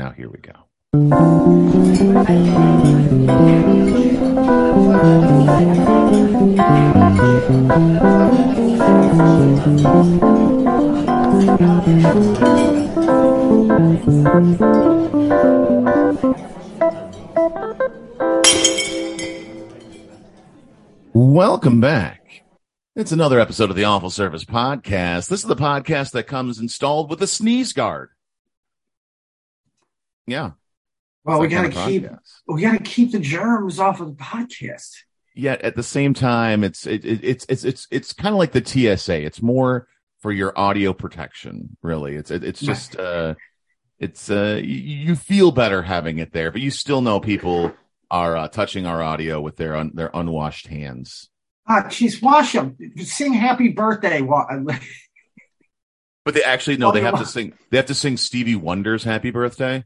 now 0.00 0.10
here 0.12 0.30
we 0.30 0.38
go. 0.38 0.54
Welcome 21.12 21.80
back. 21.82 22.42
It's 22.96 23.12
another 23.12 23.38
episode 23.38 23.68
of 23.68 23.76
the 23.76 23.84
Awful 23.84 24.08
Service 24.08 24.44
Podcast. 24.46 25.28
This 25.28 25.40
is 25.40 25.46
the 25.46 25.56
podcast 25.56 26.12
that 26.12 26.26
comes 26.26 26.58
installed 26.58 27.10
with 27.10 27.20
a 27.22 27.26
sneeze 27.26 27.74
guard. 27.74 28.08
Yeah. 30.30 30.52
Well, 31.24 31.40
we 31.40 31.48
gotta 31.48 31.68
keep 31.68 32.06
we 32.46 32.62
gotta 32.62 32.78
keep 32.78 33.12
the 33.12 33.18
germs 33.18 33.78
off 33.78 34.00
of 34.00 34.16
the 34.16 34.22
podcast. 34.24 34.94
Yet 35.34 35.62
at 35.62 35.74
the 35.74 35.82
same 35.82 36.14
time, 36.14 36.64
it's 36.64 36.86
it, 36.86 37.04
it, 37.04 37.20
it's 37.22 37.46
it's 37.48 37.64
it's 37.64 37.88
it's 37.90 38.12
kind 38.12 38.34
of 38.34 38.38
like 38.38 38.52
the 38.52 38.64
TSA. 38.64 39.22
It's 39.22 39.42
more 39.42 39.88
for 40.20 40.32
your 40.32 40.56
audio 40.58 40.92
protection, 40.92 41.76
really. 41.82 42.14
It's 42.14 42.30
it, 42.30 42.44
it's 42.44 42.60
just 42.60 42.96
uh, 42.96 43.34
it's 43.98 44.30
uh, 44.30 44.60
you, 44.62 44.76
you 44.76 45.16
feel 45.16 45.50
better 45.50 45.82
having 45.82 46.18
it 46.18 46.32
there, 46.32 46.50
but 46.50 46.60
you 46.60 46.70
still 46.70 47.00
know 47.00 47.20
people 47.20 47.72
are 48.10 48.36
uh, 48.36 48.48
touching 48.48 48.86
our 48.86 49.02
audio 49.02 49.40
with 49.40 49.56
their 49.56 49.76
un, 49.76 49.90
their 49.94 50.10
unwashed 50.14 50.68
hands. 50.68 51.28
Ah, 51.66 51.84
jeez, 51.88 52.22
wash 52.22 52.52
them. 52.52 52.76
Sing 52.98 53.32
happy 53.32 53.68
birthday. 53.68 54.22
But 56.22 56.34
they 56.34 56.42
actually 56.42 56.76
no, 56.76 56.92
they 56.92 57.00
have 57.00 57.18
to 57.18 57.26
sing. 57.26 57.54
They 57.70 57.78
have 57.78 57.86
to 57.86 57.94
sing 57.94 58.18
Stevie 58.18 58.54
Wonder's 58.54 59.04
"Happy 59.04 59.30
Birthday." 59.30 59.84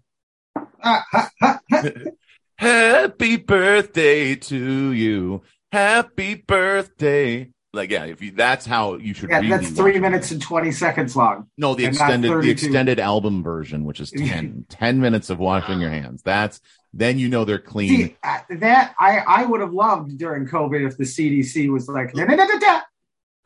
Happy 2.57 3.37
birthday 3.37 4.35
to 4.37 4.93
you. 4.93 5.43
Happy 5.73 6.35
birthday. 6.35 7.51
Like 7.73 7.91
yeah, 7.91 8.05
if 8.05 8.23
you 8.23 8.31
that's 8.31 8.65
how 8.65 8.95
you 8.97 9.15
should. 9.15 9.31
Yeah, 9.31 9.39
really 9.39 9.49
that's 9.51 9.71
three 9.71 9.93
watch 9.93 9.97
it. 9.97 10.01
minutes 10.01 10.31
and 10.31 10.41
twenty 10.41 10.71
seconds 10.71 11.17
long. 11.17 11.49
No, 11.59 11.75
the 11.75 11.87
extended 11.87 12.31
the 12.43 12.51
extended 12.51 13.01
album 13.01 13.43
version, 13.43 13.85
which 13.85 13.99
is 14.01 14.13
10, 14.13 14.67
10 14.69 15.01
minutes 15.01 15.29
of 15.29 15.41
washing 15.41 15.81
your 15.81 15.91
hands. 15.91 16.23
That's 16.23 16.61
then 16.93 17.19
you 17.19 17.29
know 17.29 17.45
they're 17.45 17.59
clean. 17.59 17.89
See, 17.89 18.17
uh, 18.23 18.39
that 18.51 18.95
I 19.01 19.19
I 19.19 19.45
would 19.45 19.61
have 19.61 19.73
loved 19.73 20.17
during 20.19 20.47
COVID 20.47 20.87
if 20.87 20.97
the 20.97 21.05
CDC 21.05 21.69
was 21.73 21.89
like 21.89 22.13
da 22.13 22.25
da 22.25 22.37
da 22.37 22.47
da 22.47 22.59
da. 22.59 22.81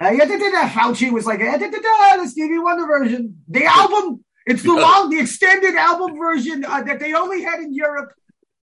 Uh, 0.00 0.10
yeah, 0.10 0.26
da, 0.26 0.38
da, 0.38 0.50
da. 0.50 0.68
Fauci 0.68 1.10
was 1.12 1.26
like, 1.26 1.40
da, 1.40 1.56
da, 1.56 1.68
da, 1.68 1.78
da, 1.78 2.22
the 2.22 2.28
Stevie 2.28 2.58
Wonder 2.58 2.86
version, 2.86 3.42
the 3.48 3.64
album. 3.64 4.24
It's 4.48 4.62
the 4.62 4.72
long, 4.72 5.10
the 5.10 5.20
extended 5.20 5.74
album 5.74 6.16
version 6.16 6.64
uh, 6.64 6.82
that 6.82 7.00
they 7.00 7.12
only 7.12 7.42
had 7.42 7.60
in 7.60 7.74
Europe. 7.74 8.12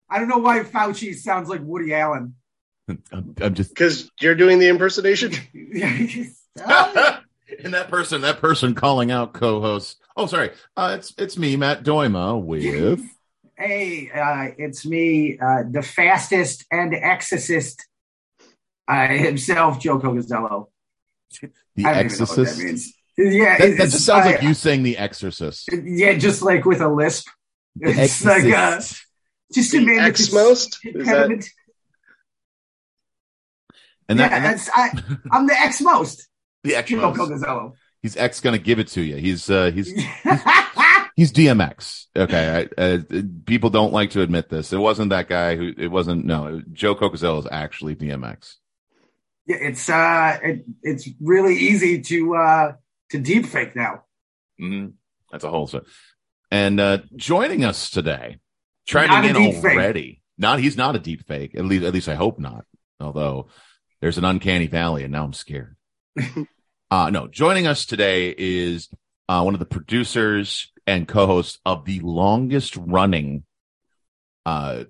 I 0.09 0.19
don't 0.19 0.27
know 0.27 0.39
why 0.39 0.59
Fauci 0.61 1.13
sounds 1.13 1.49
like 1.49 1.61
Woody 1.63 1.93
Allen. 1.93 2.35
I'm, 3.11 3.35
I'm 3.41 3.53
just 3.53 3.69
Because 3.69 4.09
you're 4.19 4.35
doing 4.35 4.59
the 4.59 4.67
impersonation. 4.69 5.33
And 7.63 7.73
that 7.73 7.89
person, 7.89 8.21
that 8.21 8.39
person 8.39 8.75
calling 8.75 9.09
out 9.09 9.33
co-host. 9.33 9.97
Oh, 10.15 10.25
sorry, 10.25 10.51
uh, 10.75 10.95
it's 10.99 11.13
it's 11.17 11.37
me, 11.37 11.55
Matt 11.55 11.83
Dooyema, 11.83 12.43
with 12.43 13.01
hey, 13.57 14.11
uh, 14.13 14.53
it's 14.57 14.85
me, 14.85 15.39
uh, 15.39 15.63
the 15.69 15.81
fastest 15.81 16.65
and 16.71 16.93
exorcist 16.93 17.87
uh, 18.87 19.07
himself, 19.07 19.79
Joe 19.79 19.97
Cocozzello. 19.99 20.67
the 21.75 21.85
I 21.85 21.93
don't 21.93 22.05
even 22.05 22.17
know 22.17 22.25
what 22.25 22.39
Exorcist. 22.39 22.93
That 23.17 23.23
means. 23.23 23.35
Yeah, 23.35 23.57
That, 23.57 23.77
that 23.77 23.89
just 23.89 24.05
sounds 24.05 24.25
I- 24.25 24.31
like 24.31 24.41
you 24.43 24.53
saying 24.53 24.83
the 24.83 24.97
Exorcist. 24.97 25.69
Yeah, 25.71 26.13
just 26.17 26.41
like 26.41 26.65
with 26.65 26.81
a 26.81 26.87
lisp. 26.87 27.27
The 27.75 27.89
It's 27.91 28.23
like 28.25 28.43
uh, 28.45 28.47
Exorcist. 28.47 29.05
just 29.53 29.73
a 29.73 29.79
The 29.79 29.85
man 29.85 30.05
with 30.11 30.33
most? 30.33 30.79
that 30.83 31.49
and 34.09 34.19
that, 34.19 34.31
yeah, 34.31 34.35
and 34.37 34.45
that- 34.45 34.53
it's, 34.55 34.69
I, 34.73 34.89
I'm 35.31 35.47
the 35.47 35.53
X 35.59 35.81
most. 35.81 36.27
the 36.63 36.69
Joe 36.71 36.77
X. 36.77 36.91
Cocozzello. 36.91 37.73
He's 38.03 38.15
ex 38.15 38.39
going 38.39 38.57
to 38.57 38.63
give 38.63 38.79
it 38.79 38.87
to 38.89 39.01
you. 39.01 39.15
He's 39.17 39.49
uh 39.49 39.71
he's 39.71 39.91
he's 41.15 41.33
DMX. 41.33 42.05
Okay, 42.15 42.69
I, 42.77 42.81
uh, 42.81 42.99
people 43.45 43.69
don't 43.71 43.91
like 43.91 44.11
to 44.11 44.21
admit 44.21 44.49
this. 44.49 44.71
It 44.71 44.77
wasn't 44.77 45.09
that 45.09 45.27
guy 45.27 45.55
who. 45.55 45.73
It 45.77 45.87
wasn't. 45.87 46.23
No, 46.23 46.61
Joe 46.71 46.95
Cocozzello 46.95 47.39
is 47.39 47.47
actually 47.51 47.95
DMX. 47.95 48.55
Yeah, 49.47 49.57
it's 49.59 49.89
uh, 49.89 50.37
it, 50.43 50.65
it's 50.83 51.09
really 51.19 51.55
easy 51.57 52.01
to 52.03 52.35
uh, 52.35 52.73
to 53.11 53.19
deep 53.19 53.45
fake 53.45 53.75
now. 53.75 54.03
hmm 54.59 54.87
That's 55.31 55.43
a 55.43 55.49
whole. 55.49 55.67
So, 55.67 55.83
and 56.51 56.79
uh 56.79 56.99
joining 57.15 57.63
us 57.63 57.89
today, 57.89 58.39
trying 58.87 59.09
to 59.09 59.27
get 59.27 59.35
in 59.35 59.51
deep 59.51 59.61
fake. 59.61 59.73
already. 59.73 60.21
Not 60.37 60.59
he's 60.59 60.77
not 60.77 60.95
a 60.95 60.99
deep 60.99 61.27
fake. 61.27 61.55
At 61.55 61.65
least, 61.65 61.83
at 61.85 61.93
least 61.93 62.09
I 62.09 62.15
hope 62.15 62.39
not. 62.39 62.65
Although 62.99 63.47
there's 64.01 64.17
an 64.17 64.25
uncanny 64.25 64.67
valley, 64.67 65.03
and 65.03 65.11
now 65.11 65.23
I'm 65.23 65.33
scared. 65.33 65.75
uh 66.91 67.09
no, 67.09 67.27
joining 67.27 67.67
us 67.67 67.85
today 67.85 68.33
is 68.37 68.89
uh 69.29 69.41
one 69.41 69.53
of 69.55 69.59
the 69.59 69.65
producers 69.65 70.71
and 70.85 71.07
co-hosts 71.07 71.59
of 71.65 71.85
the 71.85 71.99
longest 71.99 72.77
running 72.77 73.43
uh 74.45 74.85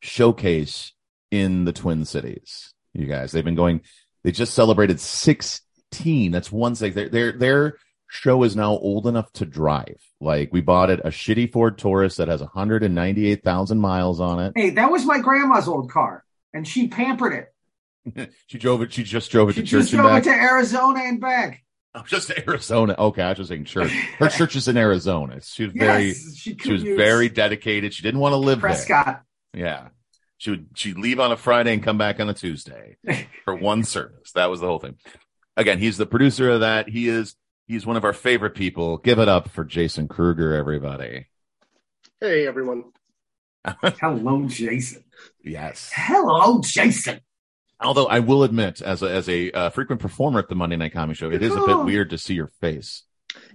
showcase 0.00 0.92
in 1.30 1.64
the 1.64 1.72
Twin 1.72 2.04
Cities. 2.04 2.72
You 2.92 3.06
guys, 3.06 3.32
they've 3.32 3.44
been 3.44 3.54
going. 3.54 3.80
They 4.22 4.32
just 4.32 4.54
celebrated 4.54 5.00
16. 5.94 6.32
That's 6.32 6.50
one 6.52 6.74
thing. 6.74 6.92
Their 6.92 7.08
their 7.08 7.32
their 7.32 7.78
show 8.08 8.42
is 8.42 8.56
now 8.56 8.72
old 8.72 9.06
enough 9.06 9.32
to 9.34 9.46
drive. 9.46 10.00
Like 10.20 10.52
we 10.52 10.60
bought 10.60 10.90
it 10.90 11.00
a 11.00 11.08
shitty 11.08 11.52
Ford 11.52 11.78
Taurus 11.78 12.16
that 12.16 12.28
has 12.28 12.40
198,000 12.40 13.78
miles 13.78 14.20
on 14.20 14.40
it. 14.40 14.52
Hey, 14.56 14.70
that 14.70 14.90
was 14.90 15.04
my 15.04 15.18
grandma's 15.20 15.68
old 15.68 15.90
car, 15.90 16.24
and 16.52 16.66
she 16.66 16.88
pampered 16.88 17.48
it. 18.06 18.30
she 18.46 18.58
drove 18.58 18.82
it. 18.82 18.92
She 18.92 19.02
just 19.04 19.30
drove 19.30 19.48
it 19.48 19.54
She 19.54 19.60
to 19.60 19.66
just 19.66 19.90
church 19.90 19.98
and 19.98 20.02
drove 20.02 20.18
it 20.18 20.24
to 20.24 20.30
Arizona 20.30 21.00
and 21.00 21.20
back. 21.20 21.60
Oh, 21.96 22.02
just 22.04 22.26
to 22.26 22.50
Arizona. 22.50 22.96
Okay, 22.98 23.22
I 23.22 23.28
was 23.28 23.38
just 23.38 23.50
saying 23.50 23.66
church. 23.66 23.92
Her 24.18 24.28
church 24.36 24.56
is 24.56 24.66
in 24.66 24.76
Arizona. 24.76 25.40
She 25.40 25.66
was 25.66 25.72
very. 25.74 26.12
she, 26.12 26.56
She 26.60 26.72
was 26.72 26.82
very 26.82 27.28
dedicated. 27.28 27.94
She 27.94 28.02
didn't 28.02 28.18
want 28.18 28.32
to 28.32 28.36
live 28.36 28.60
there. 28.60 28.70
Prescott. 28.70 29.22
Yeah. 29.52 29.90
She 30.38 30.50
would 30.50 30.66
she'd 30.74 30.98
leave 30.98 31.20
on 31.20 31.30
a 31.30 31.36
Friday 31.36 31.72
and 31.72 31.84
come 31.84 31.96
back 31.96 32.18
on 32.18 32.28
a 32.28 32.34
Tuesday 32.34 32.96
for 33.44 33.54
one 33.54 33.84
service. 33.84 34.32
That 34.32 34.50
was 34.50 34.58
the 34.58 34.66
whole 34.66 34.80
thing. 34.80 34.96
Again, 35.56 35.78
he's 35.78 35.96
the 35.96 36.06
producer 36.06 36.50
of 36.50 36.60
that. 36.60 36.88
He 36.88 37.08
is 37.08 37.36
he's 37.66 37.86
one 37.86 37.96
of 37.96 38.04
our 38.04 38.12
favorite 38.12 38.54
people. 38.54 38.98
Give 38.98 39.18
it 39.18 39.28
up 39.28 39.48
for 39.50 39.64
Jason 39.64 40.08
Kruger, 40.08 40.54
everybody. 40.54 41.26
Hey, 42.20 42.46
everyone. 42.46 42.84
Hello, 43.82 44.46
Jason. 44.48 45.04
Yes. 45.42 45.90
Hello, 45.94 46.60
Jason. 46.62 47.20
Although 47.80 48.06
I 48.06 48.20
will 48.20 48.42
admit, 48.44 48.82
as 48.82 49.02
a 49.02 49.10
as 49.10 49.28
a 49.28 49.50
uh, 49.52 49.70
frequent 49.70 50.00
performer 50.00 50.38
at 50.40 50.48
the 50.48 50.54
Monday 50.54 50.76
Night 50.76 50.92
Comedy 50.92 51.16
Show, 51.16 51.30
it 51.30 51.42
is 51.42 51.52
a 51.52 51.60
bit 51.60 51.70
Oh. 51.76 51.84
weird 51.84 52.10
to 52.10 52.18
see 52.18 52.34
your 52.34 52.50
face. 52.60 53.02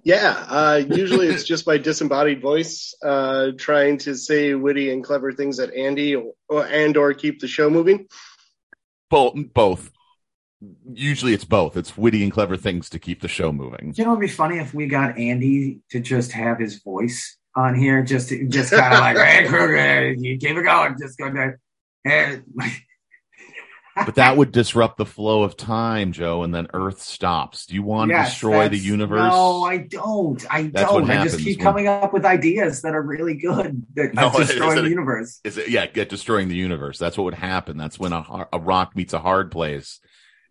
Yeah, 0.04 0.46
uh, 0.50 0.82
usually 0.90 1.28
it's 1.28 1.44
just 1.46 1.66
my 1.66 1.78
disembodied 1.78 2.42
voice 2.42 2.94
uh, 3.04 3.52
trying 3.58 3.98
to 4.00 4.16
say 4.16 4.54
witty 4.54 4.92
and 4.92 5.04
clever 5.04 5.32
things 5.32 5.60
at 5.60 5.74
Andy 5.74 6.16
or, 6.16 6.34
or 6.48 6.66
and 6.66 6.96
or 6.98 7.14
keep 7.14 7.40
the 7.40 7.48
show 7.48 7.70
moving. 7.70 8.08
Both 9.10 9.36
both. 9.54 9.90
Usually 10.92 11.34
it's 11.34 11.46
both. 11.46 11.78
It's 11.78 11.98
witty 11.98 12.24
and 12.24 12.32
clever 12.32 12.58
things 12.58 12.90
to 12.90 13.00
keep 13.00 13.22
the 13.22 13.28
show 13.28 13.52
moving. 13.52 13.94
You 13.96 14.04
know, 14.04 14.12
it'd 14.12 14.22
be 14.22 14.28
funny 14.28 14.60
if 14.60 14.74
we 14.74 14.88
got 14.88 15.18
Andy 15.18 15.80
to 15.92 16.00
just 16.00 16.34
have 16.34 16.60
his 16.60 16.82
voice 16.84 17.38
on 17.56 17.76
here, 17.76 18.04
just 18.04 18.30
to, 18.30 18.46
just 18.48 18.72
kind 18.72 18.94
of 18.94 19.00
like, 19.00 19.18
hey, 19.26 19.48
Kruger, 19.48 20.12
you 20.12 20.38
keep 20.38 20.58
it 20.58 20.64
going, 20.64 20.98
just 21.00 21.18
go 21.18 21.32
there. 21.32 21.60
Hey, 22.06 22.40
But 24.06 24.16
that 24.16 24.38
would 24.38 24.54
disrupt 24.54 24.96
the 24.98 25.06
flow 25.06 25.44
of 25.44 25.58
time, 25.58 26.14
Joe, 26.14 26.44
and 26.44 26.56
then 26.56 26.68
Earth 26.74 27.02
stops. 27.02 27.66
Do 27.66 27.76
you 27.76 27.84
want 27.84 28.12
to 28.12 28.18
destroy 28.18 28.70
the 28.70 28.78
universe? 28.78 29.34
No, 29.34 29.64
I 29.64 29.80
don't. 29.80 30.46
I 30.50 30.64
That's 30.64 30.90
don't. 30.90 31.10
I 31.10 31.24
just 31.26 31.40
keep 31.40 31.58
when- 31.58 31.64
coming 31.66 31.88
up 31.90 32.14
with 32.14 32.24
ideas 32.24 32.82
that 32.84 32.96
are 32.96 33.02
really 33.02 33.36
good 33.36 33.86
that 33.96 34.14
No, 34.14 34.32
destroying 34.32 34.84
the 34.84 34.90
universe. 34.90 35.42
Is 35.44 35.58
it, 35.58 35.70
yeah, 35.70 35.88
get 35.88 36.08
destroying 36.08 36.48
the 36.48 36.56
universe. 36.56 36.98
That's 36.98 37.18
what 37.18 37.26
would 37.26 37.34
happen. 37.34 37.76
That's 37.76 38.00
when 38.00 38.14
a, 38.14 38.48
a 38.54 38.60
rock 38.60 38.96
meets 38.96 39.14
a 39.14 39.20
hard 39.20 39.52
place. 39.52 40.00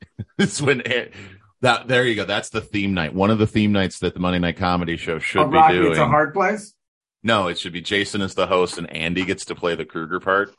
it's 0.38 0.60
when 0.60 0.80
it, 0.82 1.12
that 1.60 1.88
there 1.88 2.06
you 2.06 2.14
go. 2.14 2.24
That's 2.24 2.50
the 2.50 2.60
theme 2.60 2.94
night. 2.94 3.14
One 3.14 3.30
of 3.30 3.38
the 3.38 3.46
theme 3.46 3.72
nights 3.72 3.98
that 4.00 4.14
the 4.14 4.20
Monday 4.20 4.38
Night 4.38 4.56
Comedy 4.56 4.96
Show 4.96 5.18
should 5.18 5.42
A 5.42 5.48
be 5.48 5.54
rock 5.56 5.70
doing. 5.70 5.88
meets 5.88 5.98
a 5.98 6.06
hard 6.06 6.32
place. 6.34 6.74
no, 7.22 7.48
it 7.48 7.58
should 7.58 7.72
be 7.72 7.80
Jason 7.80 8.20
as 8.22 8.34
the 8.34 8.46
host 8.46 8.78
and 8.78 8.90
Andy 8.92 9.24
gets 9.24 9.44
to 9.46 9.54
play 9.54 9.74
the 9.74 9.84
Kruger 9.84 10.20
part. 10.20 10.54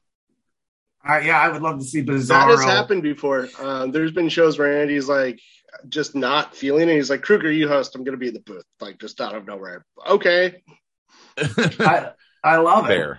Uh, 1.07 1.17
yeah, 1.23 1.39
I 1.39 1.47
would 1.47 1.61
love 1.61 1.79
to 1.79 1.85
see 1.85 2.01
That 2.01 2.49
has 2.49 2.63
happened 2.63 3.03
before. 3.03 3.47
Um, 3.57 3.91
there's 3.91 4.11
been 4.11 4.27
shows 4.27 4.59
where 4.59 4.81
Andy's 4.81 5.07
like 5.07 5.39
just 5.87 6.13
not 6.13 6.55
feeling 6.55 6.89
it. 6.89 6.95
He's 6.95 7.09
like, 7.09 7.21
Kruger, 7.21 7.49
you 7.49 7.67
host. 7.69 7.95
I'm 7.95 8.03
going 8.03 8.13
to 8.13 8.19
be 8.19 8.27
in 8.27 8.33
the 8.33 8.41
booth, 8.41 8.65
like 8.81 8.99
just 8.99 9.21
out 9.21 9.33
of 9.35 9.47
nowhere. 9.47 9.85
Okay. 10.07 10.61
I, 11.37 12.11
I 12.43 12.57
love 12.57 12.89
it. 12.89 13.17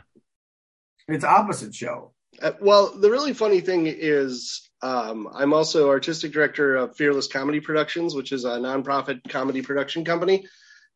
It's 1.08 1.24
opposite 1.24 1.74
show. 1.74 2.12
Uh, 2.40 2.52
well, 2.60 2.98
the 2.98 3.10
really 3.10 3.32
funny 3.32 3.60
thing 3.60 3.86
is, 3.86 4.69
um, 4.82 5.28
I'm 5.34 5.52
also 5.52 5.88
artistic 5.88 6.32
director 6.32 6.76
of 6.76 6.96
Fearless 6.96 7.26
Comedy 7.26 7.60
Productions, 7.60 8.14
which 8.14 8.32
is 8.32 8.44
a 8.44 8.58
nonprofit 8.58 9.20
comedy 9.28 9.62
production 9.62 10.04
company. 10.04 10.46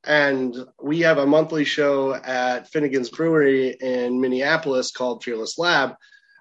and 0.07 0.55
we 0.83 1.01
have 1.01 1.17
a 1.19 1.27
monthly 1.27 1.65
show 1.65 2.15
at 2.15 2.69
Finnegan's 2.71 3.09
Brewery 3.09 3.71
in 3.71 4.21
Minneapolis 4.21 4.91
called 4.91 5.25
Fearless 5.25 5.59
Lab, 5.59 5.95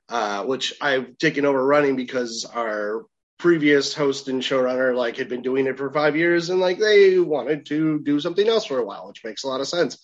uh, 0.10 0.44
which 0.44 0.74
I've 0.82 1.18
taken 1.18 1.46
over 1.46 1.66
running 1.66 1.96
because 1.96 2.46
our 2.46 3.06
previous 3.40 3.94
host 3.94 4.28
and 4.28 4.42
showrunner 4.42 4.96
like 4.96 5.18
had 5.18 5.30
been 5.30 5.42
doing 5.42 5.66
it 5.68 5.78
for 5.78 5.92
five 5.92 6.16
years 6.16 6.50
and 6.50 6.60
like 6.60 6.78
they 6.78 7.20
wanted 7.20 7.66
to 7.68 8.00
do 8.00 8.20
something 8.20 8.48
else 8.48 8.66
for 8.66 8.80
a 8.80 8.86
while, 8.86 9.08
which 9.08 9.24
makes 9.24 9.44
a 9.44 9.48
lot 9.48 9.62
of 9.62 9.68
sense. 9.68 9.98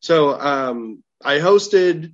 So 0.00 0.38
um, 0.38 1.02
I 1.24 1.38
hosted 1.38 2.12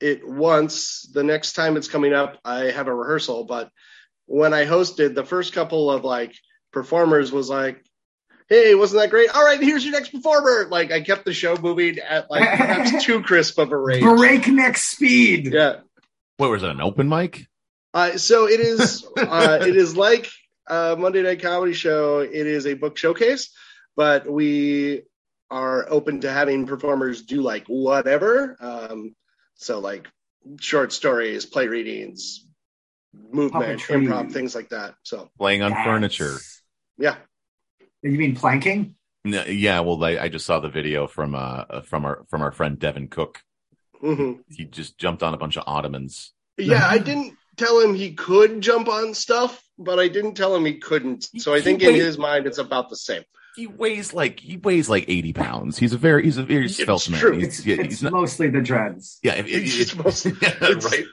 it 0.00 0.28
once. 0.28 1.08
The 1.12 1.24
next 1.24 1.54
time 1.54 1.76
it's 1.76 1.88
coming 1.88 2.12
up, 2.12 2.38
I 2.44 2.70
have 2.70 2.88
a 2.88 2.94
rehearsal. 2.94 3.44
But 3.44 3.70
when 4.28 4.54
I 4.54 4.66
hosted, 4.66 5.14
the 5.14 5.24
first 5.24 5.52
couple 5.52 5.90
of 5.90 6.04
like 6.04 6.34
performers 6.72 7.32
was 7.32 7.48
like, 7.48 7.82
"Hey, 8.48 8.74
wasn't 8.74 9.02
that 9.02 9.10
great? 9.10 9.34
All 9.34 9.44
right, 9.44 9.60
here's 9.60 9.84
your 9.84 9.94
next 9.94 10.10
performer." 10.10 10.68
Like 10.70 10.92
I 10.92 11.00
kept 11.00 11.24
the 11.24 11.32
show 11.32 11.56
moving 11.56 11.98
at 11.98 12.30
like 12.30 12.48
perhaps 12.48 13.04
too 13.04 13.22
crisp 13.22 13.58
of 13.58 13.72
a 13.72 13.76
rate. 13.76 14.02
Breakneck 14.02 14.76
speed. 14.76 15.52
Yeah. 15.52 15.80
What 16.36 16.50
was 16.50 16.62
it? 16.62 16.70
An 16.70 16.80
open 16.80 17.08
mic? 17.08 17.46
Uh, 17.92 18.18
so 18.18 18.48
it 18.48 18.60
is. 18.60 19.04
Uh, 19.16 19.58
it 19.62 19.74
is 19.74 19.96
like 19.96 20.30
a 20.66 20.94
Monday 20.96 21.22
Night 21.22 21.42
Comedy 21.42 21.72
show. 21.72 22.20
It 22.20 22.46
is 22.46 22.66
a 22.66 22.74
book 22.74 22.96
showcase, 22.96 23.50
but 23.96 24.30
we 24.30 25.02
are 25.50 25.86
open 25.90 26.20
to 26.20 26.30
having 26.30 26.66
performers 26.66 27.22
do 27.22 27.40
like 27.40 27.64
whatever. 27.66 28.56
Um, 28.60 29.16
so 29.54 29.78
like 29.80 30.06
short 30.60 30.92
stories, 30.92 31.46
play 31.46 31.66
readings, 31.66 32.46
movement, 33.32 33.80
Puppetry. 33.80 34.06
improv, 34.06 34.32
things 34.32 34.54
like 34.54 34.68
that. 34.70 34.94
So 35.02 35.30
Playing 35.38 35.62
on 35.62 35.72
Yes. 35.72 35.84
furniture. 35.84 36.36
yeah, 36.98 37.16
You 38.02 38.12
mean 38.12 38.34
planking? 38.36 38.94
No, 39.24 39.44
yeah, 39.44 39.80
well, 39.80 40.02
I, 40.04 40.16
I 40.18 40.28
just 40.28 40.46
saw 40.46 40.60
the 40.60 40.68
video 40.68 41.06
from 41.06 41.34
uh 41.34 41.82
from 41.82 42.04
our 42.04 42.24
from 42.30 42.42
our 42.42 42.52
friend 42.52 42.78
Devin 42.78 43.08
Cook. 43.08 43.40
hmm 44.00 44.34
He 44.48 44.64
just 44.64 44.96
jumped 44.98 45.22
on 45.22 45.34
a 45.34 45.38
bunch 45.38 45.56
of 45.56 45.64
ottomans. 45.66 46.32
yeah. 46.56 46.86
I 46.88 46.98
didn't 46.98 47.34
tell 47.56 47.80
him 47.80 47.94
he 47.94 48.14
could 48.14 48.60
jump 48.60 48.88
on 48.88 49.14
stuff, 49.14 49.60
but 49.78 49.98
I 49.98 50.06
didn't 50.08 50.34
tell 50.34 50.54
him 50.54 50.64
he 50.64 50.78
couldn't. 50.78 51.28
So 51.38 51.52
I 51.52 51.60
think 51.60 51.82
in 51.82 51.88
Wait. 51.94 52.00
his 52.00 52.16
mind 52.16 52.46
it's 52.46 52.58
about 52.58 52.88
the 52.88 52.96
same. 52.96 53.24
He 53.56 53.66
weighs 53.66 54.14
like 54.14 54.38
he 54.38 54.56
weighs 54.56 54.88
like 54.88 55.06
eighty 55.08 55.32
pounds. 55.32 55.76
He's 55.78 55.92
a 55.92 55.98
very 55.98 56.22
he's 56.22 56.38
a 56.38 56.44
very 56.44 56.68
svelte 56.68 57.10
man. 57.10 57.34
He's, 57.34 57.46
It's, 57.58 57.66
yeah, 57.66 57.74
it's 57.80 57.84
he's 57.94 58.02
not, 58.04 58.12
mostly 58.12 58.48
the 58.50 58.60
dreads. 58.60 59.18
yeah, 59.24 59.34
if- 59.34 59.48
if- 59.48 59.64
It's 59.64 59.74
just 59.76 59.96
mostly- 59.96 60.32
yeah, 60.42 60.54
it's- 60.62 60.84
right. 60.84 61.04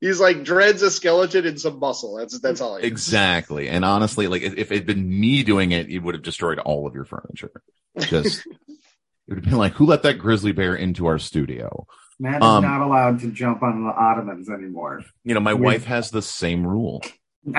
He's 0.00 0.18
like 0.20 0.44
dreads 0.44 0.80
a 0.82 0.90
skeleton 0.90 1.46
and 1.46 1.60
some 1.60 1.78
muscle. 1.78 2.16
That's 2.16 2.38
that's 2.40 2.60
all. 2.60 2.76
He 2.76 2.82
is. 2.86 2.90
Exactly. 2.90 3.68
And 3.68 3.84
honestly, 3.84 4.28
like 4.28 4.42
if, 4.42 4.56
if 4.56 4.72
it 4.72 4.76
had 4.76 4.86
been 4.86 5.20
me 5.20 5.42
doing 5.42 5.72
it, 5.72 5.88
it 5.90 5.98
would 5.98 6.14
have 6.14 6.22
destroyed 6.24 6.58
all 6.58 6.86
of 6.86 6.94
your 6.94 7.04
furniture. 7.04 7.50
Just 7.98 8.46
it 8.46 8.56
would 9.28 9.38
have 9.38 9.44
been 9.44 9.58
like, 9.58 9.74
who 9.74 9.84
let 9.86 10.02
that 10.04 10.18
grizzly 10.18 10.52
bear 10.52 10.74
into 10.74 11.06
our 11.06 11.18
studio? 11.18 11.86
Matt 12.18 12.42
is 12.42 12.46
Um, 12.48 12.64
not 12.64 12.80
allowed 12.80 13.20
to 13.20 13.30
jump 13.30 13.62
on 13.62 13.84
the 13.84 13.90
ottomans 13.92 14.48
anymore. 14.48 15.02
You 15.24 15.34
know, 15.34 15.40
my 15.40 15.52
Yeah. 15.52 15.56
wife 15.58 15.84
has 15.84 16.10
the 16.10 16.22
same 16.22 16.66
rule. 16.66 17.02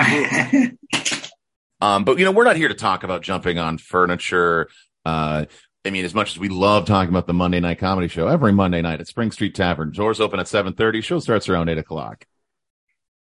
Um, 1.80 2.04
but 2.04 2.16
you 2.20 2.24
know, 2.24 2.30
we're 2.30 2.44
not 2.44 2.54
here 2.54 2.68
to 2.68 2.74
talk 2.74 3.02
about 3.02 3.22
jumping 3.22 3.58
on 3.58 3.76
furniture. 3.76 4.68
Uh, 5.04 5.46
I 5.84 5.90
mean, 5.90 6.04
as 6.04 6.14
much 6.14 6.30
as 6.30 6.38
we 6.38 6.48
love 6.48 6.86
talking 6.86 7.08
about 7.12 7.26
the 7.26 7.32
Monday 7.32 7.58
night 7.58 7.78
comedy 7.80 8.06
show, 8.06 8.28
every 8.28 8.52
Monday 8.52 8.80
night 8.82 9.00
at 9.00 9.08
Spring 9.08 9.32
Street 9.32 9.56
Tavern, 9.56 9.90
doors 9.90 10.20
open 10.20 10.38
at 10.38 10.46
seven 10.46 10.74
thirty. 10.74 11.00
Show 11.00 11.18
starts 11.18 11.48
around 11.48 11.68
eight 11.68 11.78
o'clock. 11.78 12.24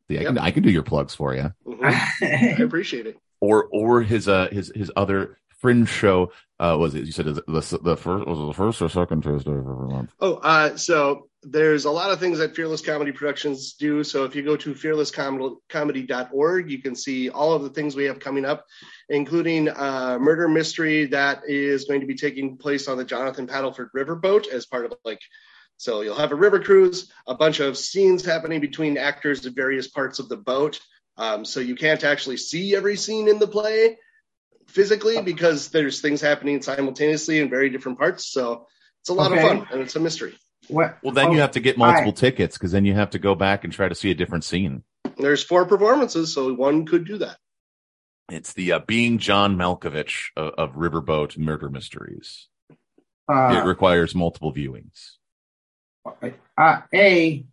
Yeah, 0.09 0.21
I 0.21 0.23
can, 0.25 0.37
I 0.37 0.51
can 0.51 0.63
do 0.63 0.69
your 0.71 0.83
plugs 0.83 1.15
for 1.15 1.33
you, 1.33 1.53
Mhm. 1.65 2.57
I 2.59 2.63
appreciate 2.63 3.07
it. 3.07 3.17
or 3.39 3.67
or 3.71 4.01
his 4.01 4.27
uh 4.27 4.47
his 4.51 4.71
his 4.75 4.91
other 4.95 5.37
fringe 5.59 5.89
show. 5.89 6.31
Uh, 6.59 6.77
was 6.79 6.93
it 6.95 7.05
you 7.05 7.11
said 7.11 7.25
the 7.25 7.43
the, 7.47 7.61
first 7.97 8.27
was 8.27 8.39
it 8.39 8.45
the 8.45 8.53
first 8.53 8.81
or 8.81 8.89
second 8.89 9.23
Tuesday 9.23 9.51
of 9.51 9.59
every 9.59 9.87
month? 9.87 10.11
Oh, 10.19 10.35
uh, 10.35 10.75
so 10.77 11.27
there's 11.41 11.83
a 11.85 11.91
lot 11.91 12.11
of 12.11 12.19
things 12.19 12.37
that 12.37 12.55
Fearless 12.55 12.81
Comedy 12.81 13.11
Productions 13.11 13.73
do. 13.73 14.03
So 14.03 14.23
if 14.23 14.33
you 14.35 14.43
go 14.43 14.55
to 14.55 14.73
fearlesscomedy.org, 14.73 16.71
you 16.71 16.81
can 16.81 16.95
see 16.95 17.29
all 17.29 17.53
of 17.53 17.63
the 17.63 17.69
things 17.69 17.95
we 17.95 18.05
have 18.05 18.19
coming 18.19 18.45
up, 18.45 18.65
including 19.09 19.67
uh, 19.69 20.17
murder 20.21 20.47
mystery 20.47 21.05
that 21.07 21.41
is 21.47 21.85
going 21.85 22.01
to 22.01 22.07
be 22.07 22.15
taking 22.15 22.57
place 22.57 22.87
on 22.87 22.97
the 22.97 23.05
Jonathan 23.05 23.47
Padelford 23.47 23.89
Riverboat 23.95 24.47
as 24.47 24.65
part 24.65 24.85
of 24.85 24.93
like. 25.03 25.19
So 25.77 26.01
you'll 26.01 26.15
have 26.15 26.31
a 26.31 26.35
river 26.35 26.59
cruise, 26.59 27.11
a 27.27 27.35
bunch 27.35 27.59
of 27.59 27.77
scenes 27.77 28.23
happening 28.23 28.61
between 28.61 28.97
actors 28.97 29.45
at 29.45 29.53
various 29.55 29.87
parts 29.87 30.19
of 30.19 30.29
the 30.29 30.37
boat. 30.37 30.79
Um, 31.17 31.45
so 31.45 31.59
you 31.59 31.75
can't 31.75 32.03
actually 32.03 32.37
see 32.37 32.75
every 32.75 32.95
scene 32.95 33.27
in 33.27 33.39
the 33.39 33.47
play 33.47 33.97
physically 34.67 35.21
because 35.21 35.69
there's 35.69 36.01
things 36.01 36.21
happening 36.21 36.61
simultaneously 36.61 37.39
in 37.39 37.49
very 37.49 37.69
different 37.69 37.99
parts. 37.99 38.25
So 38.25 38.67
it's 39.01 39.09
a 39.09 39.13
lot 39.13 39.31
Okay. 39.31 39.41
of 39.41 39.47
fun 39.59 39.67
and 39.71 39.81
it's 39.81 39.95
a 39.95 39.99
mystery. 39.99 40.35
what? 40.69 40.97
Well, 41.03 41.13
then 41.13 41.27
oh, 41.29 41.33
you 41.33 41.41
have 41.41 41.51
to 41.51 41.59
get 41.59 41.77
multiple 41.77 42.11
right. 42.11 42.15
tickets 42.15 42.57
because 42.57 42.71
then 42.71 42.85
you 42.85 42.93
have 42.93 43.09
to 43.11 43.19
go 43.19 43.35
back 43.35 43.63
and 43.65 43.73
try 43.73 43.89
to 43.89 43.95
see 43.95 44.09
a 44.11 44.15
different 44.15 44.45
scene. 44.45 44.83
There's 45.17 45.43
four 45.43 45.65
performances, 45.65 46.33
so 46.33 46.53
one 46.53 46.85
could 46.85 47.05
do 47.05 47.17
that. 47.17 47.37
It's 48.31 48.53
the 48.53 48.71
uh, 48.71 48.79
being 48.79 49.17
John 49.19 49.57
Malkovich 49.57 50.29
of, 50.37 50.53
of 50.53 50.71
Riverboat 50.75 51.37
Murder 51.37 51.69
Mysteries. 51.69 52.47
it 52.69 52.77
Uh, 53.27 53.63
requires 53.65 54.15
multiple 54.15 54.53
viewings. 54.53 55.17
Uh, 56.05 56.81
a 56.93 57.45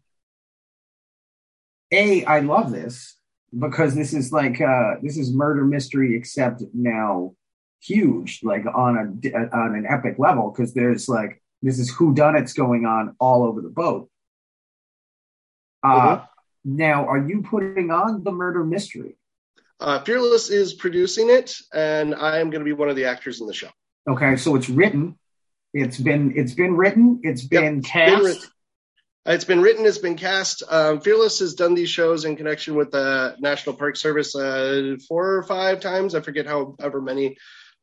a 1.93 2.25
I 2.25 2.41
love 2.41 2.71
this 2.71 3.17
because 3.57 3.95
this 3.95 4.13
is 4.13 4.33
like 4.33 4.61
uh 4.61 4.95
this 5.03 5.17
is 5.17 5.33
murder 5.33 5.65
mystery 5.65 6.17
except 6.17 6.63
now 6.73 7.35
huge 7.83 8.41
like 8.43 8.65
on 8.67 9.21
a 9.25 9.57
on 9.57 9.75
an 9.75 9.87
epic 9.89 10.17
level 10.19 10.51
because 10.51 10.75
there's 10.75 11.09
like 11.09 11.43
this 11.63 11.79
is 11.79 11.91
who 11.91 12.15
done 12.15 12.37
it's 12.37 12.53
going 12.53 12.87
on 12.87 13.17
all 13.19 13.45
over 13.45 13.61
the 13.61 13.69
boat. 13.69 14.09
Uh 15.83 16.21
now 16.65 17.07
are 17.07 17.19
you 17.19 17.43
putting 17.43 17.91
on 17.91 18.23
the 18.23 18.33
murder 18.33 18.65
mystery? 18.65 19.17
Uh, 19.81 19.99
Fearless 20.05 20.51
is 20.51 20.75
producing 20.75 21.31
it, 21.31 21.57
and 21.73 22.15
I 22.15 22.39
am 22.39 22.51
going 22.51 22.61
to 22.61 22.67
be 22.67 22.75
one 22.75 22.91
of 22.91 22.97
the 22.97 23.07
actors 23.07 23.41
in 23.41 23.47
the 23.47 23.55
show. 23.55 23.71
Okay, 24.07 24.37
so 24.37 24.55
it's 24.55 24.69
written. 24.69 25.19
It's 25.73 25.99
been 25.99 26.33
it's 26.37 26.55
been 26.55 26.77
written. 26.77 27.21
It's 27.23 27.43
Yep, 27.43 27.51
been 27.51 27.75
Been 27.75 27.83
cast. 27.83 28.23
writ- 28.25 28.47
It's 29.27 29.45
been 29.45 29.61
written, 29.61 29.85
it's 29.87 29.99
been 29.99 30.17
cast. 30.17 30.63
Um, 30.69 31.01
Fearless 31.01 31.41
has 31.41 31.55
done 31.55 31.75
these 31.75 31.91
shows 31.91 32.25
in 32.25 32.37
connection 32.37 32.75
with 32.75 32.91
the 32.91 33.37
National 33.39 33.77
Park 33.77 33.97
Service 33.97 34.35
uh, 34.35 34.97
four 35.07 35.35
or 35.37 35.43
five 35.43 35.81
times. 35.81 36.15
I 36.15 36.21
forget 36.21 36.47
how 36.47 36.75
however 36.81 37.01
many. 37.01 37.37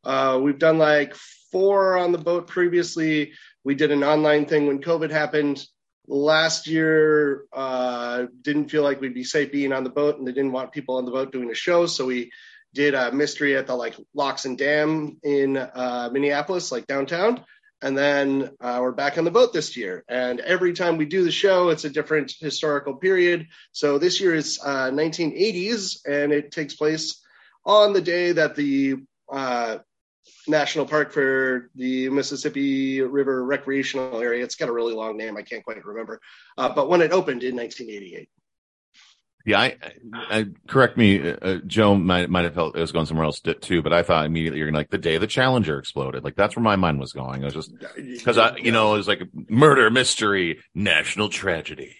Uh, 0.03 0.39
we've 0.41 0.59
done 0.59 0.77
like 0.77 1.15
four 1.51 1.97
on 1.97 2.11
the 2.11 2.17
boat 2.17 2.47
previously. 2.47 3.33
We 3.63 3.75
did 3.75 3.91
an 3.91 4.03
online 4.03 4.45
thing 4.45 4.67
when 4.67 4.81
COVID 4.81 5.11
happened. 5.11 5.63
Last 6.09 6.67
year, 6.67 7.43
uh, 7.53 8.27
didn't 8.41 8.69
feel 8.71 8.81
like 8.81 9.01
we'd 9.01 9.13
be 9.13 9.23
safe 9.25 9.51
being 9.51 9.73
on 9.73 9.83
the 9.83 9.89
boat, 9.89 10.17
and 10.17 10.25
they 10.27 10.31
didn't 10.31 10.53
want 10.53 10.71
people 10.71 10.95
on 10.97 11.05
the 11.05 11.11
boat 11.11 11.31
doing 11.33 11.51
a 11.51 11.55
show, 11.55 11.85
so 11.85 12.05
we 12.05 12.31
did 12.73 12.93
a 12.95 13.11
mystery 13.11 13.55
at 13.57 13.67
the 13.67 13.75
like 13.75 13.95
locks 14.13 14.45
and 14.45 14.57
dam 14.57 15.17
in 15.23 15.57
uh, 15.57 16.09
Minneapolis, 16.11 16.71
like 16.71 16.87
downtown 16.87 17.43
and 17.81 17.97
then 17.97 18.49
uh, 18.59 18.79
we're 18.81 18.91
back 18.91 19.17
on 19.17 19.23
the 19.23 19.31
boat 19.31 19.53
this 19.53 19.77
year. 19.77 20.03
And 20.07 20.39
every 20.39 20.73
time 20.73 20.97
we 20.97 21.05
do 21.05 21.23
the 21.23 21.31
show, 21.31 21.69
it's 21.69 21.85
a 21.85 21.89
different 21.89 22.33
historical 22.39 22.95
period. 22.95 23.47
So 23.71 23.97
this 23.97 24.19
year 24.19 24.33
is 24.33 24.59
uh, 24.63 24.89
1980s, 24.89 25.99
and 26.07 26.31
it 26.31 26.51
takes 26.51 26.75
place 26.75 27.21
on 27.65 27.93
the 27.93 28.01
day 28.01 28.31
that 28.31 28.55
the 28.55 28.97
uh, 29.31 29.77
national 30.47 30.85
park 30.85 31.11
for 31.11 31.69
the 31.75 32.09
Mississippi 32.09 33.01
River 33.01 33.43
Recreational 33.43 34.21
Area. 34.21 34.43
It's 34.43 34.55
got 34.55 34.69
a 34.69 34.73
really 34.73 34.93
long 34.93 35.17
name. 35.17 35.37
I 35.37 35.43
can't 35.43 35.63
quite 35.63 35.83
remember. 35.85 36.19
Uh, 36.57 36.69
but 36.69 36.89
when 36.89 37.01
it 37.01 37.11
opened 37.11 37.43
in 37.43 37.55
1988. 37.55 38.29
Yeah, 39.47 39.61
I, 39.61 39.77
I 40.13 40.45
correct 40.67 40.97
me. 40.97 41.31
Uh, 41.31 41.59
Joe 41.65 41.95
might 41.95 42.29
might 42.29 42.43
have 42.43 42.53
felt 42.53 42.75
it 42.75 42.81
was 42.81 42.91
going 42.91 43.05
somewhere 43.05 43.23
else 43.23 43.39
too, 43.39 43.81
but 43.81 43.93
I 43.93 44.03
thought 44.03 44.25
immediately 44.25 44.59
you're 44.59 44.67
gonna 44.67 44.77
like 44.77 44.89
the 44.89 44.97
day 44.97 45.17
the 45.17 45.25
Challenger 45.25 45.79
exploded. 45.79 46.25
Like 46.25 46.35
that's 46.35 46.57
where 46.57 46.63
my 46.63 46.75
mind 46.75 46.99
was 46.99 47.13
going. 47.13 47.43
I 47.43 47.45
was 47.45 47.53
just 47.53 47.73
because 47.95 48.37
I, 48.37 48.57
you 48.57 48.73
know, 48.73 48.93
it 48.93 48.97
was 48.97 49.07
like 49.07 49.21
murder 49.49 49.89
mystery, 49.89 50.59
national 50.75 51.29
tragedy. 51.29 51.95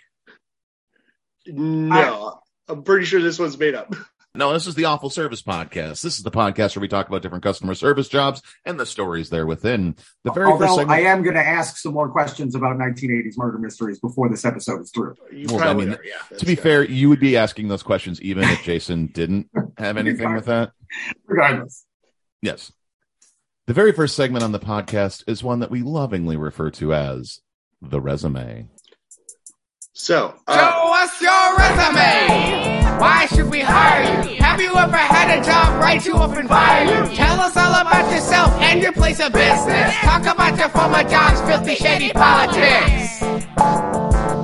No, 1.45 2.41
I'm 2.67 2.83
pretty 2.83 3.05
sure 3.05 3.21
this 3.21 3.39
one's 3.39 3.57
made 3.57 3.75
up. 3.75 3.95
No, 4.37 4.53
this 4.53 4.67
is 4.67 4.75
the 4.75 4.85
Awful 4.85 5.09
Service 5.09 5.41
Podcast. 5.41 6.03
This 6.03 6.19
is 6.19 6.21
the 6.21 6.29
podcast 6.29 6.75
where 6.75 6.81
we 6.81 6.87
talk 6.87 7.07
about 7.07 7.23
different 7.23 7.43
customer 7.43 7.73
service 7.73 8.07
jobs 8.07 8.43
and 8.65 8.79
the 8.79 8.85
stories 8.85 9.31
there 9.31 9.47
within. 9.47 9.95
The 10.23 10.31
very 10.31 10.55
first 10.59 10.75
segment. 10.75 10.91
I 10.91 11.09
am 11.09 11.23
going 11.23 11.37
to 11.37 11.43
ask 11.43 11.77
some 11.77 11.95
more 11.95 12.07
questions 12.07 12.53
about 12.53 12.77
1980s 12.77 13.35
murder 13.35 13.57
mysteries 13.57 13.99
before 13.99 14.29
this 14.29 14.45
episode 14.45 14.81
is 14.81 14.91
through. 14.91 15.15
Well, 15.47 15.67
I 15.67 15.73
mean, 15.73 15.93
are, 15.93 16.03
yeah. 16.03 16.37
to 16.37 16.45
be 16.45 16.53
good. 16.53 16.61
fair, 16.61 16.83
you 16.83 17.09
would 17.09 17.19
be 17.19 17.35
asking 17.35 17.69
those 17.69 17.81
questions 17.81 18.21
even 18.21 18.43
if 18.43 18.61
Jason 18.61 19.07
didn't 19.07 19.49
have 19.75 19.97
anything 19.97 20.35
with 20.35 20.45
that. 20.45 20.71
Regardless. 21.25 21.87
Yes. 22.43 22.71
The 23.65 23.73
very 23.73 23.91
first 23.91 24.15
segment 24.15 24.43
on 24.43 24.51
the 24.51 24.59
podcast 24.59 25.23
is 25.25 25.43
one 25.43 25.61
that 25.61 25.71
we 25.71 25.81
lovingly 25.81 26.37
refer 26.37 26.69
to 26.71 26.93
as 26.93 27.39
the 27.81 27.99
resume. 27.99 28.69
So, 29.93 30.35
uh, 30.45 30.71
Show 31.19 31.27
us 31.27 31.47
your 31.47 31.57
resume. 31.57 32.99
Why 32.99 33.25
should 33.27 33.49
we 33.49 33.61
hire 33.61 34.23
you? 34.23 34.37
Have 34.41 34.61
you 34.61 34.75
ever 34.75 34.97
had 34.97 35.39
a 35.39 35.43
job 35.43 35.81
right 35.81 36.01
to 36.01 36.15
up 36.15 36.37
and 36.37 36.47
fire 36.47 36.85
you? 36.85 37.15
Tell 37.15 37.39
us 37.39 37.55
all 37.55 37.73
about 37.81 38.11
yourself 38.11 38.53
and 38.61 38.81
your 38.81 38.91
place 38.91 39.19
of 39.19 39.33
business. 39.33 39.95
Talk 39.97 40.21
about 40.25 40.57
your 40.57 40.69
former 40.69 41.03
jobs, 41.03 41.41
filthy, 41.41 41.75
shady 41.75 42.11
politics. 42.11 43.19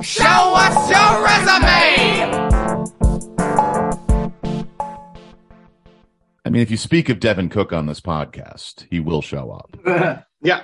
Show 0.06 0.54
us 0.56 0.90
your 0.90 1.24
resume. 1.24 2.44
I 6.44 6.50
mean, 6.50 6.62
if 6.62 6.70
you 6.70 6.76
speak 6.76 7.08
of 7.08 7.20
Devin 7.20 7.48
Cook 7.48 7.72
on 7.72 7.86
this 7.86 8.00
podcast, 8.00 8.86
he 8.90 9.00
will 9.00 9.22
show 9.22 9.50
up. 9.50 10.24
Yeah. 10.44 10.60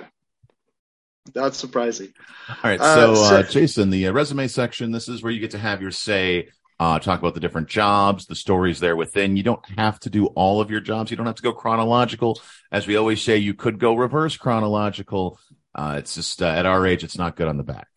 Not 1.35 1.55
surprising. 1.55 2.13
All 2.49 2.55
right. 2.63 2.79
Uh, 2.79 3.15
So, 3.15 3.35
uh, 3.35 3.43
Jason, 3.43 3.89
the 3.89 4.07
uh, 4.07 4.11
resume 4.11 4.47
section, 4.47 4.91
this 4.91 5.07
is 5.09 5.21
where 5.23 5.31
you 5.31 5.39
get 5.39 5.51
to 5.51 5.57
have 5.57 5.81
your 5.81 5.91
say, 5.91 6.49
uh, 6.79 6.97
talk 6.99 7.19
about 7.19 7.35
the 7.35 7.39
different 7.39 7.67
jobs, 7.67 8.25
the 8.25 8.35
stories 8.35 8.79
there 8.79 8.95
within. 8.95 9.37
You 9.37 9.43
don't 9.43 9.63
have 9.77 9.99
to 10.01 10.09
do 10.09 10.25
all 10.27 10.61
of 10.61 10.71
your 10.71 10.81
jobs. 10.81 11.11
You 11.11 11.17
don't 11.17 11.27
have 11.27 11.35
to 11.35 11.43
go 11.43 11.53
chronological. 11.53 12.41
As 12.71 12.87
we 12.87 12.95
always 12.95 13.21
say, 13.21 13.37
you 13.37 13.53
could 13.53 13.77
go 13.77 13.95
reverse 13.95 14.35
chronological. 14.35 15.39
Uh, 15.75 15.95
it's 15.99 16.15
just 16.15 16.41
uh, 16.41 16.47
at 16.47 16.65
our 16.65 16.85
age, 16.87 17.03
it's 17.03 17.17
not 17.17 17.35
good 17.35 17.47
on 17.47 17.57
the 17.57 17.63
back. 17.63 17.87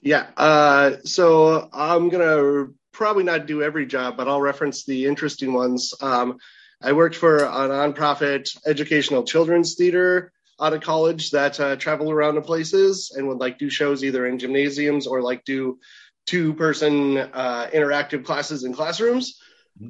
Yeah. 0.00 0.26
Uh, 0.36 0.92
so 1.04 1.68
I'm 1.72 2.08
going 2.08 2.26
to 2.26 2.74
probably 2.92 3.24
not 3.24 3.46
do 3.46 3.62
every 3.62 3.86
job, 3.86 4.16
but 4.16 4.26
I'll 4.26 4.40
reference 4.40 4.84
the 4.84 5.04
interesting 5.04 5.52
ones. 5.52 5.92
Um, 6.00 6.38
I 6.80 6.92
worked 6.92 7.16
for 7.16 7.38
a 7.38 7.68
nonprofit 7.68 8.56
educational 8.66 9.24
children's 9.24 9.74
theater 9.74 10.32
out 10.60 10.72
of 10.72 10.80
college 10.80 11.30
that 11.30 11.58
uh, 11.60 11.76
travel 11.76 12.10
around 12.10 12.34
to 12.34 12.42
places 12.42 13.12
and 13.14 13.28
would 13.28 13.38
like 13.38 13.58
do 13.58 13.70
shows 13.70 14.02
either 14.02 14.26
in 14.26 14.38
gymnasiums 14.38 15.06
or 15.06 15.22
like 15.22 15.44
do 15.44 15.78
two 16.26 16.54
person 16.54 17.16
uh, 17.16 17.68
interactive 17.72 18.24
classes 18.24 18.64
in 18.64 18.74
classrooms. 18.74 19.40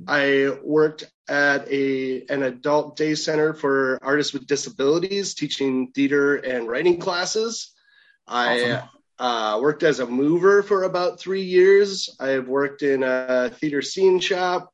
I 0.07 0.55
worked 0.63 1.05
at 1.29 1.67
a 1.71 2.25
an 2.29 2.43
adult 2.43 2.97
day 2.97 3.15
center 3.15 3.55
for 3.55 3.99
artists 4.03 4.33
with 4.35 4.47
disabilities, 4.47 5.35
teaching 5.35 5.93
theater 5.93 6.37
and 6.37 6.69
writing 6.69 7.01
classes. 7.01 7.73
I 8.27 8.83
uh, 9.19 9.59
worked 9.63 9.83
as 9.83 10.01
a 10.01 10.07
mover 10.07 10.63
for 10.63 10.85
about 10.85 11.19
three 11.19 11.43
years. 11.43 12.15
I've 12.21 12.49
worked 12.49 12.83
in 12.83 13.03
a 13.03 13.51
theater 13.51 13.81
scene 13.81 14.21
shop. 14.21 14.73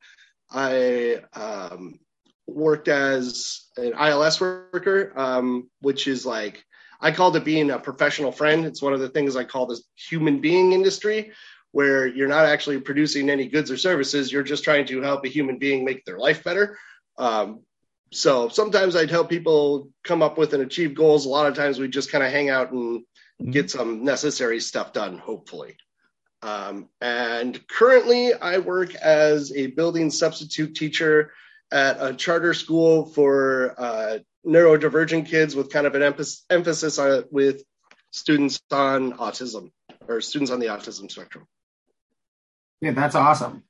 I 0.51 1.23
um, 1.35 2.01
worked 2.47 2.89
as 2.89 3.65
an 3.77 3.93
ILS 3.95 4.41
worker, 4.41 5.13
um, 5.17 5.71
which 5.81 6.07
is 6.07 6.27
like 6.27 6.65
I 7.01 7.11
called 7.11 7.37
it 7.37 7.45
being 7.45 7.71
a 7.71 7.79
professional 7.79 8.33
friend. 8.33 8.65
It's 8.65 8.83
one 8.83 8.93
of 8.93 9.01
the 9.01 9.09
things 9.09 9.37
I 9.37 9.45
call 9.45 9.67
the 9.67 9.81
human 9.97 10.41
being 10.41 10.73
industry, 10.73 11.33
where 11.73 12.07
you're 12.07 12.29
not 12.29 12.47
actually 12.47 12.81
producing 12.81 13.29
any 13.29 13.47
goods 13.47 13.71
or 13.71 13.77
services. 13.77 14.33
You're 14.33 14.43
just 14.43 14.65
trying 14.65 14.87
to 14.87 15.03
help 15.03 15.25
a 15.25 15.29
human 15.29 15.59
being 15.59 15.85
make 15.85 16.05
their 16.05 16.19
life 16.19 16.45
better. 16.45 16.79
Um, 17.19 17.61
so 18.13 18.49
sometimes 18.49 18.95
I'd 18.95 19.11
help 19.11 19.29
people 19.29 19.91
come 20.05 20.23
up 20.23 20.39
with 20.39 20.55
and 20.55 20.63
achieve 20.63 20.95
goals. 20.95 21.27
A 21.27 21.29
lot 21.29 21.47
of 21.47 21.55
times 21.55 21.79
we 21.79 21.89
just 21.89 22.13
kind 22.13 22.25
of 22.25 22.31
hang 22.31 22.49
out 22.49 22.73
and 22.73 23.05
get 23.51 23.71
some 23.71 24.05
necessary 24.05 24.61
stuff 24.61 24.93
done, 24.93 25.19
hopefully. 25.19 25.77
Um, 26.43 26.89
and 27.01 27.67
currently, 27.69 28.35
I 28.35 28.59
work 28.59 28.95
as 28.95 29.53
a 29.53 29.69
building 29.69 30.11
substitute 30.11 30.75
teacher 30.75 31.33
at 31.75 31.97
a 32.01 32.15
charter 32.15 32.55
school 32.55 33.05
for 33.07 33.75
uh, 33.77 34.19
neurodivergent 34.47 35.27
kids 35.27 35.57
with 35.57 35.71
kind 35.73 35.87
of 35.87 35.95
an 35.95 36.03
emphasis, 36.03 36.45
emphasis 36.49 36.99
on 36.99 37.11
it 37.13 37.33
with 37.33 37.63
students 38.13 38.61
on 38.71 39.13
autism 39.15 39.73
or 40.09 40.21
students 40.21 40.51
on 40.53 40.61
the 40.61 40.67
autism 40.67 41.11
spectrum. 41.11 41.47
Yeah, 42.81 42.93
that's 42.93 43.15
awesome. 43.15 43.65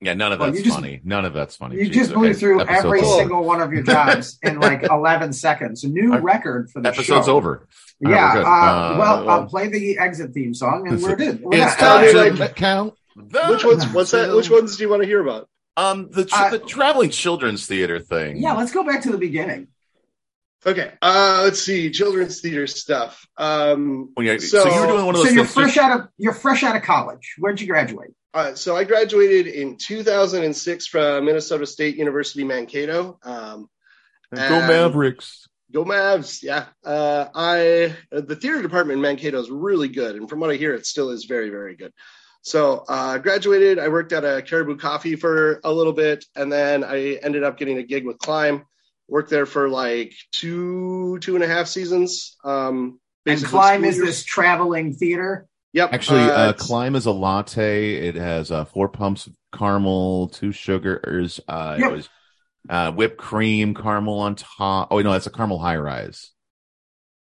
Yeah, 0.00 0.14
none 0.14 0.32
of 0.32 0.38
Well, 0.38 0.48
that's 0.48 0.58
you 0.58 0.64
just- 0.64 0.76
funny. 0.76 1.00
None 1.04 1.24
of 1.24 1.32
that's 1.34 1.56
funny. 1.56 1.76
You 1.76 1.90
Jeez, 1.90 1.92
just 1.92 2.10
okay. 2.10 2.18
blew 2.20 2.34
through 2.34 2.60
Episode's 2.60 2.84
every 2.84 3.00
over. 3.02 3.18
single 3.18 3.44
one 3.44 3.60
of 3.60 3.72
your 3.72 3.82
jobs 3.82 4.38
in 4.42 4.60
like 4.60 4.82
11 4.90 5.32
seconds. 5.32 5.82
A 5.84 5.88
new 5.88 6.12
Our 6.12 6.20
record 6.20 6.70
for 6.70 6.80
the 6.80 6.88
Episode's 6.88 7.26
show. 7.26 7.36
over. 7.36 7.66
All 8.04 8.12
right, 8.12 8.16
Yeah. 8.16 8.40
Uh, 8.40 8.40
Uh, 8.40 8.96
well, 8.98 9.24
well- 9.26 9.30
I'll 9.30 9.46
play 9.46 9.68
the 9.68 9.98
exit 9.98 10.32
theme 10.32 10.54
song, 10.54 10.86
and 10.88 11.02
we're 11.02 11.16
good. 11.16 11.40
We're 11.42 11.56
It's 11.66 11.74
time 11.76 12.36
to 12.36 12.48
count. 12.48 12.94
Which 13.16 13.64
ones? 13.64 13.86
What's 13.88 14.12
that? 14.12 14.34
Which 14.34 14.50
ones 14.50 14.76
do 14.76 14.82
you 14.84 14.88
want 14.88 15.02
to 15.02 15.08
hear 15.08 15.20
about? 15.20 15.48
Um, 15.78 16.08
the, 16.10 16.28
Uh, 16.32 16.50
the 16.50 16.58
traveling 16.58 17.10
children's 17.10 17.66
theater 17.66 18.00
thing. 18.00 18.38
yeah, 18.38 18.54
let's 18.54 18.72
go 18.72 18.82
back 18.84 19.02
to 19.02 19.10
the 19.12 19.18
beginning. 19.18 19.68
Okay, 20.66 20.92
uh, 21.00 21.42
let's 21.44 21.62
see, 21.62 21.88
children's 21.90 22.40
theater 22.40 22.66
stuff. 22.66 23.24
Um, 23.36 24.12
Oh, 24.16 24.22
yeah, 24.22 24.38
So, 24.38 24.64
So- 24.64 24.74
you 24.74 24.80
were 24.80 24.86
doing 24.88 25.06
one 25.06 25.14
of 25.14 25.20
So 25.20 25.24
those 25.26 25.34
you're 25.34 25.44
things. 25.44 25.54
fresh 25.54 25.76
out 25.78 26.00
of 26.00 26.08
you're 26.18 26.34
fresh 26.34 26.64
out 26.64 26.74
of 26.74 26.82
college. 26.82 27.34
Where'd 27.38 27.60
you 27.60 27.68
graduate? 27.68 28.10
uh, 28.34 28.54
so 28.54 28.76
I 28.76 28.82
graduated 28.84 29.46
in 29.46 29.76
2006 29.76 30.86
from 30.88 31.24
Minnesota 31.24 31.64
State 31.64 31.96
University 31.96 32.42
Mankato. 32.44 33.18
Um, 33.22 33.68
Go 34.34 34.38
Mavericks. 34.66 35.48
Go 35.72 35.84
Mavs! 35.84 36.42
Yeah, 36.42 36.64
uh, 36.84 37.26
I 37.34 37.94
the 38.10 38.36
theater 38.36 38.60
department 38.62 38.96
in 38.96 39.02
Mankato 39.02 39.38
is 39.40 39.50
really 39.50 39.88
good, 39.88 40.16
and 40.16 40.28
from 40.28 40.40
what 40.40 40.50
I 40.50 40.54
hear, 40.56 40.74
it 40.74 40.86
still 40.86 41.10
is 41.10 41.24
very, 41.26 41.50
very 41.50 41.76
good. 41.76 41.92
So 42.42 42.84
uh, 42.88 43.14
I 43.14 43.18
graduated. 43.18 43.78
I 43.78 43.88
worked 43.88 44.12
at 44.12 44.24
a 44.24 44.42
Caribou 44.42 44.76
Coffee 44.76 45.16
for 45.16 45.60
a 45.64 45.72
little 45.72 45.92
bit, 45.92 46.24
and 46.34 46.50
then 46.50 46.84
I 46.84 47.14
ended 47.22 47.42
up 47.42 47.58
getting 47.58 47.78
a 47.78 47.82
gig 47.82 48.06
with 48.06 48.18
Climb. 48.18 48.64
Worked 49.08 49.30
there 49.30 49.46
for 49.46 49.68
like 49.68 50.12
two, 50.32 51.18
two 51.20 51.34
and 51.34 51.42
a 51.44 51.48
half 51.48 51.66
seasons. 51.66 52.36
Um, 52.44 53.00
And 53.26 53.42
Climb 53.44 53.84
is 53.84 53.98
this 53.98 54.22
traveling 54.24 54.94
theater. 54.94 55.46
Yep. 55.72 55.92
Actually, 55.92 56.22
uh, 56.22 56.50
it's- 56.50 56.66
Climb 56.66 56.94
is 56.94 57.06
a 57.06 57.10
latte. 57.12 57.94
It 57.94 58.14
has 58.14 58.50
uh, 58.50 58.64
four 58.66 58.88
pumps 58.88 59.26
of 59.26 59.34
caramel, 59.56 60.28
two 60.28 60.52
sugars. 60.52 61.40
Uh, 61.48 61.76
Yep. 61.78 61.90
It 61.90 61.92
was 61.94 62.08
uh, 62.70 62.92
whipped 62.92 63.16
cream, 63.18 63.74
caramel 63.74 64.18
on 64.20 64.34
top. 64.34 64.88
Oh, 64.90 65.00
no, 65.00 65.12
that's 65.12 65.26
a 65.26 65.30
caramel 65.30 65.58
high 65.58 65.76
rise. 65.76 66.30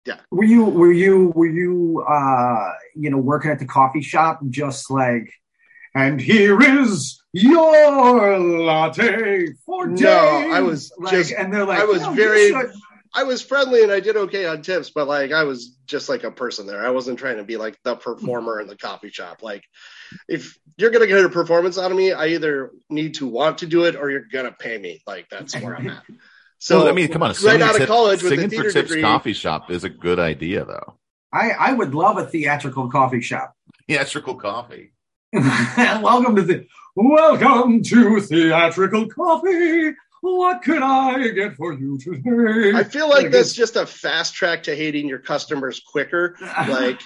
Yeah. 0.06 0.18
Were 0.30 0.44
you 0.44 0.64
were 0.64 0.92
you 0.92 1.32
were 1.34 1.46
you 1.48 2.04
uh 2.08 2.72
you 2.98 3.10
know 3.10 3.18
working 3.18 3.50
at 3.50 3.58
the 3.58 3.66
coffee 3.66 4.02
shop 4.02 4.40
just 4.50 4.90
like 4.90 5.32
and 5.94 6.20
here 6.20 6.60
is 6.60 7.22
your 7.32 8.38
latte 8.38 9.52
for 9.64 9.86
No, 9.86 9.94
days. 9.96 10.52
I 10.52 10.60
was 10.60 10.92
like, 10.98 11.12
just- 11.12 11.32
and 11.32 11.52
they're 11.52 11.64
like 11.64 11.80
I 11.80 11.84
was 11.84 12.02
"No, 12.02 12.12
very- 12.12 12.52
I 13.14 13.22
was 13.22 13.40
friendly 13.40 13.82
and 13.82 13.90
I 13.90 14.00
did 14.00 14.14
okay 14.16 14.44
on 14.44 14.60
tips, 14.60 14.90
but 14.90 15.08
like 15.08 15.32
I 15.32 15.44
was 15.44 15.74
just 15.86 16.10
like 16.10 16.24
a 16.24 16.30
person 16.30 16.66
there. 16.66 16.84
I 16.86 16.90
wasn't 16.90 17.18
trying 17.18 17.38
to 17.38 17.44
be 17.44 17.56
like 17.56 17.78
the 17.82 17.96
performer 17.96 18.60
in 18.60 18.66
the 18.66 18.76
coffee 18.76 19.08
shop. 19.08 19.42
Like 19.42 19.64
if 20.28 20.58
you're 20.76 20.90
gonna 20.90 21.06
get 21.06 21.24
a 21.24 21.30
performance 21.30 21.78
out 21.78 21.90
of 21.90 21.96
me, 21.96 22.12
I 22.12 22.26
either 22.28 22.72
need 22.90 23.14
to 23.14 23.26
want 23.26 23.58
to 23.58 23.66
do 23.66 23.84
it 23.84 23.96
or 23.96 24.10
you're 24.10 24.26
gonna 24.30 24.52
pay 24.58 24.76
me. 24.76 25.00
Like 25.06 25.28
that's 25.30 25.54
where 25.58 25.76
I'm 25.76 25.88
at. 25.88 26.02
So 26.58 26.80
So 26.80 26.88
I 26.88 26.92
mean, 26.92 27.08
come 27.08 27.22
on, 27.22 27.34
right 27.42 27.60
out 27.62 27.80
of 27.80 27.86
college 27.86 28.22
with 28.22 28.32
a 28.32 28.36
singing 28.36 28.50
for 28.50 28.56
theater 28.56 28.72
tips 28.72 28.88
degree. 28.88 29.02
coffee 29.02 29.32
shop 29.32 29.70
is 29.70 29.84
a 29.84 29.90
good 29.90 30.18
idea, 30.18 30.64
though. 30.66 30.98
I 31.36 31.50
I 31.50 31.72
would 31.72 31.94
love 31.94 32.16
a 32.18 32.26
theatrical 32.26 32.88
coffee 32.90 33.20
shop. 33.20 33.54
Theatrical 33.88 34.34
coffee. 34.36 34.92
welcome 35.32 36.36
to 36.36 36.42
the 36.42 36.66
welcome 36.94 37.82
to 37.82 38.20
theatrical 38.20 39.06
coffee. 39.08 39.92
What 40.22 40.62
can 40.62 40.82
I 40.82 41.28
get 41.28 41.54
for 41.56 41.72
you 41.74 41.98
today? 41.98 42.72
I 42.76 42.84
feel 42.84 43.08
like 43.08 43.24
Like, 43.24 43.32
that's 43.32 43.52
just 43.52 43.76
a 43.76 43.86
fast 43.86 44.34
track 44.34 44.64
to 44.64 44.74
hating 44.74 45.08
your 45.08 45.18
customers 45.18 45.80
quicker. 45.92 46.36
Like 46.68 47.00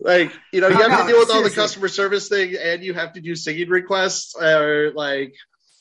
like 0.00 0.32
you 0.52 0.60
know, 0.60 0.68
you 0.68 0.74
have 0.76 1.06
to 1.06 1.12
deal 1.12 1.20
with 1.20 1.30
all 1.30 1.42
the 1.44 1.50
customer 1.50 1.86
service 1.88 2.28
thing 2.28 2.56
and 2.60 2.82
you 2.82 2.94
have 2.94 3.12
to 3.12 3.20
do 3.20 3.36
singing 3.36 3.68
requests 3.68 4.34
or 4.34 4.92
like 4.94 5.34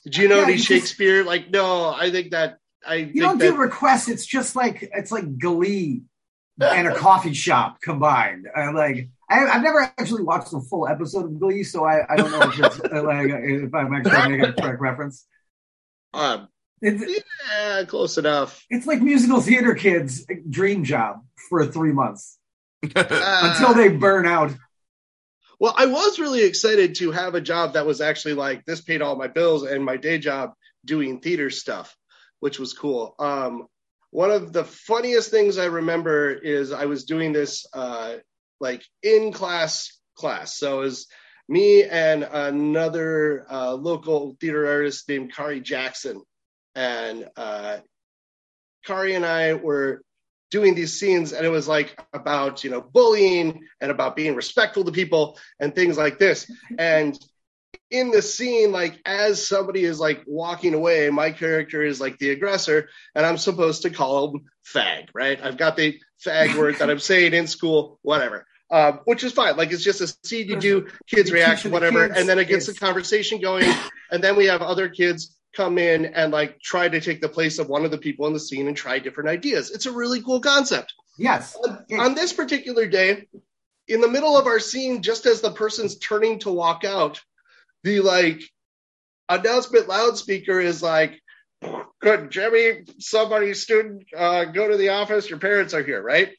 Gino 0.07 0.35
Yeah, 0.39 0.45
D. 0.45 0.51
you 0.51 0.57
just- 0.57 0.67
Shakespeare. 0.67 1.23
Like, 1.23 1.49
no, 1.49 1.85
I 1.85 2.11
think 2.11 2.31
that 2.31 2.57
I 2.85 2.95
You 2.95 3.05
think 3.05 3.21
don't 3.21 3.37
that 3.39 3.51
do 3.51 3.57
requests. 3.57 4.09
It's 4.09 4.25
just 4.25 4.55
like 4.55 4.89
it's 4.93 5.11
like 5.11 5.39
Glee 5.39 6.01
and 6.61 6.87
a 6.87 6.95
coffee 6.95 7.33
shop 7.33 7.81
combined. 7.81 8.47
Uh, 8.55 8.71
like 8.73 9.09
I, 9.29 9.45
I've 9.45 9.63
never 9.63 9.79
actually 9.81 10.23
watched 10.23 10.53
a 10.53 10.59
full 10.61 10.87
episode 10.87 11.25
of 11.25 11.39
Glee, 11.39 11.63
so 11.63 11.85
I, 11.85 12.01
I 12.11 12.15
don't 12.17 12.31
know 12.31 12.41
if 12.41 12.59
it's 12.59 12.79
uh, 12.79 13.03
like 13.05 13.27
if 13.29 13.73
I'm 13.73 13.93
actually 13.93 14.37
making 14.37 14.45
a 14.45 14.53
correct 14.53 14.81
reference. 14.81 15.25
um, 16.13 16.47
It's 16.81 17.03
yeah, 17.49 17.83
close 17.85 18.17
enough. 18.17 18.63
it's 18.69 18.85
like 18.87 19.01
musical 19.01 19.41
theater 19.41 19.75
kids' 19.75 20.25
dream 20.49 20.83
job 20.83 21.23
for 21.49 21.65
three 21.65 21.93
months 21.93 22.37
Uh, 22.95 23.03
until 23.53 23.73
they 23.73 23.89
burn 23.89 24.25
out. 24.25 24.51
Well, 25.59 25.73
I 25.77 25.85
was 25.85 26.17
really 26.19 26.43
excited 26.43 26.95
to 26.95 27.11
have 27.11 27.35
a 27.35 27.41
job 27.41 27.73
that 27.73 27.85
was 27.85 28.01
actually 28.01 28.33
like 28.33 28.65
this 28.65 28.81
paid 28.81 29.01
all 29.01 29.15
my 29.15 29.27
bills 29.27 29.63
and 29.63 29.85
my 29.85 29.97
day 29.97 30.17
job 30.17 30.53
doing 30.83 31.19
theater 31.19 31.49
stuff, 31.51 31.95
which 32.39 32.57
was 32.59 32.73
cool. 32.73 33.13
Um, 33.19 33.67
one 34.11 34.29
of 34.29 34.53
the 34.53 34.65
funniest 34.65 35.31
things 35.31 35.57
I 35.57 35.65
remember 35.65 36.31
is 36.31 36.71
I 36.71 36.85
was 36.85 37.05
doing 37.05 37.33
this 37.33 37.65
uh, 37.73 38.15
like 38.59 38.83
in 39.01 39.31
class 39.31 39.97
class. 40.15 40.57
So 40.57 40.81
it 40.81 40.83
was 40.83 41.07
me 41.49 41.83
and 41.83 42.23
another 42.23 43.45
uh, 43.49 43.73
local 43.73 44.37
theater 44.39 44.67
artist 44.67 45.07
named 45.09 45.33
Kari 45.33 45.61
Jackson. 45.61 46.21
And 46.75 47.29
uh, 47.35 47.79
Kari 48.85 49.15
and 49.15 49.25
I 49.25 49.53
were 49.53 50.01
doing 50.51 50.75
these 50.75 50.99
scenes 50.99 51.31
and 51.31 51.45
it 51.45 51.49
was 51.49 51.67
like 51.67 51.97
about 52.11 52.63
you 52.63 52.69
know 52.69 52.81
bullying 52.81 53.65
and 53.79 53.89
about 53.89 54.17
being 54.17 54.35
respectful 54.35 54.83
to 54.83 54.91
people 54.91 55.39
and 55.61 55.73
things 55.73 55.97
like 55.97 56.19
this 56.19 56.51
and 56.77 57.17
in 57.91 58.09
the 58.09 58.21
scene, 58.21 58.71
like 58.71 58.99
as 59.05 59.45
somebody 59.45 59.83
is 59.83 59.99
like 59.99 60.23
walking 60.25 60.73
away, 60.73 61.09
my 61.09 61.31
character 61.31 61.83
is 61.83 61.99
like 61.99 62.17
the 62.17 62.31
aggressor, 62.31 62.89
and 63.13 63.25
I'm 63.25 63.37
supposed 63.37 63.83
to 63.83 63.89
call 63.89 64.31
him 64.31 64.45
fag, 64.65 65.09
right? 65.13 65.39
I've 65.43 65.57
got 65.57 65.75
the 65.75 65.99
fag 66.25 66.55
word 66.57 66.77
that 66.77 66.89
I'm 66.89 66.99
saying 66.99 67.33
in 67.33 67.47
school, 67.47 67.99
whatever. 68.01 68.47
Um, 68.71 69.01
which 69.03 69.25
is 69.25 69.33
fine. 69.33 69.57
Like 69.57 69.73
it's 69.73 69.83
just 69.83 69.99
a 69.99 70.07
scene 70.23 70.47
you 70.47 70.55
do, 70.55 70.87
kids 71.05 71.29
You 71.29 71.35
react, 71.35 71.65
whatever, 71.65 72.07
kids, 72.07 72.17
and 72.17 72.29
then 72.29 72.39
it 72.39 72.47
gets 72.47 72.67
the 72.67 72.73
conversation 72.73 73.41
going, 73.41 73.69
and 74.09 74.23
then 74.23 74.37
we 74.37 74.45
have 74.45 74.61
other 74.61 74.87
kids 74.87 75.35
come 75.53 75.77
in 75.77 76.05
and 76.05 76.31
like 76.31 76.61
try 76.61 76.87
to 76.87 77.01
take 77.01 77.19
the 77.19 77.27
place 77.27 77.59
of 77.59 77.67
one 77.67 77.83
of 77.83 77.91
the 77.91 77.97
people 77.97 78.27
in 78.27 78.33
the 78.33 78.39
scene 78.39 78.69
and 78.69 78.77
try 78.77 78.99
different 78.99 79.29
ideas. 79.29 79.71
It's 79.71 79.85
a 79.85 79.91
really 79.91 80.21
cool 80.21 80.39
concept. 80.39 80.93
Yes. 81.17 81.57
On, 81.57 81.85
on 81.99 82.15
this 82.15 82.31
particular 82.31 82.87
day, 82.87 83.27
in 83.89 83.99
the 83.99 84.07
middle 84.07 84.37
of 84.37 84.47
our 84.47 84.59
scene, 84.59 85.01
just 85.01 85.25
as 85.25 85.41
the 85.41 85.51
person's 85.51 85.97
turning 85.97 86.39
to 86.39 86.51
walk 86.51 86.85
out, 86.85 87.19
the 87.83 87.99
like 88.01 88.41
announcement 89.29 89.87
loudspeaker 89.87 90.59
is 90.59 90.81
like, 90.81 91.19
"Could 92.01 92.31
Jimmy, 92.31 92.85
somebody 92.99 93.53
student, 93.53 94.03
uh, 94.15 94.45
go 94.45 94.67
to 94.69 94.77
the 94.77 94.89
office? 94.89 95.29
Your 95.29 95.39
parents 95.39 95.73
are 95.73 95.83
here, 95.83 96.01
right?" 96.01 96.29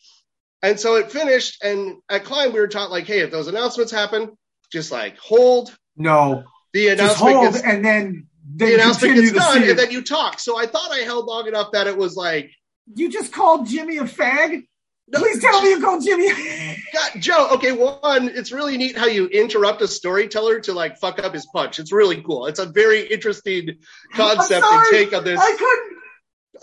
And 0.63 0.79
so 0.79 0.97
it 0.97 1.11
finished, 1.11 1.63
and 1.65 1.97
at 2.09 2.25
Climb 2.25 2.53
we 2.53 2.61
were 2.61 2.69
taught 2.69 2.91
like, 2.91 3.07
"Hey, 3.07 3.21
if 3.21 3.31
those 3.31 3.49
announcements 3.49 3.93
happen, 3.93 4.37
just 4.71 4.93
like 4.93 5.19
hold 5.19 5.77
No. 5.97 6.45
the 6.73 6.89
announcement 6.89 7.37
hold 7.37 7.53
gets 7.53 7.65
and 7.65 7.85
then 7.85 8.27
the 8.57 8.67
then 8.67 8.75
announcement 8.75 9.15
gets 9.17 9.33
done, 9.33 9.63
and 9.63 9.79
then 9.79 9.91
you 9.91 10.03
talk." 10.03 10.39
So 10.39 10.59
I 10.59 10.67
thought 10.67 10.93
I 10.93 10.99
held 11.01 11.27
long 11.27 11.49
enough 11.49 11.73
that 11.73 11.87
it 11.87 11.97
was 11.97 12.17
like. 12.17 12.51
You 12.95 13.11
just 13.11 13.33
called 13.33 13.69
Jimmy 13.69 13.99
a 13.99 14.03
fag? 14.05 14.67
No, 15.13 15.21
Please 15.21 15.43
tell 15.43 15.61
me 15.61 15.71
you 15.71 15.81
called 15.81 16.03
Jimmy. 16.03 16.33
God, 16.95 17.11
Joe, 17.21 17.49
okay, 17.53 17.73
one, 17.73 18.31
it's 18.31 18.51
really 18.51 18.79
neat 18.79 18.97
how 18.97 19.07
you 19.07 19.27
interrupt 19.27 19.83
a 19.83 19.89
storyteller 19.89 20.61
to 20.61 20.73
like 20.73 20.97
fuck 20.97 21.19
up 21.19 21.35
his 21.35 21.47
punch. 21.47 21.79
It's 21.79 21.93
really 21.93 22.23
cool. 22.23 22.47
It's 22.47 22.59
a 22.59 22.67
very 22.67 23.03
interesting 23.03 23.79
concept 24.15 24.65
and 24.65 24.87
take 24.91 25.13
on 25.13 25.23
this. 25.23 25.39
I 25.39 25.57
couldn't. 25.57 25.93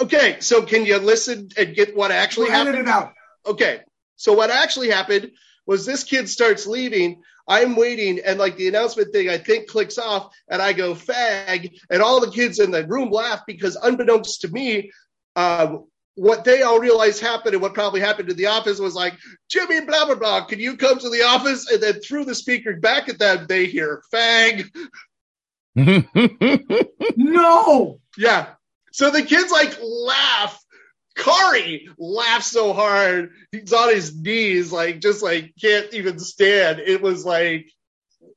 Okay, 0.02 0.40
so 0.40 0.64
can 0.64 0.86
you 0.86 0.98
listen 0.98 1.50
and 1.58 1.76
get 1.76 1.96
what 1.96 2.12
actually 2.12 2.50
edit 2.50 2.74
happened? 2.74 2.88
it 2.88 2.92
out. 2.92 3.14
Okay, 3.46 3.82
so 4.16 4.34
what 4.34 4.50
actually 4.50 4.90
happened 4.90 5.32
was 5.68 5.86
this 5.86 6.04
kid 6.04 6.28
starts 6.28 6.66
leaving. 6.66 7.22
I'm 7.48 7.76
waiting, 7.76 8.20
and 8.26 8.40
like 8.40 8.58
the 8.58 8.68
announcement 8.68 9.12
thing, 9.12 9.30
I 9.30 9.38
think 9.38 9.68
clicks 9.68 10.00
off, 10.00 10.34
and 10.48 10.62
I 10.62 10.74
go 10.74 10.96
fag, 10.96 11.80
and 11.92 12.02
all 12.02 12.20
the 12.20 12.32
kids 12.32 12.60
in 12.60 12.72
the 12.72 12.88
room 12.88 13.12
laugh 13.12 13.42
because, 13.46 13.76
unbeknownst 13.76 14.42
to 14.42 14.48
me, 14.48 14.92
um, 15.36 15.86
what 16.20 16.44
they 16.44 16.64
all 16.64 16.80
realized 16.80 17.22
happened 17.22 17.54
and 17.54 17.62
what 17.62 17.74
probably 17.74 18.02
happened 18.02 18.28
to 18.28 18.36
the 18.36 18.48
office 18.48 18.78
was 18.78 18.94
like, 18.94 19.14
Jimmy, 19.48 19.80
blah, 19.86 20.06
blah, 20.06 20.16
blah, 20.16 20.46
can 20.46 20.60
you 20.60 20.76
come 20.76 21.00
to 21.00 21.10
the 21.10 21.24
office? 21.24 21.72
And 21.72 21.82
then 21.82 22.02
through 22.02 22.26
the 22.26 22.36
speaker 22.36 22.76
back 22.76 23.08
at 23.08 23.20
them, 23.20 23.46
they 23.48 23.66
hear 23.66 24.04
fag. 24.14 24.70
No. 27.16 28.00
Yeah. 28.18 28.48
So 28.92 29.12
the 29.12 29.24
kids 29.24 29.52
like 29.52 29.78
laugh. 29.82 30.60
Kari 31.16 31.90
laughs 31.98 32.48
so 32.48 32.74
hard. 32.74 33.32
He's 33.52 33.74
on 33.74 33.94
his 33.94 34.16
knees, 34.16 34.72
like 34.72 35.00
just 35.00 35.22
like 35.22 35.54
can't 35.62 35.94
even 35.94 36.18
stand. 36.20 36.80
It 36.80 37.02
was 37.02 37.26
like 37.26 37.70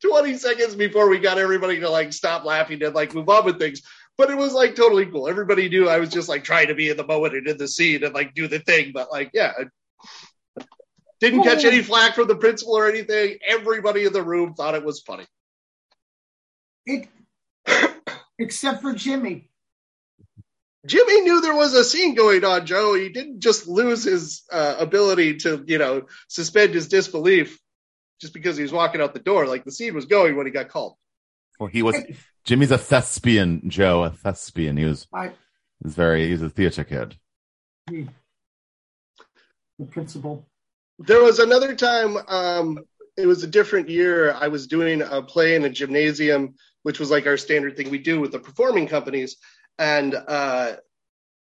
20 0.05 0.37
seconds 0.37 0.75
before 0.75 1.09
we 1.09 1.19
got 1.21 1.39
everybody 1.39 1.81
to 1.81 1.91
like 1.91 2.12
stop 2.12 2.45
laughing 2.45 2.83
and 2.83 2.95
like 2.95 3.15
move 3.15 3.29
on 3.29 3.45
with 3.45 3.59
things. 3.59 3.83
But 4.19 4.31
it 4.31 4.37
was 4.37 4.52
like 4.52 4.75
totally 4.75 5.07
cool. 5.07 5.28
Everybody 5.28 5.69
knew 5.69 5.88
I 5.88 5.99
was 5.99 6.11
just 6.11 6.28
like 6.28 6.45
trying 6.45 6.69
to 6.69 6.75
be 6.75 6.90
in 6.90 6.97
the 6.97 7.07
moment 7.07 7.35
and 7.35 7.49
in 7.49 7.57
the 7.57 7.69
scene 7.69 8.04
and 8.04 8.14
like 8.14 8.35
do 8.35 8.47
the 8.47 8.59
thing. 8.59 8.92
But 8.92 9.11
like, 9.11 9.31
yeah. 9.33 9.52
Didn't 11.21 11.45
catch 11.45 11.64
any 11.64 11.83
flack 11.83 12.14
from 12.14 12.26
the 12.26 12.37
principal 12.37 12.76
or 12.76 12.88
anything. 12.88 13.38
Everybody 13.47 14.04
in 14.04 14.12
the 14.12 14.23
room 14.23 14.54
thought 14.54 14.75
it 14.75 14.85
was 14.85 15.00
funny. 15.00 15.25
It, 16.85 17.09
except 18.38 18.83
for 18.83 18.92
Jimmy. 18.92 19.49
Jimmy 20.85 21.21
knew 21.21 21.40
there 21.40 21.54
was 21.54 21.75
a 21.75 21.85
scene 21.85 22.14
going 22.14 22.45
on, 22.45 22.66
Joe. 22.66 22.95
He 22.95 23.09
didn't 23.09 23.38
just 23.38 23.69
lose 23.69 24.02
his 24.02 24.42
uh, 24.50 24.76
ability 24.81 25.37
to, 25.38 25.62
you 25.66 25.78
know, 25.78 26.02
suspend 26.28 26.75
his 26.75 26.88
disbelief 26.88 27.59
just 28.21 28.35
because 28.35 28.57
he 28.57 28.62
was 28.62 28.73
walking 28.73 29.00
out 29.00 29.14
the 29.14 29.21
door. 29.21 29.47
Like 29.47 29.64
the 29.64 29.71
scene 29.71 29.95
was 29.95 30.07
going 30.07 30.37
when 30.37 30.47
he 30.47 30.52
got 30.52 30.69
called. 30.69 30.97
well, 31.61 31.69
he 31.69 31.83
was 31.83 31.97
Jimmy's 32.44 32.70
a 32.70 32.78
thespian, 32.78 33.68
Joe, 33.68 34.05
a 34.05 34.11
thespian. 34.11 34.76
He 34.76 34.85
was, 34.85 35.07
I, 35.12 35.28
he 35.28 35.35
was 35.85 35.94
very 35.94 36.28
he's 36.28 36.42
a 36.42 36.50
theater 36.50 36.85
kid. 36.85 37.16
the 37.88 38.07
principal. 39.90 40.46
There 40.98 41.22
was 41.22 41.38
another 41.38 41.74
time, 41.74 42.16
um, 42.28 42.78
it 43.16 43.26
was 43.26 43.42
a 43.42 43.48
different 43.48 43.88
year. 43.88 44.33
I 44.33 44.48
was 44.48 44.66
doing 44.66 45.02
a 45.02 45.22
play 45.22 45.55
in 45.55 45.64
a 45.64 45.70
gymnasium, 45.70 46.55
which 46.83 46.98
was 46.98 47.11
like 47.11 47.26
our 47.26 47.37
standard 47.37 47.76
thing 47.76 47.90
we 47.90 47.98
do 47.98 48.20
with 48.20 48.33
the 48.33 48.38
performing 48.38 48.88
companies. 48.88 49.37
And 49.78 50.14
uh, 50.14 50.76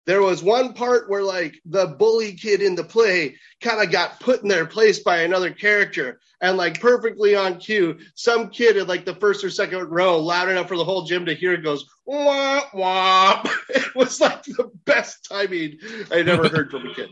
there 0.06 0.22
was 0.22 0.42
one 0.42 0.74
part 0.74 1.08
where 1.08 1.22
like 1.22 1.54
the 1.64 1.86
bully 1.86 2.34
kid 2.34 2.60
in 2.62 2.74
the 2.74 2.84
play 2.84 3.36
kind 3.60 3.82
of 3.82 3.90
got 3.92 4.20
put 4.20 4.42
in 4.42 4.48
their 4.48 4.66
place 4.66 5.00
by 5.00 5.18
another 5.22 5.50
character 5.50 6.20
and 6.40 6.56
like 6.56 6.80
perfectly 6.80 7.36
on 7.36 7.58
cue 7.58 7.98
some 8.14 8.50
kid 8.50 8.76
in 8.76 8.86
like 8.86 9.04
the 9.04 9.14
first 9.14 9.44
or 9.44 9.50
second 9.50 9.88
row 9.90 10.18
loud 10.18 10.48
enough 10.48 10.68
for 10.68 10.76
the 10.76 10.84
whole 10.84 11.02
gym 11.04 11.26
to 11.26 11.34
hear 11.34 11.56
goes 11.56 11.84
wah 12.04 12.62
wah 12.74 13.42
it 13.68 13.94
was 13.94 14.20
like 14.20 14.42
the 14.44 14.70
best 14.84 15.26
timing 15.28 15.78
i'd 16.10 16.28
ever 16.28 16.48
heard 16.48 16.70
from 16.70 16.86
a 16.86 16.94
kid 16.94 17.10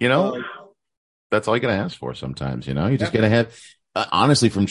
You 0.00 0.08
know, 0.08 0.36
Um, 0.36 0.44
that's 1.30 1.46
all 1.46 1.54
you 1.56 1.60
gotta 1.60 1.74
ask 1.74 1.96
for 1.96 2.14
sometimes. 2.14 2.66
You 2.66 2.74
know, 2.74 2.88
you 2.88 2.98
just 2.98 3.12
Yeah. 3.12 3.20
gotta 3.20 3.30
have 3.30 3.56
uh, 3.94 4.06
honestly 4.10 4.48
from 4.48 4.66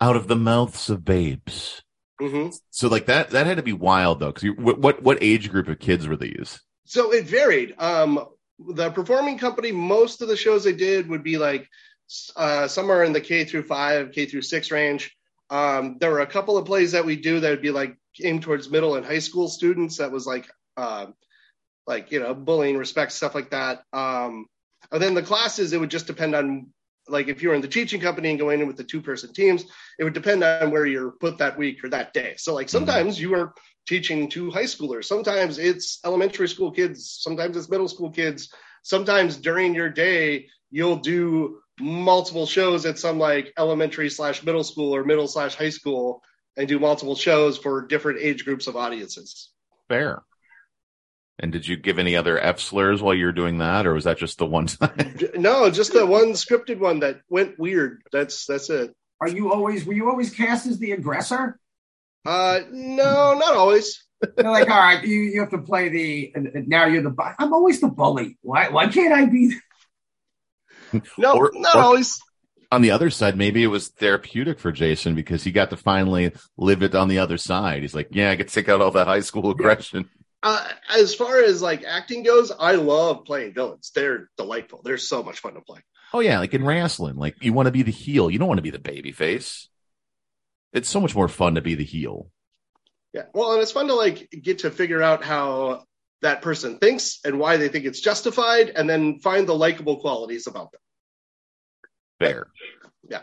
out 0.00 0.16
of 0.16 0.28
the 0.28 0.36
mouths 0.36 0.90
of 0.90 1.04
babes. 1.04 1.82
Mhm. 2.22 2.58
So 2.70 2.88
like 2.88 3.06
that 3.06 3.30
that 3.30 3.46
had 3.46 3.56
to 3.56 3.62
be 3.62 3.72
wild 3.72 4.20
though, 4.20 4.32
because 4.32 4.50
what, 4.56 4.78
what 4.78 5.02
what 5.02 5.18
age 5.20 5.50
group 5.50 5.68
of 5.68 5.78
kids 5.78 6.06
were 6.06 6.16
these? 6.16 6.60
So 6.84 7.12
it 7.12 7.26
varied. 7.26 7.74
Um, 7.78 8.26
the 8.58 8.90
performing 8.90 9.38
company, 9.38 9.72
most 9.72 10.22
of 10.22 10.28
the 10.28 10.36
shows 10.36 10.64
they 10.64 10.72
did 10.72 11.08
would 11.08 11.22
be 11.22 11.38
like 11.38 11.68
uh, 12.36 12.68
somewhere 12.68 13.04
in 13.04 13.12
the 13.12 13.20
K 13.20 13.44
through 13.44 13.62
five, 13.62 14.12
K 14.12 14.26
through 14.26 14.42
six 14.42 14.70
range. 14.70 15.16
Um, 15.50 15.98
there 16.00 16.10
were 16.10 16.20
a 16.20 16.26
couple 16.26 16.56
of 16.56 16.66
plays 16.66 16.92
that 16.92 17.04
we 17.04 17.16
do 17.16 17.40
that 17.40 17.50
would 17.50 17.62
be 17.62 17.70
like 17.70 17.96
aimed 18.22 18.42
towards 18.42 18.70
middle 18.70 18.96
and 18.96 19.04
high 19.04 19.18
school 19.18 19.48
students. 19.48 19.98
That 19.98 20.12
was 20.12 20.26
like, 20.26 20.48
um, 20.76 21.14
like 21.86 22.12
you 22.12 22.20
know, 22.20 22.34
bullying, 22.34 22.76
respect, 22.76 23.12
stuff 23.12 23.34
like 23.34 23.50
that. 23.50 23.82
Um, 23.92 24.46
and 24.90 25.02
then 25.02 25.14
the 25.14 25.22
classes, 25.22 25.72
it 25.72 25.80
would 25.80 25.90
just 25.90 26.06
depend 26.06 26.34
on 26.34 26.68
like 27.12 27.28
if 27.28 27.42
you 27.42 27.50
were 27.50 27.54
in 27.54 27.60
the 27.60 27.68
teaching 27.68 28.00
company 28.00 28.30
and 28.30 28.38
going 28.38 28.60
in 28.60 28.66
with 28.66 28.76
the 28.76 28.84
two 28.84 29.00
person 29.00 29.32
teams, 29.32 29.64
it 29.98 30.04
would 30.04 30.14
depend 30.14 30.42
on 30.42 30.70
where 30.70 30.86
you're 30.86 31.12
put 31.12 31.38
that 31.38 31.58
week 31.58 31.84
or 31.84 31.90
that 31.90 32.12
day. 32.12 32.34
So 32.38 32.54
like 32.54 32.66
mm-hmm. 32.66 32.78
sometimes 32.78 33.20
you 33.20 33.34
are 33.34 33.54
teaching 33.86 34.28
to 34.30 34.50
high 34.50 34.64
schoolers. 34.64 35.04
Sometimes 35.04 35.58
it's 35.58 36.00
elementary 36.04 36.48
school 36.48 36.70
kids. 36.70 37.18
Sometimes 37.20 37.56
it's 37.56 37.70
middle 37.70 37.88
school 37.88 38.10
kids. 38.10 38.52
Sometimes 38.82 39.36
during 39.36 39.74
your 39.74 39.90
day, 39.90 40.48
you'll 40.70 40.96
do 40.96 41.58
multiple 41.80 42.46
shows 42.46 42.86
at 42.86 42.98
some 42.98 43.18
like 43.18 43.52
elementary 43.58 44.10
slash 44.10 44.42
middle 44.42 44.64
school 44.64 44.94
or 44.94 45.04
middle 45.04 45.28
slash 45.28 45.54
high 45.54 45.70
school 45.70 46.22
and 46.56 46.68
do 46.68 46.78
multiple 46.78 47.14
shows 47.14 47.58
for 47.58 47.86
different 47.86 48.20
age 48.20 48.44
groups 48.44 48.66
of 48.66 48.76
audiences. 48.76 49.50
Fair. 49.88 50.22
And 51.38 51.50
did 51.50 51.66
you 51.66 51.76
give 51.76 51.98
any 51.98 52.14
other 52.14 52.38
F 52.38 52.60
slurs 52.60 53.02
while 53.02 53.14
you 53.14 53.26
were 53.26 53.32
doing 53.32 53.58
that, 53.58 53.86
or 53.86 53.94
was 53.94 54.04
that 54.04 54.18
just 54.18 54.38
the 54.38 54.46
one 54.46 54.66
time? 54.66 55.16
No, 55.34 55.70
just 55.70 55.92
the 55.92 56.06
one 56.06 56.32
scripted 56.32 56.78
one 56.78 57.00
that 57.00 57.20
went 57.28 57.58
weird. 57.58 58.02
That's 58.12 58.46
that's 58.46 58.70
it. 58.70 58.94
Are 59.20 59.28
you 59.28 59.52
always 59.52 59.84
were 59.84 59.94
you 59.94 60.08
always 60.10 60.30
cast 60.34 60.66
as 60.66 60.78
the 60.78 60.92
aggressor? 60.92 61.58
Uh, 62.24 62.60
no, 62.70 63.34
not 63.34 63.54
always. 63.56 64.04
They're 64.36 64.50
like, 64.50 64.70
all 64.70 64.78
right, 64.78 65.02
you, 65.04 65.20
you 65.20 65.40
have 65.40 65.50
to 65.50 65.58
play 65.58 65.88
the 65.88 66.32
and- 66.34 66.46
and 66.48 66.68
now 66.68 66.84
you're 66.86 67.02
the 67.02 67.10
bu- 67.10 67.34
I'm 67.38 67.52
always 67.52 67.80
the 67.80 67.88
bully. 67.88 68.38
Why 68.42 68.68
why 68.68 68.86
can't 68.88 69.12
I 69.12 69.24
be 69.26 69.56
No, 71.18 71.34
Or- 71.36 71.50
not 71.54 71.74
or- 71.74 71.80
always. 71.82 72.20
on 72.70 72.82
the 72.82 72.90
other 72.90 73.10
side, 73.10 73.36
maybe 73.36 73.62
it 73.64 73.68
was 73.68 73.88
therapeutic 73.88 74.60
for 74.60 74.70
Jason 74.70 75.14
because 75.14 75.42
he 75.42 75.50
got 75.50 75.70
to 75.70 75.76
finally 75.76 76.32
live 76.56 76.82
it 76.82 76.94
on 76.94 77.08
the 77.08 77.18
other 77.18 77.38
side. 77.38 77.82
He's 77.82 77.94
like, 77.94 78.08
yeah, 78.12 78.30
I 78.30 78.36
could 78.36 78.48
take 78.48 78.68
out 78.68 78.80
all 78.80 78.90
that 78.92 79.06
high 79.08 79.20
school 79.20 79.50
aggression. 79.50 80.08
Uh, 80.42 80.68
as 80.92 81.14
far 81.14 81.38
as 81.42 81.62
like 81.62 81.84
acting 81.84 82.24
goes, 82.24 82.50
I 82.50 82.72
love 82.72 83.24
playing 83.24 83.54
villains. 83.54 83.92
They're 83.94 84.28
delightful. 84.36 84.82
They're 84.84 84.98
so 84.98 85.22
much 85.22 85.38
fun 85.38 85.54
to 85.54 85.60
play. 85.60 85.80
Oh 86.12 86.20
yeah, 86.20 86.40
like 86.40 86.52
in 86.52 86.64
wrestling, 86.64 87.16
like 87.16 87.42
you 87.42 87.52
want 87.52 87.66
to 87.66 87.72
be 87.72 87.82
the 87.82 87.92
heel. 87.92 88.30
You 88.30 88.38
don't 88.38 88.48
want 88.48 88.58
to 88.58 88.62
be 88.62 88.70
the 88.70 88.78
baby 88.78 89.12
face. 89.12 89.68
It's 90.72 90.88
so 90.88 91.00
much 91.00 91.14
more 91.14 91.28
fun 91.28 91.54
to 91.54 91.60
be 91.60 91.74
the 91.74 91.84
heel. 91.84 92.30
Yeah. 93.12 93.24
Well, 93.34 93.52
and 93.52 93.62
it's 93.62 93.72
fun 93.72 93.88
to 93.88 93.94
like 93.94 94.28
get 94.30 94.60
to 94.60 94.70
figure 94.70 95.02
out 95.02 95.22
how 95.22 95.84
that 96.22 96.42
person 96.42 96.78
thinks 96.78 97.18
and 97.24 97.38
why 97.38 97.56
they 97.56 97.68
think 97.68 97.84
it's 97.84 98.00
justified, 98.00 98.70
and 98.70 98.88
then 98.88 99.20
find 99.20 99.46
the 99.46 99.54
likable 99.54 100.00
qualities 100.00 100.46
about 100.46 100.72
them. 100.72 100.80
Fair. 102.20 102.46
Yeah. 103.08 103.22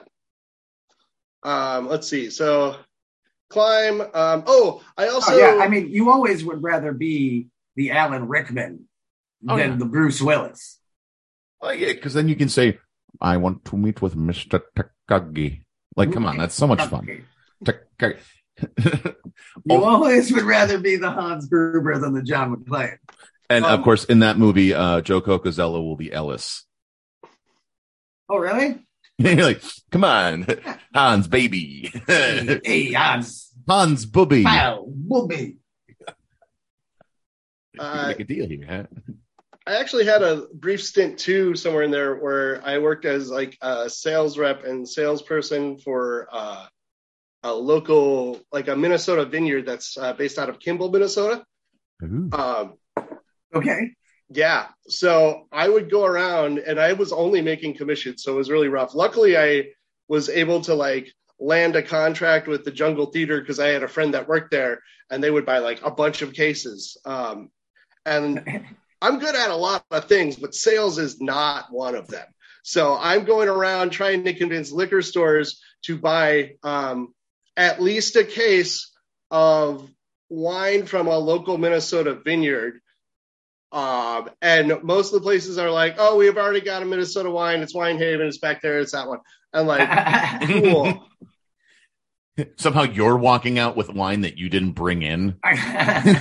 Um, 1.44 1.88
let's 1.88 2.08
see. 2.08 2.30
So, 2.30 2.76
climb. 3.50 4.02
Um, 4.02 4.44
oh, 4.48 4.82
I 4.98 5.08
also. 5.08 5.34
Oh 5.34 5.38
yeah, 5.38 5.64
I 5.64 5.68
mean 5.68 5.90
you 5.90 6.10
always 6.12 6.44
would 6.46 6.62
rather 6.64 6.94
be 6.94 7.48
the 7.76 7.92
Alan 7.92 8.28
Rickman 8.28 8.86
Oh, 9.48 9.56
than 9.58 9.72
yeah. 9.72 9.76
the 9.78 9.86
Bruce 9.86 10.22
Willis. 10.22 10.80
Well, 11.62 11.74
yeah, 11.74 11.94
because 11.94 12.14
then 12.14 12.28
you 12.28 12.36
can 12.36 12.50
say, 12.50 12.78
"I 13.22 13.38
want 13.38 13.66
to 13.66 13.78
meet 13.78 14.02
with 14.02 14.16
Mister 14.16 14.62
Takagi." 15.10 15.64
Like, 15.96 16.12
come 16.14 16.26
on, 16.26 16.38
that's 16.38 16.56
so 16.56 16.68
much 16.68 16.82
fun. 16.88 17.26
Okay. 17.68 18.18
You 19.66 19.76
Oh. 19.76 19.84
always 19.86 20.32
would 20.34 20.44
rather 20.44 20.78
be 20.80 20.98
the 20.98 21.10
Hans 21.12 21.48
Gruber 21.48 21.98
than 21.98 22.14
the 22.14 22.22
John 22.22 22.54
McClane. 22.56 22.98
and 23.50 23.64
Um, 23.64 23.72
of 23.80 23.84
course, 23.86 24.04
in 24.04 24.20
that 24.20 24.38
movie, 24.38 24.74
uh, 24.74 25.00
Joe 25.02 25.22
Cocozzello 25.22 25.82
will 25.84 25.96
be 25.96 26.12
Ellis. 26.12 26.66
Oh, 28.30 28.38
really? 28.38 28.86
You're 29.36 29.44
like, 29.44 29.62
come 29.92 30.06
on, 30.06 30.48
Hans, 30.94 31.28
baby, 31.28 31.92
hey, 32.08 32.94
Hans. 32.94 33.52
Hans, 33.68 34.06
booby. 34.06 34.46
Wow, 34.46 34.86
booby. 34.88 35.58
Uh, 37.78 38.08
Make 38.08 38.22
a 38.22 38.24
deal 38.24 38.48
here, 38.48 38.66
huh? 38.68 38.84
I 39.68 39.76
actually 39.76 40.06
had 40.06 40.24
a 40.24 40.48
brief 40.54 40.82
stint 40.82 41.20
too 41.20 41.54
somewhere 41.56 41.84
in 41.84 41.92
there 41.92 42.16
where 42.16 42.66
I 42.66 42.80
worked 42.80 43.06
as 43.06 43.30
like 43.30 43.58
a 43.62 43.90
sales 43.90 44.38
rep 44.38 44.64
and 44.64 44.88
salesperson 44.88 45.78
for 45.78 46.28
uh, 46.32 46.66
a 47.44 47.54
local, 47.54 48.40
like 48.52 48.70
a 48.70 48.76
Minnesota 48.76 49.26
vineyard 49.26 49.66
that's 49.66 49.98
uh, 49.98 50.14
based 50.14 50.40
out 50.40 50.50
of 50.50 50.60
Kimball, 50.60 50.90
Minnesota. 50.92 51.44
Um, 52.02 52.74
Okay. 53.54 53.96
Yeah, 54.30 54.68
so 54.88 55.48
I 55.52 55.68
would 55.68 55.90
go 55.90 56.06
around 56.06 56.60
and 56.60 56.80
I 56.80 56.94
was 56.94 57.12
only 57.12 57.42
making 57.42 57.78
commissions, 57.78 58.24
so 58.24 58.34
it 58.34 58.38
was 58.38 58.52
really 58.52 58.68
rough. 58.68 58.94
Luckily, 58.94 59.38
I 59.38 59.70
was 60.08 60.30
able 60.30 60.62
to 60.62 60.76
like 60.76 61.12
land 61.40 61.76
a 61.76 61.84
contract 61.84 62.48
with 62.48 62.64
the 62.64 62.72
Jungle 62.72 63.08
Theater 63.08 63.40
because 63.40 63.60
I 63.60 63.68
had 63.68 63.84
a 63.84 63.88
friend 63.88 64.14
that 64.14 64.28
worked 64.28 64.52
there, 64.52 64.82
and 65.10 65.24
they 65.24 65.32
would 65.32 65.46
buy 65.46 65.60
like 65.60 65.84
a 65.84 65.92
bunch 65.92 66.22
of 66.22 66.34
cases. 66.34 66.98
Um, 67.06 67.50
and 68.06 68.66
I'm 69.02 69.20
good 69.20 69.36
at 69.36 69.50
a 69.50 69.56
lot 69.56 69.86
of 69.92 70.06
things, 70.06 70.36
but 70.36 70.54
sales 70.54 71.00
is 71.00 71.22
not 71.22 71.72
one 71.72 71.96
of 71.96 72.08
them. 72.08 72.28
So 72.64 72.98
I'm 73.00 73.24
going 73.24 73.48
around 73.48 73.92
trying 73.92 74.26
to 74.26 74.34
convince 74.34 74.72
liquor 74.72 75.02
stores 75.02 75.62
to 75.84 75.98
buy 75.98 76.56
um, 76.64 77.14
at 77.56 77.82
least 77.82 78.16
a 78.18 78.26
case 78.26 78.92
of 79.32 79.90
wine 80.30 80.86
from 80.86 81.08
a 81.08 81.18
local 81.18 81.58
Minnesota 81.58 82.14
vineyard. 82.14 82.82
Um, 83.72 84.30
and 84.42 84.82
most 84.84 85.14
of 85.14 85.22
the 85.22 85.24
places 85.24 85.58
are 85.58 85.70
like, 85.70 85.96
oh, 85.98 86.18
we've 86.18 86.38
already 86.38 86.62
got 86.62 86.82
a 86.82 86.86
Minnesota 86.86 87.30
wine. 87.30 87.62
It's 87.62 87.76
Wine 87.76 87.98
Haven. 87.98 88.28
It's 88.28 88.40
back 88.40 88.62
there. 88.62 88.80
It's 88.80 88.94
that 88.94 89.08
one. 89.08 89.20
And 89.54 89.68
like, 89.68 90.48
cool. 90.48 91.06
Somehow 92.56 92.84
you're 92.84 93.18
walking 93.18 93.60
out 93.60 93.76
with 93.76 93.90
wine 93.90 94.22
that 94.22 94.38
you 94.38 94.50
didn't 94.50 94.72
bring 94.72 95.02
in. 95.02 95.36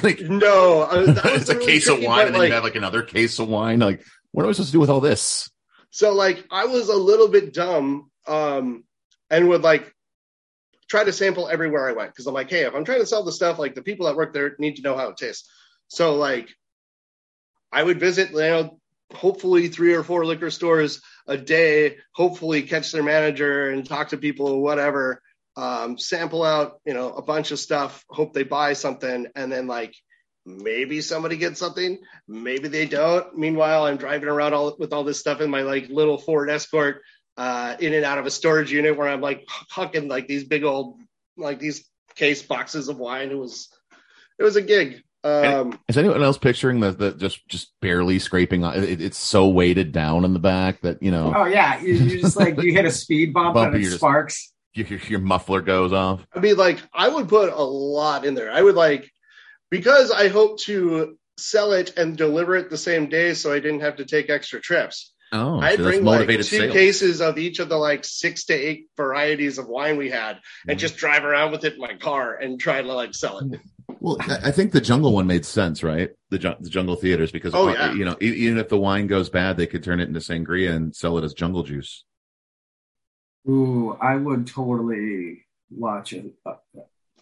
like, 0.02 0.20
No, 0.20 0.82
uh, 0.82 1.12
that 1.12 1.24
was 1.24 1.34
it's 1.42 1.48
a 1.50 1.54
really 1.54 1.66
case 1.66 1.84
tricky, 1.84 2.04
of 2.04 2.08
wine, 2.08 2.26
and 2.26 2.34
then 2.34 2.40
like, 2.40 2.48
you 2.48 2.54
have 2.54 2.64
like 2.64 2.74
another 2.74 3.02
case 3.02 3.38
of 3.38 3.48
wine. 3.48 3.78
Like, 3.78 4.04
what 4.32 4.42
am 4.42 4.48
I 4.48 4.52
supposed 4.52 4.70
to 4.70 4.72
do 4.72 4.80
with 4.80 4.90
all 4.90 5.00
this? 5.00 5.48
So 5.90 6.12
like 6.12 6.44
I 6.50 6.66
was 6.66 6.88
a 6.88 6.94
little 6.94 7.28
bit 7.28 7.54
dumb 7.54 8.10
um 8.26 8.84
and 9.30 9.48
would 9.48 9.62
like 9.62 9.94
try 10.88 11.04
to 11.04 11.12
sample 11.12 11.48
everywhere 11.48 11.88
I 11.88 11.92
went 11.92 12.10
because 12.10 12.26
I'm 12.26 12.34
like, 12.34 12.50
hey, 12.50 12.62
if 12.62 12.74
I'm 12.74 12.84
trying 12.84 13.00
to 13.00 13.06
sell 13.06 13.24
the 13.24 13.32
stuff, 13.32 13.58
like 13.58 13.74
the 13.74 13.82
people 13.82 14.06
that 14.06 14.16
work 14.16 14.32
there 14.32 14.54
need 14.58 14.76
to 14.76 14.82
know 14.82 14.96
how 14.96 15.08
it 15.08 15.16
tastes. 15.16 15.50
So 15.88 16.16
like 16.16 16.48
I 17.72 17.82
would 17.82 18.00
visit, 18.00 18.30
you 18.30 18.38
know, 18.38 18.78
hopefully 19.12 19.68
three 19.68 19.94
or 19.94 20.02
four 20.02 20.24
liquor 20.24 20.50
stores 20.50 21.00
a 21.26 21.36
day, 21.36 21.96
hopefully 22.12 22.62
catch 22.62 22.92
their 22.92 23.02
manager 23.02 23.70
and 23.70 23.86
talk 23.86 24.08
to 24.08 24.16
people 24.16 24.60
whatever. 24.60 25.22
Um, 25.56 25.98
sample 25.98 26.44
out, 26.44 26.80
you 26.86 26.94
know, 26.94 27.12
a 27.12 27.22
bunch 27.22 27.50
of 27.50 27.58
stuff, 27.58 28.04
hope 28.08 28.32
they 28.32 28.44
buy 28.44 28.74
something, 28.74 29.26
and 29.34 29.50
then 29.50 29.66
like 29.66 29.94
maybe 30.46 31.00
somebody 31.00 31.36
gets 31.36 31.58
something, 31.58 31.98
maybe 32.28 32.68
they 32.68 32.86
don't. 32.86 33.36
Meanwhile, 33.36 33.84
I'm 33.84 33.96
driving 33.96 34.28
around 34.28 34.54
all 34.54 34.76
with 34.78 34.92
all 34.92 35.02
this 35.02 35.18
stuff 35.18 35.40
in 35.40 35.50
my 35.50 35.62
like 35.62 35.88
little 35.88 36.16
Ford 36.16 36.48
Escort, 36.48 37.02
uh, 37.36 37.76
in 37.80 37.92
and 37.92 38.04
out 38.04 38.18
of 38.18 38.26
a 38.26 38.30
storage 38.30 38.70
unit 38.70 38.96
where 38.96 39.08
I'm 39.08 39.20
like 39.20 39.46
hucking 39.74 40.08
like 40.08 40.28
these 40.28 40.44
big 40.44 40.62
old 40.64 41.00
like 41.36 41.58
these 41.58 41.88
case 42.14 42.42
boxes 42.42 42.88
of 42.88 42.98
wine. 42.98 43.30
It 43.30 43.38
was 43.38 43.68
it 44.38 44.44
was 44.44 44.56
a 44.56 44.62
gig. 44.62 45.02
Um, 45.28 45.78
Is 45.88 45.96
anyone 45.98 46.22
else 46.22 46.38
picturing 46.38 46.80
the, 46.80 46.92
the 46.92 47.12
just 47.12 47.46
just 47.48 47.72
barely 47.80 48.18
scraping? 48.18 48.64
on 48.64 48.82
it, 48.82 49.00
It's 49.00 49.18
so 49.18 49.48
weighted 49.48 49.92
down 49.92 50.24
in 50.24 50.32
the 50.32 50.38
back 50.38 50.80
that 50.82 51.02
you 51.02 51.10
know 51.10 51.32
oh, 51.36 51.44
yeah. 51.46 51.80
You, 51.80 51.94
you 51.94 52.20
just 52.20 52.36
like, 52.36 52.60
you 52.62 52.72
hit 52.72 52.84
a 52.84 52.90
speed 52.90 53.32
bump, 53.32 53.54
Bump, 53.54 53.74
and 53.74 53.84
it 53.84 53.90
sparks. 53.90 54.52
your, 54.74 54.86
your, 54.86 54.98
your 55.00 55.20
muffler 55.20 55.60
goes 55.60 55.92
off. 55.92 56.26
I 56.34 56.40
mean, 56.40 56.56
like 56.56 56.80
I 56.92 57.08
would 57.08 57.28
put 57.28 57.52
a 57.52 57.62
lot 57.62 58.24
in 58.24 58.34
there. 58.34 58.50
I 58.50 58.62
would 58.62 58.74
like 58.74 59.10
because 59.70 60.10
I 60.10 60.28
hope 60.28 60.58
to 60.60 61.16
sell 61.36 61.72
it 61.72 61.96
and 61.96 62.16
deliver 62.16 62.56
it 62.56 62.68
the 62.70 62.76
same 62.78 63.08
day, 63.08 63.34
so 63.34 63.52
I 63.52 63.60
didn't 63.60 63.80
have 63.80 63.96
to 63.96 64.04
take 64.04 64.28
extra 64.30 64.60
trips. 64.60 65.12
Oh, 65.30 65.60
I'd 65.60 65.76
so 65.76 65.82
bring 65.84 66.04
like 66.04 66.26
two 66.26 66.42
sales. 66.42 66.72
cases 66.72 67.20
of 67.20 67.36
each 67.36 67.58
of 67.58 67.68
the 67.68 67.76
like 67.76 68.04
six 68.04 68.46
to 68.46 68.54
eight 68.54 68.86
varieties 68.96 69.58
of 69.58 69.68
wine 69.68 69.98
we 69.98 70.08
had, 70.10 70.38
and 70.66 70.78
Mhm. 70.78 70.80
just 70.80 70.96
drive 70.96 71.22
around 71.24 71.52
with 71.52 71.64
it 71.64 71.74
in 71.74 71.80
my 71.80 71.94
car 71.96 72.34
and 72.34 72.58
try 72.58 72.80
to 72.80 72.92
like 72.92 73.14
sell 73.14 73.38
it. 73.40 73.60
Well, 74.00 74.16
I 74.20 74.48
I 74.48 74.50
think 74.50 74.72
the 74.72 74.80
jungle 74.80 75.12
one 75.12 75.26
made 75.26 75.44
sense, 75.44 75.82
right? 75.82 76.10
The, 76.30 76.38
ju- 76.38 76.54
the 76.60 76.70
jungle 76.70 76.96
theaters, 76.96 77.32
because 77.32 77.54
Oh, 77.54 77.68
uh, 77.68 77.72
yeah. 77.72 77.92
you 77.94 78.04
know, 78.04 78.16
e- 78.22 78.26
even 78.46 78.58
if 78.58 78.68
the 78.68 78.78
wine 78.78 79.06
goes 79.06 79.28
bad, 79.30 79.56
they 79.56 79.66
could 79.66 79.82
turn 79.82 80.00
it 80.00 80.08
into 80.08 80.20
sangria 80.20 80.74
and 80.74 80.94
sell 80.94 81.18
it 81.18 81.24
as 81.24 81.34
jungle 81.34 81.62
juice. 81.62 82.04
Ooh, 83.48 83.96
I 84.00 84.16
would 84.16 84.46
totally 84.46 85.46
watch 85.70 86.12
a, 86.12 86.24
a, 86.46 86.54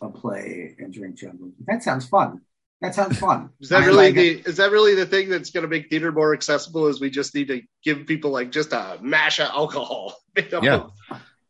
a 0.02 0.08
play 0.10 0.74
and 0.78 0.92
drink 0.92 1.16
jungle. 1.16 1.52
That 1.66 1.82
sounds 1.82 2.06
fun. 2.08 2.40
That 2.80 2.94
sounds 2.94 3.18
fun. 3.18 3.50
Is 3.60 3.68
that 3.70 3.82
I 3.82 3.86
really 3.86 3.96
like 4.06 4.14
the 4.16 4.28
it. 4.40 4.46
is 4.46 4.56
that 4.58 4.70
really 4.70 4.94
the 4.94 5.06
thing 5.06 5.28
that's 5.30 5.50
going 5.50 5.62
to 5.62 5.68
make 5.68 5.88
theater 5.88 6.12
more 6.12 6.34
accessible? 6.34 6.88
Is 6.88 7.00
we 7.00 7.08
just 7.10 7.34
need 7.34 7.48
to 7.48 7.62
give 7.82 8.06
people 8.06 8.30
like 8.32 8.50
just 8.52 8.72
a 8.72 8.98
mash 9.00 9.38
of 9.38 9.46
alcohol? 9.48 10.14
You 10.36 10.44
know? 10.52 10.60
Yeah. 10.62 10.86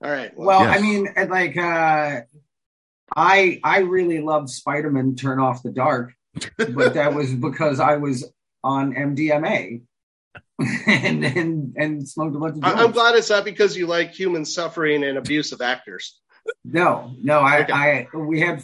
All 0.02 0.10
right. 0.10 0.30
Well, 0.36 0.60
Yes. 0.60 0.78
I 0.78 0.82
mean, 0.82 1.08
like, 1.28 1.56
uh, 1.56 2.20
I 3.16 3.58
I 3.64 3.78
really 3.80 4.20
loved 4.20 4.50
Spider-Man 4.50 5.16
Turn 5.16 5.40
Off 5.40 5.62
the 5.62 5.72
Dark, 5.72 6.12
but 6.58 6.94
that 6.94 7.14
was 7.14 7.32
because 7.48 7.80
I 7.80 7.96
was 7.96 8.30
on 8.62 8.94
MDMA 8.94 9.82
and 10.86 11.24
and 11.24 11.74
and 11.76 12.08
smoked 12.08 12.36
a 12.36 12.38
bunch 12.38 12.56
of 12.58 12.64
I- 12.64 12.82
I'm 12.84 12.92
glad 12.92 13.14
it's 13.14 13.30
not 13.30 13.44
because 13.44 13.76
you 13.76 13.86
like 13.86 14.12
human 14.12 14.44
suffering 14.44 15.02
and 15.04 15.16
abuse 15.18 15.52
of 15.52 15.60
actors. 15.62 16.20
No, 16.64 17.14
no, 17.22 17.40
I, 17.40 17.62
Okay. 17.62 17.72
I 17.72 18.16
we 18.16 18.40
had 18.40 18.62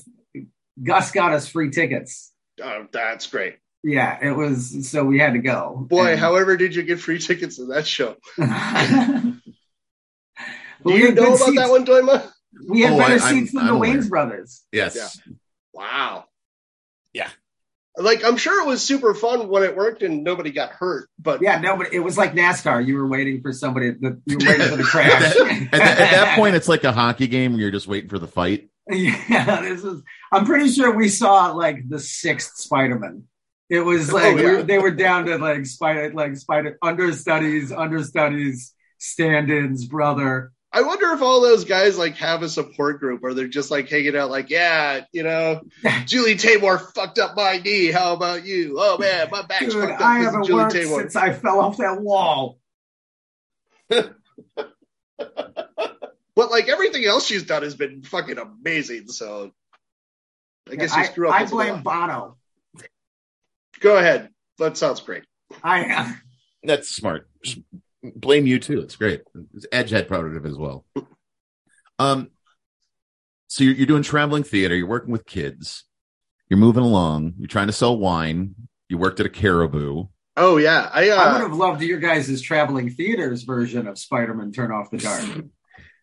Gus 0.83 1.11
got 1.13 1.33
us 1.33 1.49
free 1.49 1.71
tickets. 1.71 2.31
Oh, 2.63 2.87
that's 2.93 3.27
great. 3.27 3.57
Yeah, 3.83 4.17
it 4.23 4.31
was 4.37 4.89
so 4.89 5.05
we 5.05 5.19
had 5.19 5.33
to 5.33 5.41
go. 5.41 5.85
Boy, 5.89 6.13
And- 6.13 6.21
however 6.21 6.57
did 6.57 6.75
you 6.75 6.83
get 6.85 7.01
free 7.01 7.19
tickets 7.19 7.57
to 7.57 7.67
that 7.67 7.87
show? 7.87 8.17
Do 10.85 10.93
you 10.95 11.13
know 11.13 11.35
about 11.35 11.39
seats. 11.39 11.57
that 11.59 11.71
one, 11.71 11.85
Dooyema? 11.87 12.31
We 12.69 12.83
had 12.83 12.93
Oh, 12.93 12.99
better 12.99 13.15
I- 13.15 13.27
I'm- 13.27 13.35
seats 13.41 13.53
than 13.53 13.61
I'm 13.63 13.67
the 13.67 13.73
aware. 13.75 13.95
Wayans 13.97 14.09
brothers. 14.09 14.63
Yes. 14.73 14.97
Yeah. 14.97 15.33
Wow. 15.73 16.25
Yeah. 17.13 17.29
Like 17.97 18.25
I'm 18.25 18.37
sure 18.39 18.63
it 18.63 18.67
was 18.67 18.83
super 18.83 19.13
fun 19.15 19.49
when 19.49 19.63
it 19.65 19.77
worked 19.77 20.03
and 20.03 20.25
nobody 20.25 20.51
got 20.51 20.71
hurt, 20.71 21.09
but 21.19 21.43
Yeah, 21.43 21.61
no, 21.61 21.77
but 21.77 21.93
it 21.93 22.01
was 22.01 22.17
like 22.17 22.33
NASCAR. 22.35 22.87
You 22.87 22.97
were 22.97 23.07
waiting 23.07 23.43
for 23.43 23.53
somebody. 23.53 23.91
The, 23.91 24.21
you 24.27 24.39
were 24.39 24.47
waiting 24.47 24.67
for 24.69 24.77
the 24.77 24.83
crash. 24.91 25.11
At, 25.37 25.71
that, 25.73 25.75
at 25.75 26.11
that 26.11 26.37
point, 26.37 26.57
it's 26.57 26.69
like 26.69 26.85
a 26.85 26.93
hockey 26.93 27.27
game 27.27 27.53
where 27.53 27.61
you're 27.61 27.71
just 27.71 27.87
waiting 27.89 28.09
for 28.09 28.19
the 28.19 28.27
fight. 28.27 28.71
yeah, 28.91 29.61
this 29.61 29.85
is. 29.85 30.03
I'm 30.33 30.47
pretty 30.47 30.69
sure 30.71 30.95
we 30.97 31.09
saw 31.11 31.53
like 31.53 31.87
the 31.89 31.99
sixth 31.99 32.57
Spider-Man. 32.57 33.25
It 33.69 33.81
was 33.81 34.11
oh, 34.11 34.15
like 34.15 34.25
Oh, 34.25 34.39
yeah. 34.39 34.51
were- 34.57 34.63
they 34.63 34.79
were 34.79 34.91
down 34.91 35.27
to 35.27 35.37
like 35.39 35.67
spider, 35.67 36.13
like 36.15 36.37
spider 36.37 36.79
understudies, 36.83 37.73
understudies, 37.73 38.73
stand-ins, 38.99 39.85
brother. 39.87 40.53
I 40.73 40.83
wonder 40.83 41.13
if 41.13 41.21
all 41.21 41.43
those 41.43 41.65
guys 41.65 41.99
like 41.99 42.17
have 42.17 42.43
a 42.43 42.49
support 42.49 42.99
group 42.99 43.23
or 43.23 43.35
they're 43.35 43.47
just 43.47 43.71
like 43.71 43.89
hanging 43.89 44.17
out 44.17 44.31
like, 44.31 44.49
yeah, 44.49 45.05
you 45.13 45.23
know, 45.23 45.61
Julie 46.07 46.37
Taymor 46.37 46.81
fucked 46.95 47.19
up 47.19 47.37
my 47.37 47.59
knee. 47.59 47.91
How 47.91 48.15
about 48.15 48.47
you? 48.47 48.77
Oh 48.79 48.97
man, 48.99 49.29
my 49.31 49.43
back's 49.43 49.75
Dude, 49.75 49.89
fucked 49.89 50.01
I 50.01 50.15
up 50.15 50.19
because 50.19 50.25
haven't 50.25 50.45
Julie 50.45 50.63
worked 50.63 50.75
Taymor. 50.75 50.97
since 51.01 51.17
I 51.17 51.33
fell 51.33 51.61
off 51.61 51.77
that 51.77 52.01
wall. 52.01 52.59
But 56.35 56.51
like 56.51 56.69
everything 56.69 57.05
else 57.05 57.27
she's 57.27 57.43
done 57.45 57.63
has 57.63 57.75
been 57.75 58.03
fucking 58.03 58.39
amazing. 58.39 59.09
So 59.09 59.53
I 60.71 60.77
guess 60.77 60.95
you 60.95 61.03
I, 61.03 61.05
screw 61.07 61.29
up. 61.29 61.35
I 61.35 61.45
blame. 61.45 61.83
Bono. 61.83 62.37
Go 63.81 63.97
ahead. 63.97 64.31
That 64.59 64.77
sounds 64.77 65.01
great. 65.01 65.25
I 65.63 65.85
am. 65.85 66.21
That's 66.63 66.89
smart. 66.89 67.29
Just 68.05 68.21
blame 68.21 68.47
U2. 68.47 68.83
It's 68.83 68.97
great. 68.97 69.23
It's 69.55 69.67
Edge 69.73 69.91
had 69.91 70.09
part 70.09 70.45
as 70.45 70.57
well. 70.57 70.85
Um, 71.99 72.31
so 73.49 73.65
you're, 73.65 73.75
you're 73.75 73.87
doing 73.87 74.03
traveling 74.03 74.43
theater. 74.43 74.75
You're 74.75 74.89
working 74.89 75.13
with 75.13 75.27
kids. 75.27 75.85
You're 76.49 76.59
moving 76.59 76.83
along. 76.83 77.35
You're 77.39 77.49
trying 77.49 77.69
to 77.69 77.73
sell 77.73 77.97
wine. 77.97 78.55
You 78.89 78.99
worked 78.99 79.21
at 79.21 79.27
a 79.27 79.31
Caribou. 79.31 80.07
Oh 80.37 80.57
yeah, 80.57 80.91
I 80.93 81.11
uh, 81.11 81.17
I 81.17 81.33
would 81.33 81.43
have 81.43 81.55
loved 81.55 81.83
your 81.83 81.99
guys' 81.99 82.41
traveling 82.41 82.91
theaters 82.91 83.43
version 83.43 83.87
of 83.87 83.99
Spider-Man 83.99 84.53
Turn 84.53 84.73
Off 84.73 84.91
the 84.91 84.97
Dark. 84.97 85.45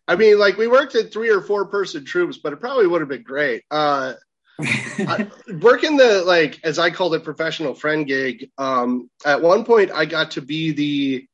I 0.06 0.16
mean, 0.16 0.38
like 0.38 0.56
we 0.56 0.68
worked 0.68 0.94
at 0.94 1.12
three 1.12 1.30
or 1.30 1.40
four 1.40 1.66
person 1.66 2.04
troops, 2.04 2.38
but 2.38 2.52
it 2.52 2.60
probably 2.60 2.86
would 2.86 3.00
have 3.00 3.08
been 3.08 3.22
great. 3.22 3.64
Uh, 3.70 4.14
I, 4.60 5.28
working 5.60 5.96
the 5.96 6.22
like 6.24 6.60
as 6.62 6.78
I 6.78 6.90
called 6.90 7.14
it 7.14 7.24
professional 7.24 7.74
friend 7.74 8.06
gig. 8.06 8.50
Um, 8.58 9.10
at 9.24 9.42
one 9.42 9.64
point, 9.64 9.90
I 9.90 10.04
got 10.04 10.32
to 10.32 10.42
be 10.42 10.72
the 10.72 11.28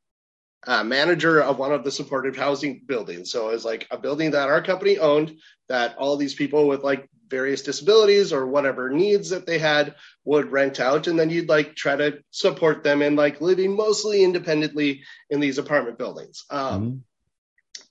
uh, 0.65 0.83
manager 0.83 1.41
of 1.41 1.59
one 1.59 1.71
of 1.71 1.83
the 1.83 1.91
supportive 1.91 2.35
housing 2.35 2.81
buildings. 2.85 3.31
So 3.31 3.49
it 3.49 3.53
was 3.53 3.65
like 3.65 3.87
a 3.91 3.97
building 3.97 4.31
that 4.31 4.49
our 4.49 4.61
company 4.61 4.97
owned 4.97 5.39
that 5.69 5.97
all 5.97 6.17
these 6.17 6.33
people 6.33 6.67
with 6.67 6.83
like 6.83 7.07
various 7.29 7.61
disabilities 7.61 8.31
or 8.31 8.47
whatever 8.47 8.89
needs 8.89 9.29
that 9.29 9.45
they 9.45 9.59
had 9.59 9.95
would 10.23 10.51
rent 10.51 10.79
out. 10.79 11.07
And 11.07 11.19
then 11.19 11.29
you'd 11.29 11.49
like 11.49 11.75
try 11.75 11.95
to 11.95 12.19
support 12.31 12.83
them 12.83 13.01
in 13.01 13.15
like 13.15 13.41
living 13.41 13.75
mostly 13.75 14.23
independently 14.23 15.03
in 15.29 15.39
these 15.39 15.57
apartment 15.57 15.97
buildings. 15.97 16.45
Um, 16.49 16.81
Mhm. 16.81 17.01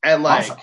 and 0.02 0.22
like 0.22 0.50
Awesome. 0.50 0.60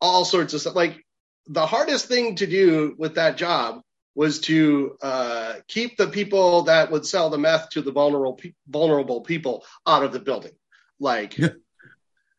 all 0.00 0.24
sorts 0.24 0.54
of 0.54 0.60
stuff. 0.60 0.74
Like 0.74 1.04
the 1.46 1.66
hardest 1.66 2.06
thing 2.06 2.36
to 2.36 2.46
do 2.46 2.94
with 2.98 3.16
that 3.16 3.36
job 3.36 3.82
was 4.14 4.40
to 4.40 4.96
uh, 5.02 5.54
keep 5.66 5.96
the 5.96 6.06
people 6.06 6.62
that 6.62 6.90
would 6.90 7.06
sell 7.06 7.30
the 7.30 7.38
meth 7.38 7.70
to 7.70 7.82
the 7.82 7.92
vulnerable 7.92 8.34
pe- 8.34 8.52
vulnerable 8.68 9.22
people 9.22 9.64
out 9.86 10.04
of 10.04 10.12
the 10.12 10.20
building. 10.20 10.52
Like, 11.00 11.36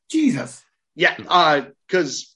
Jesus. 0.10 0.64
yeah, 0.96 1.66
because 1.88 2.36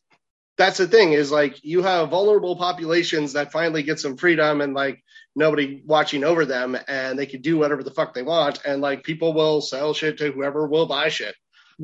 that's 0.57 0.77
the 0.77 0.87
thing 0.87 1.13
is 1.13 1.31
like 1.31 1.63
you 1.63 1.81
have 1.81 2.09
vulnerable 2.09 2.57
populations 2.57 3.33
that 3.33 3.51
finally 3.51 3.81
get 3.81 3.97
some 3.99 4.17
freedom 4.17 4.59
and 4.59 4.73
like 4.73 5.01
nobody 5.33 5.81
watching 5.85 6.25
over 6.25 6.45
them 6.45 6.77
and 6.89 7.17
they 7.17 7.25
can 7.25 7.41
do 7.41 7.57
whatever 7.57 7.81
the 7.81 7.91
fuck 7.91 8.13
they 8.13 8.23
want 8.23 8.59
and 8.65 8.81
like 8.81 9.03
people 9.03 9.33
will 9.33 9.61
sell 9.61 9.93
shit 9.93 10.17
to 10.17 10.31
whoever 10.33 10.67
will 10.67 10.85
buy 10.85 11.07
shit. 11.07 11.33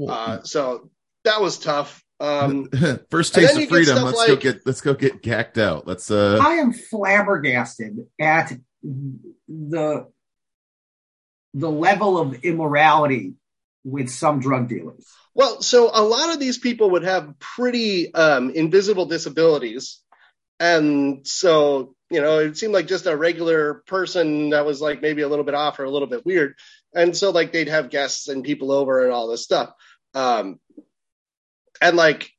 Uh, 0.10 0.42
so 0.44 0.90
that 1.24 1.42
was 1.42 1.58
tough. 1.58 2.04
Um, 2.20 2.70
First 3.12 3.36
taste 3.36 3.58
of 3.58 3.68
freedom. 3.68 4.04
Let's 4.04 4.26
go 4.26 4.36
get 4.36 4.66
let's 4.66 4.82
go 4.82 4.94
get 4.94 5.22
gacked 5.22 5.58
out. 5.58 5.86
Let's 5.88 6.10
uh 6.10 6.40
I 6.42 6.56
am 6.56 6.72
flabbergasted 6.74 8.08
at 8.20 8.54
the 9.48 10.08
the 11.54 11.72
level 11.72 12.18
of 12.18 12.44
immorality 12.44 13.34
with 13.84 14.10
some 14.10 14.40
drug 14.40 14.68
dealers. 14.68 15.06
Well, 15.34 15.62
so 15.62 15.90
a 15.94 16.02
lot 16.02 16.34
of 16.34 16.40
these 16.40 16.58
people 16.58 16.92
would 16.92 17.04
have 17.04 17.40
pretty 17.40 18.14
um, 18.14 18.50
invisible 18.50 19.06
disabilities. 19.06 20.02
And 20.60 21.26
so, 21.28 21.96
you 22.10 22.22
know, 22.22 22.40
it 22.40 22.58
seemed 22.58 22.74
like 22.74 22.88
just 22.88 23.06
a 23.06 23.16
regular 23.16 23.84
person 23.86 24.52
that 24.52 24.66
was 24.66 24.82
like 24.82 25.02
maybe 25.02 25.22
a 25.22 25.28
little 25.28 25.46
bit 25.46 25.54
off 25.54 25.80
or 25.80 25.84
a 25.84 25.90
little 25.90 26.08
bit 26.08 26.26
weird. 26.26 26.56
And 26.94 27.16
so, 27.16 27.32
like, 27.32 27.52
they'd 27.52 27.68
have 27.68 27.90
guests 27.90 28.28
and 28.30 28.44
people 28.44 28.72
over 28.72 29.04
and 29.04 29.12
all 29.12 29.28
this 29.28 29.44
stuff. 29.44 29.72
Um, 30.14 30.60
and 31.82 31.96
like, 31.96 32.30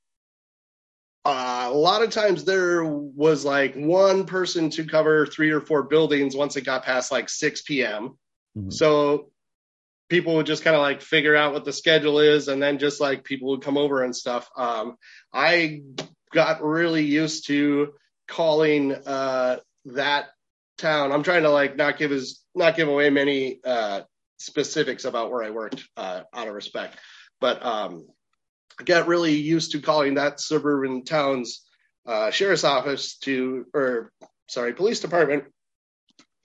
uh, 1.24 1.68
a 1.70 1.74
lot 1.74 2.02
of 2.02 2.10
times 2.10 2.44
there 2.44 2.84
was 2.84 3.44
like 3.44 3.74
one 3.74 4.26
person 4.26 4.70
to 4.70 4.84
cover 4.84 5.26
three 5.26 5.50
or 5.50 5.60
four 5.60 5.82
buildings 5.82 6.36
once 6.36 6.56
it 6.56 6.62
got 6.62 6.84
past 6.84 7.10
like 7.10 7.28
6 7.28 7.62
p.m. 7.62 8.16
Mhm. 8.56 8.72
So 8.72 9.30
people 10.08 10.36
would 10.36 10.46
just 10.46 10.62
kind 10.62 10.76
of 10.76 10.82
like 10.82 11.02
figure 11.02 11.34
out 11.34 11.52
what 11.52 11.64
the 11.64 11.72
schedule 11.72 12.20
is 12.20 12.48
and 12.48 12.62
then 12.62 12.78
just 12.78 13.00
like 13.00 13.24
people 13.24 13.48
would 13.48 13.62
come 13.62 13.76
over 13.76 14.04
and 14.04 14.14
stuff. 14.14 14.48
Um, 14.56 14.96
I 15.32 15.82
got 16.32 16.62
really 16.62 17.04
used 17.04 17.46
to 17.48 17.94
calling 18.28 18.94
uh, 18.94 19.58
that 19.86 20.26
town. 20.78 21.12
I'm 21.12 21.22
trying 21.22 21.42
to 21.42 21.50
like 21.50 21.76
not 21.76 21.98
give 21.98 22.10
his 22.10 22.42
not 22.54 22.76
give 22.76 22.88
away 22.88 23.10
many 23.10 23.60
uh, 23.64 24.02
specifics 24.38 25.04
about 25.04 25.30
where 25.30 25.42
I 25.42 25.50
worked 25.50 25.82
uh, 25.96 26.22
out 26.32 26.48
of 26.48 26.54
respect, 26.54 26.96
but 27.40 27.64
um, 27.64 28.06
got 28.84 29.08
really 29.08 29.34
used 29.34 29.72
to 29.72 29.80
calling 29.80 30.14
that 30.14 30.40
suburban 30.40 31.04
town's 31.04 31.62
uh, 32.06 32.30
sheriff's 32.30 32.64
office 32.64 33.16
to 33.18 33.66
or 33.74 34.12
sorry 34.48 34.72
police 34.72 35.00
department 35.00 35.44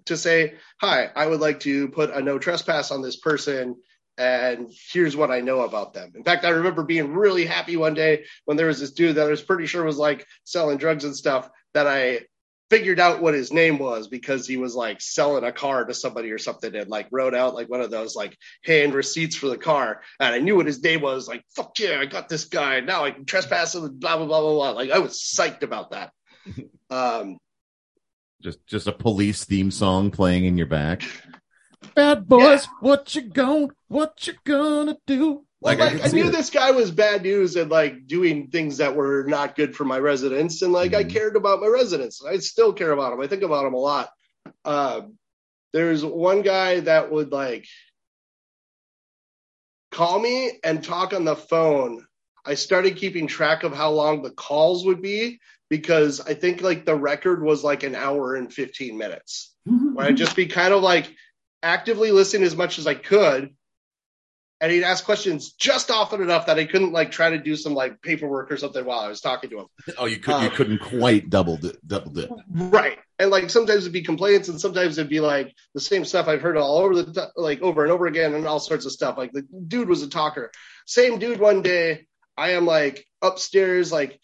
to 0.06 0.18
say, 0.18 0.56
hi, 0.80 1.10
I 1.16 1.28
would 1.28 1.40
like 1.40 1.60
to 1.62 1.88
put 1.90 2.12
a 2.12 2.22
no 2.22 2.40
trespass 2.40 2.92
on 2.92 3.02
this 3.02 3.18
person. 3.18 3.76
And 4.18 4.70
here's 4.92 5.16
what 5.16 5.32
I 5.32 5.42
know 5.42 5.62
about 5.62 5.94
them. 5.94 6.12
In 6.16 6.24
fact, 6.24 6.46
I 6.46 6.50
remember 6.50 6.84
being 6.84 7.14
really 7.14 7.46
happy 7.46 7.78
one 7.78 7.94
day 7.94 8.26
when 8.46 8.58
there 8.58 8.68
was 8.68 8.80
this 8.80 8.92
dude 8.92 9.16
that 9.16 9.28
I 9.28 9.32
was 9.32 9.42
pretty 9.42 9.66
sure 9.66 9.84
was 9.84 9.98
like 9.98 10.26
selling 10.44 10.78
drugs 10.78 11.06
and 11.06 11.16
stuff 11.16 11.50
that 11.74 11.88
I 11.88 12.22
figured 12.72 13.02
out 13.02 13.22
what 13.22 13.34
his 13.34 13.52
name 13.52 13.78
was 13.78 14.08
because 14.08 14.48
he 14.48 14.56
was 14.56 14.74
like 14.74 15.02
selling 15.02 15.44
a 15.44 15.52
car 15.52 15.84
to 15.84 15.94
somebody 15.94 16.32
or 16.32 16.38
something 16.38 16.74
and 16.74 16.90
like 16.90 17.06
wrote 17.12 17.36
out 17.36 17.54
like 17.54 17.68
one 17.68 17.82
of 17.82 17.92
those 17.92 18.16
like 18.16 18.38
hand 18.64 18.94
receipts 18.94 19.36
for 19.36 19.50
the 19.50 19.58
car. 19.58 20.02
And 20.22 20.34
I 20.34 20.40
knew 20.40 20.56
what 20.56 20.68
his 20.68 20.82
name 20.82 21.02
was. 21.02 21.28
Like, 21.28 21.44
fuck 21.54 21.78
yeah, 21.78 22.00
I 22.00 22.06
got 22.06 22.30
this 22.30 22.46
guy. 22.46 22.80
Now 22.80 23.04
I 23.04 23.12
can 23.12 23.26
trespass 23.26 23.76
him 23.76 23.84
and 23.84 24.00
blah, 24.00 24.16
blah, 24.16 24.26
blah, 24.26 24.40
blah, 24.40 24.54
blah. 24.54 24.72
Like, 24.72 24.90
I 24.90 25.00
was 25.00 25.20
psyched 25.20 25.64
about 25.64 25.92
that. 25.92 26.12
Um, 26.90 27.38
just 28.42 28.68
just 28.68 28.86
a 28.86 28.92
police 28.92 29.46
theme 29.46 29.72
song 29.72 30.12
playing 30.12 30.44
in 30.44 30.58
your 30.58 30.68
back. 30.68 31.04
Bad 31.96 32.28
boys, 32.28 32.68
what 32.82 33.16
you 33.16 33.22
gon' 33.22 33.70
what 33.88 34.28
you 34.28 34.34
gonna 34.44 34.98
do? 35.08 35.46
Well, 35.62 35.78
like, 35.78 35.92
can 35.92 36.02
I, 36.02 36.08
knew 36.08 36.28
it. 36.28 36.32
this 36.32 36.50
guy 36.50 36.72
was 36.72 36.90
bad 36.90 37.22
news 37.22 37.56
and 37.56 37.70
like 37.70 38.08
doing 38.08 38.48
things 38.48 38.78
that 38.78 38.96
were 38.96 39.24
not 39.28 39.56
good 39.56 39.76
for 39.76 39.86
my 39.86 40.00
residents, 40.00 40.64
and 40.64 40.74
like 40.74 40.96
I 40.96 41.04
Mhm. 41.04 41.12
cared 41.12 41.36
about 41.36 41.62
my 41.62 41.68
residents. 41.68 42.24
I 42.26 42.38
still 42.38 42.74
care 42.74 42.92
about 42.92 43.12
them. 43.12 43.22
I 43.22 43.28
think 43.28 43.44
about 43.44 43.64
them 43.64 43.76
a 43.76 43.80
lot. 43.80 44.10
Um, 44.66 45.18
there's 45.72 46.04
one 46.04 46.42
guy 46.42 46.80
that 46.82 47.12
would 47.12 47.32
like 47.32 47.68
call 49.92 50.20
me 50.20 50.52
and 50.64 50.84
talk 50.84 51.14
on 51.14 51.26
the 51.26 51.36
phone. 51.36 52.06
I 52.44 52.56
started 52.56 52.96
keeping 52.98 53.28
track 53.28 53.64
of 53.64 53.74
how 53.76 53.92
long 53.92 54.24
the 54.24 54.32
calls 54.32 54.84
would 54.86 55.02
be 55.02 55.40
because 55.70 56.20
I 56.22 56.34
think 56.34 56.62
like 56.62 56.86
the 56.86 56.96
record 56.96 57.44
was 57.44 57.64
like 57.64 57.84
an 57.84 57.94
hour 57.94 58.36
and 58.36 58.52
15 58.52 58.98
minutes 58.98 59.54
where 59.94 60.08
I'd 60.08 60.18
just 60.18 60.36
be 60.36 60.48
kind 60.48 60.74
of 60.74 60.82
like 60.82 61.14
actively 61.62 62.12
listening 62.12 62.44
as 62.48 62.56
much 62.56 62.80
as 62.80 62.88
I 62.88 62.96
could. 62.96 63.56
And 64.62 64.72
he'd 64.72 64.84
ask 64.84 65.04
questions 65.04 65.54
just 65.54 65.90
often 65.90 66.22
enough 66.22 66.46
that 66.46 66.60
I 66.60 66.66
couldn't 66.66 66.94
like 66.94 67.10
try 67.10 67.32
to 67.32 67.40
do 67.40 67.56
some 67.56 67.74
like 67.74 68.00
paperwork 68.02 68.52
or 68.52 68.58
something 68.58 68.86
while 68.86 69.00
I 69.00 69.08
was 69.08 69.20
talking 69.20 69.50
to 69.50 69.60
him. 69.62 69.66
Oh, 69.98 70.06
you 70.06 70.18
could 70.18 70.40
you 70.40 70.50
Um, 70.50 70.56
couldn't 70.56 70.80
quite 70.80 71.32
double 71.32 71.58
dip, 71.58 71.78
double 71.86 72.12
dip. 72.12 72.30
Right. 72.48 73.00
And 73.18 73.32
like 73.32 73.50
sometimes 73.50 73.82
it'd 73.82 73.92
be 73.92 74.04
complaints 74.04 74.50
and 74.50 74.62
sometimes 74.62 74.98
it'd 74.98 75.10
be 75.10 75.20
like 75.20 75.56
the 75.74 75.82
same 75.82 76.06
stuff 76.06 76.28
I've 76.28 76.42
heard 76.42 76.58
all 76.58 76.78
over 76.78 77.02
the 77.02 77.12
t- 77.12 77.28
like 77.36 77.62
over 77.62 77.84
and 77.84 77.92
over 77.92 78.06
again 78.06 78.36
and 78.36 78.46
all 78.46 78.60
sorts 78.60 78.86
of 78.86 78.92
stuff. 78.92 79.18
Like 79.18 79.32
the 79.32 79.42
dude 79.68 79.90
was 79.90 80.04
a 80.04 80.10
talker. 80.10 80.52
Same 80.86 81.18
dude 81.18 81.40
one 81.40 81.64
day, 81.64 82.06
I 82.38 82.52
am 82.52 82.68
like 82.68 83.06
upstairs, 83.22 83.92
like 83.92 84.20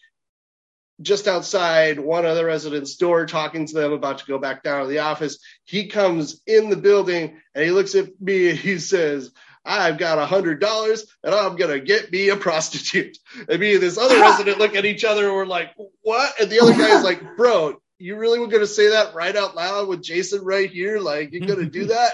just 1.00 1.28
outside 1.28 2.00
one 2.00 2.26
other 2.26 2.42
the 2.42 2.44
residents' 2.44 2.96
door 2.96 3.26
talking 3.26 3.66
to 3.66 3.74
them 3.74 3.92
about 3.92 4.18
to 4.18 4.26
go 4.26 4.38
back 4.38 4.62
down 4.62 4.82
to 4.82 4.88
the 4.88 5.00
office. 5.00 5.38
He 5.64 5.86
comes 5.86 6.40
in 6.46 6.70
the 6.70 6.76
building 6.76 7.40
and 7.54 7.64
he 7.64 7.70
looks 7.70 7.94
at 7.94 8.20
me 8.20 8.50
and 8.50 8.58
he 8.58 8.78
says, 8.78 9.32
I've 9.64 9.98
got 9.98 10.18
a 10.18 10.26
hundred 10.26 10.60
dollars 10.60 11.04
and 11.22 11.34
I'm 11.34 11.56
gonna 11.56 11.80
get 11.80 12.10
me 12.10 12.28
a 12.30 12.36
prostitute. 12.36 13.18
And 13.48 13.60
me 13.60 13.74
and 13.74 13.82
this 13.82 13.98
other 13.98 14.20
resident 14.20 14.58
look 14.58 14.74
at 14.74 14.84
each 14.84 15.04
other 15.04 15.26
and 15.26 15.34
we're 15.34 15.46
like, 15.46 15.74
what? 16.02 16.40
And 16.40 16.50
the 16.50 16.60
other 16.60 16.72
guy 16.72 16.96
is 16.96 17.04
like, 17.04 17.36
bro, 17.36 17.76
you 17.98 18.16
really 18.16 18.38
were 18.38 18.46
gonna 18.48 18.66
say 18.66 18.90
that 18.90 19.14
right 19.14 19.34
out 19.36 19.54
loud 19.56 19.88
with 19.88 20.02
Jason 20.02 20.44
right 20.44 20.70
here? 20.70 20.98
Like, 20.98 21.32
you're 21.32 21.46
gonna 21.46 21.66
do 21.66 21.86
that? 21.86 22.12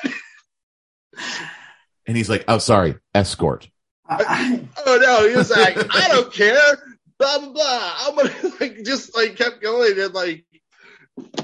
And 2.06 2.16
he's 2.16 2.28
like, 2.28 2.44
"Oh, 2.48 2.58
sorry, 2.58 2.96
escort." 3.14 3.68
I- 4.08 4.66
oh 4.86 4.98
no, 5.00 5.28
he 5.28 5.36
was 5.36 5.50
like, 5.50 5.76
I 5.94 6.08
don't 6.08 6.32
care. 6.32 6.76
Blah 7.18 7.38
blah 7.38 7.52
blah. 7.52 7.94
I'm 8.00 8.16
gonna 8.16 8.34
like 8.60 8.82
just 8.84 9.16
like 9.16 9.36
kept 9.36 9.62
going 9.62 9.98
and 9.98 10.12
like 10.12 10.44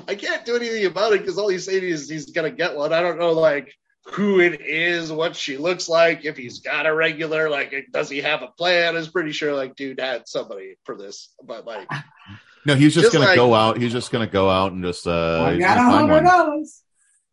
I 0.09 0.15
can't 0.17 0.45
do 0.45 0.57
anything 0.57 0.85
about 0.85 1.13
it 1.13 1.21
because 1.21 1.39
all 1.39 1.49
he's 1.49 1.65
saying 1.65 1.85
is 1.85 2.09
he's 2.11 2.31
gonna 2.33 2.51
get 2.51 2.77
one. 2.77 2.93
I 2.93 3.01
don't 3.01 3.19
know 3.19 3.33
like 3.33 3.75
who 4.07 4.41
it 4.41 4.61
is, 4.63 5.13
what 5.13 5.37
she 5.37 5.57
looks 5.57 5.89
like, 5.89 6.25
if 6.25 6.37
he's 6.37 6.61
got 6.61 6.87
a 6.87 6.95
regular, 6.95 7.49
like 7.51 7.75
does 7.93 8.09
he 8.11 8.19
have 8.23 8.43
a 8.43 8.49
plan? 8.49 8.95
I 8.95 8.99
was 8.99 9.09
pretty 9.09 9.33
sure 9.33 9.55
like 9.55 9.77
dude 9.77 10.01
had 10.01 10.27
somebody 10.27 10.77
for 10.85 10.97
this, 10.97 11.33
but 11.45 11.65
like 11.67 11.89
No, 12.67 12.75
he's 12.75 12.93
just, 12.93 13.05
Just 13.05 13.15
gonna 13.15 13.25
like- 13.27 13.37
go 13.37 13.55
out. 13.55 13.79
He's 13.79 13.93
just 13.93 14.11
gonna 14.11 14.27
go 14.27 14.51
out 14.51 14.73
and 14.73 14.83
just 14.85 15.07
uh. 15.07 15.45
I 15.45 15.59
got 15.59 15.77
a 15.79 15.81
gonna 15.81 15.91
find 15.91 15.91
hundred 16.11 16.13
one. 16.15 16.25
dollars. 16.25 16.83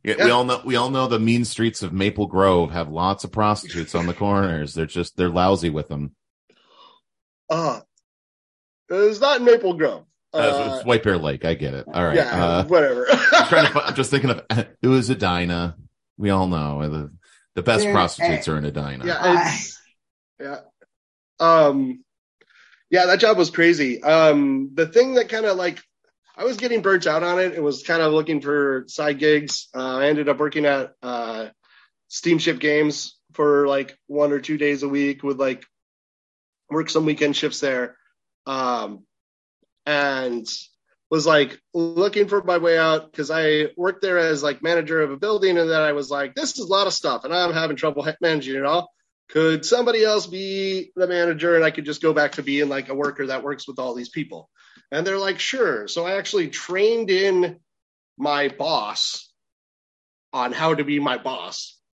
Yeah, 0.04 0.16
Yeah. 0.20 0.26
we 0.26 0.32
all 0.32 0.44
know. 0.46 0.62
We 0.64 0.76
all 0.78 0.90
know 0.90 1.08
the 1.08 1.20
mean 1.20 1.44
streets 1.44 1.84
of 1.84 1.92
Maple 1.92 2.28
Grove 2.28 2.72
have 2.72 2.90
lots 2.90 3.26
of 3.26 3.32
prostitutes 3.34 3.94
on 3.94 4.06
the 4.08 4.14
corners. 4.14 4.74
They're 4.74 4.86
just 4.86 5.18
they're 5.18 5.28
lousy 5.30 5.70
with 5.70 5.90
them. 5.90 6.16
uh 7.50 7.82
it's 8.90 9.20
not 9.20 9.40
in 9.40 9.46
Maple 9.46 9.74
Grove. 9.74 10.06
Uh, 10.34 10.38
Uh, 10.38 10.76
it's 10.78 10.86
White 10.86 11.04
Bear 11.04 11.18
Lake. 11.18 11.44
I 11.44 11.56
get 11.56 11.74
it. 11.74 11.86
All 11.94 12.06
right. 12.06 12.16
yeah, 12.16 12.46
Uh, 12.46 12.64
whatever. 12.66 13.06
I'm 13.10 13.48
trying 13.48 13.72
to. 13.72 13.82
I'm 13.86 13.96
just 13.96 14.12
thinking 14.12 14.30
of. 14.30 14.46
It 14.82 14.88
was 14.88 15.10
Edina. 15.10 15.76
We 16.18 16.30
all 16.30 16.48
know 16.48 16.88
the 16.90 17.12
the 17.56 17.64
best 17.64 17.86
Yeah, 17.86 17.92
prostitutes 17.92 18.48
are 18.48 18.58
in 18.58 18.66
Edina. 18.66 19.06
Yeah, 19.06 19.50
it's, 19.50 19.82
yeah. 20.40 20.60
Um, 21.40 22.04
yeah, 22.90 23.08
that 23.08 23.20
job 23.20 23.38
was 23.38 23.50
crazy. 23.50 24.02
Um, 24.02 24.72
the 24.74 24.88
thing 24.88 25.16
that 25.16 25.30
kind 25.30 25.46
of 25.46 25.58
like 25.58 25.82
I 26.38 26.44
was 26.44 26.58
getting 26.58 26.82
burnt 26.82 27.08
out 27.08 27.24
on 27.24 27.40
it. 27.40 27.54
It 27.54 27.64
was 27.64 27.82
kind 27.82 28.02
of 28.02 28.14
looking 28.14 28.42
for 28.42 28.86
side 28.88 29.18
gigs. 29.18 29.70
Uh, 29.76 29.98
I 29.98 30.08
ended 30.08 30.30
up 30.30 30.38
working 30.38 30.66
at 30.66 30.94
uh, 31.02 31.48
Steamship 32.10 32.60
Games 32.60 33.18
for 33.34 33.68
like 33.68 33.98
one 34.06 34.32
or 34.32 34.40
two 34.40 34.58
days 34.58 34.84
a 34.84 34.90
week. 34.90 35.24
Would 35.24 35.40
like 35.40 35.66
work 36.70 36.92
some 36.92 37.06
weekend 37.06 37.36
shifts 37.36 37.60
there, 37.60 37.98
um, 38.46 39.04
and 39.86 40.48
was 41.10 41.26
like 41.26 41.60
looking 41.74 42.28
for 42.28 42.44
my 42.44 42.58
way 42.58 42.78
out 42.78 43.12
because 43.12 43.32
I 43.32 43.68
worked 43.78 44.02
there 44.02 44.18
as 44.18 44.44
like 44.44 44.62
manager 44.62 45.02
of 45.02 45.12
a 45.12 45.18
building, 45.18 45.58
and 45.58 45.70
then 45.70 45.82
I 45.82 45.94
was 45.94 46.10
like, 46.10 46.36
this 46.36 46.58
is 46.58 46.66
a 46.66 46.68
lot 46.72 46.88
of 46.88 46.94
stuff, 46.94 47.24
and 47.24 47.34
I'm 47.34 47.54
having 47.54 47.78
trouble 47.78 48.08
managing 48.22 48.56
it 48.56 48.66
all. 48.66 48.92
Could 49.30 49.66
somebody 49.66 50.04
else 50.06 50.26
be 50.26 50.92
the 50.96 51.06
manager 51.08 51.56
and 51.56 51.66
I 51.66 51.72
could 51.72 51.84
just 51.86 52.02
go 52.02 52.14
back 52.14 52.34
to 52.34 52.44
being 52.44 52.70
like 52.70 52.88
a 52.90 52.96
worker 52.96 53.28
that 53.28 53.44
works 53.44 53.68
with 53.68 53.78
all 53.78 53.94
these 53.94 54.08
people? 54.10 54.50
And 54.90 55.06
they're 55.06 55.18
like, 55.18 55.40
sure. 55.40 55.90
So 55.90 56.06
I 56.06 56.18
actually 56.18 56.48
trained 56.48 57.10
in 57.10 57.60
my 58.18 58.48
boss 58.48 59.30
on 60.32 60.54
how 60.54 60.76
to 60.76 60.84
be 60.86 61.00
my 61.00 61.18
boss. 61.18 61.78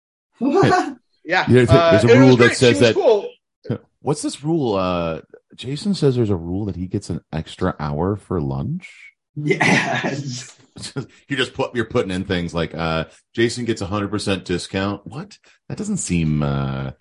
Yeah. 0.40 0.94
Yeah, 1.24 1.44
there's 1.48 1.70
a- 1.70 1.72
there's 1.72 2.04
a 2.04 2.08
and 2.08 2.16
it 2.16 2.18
rule 2.18 2.36
that 2.36 2.46
great. 2.48 2.56
says 2.56 2.80
that- 2.80 2.94
cool. 2.96 3.30
What's 4.00 4.22
this 4.22 4.42
rule? 4.42 4.74
Uh, 4.74 5.20
Jason 5.54 5.94
says 5.94 6.16
there's 6.16 6.30
a 6.30 6.36
rule 6.36 6.64
that 6.66 6.76
he 6.76 6.86
gets 6.86 7.10
an 7.10 7.20
extra 7.32 7.74
hour 7.78 8.16
for 8.16 8.40
lunch. 8.40 9.12
Yes. 9.34 10.56
you're 11.28 11.38
just 11.38 11.54
put 11.54 11.74
you're 11.74 11.84
putting 11.84 12.10
in 12.10 12.24
things 12.24 12.54
like 12.54 12.74
uh 12.74 13.04
Jason 13.34 13.64
gets 13.64 13.80
a 13.80 13.86
hundred 13.86 14.10
percent 14.10 14.44
discount. 14.44 15.06
What? 15.06 15.38
That 15.68 15.78
doesn't 15.78 15.98
seem 15.98 16.42
uh 16.42 16.92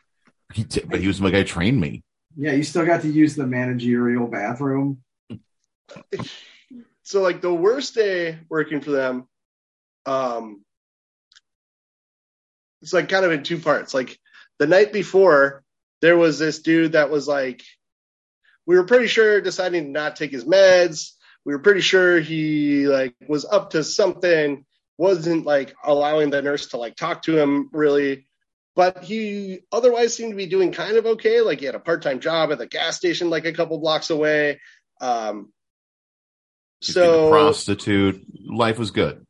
he 0.54 0.64
t- 0.64 0.84
but 0.86 1.00
he 1.00 1.08
was 1.08 1.22
my 1.22 1.30
guy 1.30 1.44
trained 1.44 1.80
me. 1.80 2.04
Yeah, 2.38 2.54
you 2.54 2.64
still 2.64 2.86
got 2.86 3.02
to 3.02 3.10
use 3.10 3.36
the 3.36 3.48
managerial 3.48 4.28
bathroom. 4.28 5.04
so 7.04 7.22
like 7.22 7.42
the 7.42 7.54
worst 7.54 7.96
day 7.96 8.40
working 8.50 8.82
for 8.82 8.92
them 8.92 9.28
um 10.06 10.64
it's 12.82 12.94
like 12.94 13.10
kind 13.10 13.26
of 13.26 13.32
in 13.32 13.44
two 13.44 13.60
parts 13.60 13.94
like 13.94 14.18
the 14.58 14.68
night 14.68 14.94
before 14.94 15.64
there 16.02 16.18
was 16.18 16.40
this 16.40 16.60
dude 16.60 16.94
that 16.94 17.10
was 17.10 17.28
like 17.28 17.62
we 18.72 18.78
were 18.78 18.86
pretty 18.86 19.08
sure 19.08 19.42
deciding 19.42 19.84
to 19.84 19.90
not 19.92 20.16
take 20.16 20.32
his 20.32 20.46
meds 20.46 21.12
we 21.46 21.54
were 21.54 21.60
pretty 21.60 21.82
sure 21.82 22.20
he 22.22 22.88
like 22.88 23.14
was 23.28 23.44
up 23.44 23.72
to 23.72 23.84
something 23.84 24.64
wasn't 24.98 25.46
like 25.46 25.76
allowing 25.84 26.30
the 26.30 26.42
nurse 26.42 26.68
to 26.68 26.78
like 26.78 26.96
talk 26.96 27.22
to 27.24 27.38
him 27.38 27.70
really 27.74 28.28
but 28.74 29.04
he 29.04 29.60
otherwise 29.74 30.16
seemed 30.16 30.32
to 30.32 30.38
be 30.38 30.46
doing 30.46 30.72
kind 30.72 30.96
of 30.96 31.06
okay 31.06 31.42
like 31.42 31.60
he 31.60 31.66
had 31.66 31.76
a 31.76 31.80
part-time 31.80 32.22
job 32.22 32.52
at 32.54 32.60
the 32.60 32.66
gas 32.68 32.96
station 32.96 33.30
like 33.30 33.44
a 33.46 33.52
couple 33.52 33.78
blocks 33.80 34.10
away 34.10 34.58
um 35.02 35.52
He's 36.82 36.96
so 36.96 37.30
prostitute. 37.30 38.26
Life 38.44 38.80
was 38.80 38.92
good. 38.92 39.26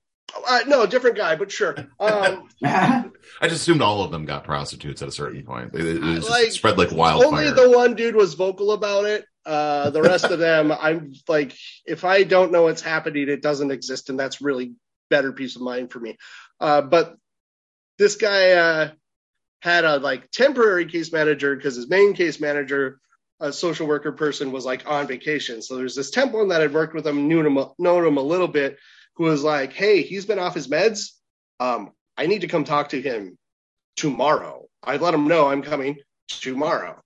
uh, 0.48 0.62
no, 0.68 0.86
different 0.86 1.18
guy, 1.18 1.36
but 1.36 1.52
sure. 1.52 1.76
Um, 2.00 2.48
I 2.64 3.04
just 3.44 3.62
assumed 3.62 3.82
all 3.82 4.04
of 4.04 4.12
them 4.12 4.26
got 4.26 4.46
prostitutes 4.46 5.02
at 5.02 5.10
a 5.10 5.12
certain 5.12 5.44
point. 5.44 5.76
It, 5.76 5.86
it 5.86 6.24
Like, 6.30 6.52
spread 6.52 6.78
like 6.78 6.92
wildfire. 6.92 7.28
only 7.30 7.52
the 7.52 7.70
one 7.78 7.96
dude 7.96 8.16
was 8.16 8.36
vocal 8.36 8.72
about 8.72 9.06
it. 9.06 9.26
Uh, 9.46 9.90
the 9.90 10.02
rest 10.02 10.26
of 10.26 10.40
them, 10.40 10.72
I'm 10.72 11.14
like, 11.28 11.58
if 11.86 12.06
I 12.06 12.24
don't 12.24 12.52
know 12.52 12.64
what's 12.64 12.82
happening, 12.82 13.28
it 13.28 13.42
doesn't 13.42 13.72
exist, 13.72 14.10
and 14.10 14.20
that's 14.20 14.42
really 14.42 14.74
better 15.10 15.32
peace 15.32 15.56
of 15.56 15.62
mind 15.62 15.92
for 15.92 16.00
me. 16.00 16.18
Uh, 16.60 16.82
but 16.82 17.16
this 17.98 18.16
guy 18.16 18.52
uh, 18.52 18.92
had 19.62 19.86
a 19.86 19.98
like 19.98 20.32
temporary 20.32 20.86
case 20.86 21.12
manager 21.12 21.56
because 21.56 21.76
his 21.76 21.90
main 21.90 22.14
case 22.14 22.40
manager, 22.40 23.00
a 23.40 23.52
social 23.52 23.88
worker 23.88 24.12
person, 24.12 24.52
was 24.52 24.66
like 24.66 24.90
on 24.90 25.08
vacation. 25.08 25.62
So 25.62 25.76
there's 25.76 25.96
this 25.96 26.12
temp 26.12 26.34
one 26.34 26.50
that 26.50 26.62
had 26.62 26.74
worked 26.74 26.94
with 26.94 27.06
him, 27.06 27.28
knew 27.28 27.46
him, 27.46 27.64
known 27.80 28.06
him 28.06 28.18
a 28.18 28.22
little 28.22 28.48
bit, 28.48 28.78
who 29.16 29.26
was 29.26 29.44
like, 29.44 29.74
"Hey, 29.74 30.02
he's 30.02 30.26
been 30.26 30.40
off 30.40 30.56
his 30.56 30.68
meds. 30.68 31.12
Um, 31.60 31.92
I 32.18 32.28
need 32.28 32.42
to 32.42 32.48
come 32.48 32.64
talk 32.64 32.90
to 32.90 33.02
him 33.02 33.38
tomorrow. 33.96 34.68
I 34.84 34.98
let 34.98 35.14
him 35.14 35.28
know 35.28 35.48
I'm 35.48 35.64
coming 35.64 35.98
tomorrow." 36.28 37.02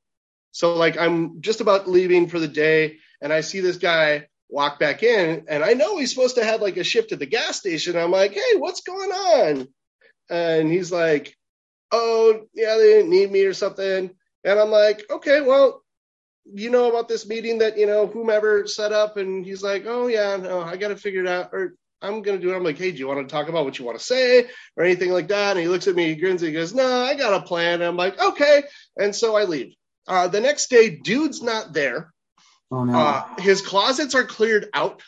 So 0.56 0.74
like 0.76 0.98
I'm 0.98 1.42
just 1.42 1.60
about 1.60 1.86
leaving 1.90 2.30
for 2.30 2.40
the 2.40 2.48
day, 2.48 3.00
and 3.22 3.34
I 3.34 3.42
see 3.42 3.60
this 3.60 3.76
guy 3.76 4.30
walk 4.48 4.80
back 4.80 5.04
in, 5.04 5.48
and 5.50 5.62
I 5.62 5.74
know 5.74 5.98
he's 5.98 6.12
supposed 6.14 6.36
to 6.36 6.46
have 6.46 6.62
like 6.62 6.78
a 6.78 6.84
shift 6.86 7.12
at 7.12 7.20
the 7.20 7.26
gas 7.26 7.58
station. 7.58 7.98
I'm 7.98 8.12
like, 8.12 8.32
"Hey, 8.32 8.56
what's 8.56 8.80
going 8.80 9.12
on?" 9.12 9.68
And 10.30 10.72
he's 10.72 10.94
like, 10.94 11.36
"Oh, 11.92 12.46
yeah, 12.54 12.78
they 12.78 12.88
didn't 12.94 13.10
need 13.10 13.30
me 13.30 13.44
or 13.44 13.54
something." 13.54 14.12
And 14.46 14.60
I'm 14.60 14.72
like, 14.72 15.04
"Okay, 15.12 15.42
well." 15.42 15.84
You 16.54 16.70
know 16.70 16.90
about 16.90 17.10
this 17.10 17.28
meeting 17.28 17.58
that 17.58 17.78
you 17.78 17.88
know 17.88 18.08
whomever 18.08 18.66
set 18.68 18.94
up, 18.94 19.18
and 19.18 19.44
he's 19.46 19.64
like, 19.64 19.84
"Oh 19.86 20.08
yeah, 20.08 20.38
no, 20.38 20.62
I 20.62 20.78
got 20.78 20.90
to 20.90 20.96
figure 20.96 21.22
it 21.22 21.28
out." 21.28 21.50
Or 21.52 21.76
I'm 22.02 22.22
gonna 22.22 22.40
do 22.40 22.54
it. 22.54 22.56
I'm 22.56 22.64
like, 22.64 22.78
"Hey, 22.78 22.92
do 22.92 22.98
you 22.98 23.08
want 23.08 23.28
to 23.28 23.34
talk 23.34 23.50
about 23.50 23.66
what 23.66 23.78
you 23.78 23.84
want 23.84 23.98
to 24.00 24.06
say 24.06 24.48
or 24.78 24.86
anything 24.86 25.12
like 25.12 25.28
that?" 25.30 25.58
And 25.58 25.60
he 25.60 25.68
looks 25.68 25.88
at 25.88 25.96
me, 25.96 26.08
he 26.10 26.16
grins, 26.16 26.44
and 26.44 26.50
he 26.50 26.54
goes, 26.54 26.74
"No, 26.74 26.88
I 27.04 27.16
got 27.16 27.42
a 27.42 27.46
plan." 27.46 27.82
And 27.82 27.84
I'm 27.84 27.98
like, 27.98 28.22
"Okay," 28.22 28.64
and 28.96 29.14
so 29.14 29.36
I 29.36 29.44
leave. 29.46 29.74
Uh, 30.08 30.28
the 30.28 30.42
next 30.42 30.70
day, 30.70 30.90
dude's 30.90 31.42
not 31.42 31.74
there. 31.74 32.14
oh 32.72 32.84
no. 32.84 32.98
Uh, 32.98 33.26
his 33.40 33.62
closets 33.62 34.16
are 34.16 34.24
cleared 34.24 34.70
out. 34.74 35.02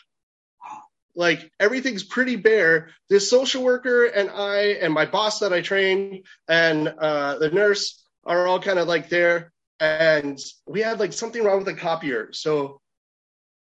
Like 1.14 1.50
everything's 1.58 2.04
pretty 2.04 2.36
bare. 2.36 2.90
This 3.08 3.28
social 3.28 3.64
worker 3.64 4.04
and 4.06 4.30
I 4.30 4.78
and 4.80 4.92
my 4.94 5.04
boss 5.06 5.40
that 5.40 5.52
I 5.52 5.62
trained 5.62 6.26
and 6.46 6.86
uh, 6.86 7.38
the 7.38 7.50
nurse 7.50 8.04
are 8.24 8.46
all 8.46 8.60
kind 8.60 8.78
of 8.78 8.86
like 8.86 9.08
there. 9.08 9.52
And 9.80 10.38
we 10.66 10.80
had 10.80 11.00
like 11.00 11.12
something 11.12 11.42
wrong 11.42 11.58
with 11.58 11.66
the 11.66 11.74
copier. 11.74 12.32
So 12.32 12.80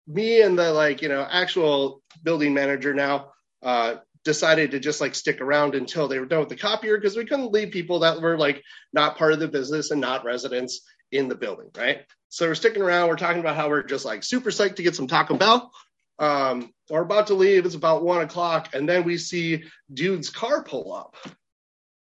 me 0.07 0.41
and 0.41 0.57
the 0.57 0.71
like, 0.71 1.01
you 1.01 1.09
know, 1.09 1.27
actual 1.29 2.01
building 2.23 2.53
manager 2.53 2.93
now 2.93 3.31
uh, 3.63 3.95
decided 4.23 4.71
to 4.71 4.79
just 4.79 5.01
like 5.01 5.15
stick 5.15 5.41
around 5.41 5.75
until 5.75 6.07
they 6.07 6.19
were 6.19 6.25
done 6.25 6.39
with 6.39 6.49
the 6.49 6.55
copier 6.55 6.97
because 6.97 7.17
we 7.17 7.25
couldn't 7.25 7.51
leave 7.51 7.71
people 7.71 7.99
that 7.99 8.21
were 8.21 8.37
like 8.37 8.63
not 8.93 9.17
part 9.17 9.33
of 9.33 9.39
the 9.39 9.47
business 9.47 9.91
and 9.91 9.99
not 9.99 10.23
residents 10.23 10.81
in 11.11 11.27
the 11.27 11.35
building, 11.35 11.69
right? 11.77 12.05
So 12.29 12.47
we're 12.47 12.55
sticking 12.55 12.81
around. 12.81 13.09
We're 13.09 13.17
talking 13.17 13.41
about 13.41 13.55
how 13.55 13.69
we're 13.69 13.83
just 13.83 14.05
like 14.05 14.23
super 14.23 14.51
psyched 14.51 14.77
to 14.77 14.83
get 14.83 14.95
some 14.95 15.07
Taco 15.07 15.37
Bell. 15.37 15.71
Um, 16.19 16.71
we're 16.89 17.01
about 17.01 17.27
to 17.27 17.33
leave. 17.33 17.65
It's 17.65 17.75
about 17.75 18.03
one 18.03 18.21
o'clock, 18.21 18.73
and 18.73 18.87
then 18.87 19.03
we 19.03 19.17
see 19.17 19.63
dude's 19.91 20.29
car 20.29 20.63
pull 20.63 20.93
up. 20.93 21.15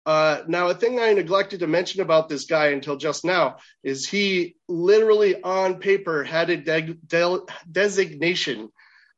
Uh, 0.07 0.45
now, 0.47 0.69
a 0.69 0.75
thing 0.75 1.01
I 1.01 1.13
neglected 1.13 1.61
to 1.61 1.67
mention 1.67 2.01
about 2.01 2.29
this 2.29 2.45
guy 2.45 2.69
until 2.69 2.97
just 2.97 3.25
now 3.25 3.57
is 3.83 4.09
he 4.09 4.55
literally 4.69 5.43
on 5.43 5.81
paper 5.81 6.23
had 6.23 6.49
a 6.49 6.57
de- 6.57 6.95
de- 6.95 7.41
designation 7.71 8.71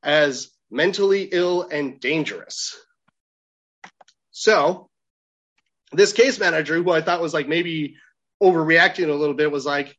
as 0.03 0.51
mentally 0.71 1.25
ill 1.31 1.69
and 1.71 2.01
dangerous. 2.01 2.75
So, 4.31 4.89
this 5.93 6.15
case 6.15 6.41
manager, 6.41 6.77
who 6.77 6.91
I 6.91 7.03
thought 7.03 7.21
was 7.21 7.35
like 7.35 7.49
maybe 7.49 7.97
overreacting 8.43 9.09
a 9.09 9.15
little 9.15 9.35
bit, 9.35 9.51
was 9.51 9.67
like, 9.67 9.97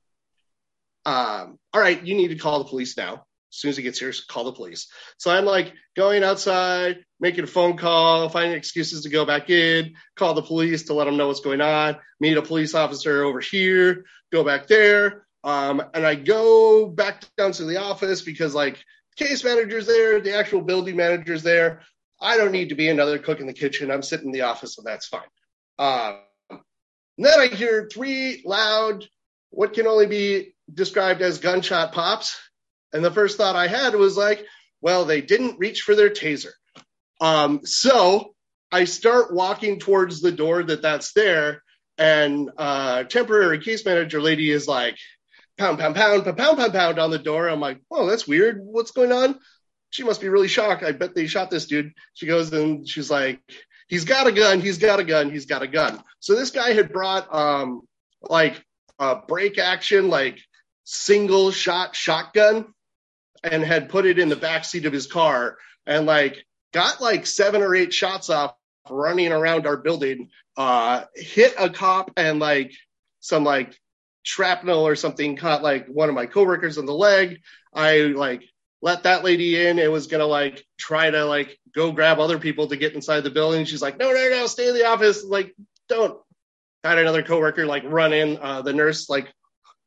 um, 1.05 1.57
all 1.73 1.81
right, 1.81 2.03
you 2.03 2.15
need 2.15 2.29
to 2.29 2.35
call 2.35 2.59
the 2.59 2.69
police 2.69 2.97
now. 2.97 3.25
As 3.51 3.57
soon 3.57 3.69
as 3.69 3.77
he 3.77 3.83
gets 3.83 3.97
here, 3.97 4.13
call 4.27 4.43
the 4.43 4.51
police. 4.51 4.91
So 5.17 5.31
I'm 5.31 5.45
like 5.45 5.73
going 5.95 6.23
outside, 6.23 7.03
making 7.19 7.45
a 7.45 7.47
phone 7.47 7.77
call, 7.77 8.29
finding 8.29 8.55
excuses 8.55 9.01
to 9.03 9.09
go 9.09 9.25
back 9.25 9.49
in, 9.49 9.95
call 10.15 10.35
the 10.35 10.43
police 10.43 10.83
to 10.83 10.93
let 10.93 11.05
them 11.05 11.17
know 11.17 11.27
what's 11.27 11.39
going 11.39 11.61
on, 11.61 11.97
meet 12.19 12.37
a 12.37 12.43
police 12.43 12.75
officer 12.75 13.23
over 13.23 13.39
here, 13.39 14.05
go 14.31 14.43
back 14.43 14.67
there. 14.67 15.25
Um, 15.43 15.81
and 15.93 16.05
I 16.05 16.15
go 16.15 16.85
back 16.85 17.23
down 17.37 17.53
to 17.53 17.65
the 17.65 17.77
office 17.77 18.21
because 18.21 18.53
like 18.53 18.83
case 19.15 19.43
manager's 19.43 19.87
there, 19.87 20.21
the 20.21 20.37
actual 20.37 20.61
building 20.61 20.95
manager's 20.95 21.41
there. 21.41 21.81
I 22.21 22.37
don't 22.37 22.51
need 22.51 22.69
to 22.69 22.75
be 22.75 22.89
another 22.89 23.17
cook 23.17 23.39
in 23.39 23.47
the 23.47 23.53
kitchen. 23.53 23.89
I'm 23.89 24.03
sitting 24.03 24.27
in 24.27 24.31
the 24.31 24.41
office, 24.41 24.75
so 24.75 24.83
that's 24.85 25.07
fine. 25.07 25.21
Um, 25.79 26.19
and 27.19 27.25
then 27.25 27.37
I 27.37 27.47
hear 27.47 27.89
three 27.91 28.41
loud, 28.45 29.05
what 29.49 29.73
can 29.73 29.87
only 29.87 30.05
be 30.05 30.55
described 30.73 31.21
as 31.21 31.39
gunshot 31.39 31.91
pops. 31.91 32.39
And 32.93 33.03
the 33.03 33.11
first 33.11 33.35
thought 33.35 33.57
I 33.57 33.67
had 33.67 33.93
was 33.93 34.15
like, 34.15 34.45
well, 34.79 35.03
they 35.03 35.19
didn't 35.19 35.59
reach 35.59 35.81
for 35.81 35.95
their 35.95 36.09
taser. 36.09 36.53
Um, 37.19 37.65
so 37.65 38.35
I 38.71 38.85
start 38.85 39.33
walking 39.33 39.79
towards 39.79 40.21
the 40.21 40.31
door 40.31 40.63
that 40.63 40.81
that's 40.81 41.11
there, 41.11 41.61
and 41.97 42.51
uh, 42.57 43.03
temporary 43.03 43.59
case 43.59 43.83
manager 43.83 44.21
lady 44.21 44.49
is 44.49 44.65
like, 44.65 44.95
pound, 45.57 45.77
pound, 45.77 45.95
pound, 45.95 46.23
pound, 46.23 46.37
pound, 46.37 46.57
pound, 46.57 46.73
pound 46.73 46.99
on 46.99 47.11
the 47.11 47.19
door. 47.19 47.49
I'm 47.49 47.59
like, 47.59 47.81
oh, 47.91 48.05
that's 48.07 48.29
weird. 48.29 48.61
What's 48.61 48.91
going 48.91 49.11
on? 49.11 49.37
She 49.89 50.03
must 50.03 50.21
be 50.21 50.29
really 50.29 50.47
shocked. 50.47 50.83
I 50.83 50.93
bet 50.93 51.15
they 51.15 51.27
shot 51.27 51.51
this 51.51 51.65
dude. 51.65 51.91
She 52.13 52.27
goes 52.27 52.53
and 52.53 52.87
she's 52.87 53.11
like, 53.11 53.41
he's 53.89 54.05
got 54.05 54.27
a 54.27 54.31
gun. 54.31 54.61
He's 54.61 54.77
got 54.77 54.99
a 54.99 55.03
gun. 55.03 55.29
He's 55.29 55.45
got 55.45 55.61
a 55.61 55.67
gun. 55.67 56.01
So 56.21 56.35
this 56.35 56.51
guy 56.51 56.71
had 56.71 56.93
brought 56.93 57.33
um 57.33 57.81
like 58.21 58.63
a 58.99 59.17
break 59.27 59.57
action, 59.57 60.09
like 60.09 60.39
single 60.85 61.51
shot 61.51 61.95
shotgun 61.95 62.73
and 63.43 63.63
had 63.63 63.89
put 63.89 64.05
it 64.05 64.19
in 64.19 64.29
the 64.29 64.35
back 64.35 64.65
seat 64.65 64.85
of 64.85 64.93
his 64.93 65.07
car 65.07 65.57
and 65.85 66.05
like 66.05 66.43
got 66.73 67.01
like 67.01 67.25
seven 67.25 67.61
or 67.61 67.75
eight 67.75 67.93
shots 67.93 68.29
off 68.29 68.53
running 68.89 69.31
around 69.31 69.67
our 69.67 69.77
building 69.77 70.29
uh 70.57 71.03
hit 71.15 71.53
a 71.59 71.69
cop 71.69 72.11
and 72.17 72.39
like 72.39 72.73
some 73.19 73.43
like 73.43 73.77
shrapnel 74.23 74.85
or 74.85 74.95
something 74.95 75.35
caught 75.35 75.61
like 75.61 75.85
one 75.87 76.09
of 76.09 76.15
my 76.15 76.25
coworkers 76.25 76.77
in 76.77 76.85
the 76.87 76.93
leg 76.93 77.39
i 77.71 77.99
like 77.99 78.43
let 78.81 79.03
that 79.03 79.23
lady 79.23 79.59
in 79.67 79.79
and 79.79 79.91
was 79.91 80.07
gonna 80.07 80.25
like 80.25 80.65
try 80.77 81.09
to 81.09 81.25
like 81.25 81.57
go 81.73 81.91
grab 81.91 82.19
other 82.19 82.39
people 82.39 82.67
to 82.67 82.77
get 82.77 82.93
inside 82.93 83.21
the 83.21 83.29
building. 83.29 83.65
She's 83.65 83.81
like 83.81 83.97
no 83.97 84.11
no 84.11 84.29
no 84.29 84.47
stay 84.47 84.69
in 84.69 84.73
the 84.73 84.87
office. 84.87 85.23
Like 85.23 85.55
don't. 85.87 86.19
Had 86.83 86.97
another 86.97 87.23
coworker 87.23 87.65
like 87.65 87.83
run 87.85 88.13
in 88.13 88.37
uh 88.41 88.61
the 88.61 88.71
nurse 88.71 89.09
like 89.09 89.33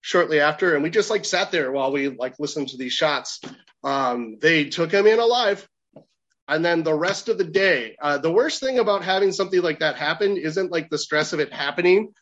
shortly 0.02 0.40
after 0.40 0.74
and 0.74 0.82
we 0.82 0.90
just 0.90 1.08
like 1.08 1.24
sat 1.24 1.50
there 1.50 1.72
while 1.72 1.90
we 1.90 2.08
like 2.08 2.34
listened 2.38 2.68
to 2.68 2.76
these 2.76 2.92
shots. 2.92 3.40
Um 3.82 4.36
they 4.40 4.64
took 4.66 4.92
him 4.92 5.06
in 5.06 5.18
alive. 5.18 5.66
And 6.48 6.62
then 6.62 6.82
the 6.82 6.92
rest 6.92 7.30
of 7.30 7.38
the 7.38 7.44
day 7.44 7.96
uh, 8.02 8.18
the 8.18 8.32
worst 8.32 8.60
thing 8.60 8.78
about 8.78 9.04
having 9.04 9.32
something 9.32 9.62
like 9.62 9.78
that 9.78 9.96
happen 9.96 10.36
isn't 10.36 10.70
like 10.70 10.90
the 10.90 10.98
stress 10.98 11.32
of 11.32 11.40
it 11.40 11.52
happening. 11.52 12.12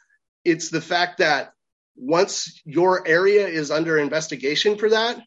It's 0.44 0.70
the 0.70 0.80
fact 0.80 1.18
that 1.18 1.52
once 1.96 2.60
your 2.64 3.06
area 3.06 3.48
is 3.48 3.70
under 3.70 3.98
investigation 3.98 4.78
for 4.78 4.90
that, 4.90 5.20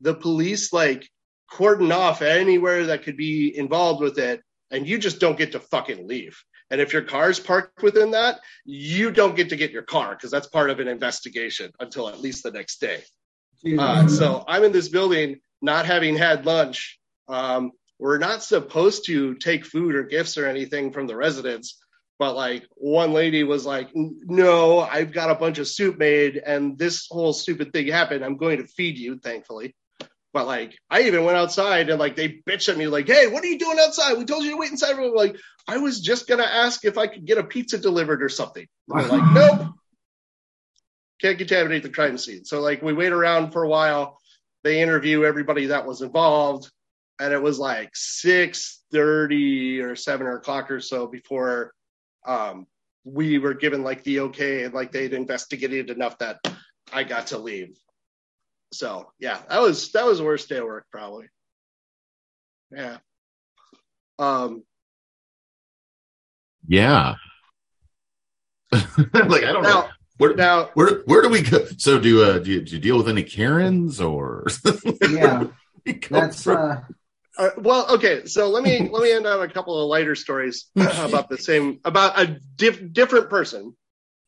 the 0.00 0.14
police 0.14 0.72
like 0.72 1.08
cordon 1.50 1.92
off 1.92 2.22
anywhere 2.22 2.86
that 2.86 3.02
could 3.02 3.16
be 3.16 3.56
involved 3.56 4.00
with 4.00 4.18
it, 4.18 4.42
and 4.70 4.86
you 4.86 4.98
just 4.98 5.20
don't 5.20 5.38
get 5.38 5.52
to 5.52 5.60
fucking 5.60 6.08
leave. 6.08 6.36
And 6.70 6.80
if 6.80 6.92
your 6.92 7.02
car's 7.02 7.38
parked 7.38 7.82
within 7.82 8.12
that, 8.12 8.40
you 8.64 9.10
don't 9.10 9.36
get 9.36 9.50
to 9.50 9.56
get 9.56 9.70
your 9.70 9.82
car 9.82 10.14
because 10.14 10.30
that's 10.30 10.46
part 10.46 10.70
of 10.70 10.80
an 10.80 10.88
investigation 10.88 11.70
until 11.78 12.08
at 12.08 12.20
least 12.20 12.42
the 12.42 12.50
next 12.50 12.80
day. 12.80 13.02
Uh, 13.78 14.08
so 14.08 14.44
I'm 14.48 14.64
in 14.64 14.72
this 14.72 14.88
building, 14.88 15.40
not 15.62 15.86
having 15.86 16.16
had 16.16 16.46
lunch. 16.46 16.98
Um, 17.28 17.72
we're 17.98 18.18
not 18.18 18.42
supposed 18.42 19.06
to 19.06 19.34
take 19.36 19.64
food 19.64 19.94
or 19.94 20.02
gifts 20.04 20.36
or 20.36 20.46
anything 20.46 20.92
from 20.92 21.06
the 21.06 21.16
residents. 21.16 21.78
But 22.18 22.36
like 22.36 22.66
one 22.74 23.12
lady 23.12 23.42
was 23.42 23.66
like, 23.66 23.90
no, 23.94 24.80
I've 24.80 25.12
got 25.12 25.30
a 25.30 25.34
bunch 25.34 25.58
of 25.58 25.68
soup 25.68 25.98
made 25.98 26.36
and 26.36 26.78
this 26.78 27.06
whole 27.10 27.32
stupid 27.32 27.72
thing 27.72 27.88
happened. 27.88 28.24
I'm 28.24 28.36
going 28.36 28.58
to 28.58 28.66
feed 28.66 28.98
you, 28.98 29.18
thankfully. 29.18 29.74
But 30.34 30.48
like, 30.48 30.76
I 30.90 31.02
even 31.02 31.24
went 31.24 31.38
outside 31.38 31.88
and 31.88 32.00
like 32.00 32.16
they 32.16 32.28
bitched 32.28 32.68
at 32.68 32.76
me, 32.76 32.88
like, 32.88 33.06
hey, 33.06 33.28
what 33.28 33.44
are 33.44 33.46
you 33.46 33.58
doing 33.58 33.78
outside? 33.78 34.18
We 34.18 34.24
told 34.24 34.42
you 34.42 34.50
to 34.50 34.56
wait 34.56 34.72
inside. 34.72 34.98
Like, 34.98 35.36
I 35.68 35.78
was 35.78 36.00
just 36.00 36.26
gonna 36.26 36.42
ask 36.42 36.84
if 36.84 36.98
I 36.98 37.06
could 37.06 37.24
get 37.24 37.38
a 37.38 37.44
pizza 37.44 37.78
delivered 37.78 38.20
or 38.20 38.28
something. 38.28 38.66
They're 38.88 39.06
like, 39.06 39.32
nope, 39.32 39.68
can't 41.20 41.38
contaminate 41.38 41.84
the 41.84 41.88
crime 41.88 42.18
scene. 42.18 42.44
So 42.44 42.60
like, 42.60 42.82
we 42.82 42.92
wait 42.92 43.12
around 43.12 43.52
for 43.52 43.62
a 43.62 43.68
while. 43.68 44.18
They 44.64 44.82
interview 44.82 45.24
everybody 45.24 45.66
that 45.66 45.86
was 45.86 46.02
involved, 46.02 46.68
and 47.20 47.32
it 47.32 47.40
was 47.40 47.60
like 47.60 47.90
six 47.94 48.82
thirty 48.90 49.80
or 49.80 49.94
seven 49.94 50.26
o'clock 50.26 50.68
or 50.72 50.80
so 50.80 51.06
before 51.06 51.72
um, 52.26 52.66
we 53.04 53.38
were 53.38 53.54
given 53.54 53.84
like 53.84 54.02
the 54.02 54.20
okay 54.20 54.64
and 54.64 54.74
like 54.74 54.90
they'd 54.90 55.14
investigated 55.14 55.90
enough 55.90 56.18
that 56.18 56.40
I 56.92 57.04
got 57.04 57.28
to 57.28 57.38
leave. 57.38 57.78
So 58.74 59.12
yeah, 59.18 59.40
that 59.48 59.60
was 59.60 59.92
that 59.92 60.04
was 60.04 60.18
the 60.18 60.24
worst 60.24 60.48
day 60.48 60.58
of 60.58 60.64
work 60.64 60.86
probably. 60.90 61.26
Yeah. 62.70 62.98
Um 64.18 64.64
Yeah. 66.66 67.14
like 68.72 69.44
I 69.44 69.52
don't 69.52 69.62
know. 69.62 69.88
Where, 70.16 70.34
now 70.34 70.70
where 70.74 71.02
where 71.06 71.22
do 71.22 71.28
we 71.28 71.42
go? 71.42 71.66
So 71.76 71.98
do 71.98 72.22
uh 72.24 72.38
do 72.38 72.50
you, 72.50 72.60
do 72.62 72.72
you 72.74 72.80
deal 72.80 72.96
with 72.96 73.08
any 73.08 73.22
Karens 73.22 74.00
or 74.00 74.46
Yeah, 75.10 75.44
that's 76.10 76.44
from- 76.44 76.56
uh, 76.56 76.80
uh, 77.36 77.50
well 77.58 77.94
okay, 77.94 78.26
so 78.26 78.48
let 78.48 78.62
me 78.62 78.88
let 78.88 79.02
me 79.02 79.12
end 79.12 79.26
on 79.26 79.42
a 79.42 79.52
couple 79.52 79.80
of 79.80 79.88
lighter 79.88 80.14
stories 80.14 80.66
about 80.76 81.28
the 81.28 81.38
same 81.38 81.80
about 81.84 82.18
a 82.20 82.38
diff, 82.56 82.80
different 82.92 83.28
person. 83.28 83.76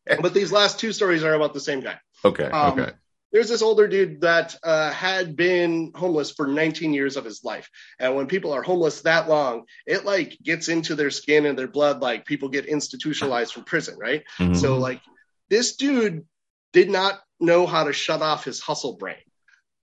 But 0.07 0.35
these 0.35 0.53
last 0.53 0.79
two 0.79 0.93
stories 0.93 1.25
are 1.25 1.35
about 1.35 1.55
the 1.55 1.61
same 1.61 1.81
guy. 1.81 1.99
okay 2.25 2.45
um, 2.47 2.81
okay 2.81 2.93
there's 3.37 3.51
this 3.51 3.61
older 3.61 3.87
dude 3.87 4.23
that 4.23 4.57
uh, 4.65 4.91
had 4.91 5.37
been 5.37 5.93
homeless 5.95 6.31
for 6.31 6.47
19 6.47 6.95
years 6.95 7.19
of 7.19 7.25
his 7.27 7.45
life 7.45 7.69
and 8.01 8.17
when 8.17 8.27
people 8.29 8.51
are 8.55 8.63
homeless 8.63 9.03
that 9.03 9.29
long 9.29 9.65
it 9.85 10.07
like 10.07 10.39
gets 10.43 10.71
into 10.71 10.95
their 10.95 11.11
skin 11.11 11.45
and 11.45 11.59
their 11.59 11.69
blood 11.69 12.01
like 12.01 12.25
people 12.25 12.49
get 12.49 12.65
institutionalized 12.65 13.53
from 13.53 13.65
prison 13.65 13.99
right 13.99 14.23
Mhm. 14.39 14.57
so 14.57 14.79
like 14.79 15.03
this 15.51 15.77
dude 15.77 16.25
did 16.73 16.89
not 16.89 17.21
know 17.39 17.67
how 17.67 17.85
to 17.85 17.93
shut 17.93 18.23
off 18.23 18.45
his 18.45 18.59
hustle 18.59 18.97
brain 18.97 19.17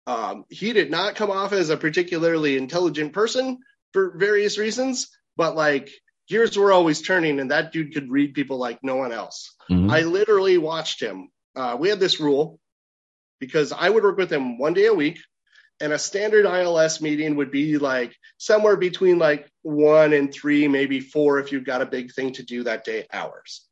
um, 0.06 0.46
he 0.48 0.72
did 0.72 0.90
not 0.90 1.14
come 1.14 1.30
off 1.30 1.52
as 1.52 1.68
a 1.68 1.76
particularly 1.76 2.56
intelligent 2.56 3.12
person 3.12 3.58
for 3.92 4.16
various 4.16 4.56
reasons 4.56 5.10
but 5.36 5.54
like 5.56 5.90
gears 6.26 6.56
were 6.56 6.72
always 6.72 7.02
turning 7.02 7.38
and 7.38 7.50
that 7.50 7.70
dude 7.70 7.92
could 7.92 8.10
read 8.10 8.32
people 8.32 8.56
like 8.56 8.78
no 8.82 8.96
one 8.96 9.12
else 9.12 9.54
Mhm. 9.70 9.92
I 9.92 10.00
literally 10.02 10.56
watched 10.56 11.00
him. 11.00 11.28
Uh, 11.54 11.76
we 11.78 11.90
had 11.90 12.00
this 12.00 12.18
rule 12.18 12.58
because 13.42 13.72
I 13.72 13.90
would 13.90 14.04
work 14.04 14.18
with 14.18 14.32
him 14.32 14.56
one 14.56 14.72
day 14.72 14.86
a 14.86 14.94
week, 14.94 15.18
and 15.80 15.92
a 15.92 15.98
standard 15.98 16.46
ILS 16.46 17.00
meeting 17.00 17.34
would 17.34 17.50
be 17.50 17.76
like 17.76 18.14
somewhere 18.36 18.76
between 18.76 19.18
like 19.18 19.50
one 19.62 20.12
and 20.12 20.32
three, 20.32 20.68
maybe 20.68 21.00
four, 21.00 21.40
if 21.40 21.50
you've 21.50 21.64
got 21.64 21.82
a 21.82 21.86
big 21.86 22.12
thing 22.12 22.34
to 22.34 22.44
do 22.44 22.62
that 22.62 22.84
day, 22.84 23.04
hours. 23.12 23.66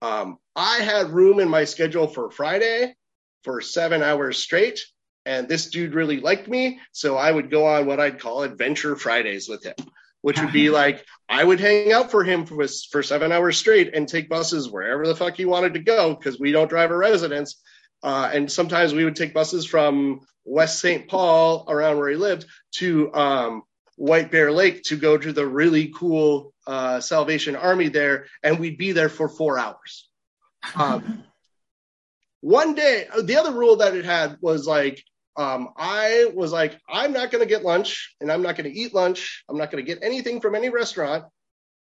Um, 0.00 0.38
I 0.54 0.76
had 0.76 1.10
room 1.10 1.40
in 1.40 1.48
my 1.48 1.64
schedule 1.64 2.06
for 2.06 2.30
Friday 2.30 2.94
for 3.42 3.60
seven 3.60 4.00
hours 4.00 4.38
straight, 4.38 4.80
and 5.26 5.48
this 5.48 5.70
dude 5.70 5.94
really 5.94 6.20
liked 6.20 6.46
me, 6.46 6.78
so 6.92 7.16
I 7.16 7.32
would 7.32 7.50
go 7.50 7.66
on 7.66 7.86
what 7.86 7.98
I'd 7.98 8.20
call 8.20 8.44
Adventure 8.44 8.94
Fridays 8.94 9.48
with 9.48 9.64
him. 9.64 9.74
Which 10.22 10.40
would 10.40 10.52
be 10.52 10.70
like 10.80 11.04
I 11.28 11.42
would 11.42 11.58
hang 11.58 11.90
out 11.90 12.12
for 12.12 12.22
him 12.22 12.46
for, 12.46 12.64
for 12.92 13.02
seven 13.02 13.32
hours 13.32 13.58
straight 13.58 13.92
and 13.92 14.06
take 14.06 14.28
buses 14.28 14.70
wherever 14.70 15.04
the 15.04 15.16
fuck 15.16 15.36
he 15.36 15.46
wanted 15.46 15.74
to 15.74 15.80
go 15.80 16.14
because 16.14 16.38
we 16.38 16.52
don't 16.52 16.70
drive 16.70 16.92
a 16.92 16.96
residence. 16.96 17.60
Uh, 18.02 18.30
and 18.32 18.50
sometimes 18.50 18.94
we 18.94 19.04
would 19.04 19.16
take 19.16 19.34
buses 19.34 19.66
from 19.66 20.20
West 20.44 20.80
St. 20.80 21.08
Paul 21.08 21.66
around 21.68 21.98
where 21.98 22.08
he 22.08 22.16
lived 22.16 22.46
to 22.76 23.12
um, 23.14 23.62
White 23.96 24.30
Bear 24.30 24.50
Lake 24.52 24.82
to 24.84 24.96
go 24.96 25.18
to 25.18 25.32
the 25.32 25.46
really 25.46 25.92
cool 25.94 26.54
uh, 26.66 27.00
Salvation 27.00 27.56
Army 27.56 27.88
there, 27.88 28.26
and 28.42 28.58
we'd 28.58 28.78
be 28.78 28.92
there 28.92 29.08
for 29.08 29.28
four 29.28 29.58
hours. 29.58 30.08
Um, 30.74 31.24
one 32.40 32.74
day, 32.74 33.06
the 33.22 33.36
other 33.36 33.52
rule 33.52 33.76
that 33.76 33.94
it 33.94 34.04
had 34.04 34.38
was 34.40 34.66
like 34.66 35.04
um, 35.36 35.70
I 35.76 36.30
was 36.34 36.52
like, 36.52 36.78
I'm 36.88 37.12
not 37.12 37.30
going 37.30 37.42
to 37.42 37.48
get 37.48 37.62
lunch 37.62 38.14
and 38.20 38.30
I'm 38.30 38.42
not 38.42 38.56
going 38.56 38.70
to 38.70 38.78
eat 38.78 38.94
lunch. 38.94 39.44
I'm 39.48 39.56
not 39.56 39.70
going 39.70 39.84
to 39.84 39.88
get 39.88 40.02
anything 40.02 40.40
from 40.40 40.54
any 40.54 40.68
restaurant 40.68 41.24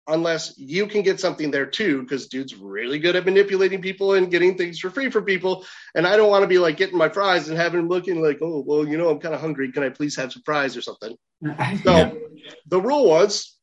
unless 0.08 0.58
you 0.58 0.88
can 0.88 1.04
get 1.04 1.20
something 1.20 1.52
there 1.52 1.66
too, 1.66 2.02
because 2.02 2.28
dude's 2.28 2.56
really 2.56 3.00
good 3.00 3.16
at 3.16 3.26
manipulating 3.26 3.82
people 3.82 4.14
and 4.14 4.32
getting 4.32 4.58
things 4.58 4.80
for 4.80 4.90
free 4.90 5.10
for 5.10 5.22
people. 5.22 5.66
And 5.96 6.08
I 6.08 6.18
don't 6.18 6.30
want 6.30 6.44
to 6.44 6.48
be 6.48 6.58
like 6.58 6.78
getting 6.78 6.98
my 6.98 7.10
fries 7.10 7.50
and 7.50 7.58
having 7.58 7.88
looking 7.88 8.22
like, 8.22 8.40
oh, 8.42 8.64
well, 8.66 8.88
you 8.88 8.98
know, 8.98 9.10
I'm 9.10 9.20
kind 9.20 9.36
of 9.36 9.42
hungry. 9.42 9.72
Can 9.72 9.84
I 9.84 9.90
please 9.90 10.16
have 10.16 10.32
some 10.32 10.44
fries 10.44 10.76
or 10.78 10.82
something? 10.82 11.16
So 11.84 12.20
the 12.68 12.82
rule 12.82 13.08
was 13.08 13.58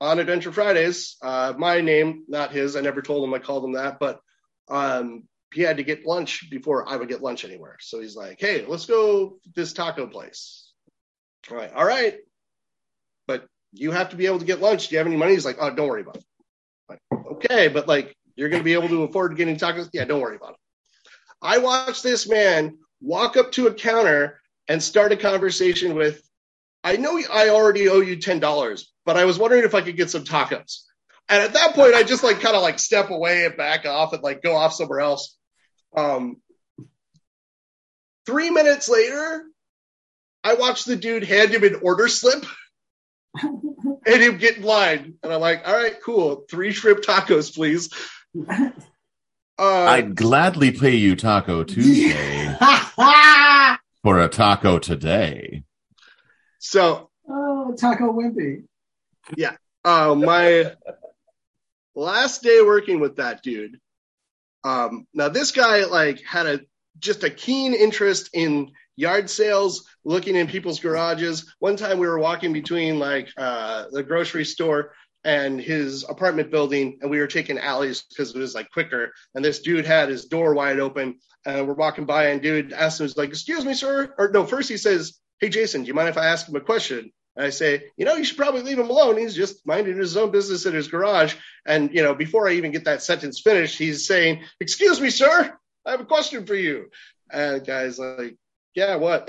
on 0.00 0.18
Adventure 0.18 0.52
Fridays, 0.52 1.16
uh, 1.22 1.54
my 1.56 1.80
name, 1.80 2.24
not 2.28 2.52
his. 2.52 2.76
I 2.76 2.80
never 2.80 3.02
told 3.02 3.24
him 3.24 3.34
I 3.34 3.38
called 3.38 3.64
him 3.64 3.72
that, 3.72 3.98
but 3.98 4.20
um, 4.68 5.24
he 5.52 5.62
had 5.62 5.76
to 5.76 5.84
get 5.84 6.04
lunch 6.04 6.50
before 6.50 6.88
I 6.88 6.96
would 6.96 7.08
get 7.08 7.22
lunch 7.22 7.44
anywhere. 7.44 7.76
So 7.80 8.00
he's 8.00 8.16
like, 8.16 8.40
hey, 8.40 8.64
let's 8.66 8.86
go 8.86 9.38
this 9.54 9.72
taco 9.72 10.06
place. 10.06 10.72
I'm 11.50 11.56
like, 11.56 11.72
all 11.74 11.84
right. 11.84 12.16
But 13.26 13.46
you 13.74 13.90
have 13.90 14.10
to 14.10 14.16
be 14.16 14.26
able 14.26 14.38
to 14.38 14.44
get 14.44 14.60
lunch. 14.60 14.88
Do 14.88 14.94
you 14.94 14.98
have 14.98 15.06
any 15.06 15.16
money? 15.16 15.32
He's 15.32 15.44
like, 15.44 15.58
oh, 15.60 15.70
don't 15.70 15.88
worry 15.88 16.02
about 16.02 16.16
it. 16.16 16.24
Like, 16.88 17.00
okay, 17.12 17.68
but 17.68 17.88
like 17.88 18.14
you're 18.36 18.48
going 18.48 18.60
to 18.60 18.64
be 18.64 18.74
able 18.74 18.88
to 18.88 19.02
afford 19.02 19.36
getting 19.36 19.56
tacos? 19.56 19.90
Yeah, 19.92 20.04
don't 20.04 20.20
worry 20.20 20.36
about 20.36 20.52
it. 20.52 20.58
I 21.42 21.58
watched 21.58 22.02
this 22.02 22.28
man 22.28 22.78
walk 23.00 23.36
up 23.36 23.52
to 23.52 23.66
a 23.66 23.74
counter 23.74 24.40
and 24.68 24.82
start 24.82 25.12
a 25.12 25.16
conversation 25.16 25.94
with, 25.94 26.22
I 26.82 26.96
know 26.96 27.20
I 27.32 27.50
already 27.50 27.88
owe 27.88 28.00
you 28.00 28.16
$10, 28.16 28.84
but 29.04 29.16
I 29.16 29.24
was 29.24 29.38
wondering 29.38 29.64
if 29.64 29.74
I 29.74 29.82
could 29.82 29.96
get 29.96 30.10
some 30.10 30.24
tacos. 30.24 30.82
And 31.28 31.42
at 31.42 31.54
that 31.54 31.74
point, 31.74 31.94
I 31.94 32.02
just 32.02 32.22
like 32.22 32.40
kind 32.40 32.56
of 32.56 32.62
like 32.62 32.78
step 32.78 33.10
away 33.10 33.46
and 33.46 33.56
back 33.56 33.86
off 33.86 34.12
and 34.12 34.22
like 34.22 34.42
go 34.42 34.56
off 34.56 34.74
somewhere 34.74 35.00
else. 35.00 35.36
Um, 35.96 36.36
three 38.26 38.50
minutes 38.50 38.88
later, 38.88 39.44
I 40.42 40.54
watched 40.54 40.86
the 40.86 40.96
dude 40.96 41.24
hand 41.24 41.52
him 41.52 41.64
an 41.64 41.80
order 41.82 42.08
slip 42.08 42.44
and 43.42 44.22
him 44.22 44.38
get 44.38 44.58
in 44.58 44.62
line. 44.62 45.14
And 45.22 45.32
I'm 45.32 45.40
like, 45.40 45.66
all 45.66 45.74
right, 45.74 46.00
cool. 46.02 46.44
Three 46.50 46.72
shrimp 46.72 47.02
tacos, 47.02 47.54
please. 47.54 47.90
Uh, 48.48 48.72
I'd 49.58 50.16
gladly 50.16 50.72
pay 50.72 50.96
you 50.96 51.14
Taco 51.14 51.62
Tuesday 51.62 52.56
for 54.02 54.20
a 54.20 54.28
taco 54.28 54.78
today. 54.80 55.62
so 56.58 57.10
oh, 57.28 57.74
Taco 57.78 58.12
Wimpy. 58.12 58.64
uh, 59.84 60.14
my 60.16 60.72
last 61.94 62.42
day 62.42 62.62
working 62.62 62.98
with 62.98 63.16
that 63.16 63.42
dude. 63.42 63.78
Um, 64.64 65.06
now 65.14 65.28
this 65.28 65.52
guy 65.52 65.84
like 65.84 66.22
had 66.22 66.46
a 66.46 66.60
just 66.98 67.22
a 67.22 67.30
keen 67.30 67.74
interest 67.74 68.30
in 68.32 68.72
yard 68.96 69.30
sales, 69.30 69.88
looking 70.04 70.36
in 70.36 70.46
people's 70.46 70.80
garages. 70.80 71.52
One 71.58 71.76
time 71.76 71.98
we 71.98 72.06
were 72.06 72.18
walking 72.18 72.52
between 72.52 72.98
like 72.98 73.28
uh, 73.36 73.86
the 73.90 74.02
grocery 74.02 74.44
store 74.44 74.92
and 75.24 75.60
his 75.60 76.04
apartment 76.08 76.50
building, 76.50 76.98
and 77.00 77.10
we 77.10 77.18
were 77.18 77.26
taking 77.26 77.58
alleys 77.58 78.02
because 78.02 78.34
it 78.34 78.38
was 78.38 78.54
like 78.54 78.70
quicker. 78.70 79.12
And 79.34 79.44
this 79.44 79.60
dude 79.60 79.86
had 79.86 80.10
his 80.10 80.26
door 80.26 80.54
wide 80.54 80.80
open, 80.80 81.18
and 81.46 81.66
we're 81.66 81.74
walking 81.74 82.04
by, 82.04 82.26
and 82.26 82.42
dude 82.42 82.72
asked 82.72 83.00
him, 83.00 83.06
"He's 83.06 83.16
like, 83.16 83.30
excuse 83.30 83.64
me, 83.64 83.74
sir," 83.74 84.14
or 84.18 84.30
no, 84.30 84.44
first 84.44 84.68
he 84.68 84.76
says, 84.76 85.18
"Hey, 85.40 85.48
Jason, 85.48 85.82
do 85.82 85.88
you 85.88 85.94
mind 85.94 86.10
if 86.10 86.18
I 86.18 86.26
ask 86.26 86.48
him 86.48 86.56
a 86.56 86.60
question?" 86.60 87.10
And 87.36 87.44
I 87.44 87.50
say, 87.50 87.90
you 87.96 88.04
know, 88.04 88.14
you 88.14 88.24
should 88.24 88.36
probably 88.36 88.62
leave 88.62 88.78
him 88.78 88.90
alone. 88.90 89.18
He's 89.18 89.34
just 89.34 89.66
minding 89.66 89.96
his 89.96 90.16
own 90.16 90.30
business 90.30 90.66
in 90.66 90.74
his 90.74 90.88
garage. 90.88 91.34
And, 91.66 91.92
you 91.92 92.02
know, 92.02 92.14
before 92.14 92.48
I 92.48 92.52
even 92.52 92.70
get 92.70 92.84
that 92.84 93.02
sentence 93.02 93.40
finished, 93.40 93.76
he's 93.76 94.06
saying, 94.06 94.44
excuse 94.60 95.00
me, 95.00 95.10
sir, 95.10 95.52
I 95.84 95.90
have 95.90 96.00
a 96.00 96.04
question 96.04 96.46
for 96.46 96.54
you. 96.54 96.90
And 97.32 97.56
the 97.56 97.60
guy's 97.64 97.98
like, 97.98 98.36
yeah, 98.74 98.96
what? 98.96 99.26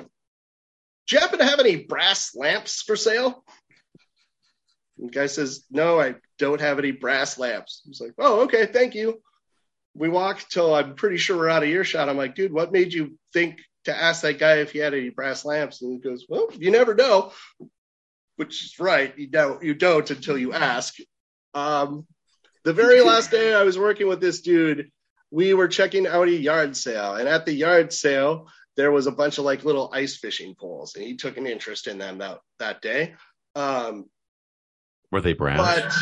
Do 1.07 1.15
you 1.15 1.19
happen 1.19 1.39
to 1.39 1.45
have 1.45 1.59
any 1.59 1.75
brass 1.75 2.35
lamps 2.35 2.81
for 2.81 2.95
sale? 2.95 3.43
And 4.97 5.09
the 5.09 5.13
guy 5.13 5.27
says, 5.27 5.65
no, 5.69 5.99
I 5.99 6.15
don't 6.39 6.61
have 6.61 6.79
any 6.79 6.91
brass 6.91 7.37
lamps. 7.37 7.81
He's 7.85 8.01
like, 8.01 8.13
oh, 8.17 8.41
okay, 8.43 8.65
thank 8.65 8.95
you. 8.95 9.21
we 9.95 10.09
walk 10.09 10.43
till 10.49 10.75
I'm 10.75 10.95
pretty 10.95 11.17
sure 11.17 11.37
we're 11.37 11.49
out 11.49 11.63
of 11.63 11.69
earshot. 11.69 12.09
I'm 12.09 12.17
like, 12.17 12.35
dude, 12.35 12.51
what 12.51 12.71
made 12.71 12.93
you 12.93 13.17
think 13.33 13.59
to 13.85 13.95
ask 13.95 14.21
that 14.21 14.39
guy 14.39 14.57
if 14.57 14.71
he 14.71 14.79
had 14.79 14.93
any 14.93 15.09
brass 15.09 15.45
lamps? 15.45 15.81
And 15.81 15.93
he 15.93 15.99
goes, 15.99 16.25
well, 16.27 16.49
you 16.57 16.69
never 16.69 16.93
know. 16.93 17.31
Which 18.35 18.65
is 18.65 18.79
right. 18.79 19.17
You 19.17 19.27
don't. 19.27 19.63
You 19.63 19.73
don't 19.73 20.09
until 20.11 20.37
you 20.37 20.51
ask. 20.51 20.95
Um, 21.53 22.05
the 22.65 22.73
very 22.73 22.99
last 23.01 23.31
day 23.31 23.53
I 23.53 23.63
was 23.63 23.79
working 23.79 24.09
with 24.09 24.19
this 24.19 24.41
dude, 24.41 24.91
we 25.31 25.53
were 25.53 25.69
checking 25.69 26.05
out 26.05 26.27
a 26.27 26.31
yard 26.31 26.75
sale, 26.75 27.15
and 27.15 27.29
at 27.29 27.45
the 27.45 27.53
yard 27.53 27.93
sale 27.93 28.49
there 28.75 28.91
was 28.91 29.07
a 29.07 29.11
bunch 29.11 29.37
of 29.37 29.45
like 29.45 29.63
little 29.63 29.89
ice 29.93 30.15
fishing 30.15 30.55
poles, 30.55 30.95
and 30.95 31.03
he 31.03 31.15
took 31.15 31.37
an 31.37 31.47
interest 31.47 31.87
in 31.87 31.97
them 31.97 32.19
that 32.19 32.39
that 32.59 32.81
day. 32.81 33.15
Um, 33.55 34.05
Were 35.11 35.21
they 35.21 35.33
brown? 35.33 35.57
but 35.57 35.93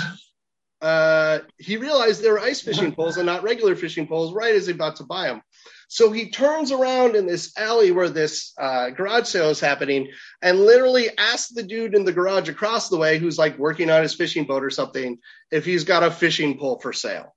uh, 0.83 1.39
he 1.57 1.77
realized 1.77 2.21
they 2.21 2.29
were 2.29 2.39
ice 2.39 2.61
fishing 2.61 2.91
poles 2.95 3.17
and 3.17 3.25
not 3.25 3.43
regular 3.43 3.75
fishing 3.75 4.07
poles 4.07 4.33
right 4.33 4.53
as 4.53 4.67
he 4.67 4.73
about 4.73 4.97
to 4.97 5.05
buy 5.05 5.27
them. 5.27 5.41
So 5.87 6.11
he 6.11 6.29
turns 6.31 6.71
around 6.71 7.15
in 7.15 7.27
this 7.27 7.55
alley 7.55 7.91
where 7.91 8.09
this 8.09 8.51
uh, 8.59 8.89
garage 8.89 9.27
sale 9.27 9.49
is 9.49 9.59
happening 9.59 10.09
and 10.41 10.59
literally 10.59 11.15
asks 11.17 11.51
the 11.51 11.63
dude 11.63 11.95
in 11.95 12.03
the 12.03 12.11
garage 12.11 12.49
across 12.49 12.89
the 12.89 12.97
way 12.97 13.19
who's 13.19 13.37
like 13.37 13.57
working 13.59 13.91
on 13.91 14.01
his 14.01 14.15
fishing 14.15 14.45
boat 14.45 14.63
or 14.63 14.71
something 14.71 15.19
if 15.51 15.63
he's 15.63 15.83
got 15.83 16.03
a 16.03 16.11
fishing 16.11 16.57
pole 16.57 16.79
for 16.79 16.93
sale. 16.93 17.35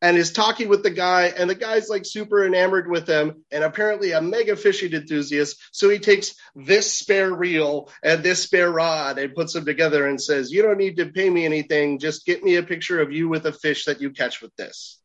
And 0.00 0.16
is 0.16 0.32
talking 0.32 0.68
with 0.68 0.84
the 0.84 0.90
guy, 0.90 1.24
and 1.36 1.50
the 1.50 1.56
guy's 1.56 1.88
like 1.88 2.06
super 2.06 2.46
enamored 2.46 2.88
with 2.88 3.08
him, 3.08 3.44
and 3.50 3.64
apparently 3.64 4.12
a 4.12 4.22
mega 4.22 4.54
fishing 4.54 4.92
enthusiast. 4.92 5.60
So 5.72 5.88
he 5.88 5.98
takes 5.98 6.36
this 6.54 6.92
spare 6.92 7.34
reel 7.34 7.90
and 8.02 8.22
this 8.22 8.42
spare 8.42 8.70
rod 8.70 9.18
and 9.18 9.34
puts 9.34 9.54
them 9.54 9.64
together 9.64 10.06
and 10.06 10.20
says, 10.20 10.52
You 10.52 10.62
don't 10.62 10.78
need 10.78 10.98
to 10.98 11.06
pay 11.06 11.28
me 11.28 11.44
anything. 11.44 11.98
Just 11.98 12.26
get 12.26 12.44
me 12.44 12.56
a 12.56 12.62
picture 12.62 13.00
of 13.00 13.12
you 13.12 13.28
with 13.28 13.44
a 13.46 13.52
fish 13.52 13.86
that 13.86 14.00
you 14.00 14.10
catch 14.10 14.40
with 14.40 14.54
this. 14.56 15.00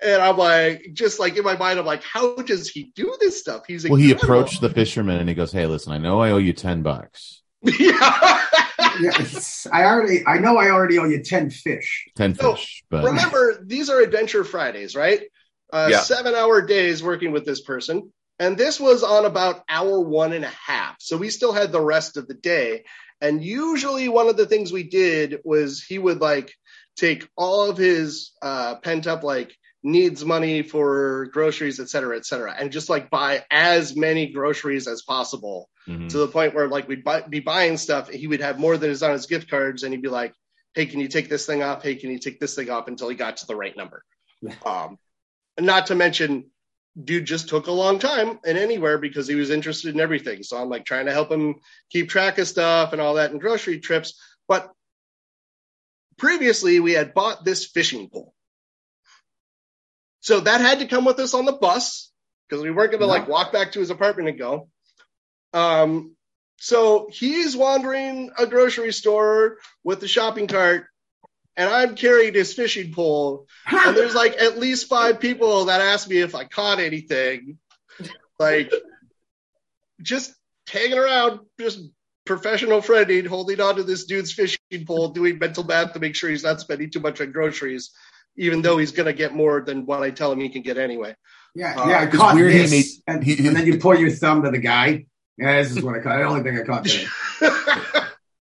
And 0.00 0.22
I'm 0.22 0.36
like, 0.36 0.90
just 0.92 1.18
like 1.18 1.36
in 1.36 1.44
my 1.44 1.56
mind, 1.56 1.78
I'm 1.78 1.86
like, 1.86 2.04
how 2.04 2.36
does 2.36 2.68
he 2.68 2.92
do 2.94 3.16
this 3.18 3.40
stuff? 3.40 3.62
He's 3.66 3.88
well, 3.88 3.96
he 3.96 4.12
approached 4.12 4.60
the 4.60 4.70
fisherman 4.70 5.18
and 5.18 5.28
he 5.28 5.34
goes, 5.34 5.50
"Hey, 5.50 5.66
listen, 5.66 5.92
I 5.92 5.98
know 5.98 6.20
I 6.20 6.30
owe 6.30 6.38
you 6.38 6.52
ten 6.52 6.82
bucks, 6.82 7.42
yeah. 7.62 8.40
Yes, 9.00 9.66
I 9.72 9.84
already, 9.84 10.26
I 10.26 10.38
know 10.38 10.56
I 10.56 10.70
already 10.70 10.98
owe 10.98 11.04
you 11.04 11.22
10 11.22 11.50
fish. 11.50 12.08
ten 12.16 12.36
No, 12.40 12.54
fish." 12.54 12.84
But 12.90 13.04
Remember, 13.04 13.58
these 13.64 13.90
are 13.90 14.00
Adventure 14.00 14.44
Fridays, 14.44 14.94
right? 14.94 15.22
Uh, 15.72 15.88
Yeah. 15.90 16.00
Seven 16.00 16.34
hour 16.34 16.62
days 16.62 17.02
working 17.02 17.32
with 17.32 17.44
this 17.44 17.60
person. 17.60 18.12
And 18.38 18.56
this 18.56 18.78
was 18.78 19.02
on 19.02 19.24
about 19.26 19.64
hour 19.68 19.98
one 20.00 20.32
and 20.32 20.44
a 20.44 20.52
half. 20.66 20.96
So 21.00 21.16
we 21.16 21.28
still 21.28 21.52
had 21.52 21.72
the 21.72 21.80
rest 21.80 22.16
of 22.16 22.28
the 22.28 22.34
day. 22.34 22.84
And 23.20 23.42
usually 23.42 24.08
one 24.08 24.28
of 24.28 24.36
the 24.36 24.46
things 24.46 24.70
we 24.72 24.84
did 24.84 25.40
was 25.44 25.82
he 25.82 25.98
would 25.98 26.20
like 26.20 26.54
take 26.96 27.28
all 27.36 27.68
of 27.68 27.76
his 27.76 28.30
uh, 28.40 28.76
pent 28.76 29.08
up 29.08 29.24
like 29.24 29.56
needs 29.82 30.24
money 30.24 30.62
for 30.62 31.26
groceries, 31.26 31.78
et 31.78 31.88
cetera, 31.88 32.16
et 32.16 32.26
cetera, 32.26 32.54
and 32.58 32.72
just 32.72 32.88
like 32.88 33.10
buy 33.10 33.44
as 33.50 33.94
many 33.94 34.26
groceries 34.26 34.88
as 34.88 35.02
possible 35.02 35.70
Mhm. 35.86 36.08
to 36.10 36.18
the 36.18 36.28
point 36.28 36.54
where 36.54 36.68
like 36.68 36.88
we'd 36.88 37.04
buy, 37.04 37.20
be 37.22 37.40
buying 37.40 37.76
stuff. 37.76 38.08
He 38.10 38.26
would 38.26 38.40
have 38.40 38.58
more 38.58 38.76
than 38.76 38.90
is 38.90 39.02
on 39.02 39.12
his 39.12 39.26
gift 39.26 39.48
cards, 39.48 39.84
and 39.84 39.92
he'd 39.94 40.02
be 40.02 40.08
like, 40.08 40.34
"Hey, 40.74 40.86
can 40.86 41.00
you 41.00 41.08
take 41.08 41.28
this 41.28 41.46
thing 41.46 41.62
off? 41.62 41.82
Hey, 41.82 41.94
can 41.94 42.10
you 42.10 42.18
take 42.18 42.40
this 42.40 42.54
thing 42.54 42.70
off?" 42.70 42.88
Until 42.88 43.08
he 43.08 43.14
got 43.16 43.36
to 43.38 43.46
the 43.46 43.56
right 43.56 43.76
number. 43.76 44.04
Um, 44.66 44.98
and 45.56 45.66
not 45.66 45.86
to 45.86 45.94
mention, 45.94 46.50
dude 47.04 47.24
just 47.24 47.48
took 47.48 47.68
a 47.68 47.72
long 47.72 47.98
time 48.00 48.40
and 48.44 48.58
anywhere 48.58 48.98
because 48.98 49.28
he 49.28 49.36
was 49.36 49.50
interested 49.50 49.94
in 49.94 50.00
everything. 50.00 50.42
So 50.42 50.56
I'm 50.56 50.68
like 50.68 50.84
trying 50.84 51.06
to 51.06 51.12
help 51.12 51.30
him 51.30 51.54
keep 51.90 52.08
track 52.08 52.38
of 52.38 52.48
stuff 52.48 52.92
and 52.92 53.00
all 53.00 53.14
that 53.14 53.30
and 53.30 53.40
grocery 53.40 53.78
trips. 53.78 54.20
But 54.48 54.72
previously, 56.16 56.80
we 56.80 56.92
had 56.92 57.14
bought 57.14 57.44
this 57.44 57.66
fishing 57.66 58.08
pole. 58.10 58.34
So 60.20 60.40
that 60.40 60.60
had 60.60 60.80
to 60.80 60.86
come 60.86 61.04
with 61.04 61.18
us 61.20 61.34
on 61.34 61.44
the 61.44 61.52
bus 61.52 62.10
because 62.48 62.62
we 62.62 62.70
weren't 62.70 62.90
going 62.90 63.00
to 63.00 63.06
Yeah. 63.06 63.12
like 63.12 63.28
walk 63.28 63.52
back 63.52 63.72
to 63.72 63.80
his 63.80 63.90
apartment 63.90 64.28
and 64.28 64.38
go. 64.38 64.68
Um, 65.52 66.14
so 66.56 67.08
he's 67.12 67.56
wandering 67.56 68.30
a 68.38 68.46
grocery 68.46 68.92
store 68.92 69.58
with 69.84 70.00
the 70.00 70.08
shopping 70.08 70.48
cart, 70.48 70.86
and 71.56 71.70
I'm 71.70 71.94
carrying 71.94 72.34
his 72.34 72.52
fishing 72.52 72.92
pole. 72.92 73.46
And 73.66 73.96
there's 73.96 74.14
like 74.14 74.36
at 74.40 74.58
least 74.58 74.88
five 74.88 75.20
people 75.20 75.66
that 75.66 75.80
asked 75.80 76.08
me 76.08 76.18
if 76.18 76.34
I 76.34 76.44
caught 76.44 76.80
anything. 76.80 77.58
Like, 78.38 78.72
just 80.02 80.32
hanging 80.68 80.98
around, 80.98 81.40
just 81.58 81.80
professional 82.24 82.80
friending, 82.80 83.26
holding 83.26 83.60
on 83.60 83.76
to 83.76 83.82
this 83.82 84.04
dude's 84.04 84.32
fishing 84.32 84.58
pole, 84.86 85.08
doing 85.08 85.38
mental 85.38 85.64
math 85.64 85.92
to 85.94 85.98
make 85.98 86.14
sure 86.14 86.28
he's 86.30 86.44
not 86.44 86.60
spending 86.60 86.90
too 86.90 87.00
much 87.00 87.20
on 87.20 87.32
groceries, 87.32 87.90
even 88.38 88.62
though 88.62 88.78
he's 88.78 88.92
going 88.92 89.06
to 89.06 89.12
get 89.12 89.34
more 89.34 89.60
than 89.60 89.84
what 89.84 90.02
I 90.02 90.10
tell 90.10 90.32
him 90.32 90.40
he 90.40 90.48
can 90.48 90.62
get 90.62 90.78
anyway. 90.78 91.14
Yeah, 91.54 91.74
Uh, 91.78 91.88
yeah, 91.88 91.98
I 92.00 92.04
it's 92.04 92.16
caught 92.16 92.34
weird 92.34 92.52
he 92.52 92.70
made- 92.70 92.84
and, 93.06 93.22
he- 93.24 93.46
and 93.46 93.54
then 93.56 93.66
you 93.66 93.78
point 93.86 94.00
your 94.00 94.10
thumb 94.10 94.42
to 94.44 94.50
the 94.50 94.58
guy. 94.58 95.04
Yeah, 95.36 95.60
this 95.62 95.72
is 95.76 95.82
what 95.82 95.94
I 95.96 96.00
caught. 96.00 96.16
The 96.18 96.24
only 96.24 96.42
thing 96.42 96.58
I 96.58 96.62
caught 96.64 96.84
today. 96.84 97.06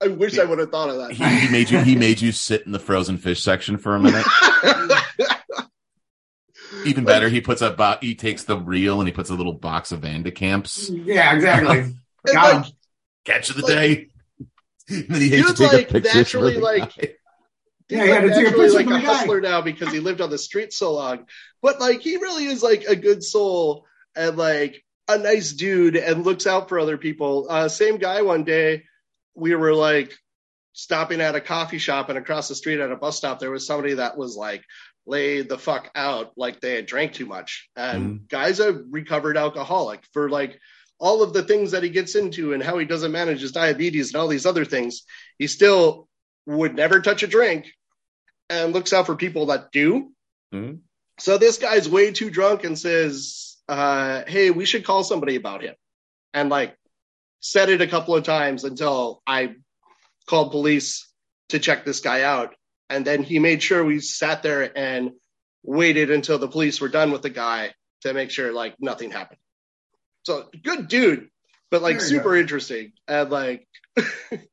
I 0.02 0.08
wish 0.08 0.40
I 0.40 0.46
would 0.46 0.60
have 0.60 0.72
thought 0.72 0.90
of 0.90 0.98
that. 0.98 1.12
he, 1.12 1.24
he 1.26 1.52
made 1.52 1.70
you 1.70 1.80
he 1.80 1.96
made 1.98 2.22
you 2.22 2.32
sit 2.32 2.66
in 2.66 2.72
the 2.72 2.80
frozen 2.80 3.18
fish 3.18 3.44
section 3.44 3.78
for 3.78 3.96
a 3.96 4.00
minute. 4.00 4.26
Even 6.86 7.04
better, 7.04 7.28
he 7.30 7.42
puts 7.42 7.62
a 7.62 7.72
bo- 7.72 7.98
he 8.00 8.16
takes 8.16 8.44
the 8.44 8.58
reel 8.58 9.00
and 9.00 9.08
he 9.08 9.14
puts 9.14 9.30
a 9.30 9.34
little 9.34 9.54
box 9.54 9.92
of 9.92 10.02
Van 10.02 10.24
de 10.24 10.32
Kamp's. 10.32 10.90
Yeah, 10.90 11.36
exactly. 11.36 11.96
Got 12.26 12.56
like, 12.56 12.66
him. 12.66 12.74
Catch 13.26 13.50
of 13.50 13.56
the 13.58 13.62
Like- 13.64 13.70
day. 13.72 14.06
And 14.88 15.08
then 15.10 15.22
he 15.22 15.30
hates 15.30 15.54
to 15.54 15.58
take 15.58 15.72
like, 15.74 15.90
a 15.90 15.94
picture 15.94 16.18
naturally, 16.18 16.54
the 16.56 16.60
like- 16.62 16.96
guy. 16.96 17.10
Yeah, 17.90 18.00
He's 18.00 18.06
he 18.08 18.12
had 18.14 18.24
like 18.24 18.34
to 18.34 18.40
take 18.44 18.54
a 18.54 18.58
picture 18.58 18.74
like 18.74 18.86
a 18.86 18.90
guy. 18.90 19.00
hustler 19.00 19.42
now 19.42 19.62
because 19.62 19.92
he 19.92 20.00
lived 20.00 20.22
on 20.22 20.30
the 20.30 20.38
street 20.38 20.74
so 20.74 20.94
long. 20.94 21.26
But 21.62 21.80
like 21.80 22.02
he 22.02 22.18
really 22.18 22.46
is 22.46 22.62
like 22.62 22.84
a 22.84 22.96
good 22.96 23.24
soul 23.24 23.86
and 24.16 24.38
like 24.38 24.84
a 25.08 25.18
nice 25.18 25.54
dude 25.54 25.96
and 25.96 26.24
looks 26.24 26.46
out 26.46 26.70
for 26.70 26.80
other 26.80 26.98
people. 26.98 27.48
Uh, 27.50 27.68
same 27.68 27.98
guy 27.98 28.22
one 28.22 28.44
day, 28.44 28.84
we 29.36 29.56
were 29.56 29.74
like 29.74 30.14
stopping 30.74 31.20
at 31.20 31.36
a 31.36 31.42
coffee 31.42 31.80
shop 31.80 32.10
and 32.10 32.18
across 32.18 32.48
the 32.48 32.56
street 32.56 32.80
at 32.80 32.92
a 32.92 32.96
bus 32.96 33.18
stop, 33.18 33.40
there 33.40 33.52
was 33.52 33.66
somebody 33.66 33.96
that 33.96 34.18
was 34.18 34.36
like 34.38 34.64
laid 35.06 35.50
the 35.50 35.58
fuck 35.58 35.90
out 35.96 36.32
like 36.38 36.62
they 36.62 36.76
had 36.76 36.86
drank 36.86 37.14
too 37.14 37.26
much. 37.26 37.70
And 37.76 38.28
guy's 38.30 38.60
a 38.60 38.72
recovered 38.72 39.36
alcoholic 39.36 40.04
for 40.14 40.30
like 40.30 40.60
all 41.00 41.24
of 41.24 41.34
the 41.34 41.44
things 41.44 41.72
that 41.72 41.84
he 41.84 41.90
gets 41.90 42.16
into 42.16 42.54
and 42.54 42.62
how 42.62 42.78
he 42.78 42.86
doesn't 42.86 43.12
manage 43.12 43.42
his 43.42 43.52
diabetes 43.52 44.14
and 44.14 44.22
all 44.22 44.28
these 44.28 44.46
other 44.46 44.66
things. 44.66 45.04
He 45.38 45.48
still 45.48 46.08
would 46.46 46.76
never 46.76 47.00
touch 47.02 47.24
a 47.24 47.28
drink 47.28 47.72
and 48.50 48.74
looks 48.74 48.94
out 48.94 49.06
for 49.06 49.16
people 49.16 49.48
that 49.48 49.72
do. 49.72 50.12
Mhm. 50.54 50.82
So 51.20 51.38
this 51.38 51.58
guy's 51.58 51.88
way 51.88 52.12
too 52.12 52.30
drunk 52.30 52.64
and 52.64 52.78
says, 52.78 53.58
uh, 53.68 54.24
"Hey, 54.26 54.52
we 54.52 54.66
should 54.66 54.86
call 54.86 55.04
somebody 55.04 55.36
about 55.36 55.62
him," 55.62 55.76
and 56.34 56.50
like 56.50 56.76
said 57.42 57.70
it 57.70 57.82
a 57.82 57.88
couple 57.88 58.16
of 58.16 58.24
times 58.24 58.64
until 58.64 59.22
I 59.28 59.56
called 60.26 60.52
police 60.52 61.08
to 61.50 61.60
check 61.60 61.86
this 61.86 62.00
guy 62.00 62.24
out, 62.24 62.56
and 62.90 63.06
then 63.06 63.24
he 63.24 63.40
made 63.40 63.62
sure 63.62 63.84
we 63.84 64.00
sat 64.00 64.44
there 64.44 64.78
and 64.78 65.12
waited 65.64 66.10
until 66.10 66.38
the 66.38 66.48
police 66.48 66.80
were 66.80 66.90
done 66.90 67.12
with 67.12 67.22
the 67.22 67.30
guy 67.30 67.74
to 68.02 68.14
make 68.14 68.32
sure 68.32 68.52
like 68.52 68.76
nothing 68.80 69.12
happened. 69.12 69.40
So 70.24 70.50
good 70.64 70.88
dude, 70.88 71.30
but 71.70 71.82
like 71.82 72.02
super 72.02 72.36
interesting 72.36 72.94
and 73.08 73.30
like 73.30 73.68
it 73.98 74.50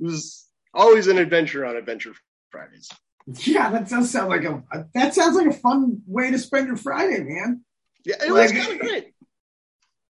was 0.00 0.46
always 0.74 1.06
an 1.06 1.18
adventure 1.18 1.64
on 1.64 1.76
Adventure 1.76 2.14
Fridays. 2.52 2.88
Yeah, 3.26 3.70
that 3.70 3.88
does 3.88 4.10
sound 4.10 4.28
like 4.28 4.44
a 4.44 4.62
that 4.94 5.14
sounds 5.14 5.36
like 5.36 5.46
a 5.46 5.52
fun 5.52 6.02
way 6.06 6.30
to 6.30 6.38
spend 6.38 6.66
your 6.66 6.76
Friday, 6.76 7.22
man. 7.22 7.64
Yeah, 8.04 8.16
it 8.24 8.30
was 8.30 8.52
kind 8.52 8.72
of 8.72 8.78
great. 8.78 9.14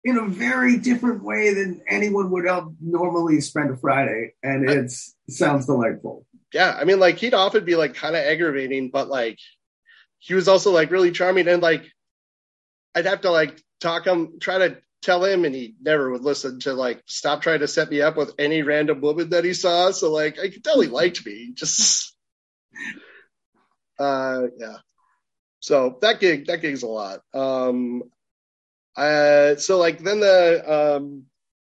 In 0.05 0.17
a 0.17 0.27
very 0.27 0.77
different 0.77 1.23
way 1.23 1.53
than 1.53 1.81
anyone 1.87 2.29
would 2.31 2.45
normally 2.81 3.39
spend 3.41 3.71
a 3.71 3.77
Friday, 3.77 4.33
and 4.43 4.69
it 4.69 4.91
sounds 5.29 5.65
delightful. 5.65 6.25
Yeah, 6.53 6.75
I 6.77 6.83
mean, 6.83 6.99
like 6.99 7.17
he'd 7.17 7.33
often 7.33 7.65
be 7.65 7.75
like 7.75 7.95
kind 7.95 8.15
of 8.15 8.23
aggravating, 8.23 8.89
but 8.89 9.07
like 9.07 9.39
he 10.19 10.33
was 10.33 10.47
also 10.47 10.71
like 10.71 10.91
really 10.91 11.11
charming, 11.11 11.47
and 11.47 11.61
like 11.61 11.85
I'd 12.95 13.05
have 13.05 13.21
to 13.21 13.31
like 13.31 13.61
talk 13.79 14.05
him, 14.05 14.39
try 14.39 14.59
to 14.59 14.77
tell 15.01 15.25
him, 15.25 15.43
and 15.43 15.53
he 15.53 15.75
never 15.81 16.09
would 16.11 16.21
listen 16.21 16.59
to 16.61 16.73
like 16.73 17.01
stop 17.05 17.41
trying 17.41 17.59
to 17.59 17.67
set 17.67 17.89
me 17.89 18.01
up 18.01 18.15
with 18.15 18.33
any 18.39 18.61
random 18.61 19.01
woman 19.01 19.29
that 19.31 19.43
he 19.43 19.53
saw. 19.53 19.91
So 19.91 20.11
like 20.11 20.39
I 20.39 20.49
could 20.49 20.63
tell 20.63 20.79
he 20.79 20.87
liked 20.87 21.25
me, 21.25 21.51
just 21.53 22.12
uh 23.99 24.43
yeah. 24.57 24.77
So 25.59 25.97
that 26.01 26.19
gig, 26.19 26.47
that 26.47 26.61
gig's 26.61 26.83
a 26.83 26.87
lot. 26.87 27.21
Um, 27.33 28.03
uh, 28.97 29.55
so 29.55 29.77
like 29.77 29.99
then 30.03 30.19
the 30.19 30.97
um 30.97 31.23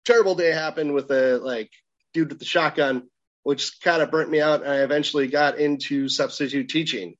terrible 0.06 0.36
day 0.36 0.52
happened 0.52 0.93
with 0.93 1.08
the 1.08 1.39
like 1.41 1.72
dude 2.14 2.30
with 2.30 2.39
the 2.39 2.45
shotgun 2.45 3.08
which 3.43 3.80
kind 3.80 4.02
of 4.02 4.12
burnt 4.12 4.30
me 4.30 4.41
out. 4.41 4.62
And 4.62 4.70
I 4.70 4.80
eventually 4.80 5.28
got 5.30 5.58
into 5.58 6.10
substitute 6.10 6.68
teaching, 6.68 7.16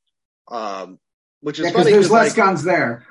um, 0.50 1.00
which 1.40 1.58
is 1.58 1.68
Yeah, 1.68 1.72
funny. 1.72 1.92
there's 1.92 2.08
'cause, 2.08 2.12
less 2.12 2.28
like, 2.32 2.36
guns 2.36 2.64
there. 2.66 3.06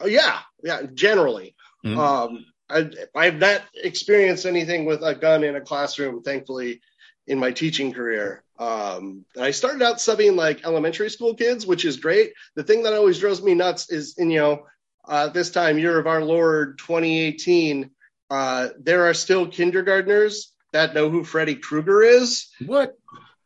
oh, 0.00 0.06
yeah, 0.06 0.40
yeah, 0.64 0.82
generally. 0.92 1.54
Mhm. 1.84 1.96
Um, 1.96 2.46
I, 2.68 2.90
I've 3.14 3.36
not 3.36 3.62
experienced 3.76 4.44
anything 4.44 4.86
with 4.86 5.02
a 5.04 5.14
gun 5.14 5.44
in 5.44 5.54
a 5.54 5.60
classroom, 5.60 6.24
thankfully, 6.24 6.80
in 7.26 7.38
my 7.38 7.52
teaching 7.52 7.92
career. 7.92 8.42
Um, 8.58 9.24
and 9.34 9.44
I 9.44 9.50
started 9.50 9.82
out 9.82 9.96
subbing 9.96 10.36
like 10.36 10.64
elementary 10.64 11.10
school 11.10 11.34
kids, 11.34 11.66
which 11.66 11.84
is 11.84 11.96
great. 11.96 12.32
The 12.54 12.62
thing 12.62 12.82
that 12.84 12.94
always 12.94 13.18
drives 13.18 13.42
me 13.42 13.54
nuts 13.54 13.90
is, 13.90 14.18
in 14.18 14.30
you 14.30 14.38
know, 14.38 14.66
uh, 15.06 15.28
this 15.28 15.50
time 15.50 15.78
year 15.78 15.98
of 15.98 16.06
our 16.06 16.24
Lord 16.24 16.78
2018, 16.78 17.90
uh, 18.30 18.68
there 18.80 19.06
are 19.08 19.14
still 19.14 19.48
kindergartners 19.48 20.52
that 20.72 20.94
know 20.94 21.10
who 21.10 21.24
Freddy 21.24 21.56
Krueger 21.56 22.02
is. 22.02 22.48
What? 22.64 22.96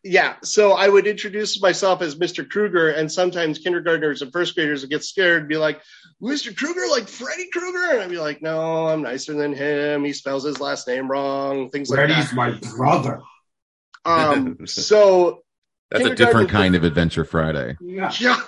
Yeah, 0.05 0.37
so 0.45 0.73
I 0.73 0.87
would 0.87 1.09
introduce 1.09 1.61
myself 1.61 2.01
as 2.01 2.15
Mr. 2.15 2.49
Krueger, 2.49 2.91
and 2.91 3.11
sometimes 3.11 3.59
kindergartners 3.59 4.23
and 4.23 4.33
first 4.33 4.55
graders 4.55 4.83
would 4.83 4.91
get 4.91 5.03
scared 5.03 5.41
and 5.41 5.49
be 5.49 5.57
like, 5.57 5.83
Mr. 6.23 6.57
Krueger, 6.57 6.87
like 6.89 7.09
Freddy 7.09 7.49
Krueger? 7.51 7.93
And 7.93 8.03
I'd 8.03 8.11
be 8.11 8.19
like, 8.19 8.41
no, 8.41 8.87
I'm 8.87 9.03
nicer 9.03 9.35
than 9.35 9.53
him. 9.53 10.05
He 10.05 10.13
spells 10.13 10.45
his 10.45 10.61
last 10.61 10.87
name 10.87 11.11
wrong, 11.11 11.71
things 11.71 11.91
like 11.91 12.07
that. 12.07 12.07
Freddy's 12.07 12.33
my 12.35 12.53
brother. 12.77 13.21
Um, 14.07 14.59
so, 14.67 15.43
That's 15.91 16.05
a 16.05 16.15
different 16.15 16.51
kind 16.51 16.75
of 16.75 16.85
Adventure 16.85 17.25
Friday. 17.25 17.77
Yeah. 17.81 18.13
yeah, 18.19 18.41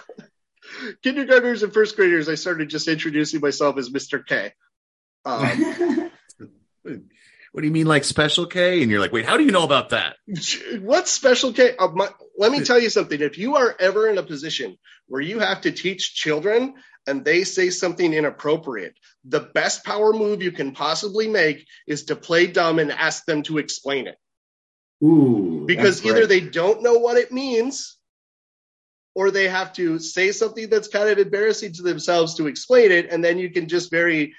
kindergartners 1.02 1.62
and 1.62 1.72
first 1.72 1.96
graders, 1.96 2.28
I 2.28 2.36
started 2.36 2.70
just 2.70 2.88
introducing 2.88 3.40
myself 3.40 3.76
as 3.78 3.90
Mr. 3.90 4.24
K. 4.24 4.52
Um, 5.24 6.11
What 7.52 7.62
do 7.62 7.66
you 7.66 7.72
mean, 7.72 7.86
like 7.86 8.04
Special 8.04 8.46
K? 8.46 8.82
And 8.82 8.90
you're 8.90 9.00
like, 9.00 9.12
wait, 9.12 9.24
how 9.24 9.36
do 9.36 9.44
you 9.44 9.50
know 9.50 9.64
about 9.64 9.88
that? 9.88 10.16
What's 10.80 11.11
special 11.11 11.52
K? 11.52 11.74
Uh, 11.76 11.88
my, 11.88 12.09
let 12.36 12.52
me 12.52 12.62
tell 12.62 12.78
you 12.78 12.90
something. 12.90 13.20
If 13.20 13.38
you 13.38 13.56
are 13.56 13.74
ever 13.80 14.09
in 14.09 14.18
a 14.18 14.22
position 14.22 14.76
where 15.06 15.22
you 15.22 15.38
have 15.38 15.62
to 15.62 15.72
teach 15.72 16.14
children 16.14 16.74
and 17.06 17.24
they 17.24 17.44
say 17.44 17.70
something 17.70 18.12
inappropriate, 18.12 18.94
the 19.24 19.40
best 19.40 19.84
power 19.84 20.12
move 20.12 20.42
you 20.42 20.52
can 20.52 20.72
possibly 20.72 21.26
make 21.26 21.66
is 21.86 22.04
to 22.04 22.16
play 22.16 22.46
dumb 22.46 22.78
and 22.78 22.92
ask 22.92 23.24
them 23.24 23.42
to 23.44 23.59
explain 23.59 24.06
it. 24.06 24.16
Ooh, 25.03 25.64
Because 25.66 26.05
either 26.05 26.26
great. 26.26 26.28
they 26.28 26.40
don't 26.40 26.82
know 26.82 26.94
what 26.99 27.16
it 27.16 27.30
means 27.32 27.96
or 29.14 29.30
they 29.30 29.49
have 29.49 29.72
to 29.74 29.99
say 29.99 30.32
something 30.32 30.68
that's 30.68 30.88
kind 30.88 31.09
of 31.09 31.18
embarrassing 31.18 31.72
to 31.74 31.82
themselves 31.82 32.34
to 32.36 32.46
explain 32.46 32.90
it. 32.92 33.11
And 33.11 33.24
then 33.24 33.38
you 33.38 33.51
can 33.51 33.68
just 33.68 33.90
very, 33.90 34.34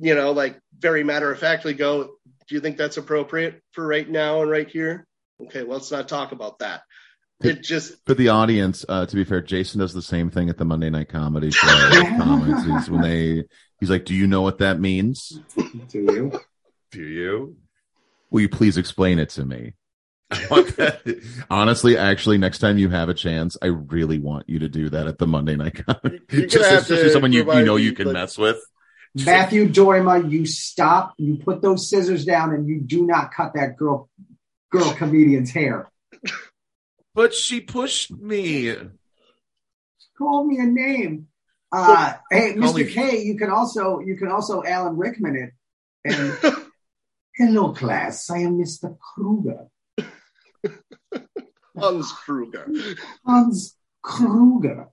you 0.00 0.14
know, 0.14 0.32
like 0.32 0.58
very 0.78 1.04
matter 1.04 1.30
of 1.32 1.38
factly 1.38 1.74
go, 1.74 2.04
do 2.48 2.54
you 2.54 2.60
think 2.60 2.76
that's 2.76 2.96
appropriate 2.96 3.60
for 3.72 3.86
right 3.86 4.08
now 4.08 4.42
and 4.42 4.50
right 4.50 4.68
here? 4.68 5.06
Okay, 5.42 5.62
well, 5.62 5.78
let's 5.78 5.90
not 5.90 6.08
talk 6.08 6.32
about 6.32 6.58
that. 6.58 6.82
It 7.42 7.62
just, 7.62 7.94
For 8.06 8.12
the 8.14 8.28
audience, 8.28 8.84
uh, 8.86 9.06
to 9.06 9.16
be 9.16 9.24
fair, 9.24 9.40
Jason 9.40 9.80
does 9.80 9.94
the 9.94 10.02
same 10.02 10.30
thing 10.30 10.50
at 10.50 10.58
the 10.58 10.64
Monday 10.66 10.90
Night 10.90 11.08
Comedy 11.08 11.50
Show. 11.52 11.66
with. 11.68 12.66
He's, 12.66 12.90
when 12.90 13.00
they, 13.00 13.44
he's 13.78 13.88
like, 13.88 14.04
"Do 14.04 14.14
you 14.14 14.26
know 14.26 14.42
what 14.42 14.58
that 14.58 14.78
means? 14.78 15.40
to 15.56 15.98
you. 15.98 16.38
Do 16.92 17.02
you? 17.02 17.56
Will 18.30 18.42
you 18.42 18.50
please 18.50 18.76
explain 18.76 19.18
it 19.18 19.30
to 19.30 19.46
me?" 19.46 19.72
I 20.30 20.46
want 20.50 20.76
that. 20.76 21.44
Honestly, 21.50 21.96
actually, 21.96 22.38
next 22.38 22.58
time 22.58 22.78
you 22.78 22.88
have 22.90 23.08
a 23.08 23.14
chance, 23.14 23.56
I 23.60 23.66
really 23.66 24.18
want 24.18 24.48
you 24.48 24.60
to 24.60 24.68
do 24.68 24.88
that 24.90 25.06
at 25.06 25.18
the 25.18 25.26
Monday 25.26 25.56
Night 25.56 25.84
Comedy. 25.84 26.20
You're 26.30 26.46
Just, 26.46 26.70
have 26.70 26.82
especially 26.82 27.04
to 27.04 27.10
someone 27.10 27.32
you, 27.32 27.52
you 27.52 27.64
know 27.64 27.76
you 27.76 27.92
can 27.92 28.06
like- 28.06 28.14
mess 28.14 28.38
with. 28.38 28.58
Matthew 29.12 29.68
Dooyema, 29.68 30.30
you 30.30 30.46
stop, 30.46 31.14
you 31.18 31.36
put 31.36 31.62
those 31.62 31.90
scissors 31.90 32.24
down, 32.24 32.54
and 32.54 32.68
you 32.68 32.80
do 32.80 33.04
not 33.04 33.34
cut 33.34 33.54
that 33.54 33.76
girl 33.76 34.08
girl 34.70 34.92
comedian's 34.94 35.50
hair. 35.50 35.90
But 37.12 37.34
she 37.34 37.60
pushed 37.60 38.12
me. 38.12 38.72
Call 40.16 40.44
me 40.44 40.58
a 40.60 40.66
name. 40.66 41.26
Uh, 41.72 42.14
hey, 42.30 42.54
Mr. 42.54 42.74
me- 42.76 42.92
K, 42.92 43.22
you 43.22 43.36
can 43.36 43.50
also 43.50 43.98
you 43.98 44.16
can 44.16 44.28
also 44.28 44.62
Alan 44.62 44.96
Rickman 44.96 45.34
it. 45.36 45.50
And 46.04 46.54
hello, 47.36 47.72
class. 47.72 48.30
I 48.30 48.38
am 48.38 48.58
Mr. 48.58 48.96
Kruger. 48.98 49.66
Hans 51.80 52.12
Kruger. 52.12 52.68
Hans 53.24 53.76
Kruger. 54.02 54.88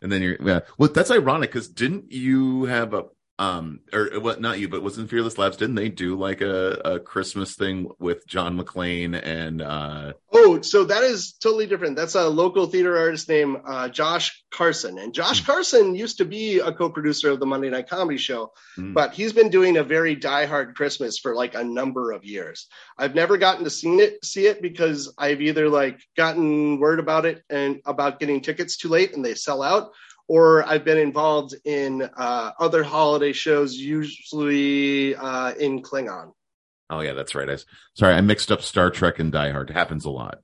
And 0.00 0.12
then 0.12 0.22
you're 0.22 0.36
yeah. 0.40 0.60
Well, 0.78 0.90
that's 0.90 1.10
ironic 1.10 1.50
because 1.50 1.68
didn't 1.68 2.12
you 2.12 2.64
have 2.64 2.94
a 2.94 3.04
um 3.38 3.80
or 3.92 4.18
what? 4.20 4.40
Not 4.40 4.58
you, 4.58 4.68
but 4.68 4.82
was 4.82 4.98
in 4.98 5.06
Fearless 5.08 5.38
Labs? 5.38 5.56
Didn't 5.56 5.76
they 5.76 5.88
do 5.88 6.16
like 6.16 6.40
a 6.40 6.80
a 6.84 6.98
Christmas 7.00 7.54
thing 7.54 7.90
with 7.98 8.26
John 8.26 8.58
McClane 8.58 9.20
and 9.22 9.62
uh 9.62 10.12
Oh, 10.32 10.60
so 10.60 10.84
that 10.84 11.02
is 11.02 11.32
totally 11.32 11.66
different. 11.66 11.96
That's 11.96 12.14
a 12.14 12.28
local 12.28 12.66
theater 12.66 12.96
artist 12.96 13.28
named 13.28 13.58
uh, 13.66 13.88
Josh 13.88 14.44
Carson. 14.52 14.98
And 14.98 15.12
Josh 15.14 15.44
Carson 15.44 15.94
used 15.94 16.18
to 16.18 16.24
be 16.24 16.58
a 16.58 16.72
co 16.72 16.90
producer 16.90 17.30
of 17.30 17.40
the 17.40 17.46
Monday 17.46 17.70
Night 17.70 17.88
Comedy 17.88 18.18
Show, 18.18 18.52
Mm. 18.78 18.94
but 18.94 19.14
he's 19.14 19.32
been 19.32 19.48
doing 19.50 19.76
a 19.76 19.82
very 19.84 20.14
diehard 20.16 20.74
Christmas 20.74 21.18
for 21.18 21.34
like 21.34 21.54
a 21.54 21.64
number 21.64 22.12
of 22.12 22.24
years. 22.24 22.66
I've 22.96 23.14
never 23.14 23.36
gotten 23.38 23.64
to 23.64 23.70
see 23.70 23.96
it, 23.96 24.24
see 24.24 24.46
it 24.46 24.62
because 24.62 25.12
I've 25.18 25.40
either 25.40 25.68
like 25.68 26.00
gotten 26.16 26.78
word 26.78 27.00
about 27.00 27.26
it 27.26 27.42
and 27.50 27.80
about 27.86 28.20
getting 28.20 28.40
tickets 28.40 28.76
too 28.76 28.88
late 28.88 29.14
and 29.14 29.24
they 29.24 29.34
sell 29.34 29.62
out, 29.62 29.90
or 30.28 30.62
I've 30.64 30.84
been 30.84 30.98
involved 30.98 31.54
in 31.64 32.02
uh, 32.16 32.52
other 32.60 32.84
holiday 32.84 33.32
shows, 33.32 33.74
usually 33.74 35.16
uh, 35.16 35.52
in 35.54 35.82
Klingon. 35.82 36.32
oh 36.90 37.00
yeah, 37.00 37.14
that's 37.14 37.34
right. 37.34 37.48
I 37.48 37.54
s- 37.54 37.64
sorry, 37.94 38.14
I 38.14 38.20
mixed 38.20 38.52
up 38.52 38.62
Star 38.62 38.90
Trek 38.90 39.18
and 39.18 39.32
Die 39.32 39.50
Hard. 39.50 39.70
It 39.70 39.72
happens 39.74 40.04
a 40.04 40.10
lot. 40.10 40.38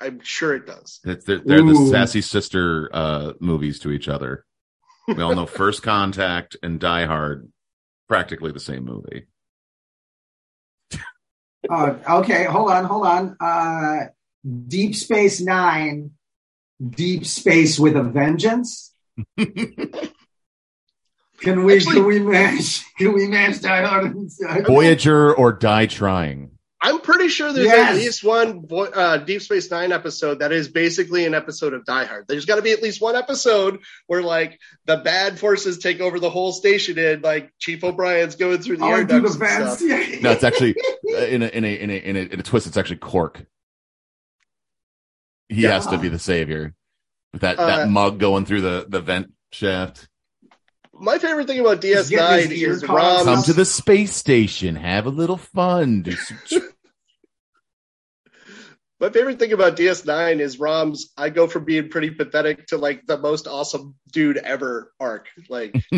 I'm 0.00 0.20
sure 0.22 0.54
it 0.54 0.66
does. 0.66 1.00
It's, 1.04 1.24
they're, 1.24 1.38
they're 1.40 1.62
the 1.62 1.88
sassy 1.90 2.20
sister 2.20 2.88
uh 2.92 3.32
movies 3.40 3.78
to 3.80 3.90
each 3.90 4.08
other. 4.08 4.44
We 5.08 5.22
all 5.22 5.34
know 5.34 5.46
First 5.62 5.82
Contact 5.82 6.56
and 6.62 6.78
Die 6.80 7.06
Hard, 7.06 7.50
practically 8.08 8.52
the 8.52 8.60
same 8.60 8.84
movie. 8.84 9.26
Uh, 11.68 11.94
okay, 12.20 12.44
hold 12.44 12.70
on, 12.70 12.84
hold 12.84 13.06
on. 13.06 13.36
Uh, 13.40 14.06
Deep 14.68 14.94
Space 14.94 15.40
Nine, 15.40 16.12
Deep 16.90 17.26
Space 17.26 17.78
with 17.78 17.96
a 17.96 18.02
Vengeance. 18.04 18.92
Can 21.40 21.64
we 21.64 21.76
Actually- 21.76 21.94
can 21.96 22.06
we 22.06 22.18
match 22.20 22.82
can 22.96 23.12
we 23.12 23.26
match 23.28 23.60
Die 23.60 23.82
Hard? 23.84 24.14
and- 24.14 24.66
Voyager 24.66 25.34
or 25.34 25.52
Die 25.52 25.86
Trying. 25.86 26.50
I'm 26.80 27.00
pretty 27.00 27.28
sure 27.28 27.52
there's 27.52 27.66
Yes. 27.66 27.90
at 27.90 27.96
least 27.96 28.24
one 28.24 28.64
uh, 28.70 29.18
Deep 29.18 29.42
Space 29.42 29.70
Nine 29.70 29.92
episode 29.92 30.38
that 30.38 30.52
is 30.52 30.68
basically 30.68 31.24
an 31.26 31.34
episode 31.34 31.74
of 31.74 31.84
Die 31.84 32.04
Hard. 32.04 32.26
There's 32.28 32.44
got 32.46 32.56
to 32.56 32.62
be 32.62 32.70
at 32.72 32.82
least 32.82 33.02
one 33.02 33.16
episode 33.16 33.80
where 34.06 34.22
like 34.22 34.58
the 34.86 34.96
bad 34.98 35.38
forces 35.38 35.78
take 35.78 36.00
over 36.00 36.18
the 36.20 36.30
whole 36.30 36.52
station 36.52 36.98
and 36.98 37.22
like 37.22 37.50
Chief 37.58 37.82
O'Brien's 37.84 38.36
going 38.36 38.62
through 38.62 38.78
the 38.78 38.84
Oh, 38.84 38.92
air 38.92 39.04
do 39.04 39.20
the 39.20 39.28
ducts 39.28 39.32
and 39.34 39.40
vents. 39.40 39.78
stuff. 39.78 39.88
Yeah. 40.10 40.18
No, 40.22 40.30
it's 40.32 40.44
actually 40.44 40.74
uh, 41.12 41.18
in 41.18 41.42
a 41.42 41.46
in 41.48 41.64
a 41.64 41.74
in 41.82 41.90
a 41.90 41.96
in 41.96 42.16
a, 42.16 42.20
in 42.20 42.40
a 42.40 42.42
twist. 42.42 42.66
It's 42.66 42.76
actually 42.78 42.96
Quark. 42.98 43.44
He 45.50 45.62
Yeah. 45.62 45.72
has 45.72 45.86
to 45.88 45.98
be 45.98 46.08
the 46.08 46.18
savior 46.18 46.74
with 47.36 47.42
that 47.42 47.58
Uh, 47.58 47.66
that 47.66 47.88
mug 47.88 48.18
going 48.18 48.46
through 48.46 48.62
the 48.62 48.86
the 48.88 49.00
vent 49.00 49.32
shaft. 49.52 50.08
My 50.98 51.18
favorite 51.18 51.46
thing 51.46 51.60
about 51.60 51.82
DS9 51.82 52.50
is 52.50 52.82
caught. 52.82 53.24
Come 53.24 53.42
to 53.42 53.52
the 53.52 53.66
space 53.66 54.16
station, 54.16 54.76
have 54.76 55.04
a 55.06 55.10
little 55.10 55.36
fun. 55.36 56.04
My 58.98 59.10
favorite 59.10 59.38
thing 59.38 59.52
about 59.52 59.76
DS9 59.76 60.40
is 60.40 60.58
Rom's. 60.58 61.12
I 61.18 61.28
go 61.28 61.46
from 61.46 61.64
being 61.66 61.90
pretty 61.90 62.10
pathetic 62.10 62.68
to 62.68 62.78
like 62.78 63.04
the 63.06 63.18
most 63.18 63.46
awesome 63.46 63.94
dude 64.10 64.38
ever 64.38 64.92
arc. 64.98 65.28
Like, 65.48 65.74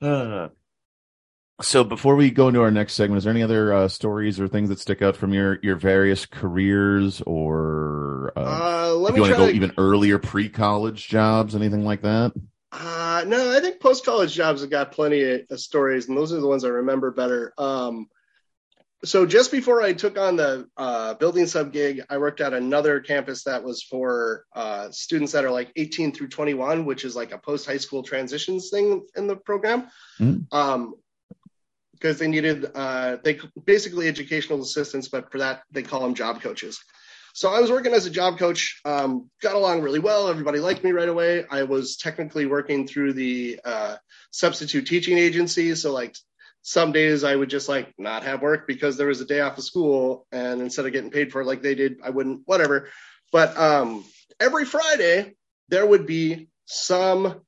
Uh, 0.00 0.48
so 1.60 1.82
before 1.82 2.14
we 2.14 2.30
go 2.30 2.46
into 2.46 2.62
our 2.62 2.70
next 2.70 2.92
segment, 2.94 3.18
is 3.18 3.24
there 3.24 3.32
any 3.32 3.42
other 3.42 3.72
uh, 3.72 3.88
stories 3.88 4.38
or 4.38 4.46
things 4.46 4.68
that 4.68 4.78
stick 4.78 5.02
out 5.02 5.16
from 5.16 5.34
your 5.34 5.58
your 5.60 5.74
various 5.74 6.24
careers, 6.24 7.20
or 7.22 8.32
uh, 8.36 8.42
uh, 8.88 8.94
let 8.94 9.10
if 9.10 9.14
me 9.14 9.16
you 9.16 9.22
want 9.22 9.34
to 9.34 9.46
go 9.46 9.48
even 9.48 9.72
earlier, 9.78 10.18
pre 10.18 10.48
college 10.48 11.08
jobs, 11.08 11.54
anything 11.54 11.84
like 11.84 12.02
that? 12.02 12.32
Uh, 12.70 13.24
no, 13.26 13.56
I 13.56 13.60
think 13.60 13.80
post 13.80 14.04
college 14.04 14.34
jobs 14.34 14.60
have 14.60 14.70
got 14.70 14.92
plenty 14.92 15.22
of, 15.22 15.40
of 15.50 15.60
stories, 15.60 16.08
and 16.08 16.16
those 16.16 16.32
are 16.32 16.40
the 16.40 16.46
ones 16.46 16.64
I 16.64 16.68
remember 16.68 17.10
better. 17.10 17.52
Um, 17.58 18.08
so 19.04 19.26
just 19.26 19.52
before 19.52 19.80
I 19.80 19.92
took 19.92 20.18
on 20.18 20.36
the 20.36 20.68
uh, 20.76 21.14
building 21.14 21.46
sub 21.46 21.72
gig, 21.72 22.02
I 22.10 22.18
worked 22.18 22.40
at 22.40 22.52
another 22.52 23.00
campus 23.00 23.44
that 23.44 23.62
was 23.62 23.82
for 23.82 24.44
uh, 24.54 24.90
students 24.90 25.32
that 25.32 25.44
are 25.44 25.50
like 25.50 25.70
18 25.76 26.12
through 26.12 26.28
21, 26.28 26.84
which 26.84 27.04
is 27.04 27.14
like 27.14 27.32
a 27.32 27.38
post 27.38 27.66
high 27.66 27.76
school 27.76 28.02
transitions 28.02 28.70
thing 28.70 29.06
in 29.16 29.28
the 29.28 29.36
program. 29.36 29.88
Mhm. 30.18 30.52
Um, 30.52 30.94
because 31.92 32.18
they 32.18 32.28
needed 32.28 32.64
uh, 32.76 33.16
they 33.24 33.40
basically 33.64 34.06
educational 34.06 34.62
assistants, 34.62 35.08
but 35.08 35.32
for 35.32 35.38
that 35.38 35.62
they 35.72 35.82
call 35.82 36.00
them 36.00 36.14
job 36.14 36.40
coaches. 36.40 36.78
So 37.38 37.52
I 37.52 37.60
was 37.60 37.70
working 37.70 37.94
as 37.94 38.04
a 38.04 38.10
job 38.10 38.36
coach, 38.36 38.80
um, 38.84 39.30
got 39.40 39.54
along 39.54 39.82
really 39.82 40.00
well. 40.00 40.26
Everybody 40.26 40.58
liked 40.58 40.82
me 40.82 40.90
right 40.90 41.08
away. 41.08 41.44
I 41.48 41.62
was 41.62 41.96
technically 41.96 42.46
working 42.46 42.88
through 42.88 43.12
the 43.12 43.60
uh, 43.64 43.94
substitute 44.32 44.88
teaching 44.88 45.18
agency. 45.18 45.72
So 45.76 45.92
like 45.92 46.16
some 46.62 46.90
days 46.90 47.22
I 47.22 47.36
would 47.36 47.48
just 47.48 47.68
like 47.68 47.94
not 47.96 48.24
have 48.24 48.42
work 48.42 48.66
because 48.66 48.96
there 48.96 49.06
was 49.06 49.20
a 49.20 49.24
day 49.24 49.38
off 49.38 49.56
of 49.56 49.62
school, 49.62 50.26
and 50.32 50.60
instead 50.60 50.84
of 50.86 50.92
getting 50.92 51.12
paid 51.12 51.30
for 51.30 51.40
it 51.40 51.44
like 51.44 51.62
they 51.62 51.76
did, 51.76 52.00
I 52.02 52.10
wouldn't. 52.10 52.40
Whatever. 52.46 52.88
But 53.30 53.56
um, 53.56 54.04
every 54.40 54.64
Friday 54.64 55.36
there 55.68 55.86
would 55.86 56.06
be 56.06 56.48
some 56.64 57.42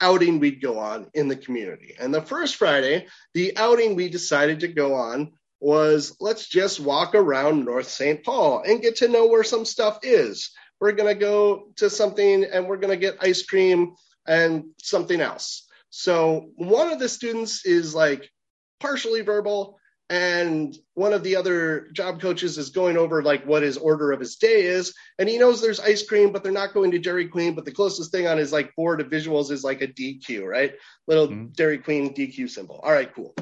outing 0.00 0.40
we'd 0.40 0.60
go 0.60 0.80
on 0.80 1.10
in 1.14 1.28
the 1.28 1.36
community. 1.36 1.94
And 1.96 2.12
the 2.12 2.22
first 2.22 2.56
Friday, 2.56 3.06
the 3.34 3.56
outing 3.56 3.94
we 3.94 4.08
decided 4.08 4.60
to 4.60 4.68
go 4.68 4.94
on 4.94 5.34
was 5.60 6.16
let's 6.20 6.48
just 6.48 6.80
walk 6.80 7.14
around 7.14 7.64
North 7.64 7.88
St. 7.88 8.24
Paul 8.24 8.62
and 8.66 8.82
get 8.82 8.96
to 8.96 9.08
know 9.08 9.26
where 9.26 9.44
some 9.44 9.64
stuff 9.64 9.98
is. 10.02 10.50
We're 10.80 10.92
going 10.92 11.12
to 11.12 11.18
go 11.18 11.72
to 11.76 11.90
something 11.90 12.44
and 12.44 12.66
we're 12.66 12.76
going 12.76 12.96
to 12.96 13.00
get 13.00 13.22
ice 13.22 13.42
cream 13.42 13.94
and 14.26 14.66
something 14.80 15.20
else. 15.20 15.66
So 15.90 16.50
one 16.54 16.92
of 16.92 16.98
the 16.98 17.08
students 17.08 17.64
is 17.64 17.94
like 17.94 18.30
partially 18.78 19.22
verbal 19.22 19.78
and 20.10 20.74
one 20.94 21.12
of 21.12 21.22
the 21.22 21.36
other 21.36 21.88
job 21.92 22.20
coaches 22.20 22.56
is 22.56 22.70
going 22.70 22.96
over 22.96 23.22
like 23.22 23.44
what 23.44 23.62
his 23.62 23.76
order 23.76 24.10
of 24.12 24.20
his 24.20 24.36
day 24.36 24.62
is 24.62 24.94
and 25.18 25.28
he 25.28 25.36
knows 25.36 25.60
there's 25.60 25.80
ice 25.80 26.06
cream 26.06 26.32
but 26.32 26.42
they're 26.42 26.50
not 26.52 26.72
going 26.72 26.90
to 26.90 26.98
dairy 26.98 27.28
queen 27.28 27.54
but 27.54 27.64
the 27.64 27.72
closest 27.72 28.10
thing 28.10 28.26
on 28.26 28.38
his 28.38 28.52
like 28.52 28.74
board 28.74 29.00
of 29.00 29.08
visuals 29.08 29.50
is 29.50 29.62
like 29.62 29.82
a 29.82 29.86
dq 29.86 30.42
right 30.46 30.74
little 31.06 31.28
mm-hmm. 31.28 31.48
dairy 31.48 31.76
queen 31.76 32.14
dq 32.14 32.48
symbol 32.48 32.80
all 32.82 32.92
right 32.92 33.14
cool 33.14 33.34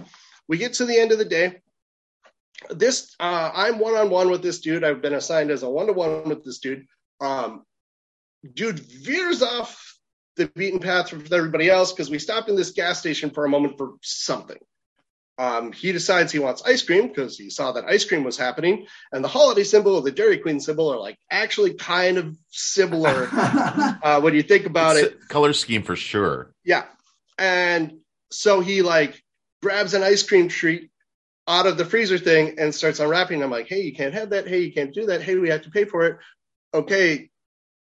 we 0.49 0.59
get 0.59 0.73
to 0.73 0.85
the 0.85 0.99
end 0.99 1.13
of 1.13 1.19
the 1.19 1.25
day 1.25 1.61
this 2.71 3.15
uh, 3.21 3.51
i'm 3.55 3.79
one-on-one 3.79 4.31
with 4.31 4.43
this 4.43 4.61
dude 4.61 4.85
i've 4.85 5.03
been 5.03 5.15
assigned 5.15 5.51
as 5.51 5.63
a 5.63 5.71
one-to-one 5.71 6.29
with 6.29 6.45
this 6.45 6.59
dude 6.59 6.87
um, 7.21 7.65
dude 8.55 8.79
veers 8.79 9.43
off 9.43 9.99
the 10.37 10.47
beaten 10.55 10.81
path 10.81 11.13
with 11.13 11.33
everybody 11.33 11.71
else 11.71 11.93
because 11.93 12.11
we 12.11 12.19
stopped 12.19 12.49
in 12.49 12.57
this 12.57 12.73
gas 12.73 12.99
station 12.99 13.31
for 13.31 13.45
a 13.45 13.49
moment 13.49 13.79
for 13.79 13.95
something 14.03 14.59
um, 15.39 15.73
he 15.73 15.93
decides 15.93 16.33
he 16.33 16.39
wants 16.39 16.63
ice 16.65 16.83
cream 16.83 17.09
because 17.09 17.37
he 17.37 17.51
saw 17.51 17.73
that 17.73 17.85
ice 17.85 18.05
cream 18.05 18.25
was 18.25 18.39
happening, 18.39 18.87
and 19.13 19.23
the 19.23 19.29
holiday 19.29 19.65
symbol 19.65 19.99
of 19.99 20.05
the 20.05 20.11
Dairy 20.11 20.39
Queen 20.39 20.61
symbol 20.61 20.91
are 20.93 20.99
like 20.99 21.19
actually 21.31 21.75
kind 21.75 22.17
of 22.17 22.37
similar 22.49 23.29
uh, 23.33 24.21
when 24.21 24.35
you 24.35 24.43
think 24.43 24.65
about 24.65 24.97
it's 24.97 25.09
it. 25.09 25.29
Color 25.29 25.53
scheme 25.53 25.83
for 25.83 25.95
sure. 25.95 26.55
Yeah, 26.65 26.85
and 27.39 27.99
so 28.31 28.61
he 28.61 28.81
like 28.81 29.23
grabs 29.61 29.93
an 29.93 30.03
ice 30.03 30.23
cream 30.23 30.49
treat 30.49 30.91
out 31.49 31.67
of 31.67 31.77
the 31.77 31.85
freezer 31.85 32.19
thing 32.19 32.59
and 32.59 32.75
starts 32.75 33.01
unwrapping. 33.01 33.43
I'm 33.43 33.51
like, 33.51 33.69
hey, 33.69 33.83
you 33.83 33.95
can't 33.95 34.15
have 34.15 34.31
that. 34.31 34.49
Hey, 34.49 34.61
you 34.61 34.73
can't 34.73 34.95
do 34.95 35.07
that. 35.07 35.23
Hey, 35.23 35.37
we 35.37 35.51
have 35.51 35.63
to 35.63 35.71
pay 35.71 35.85
for 35.85 36.07
it. 36.07 36.19
Okay, 36.75 37.31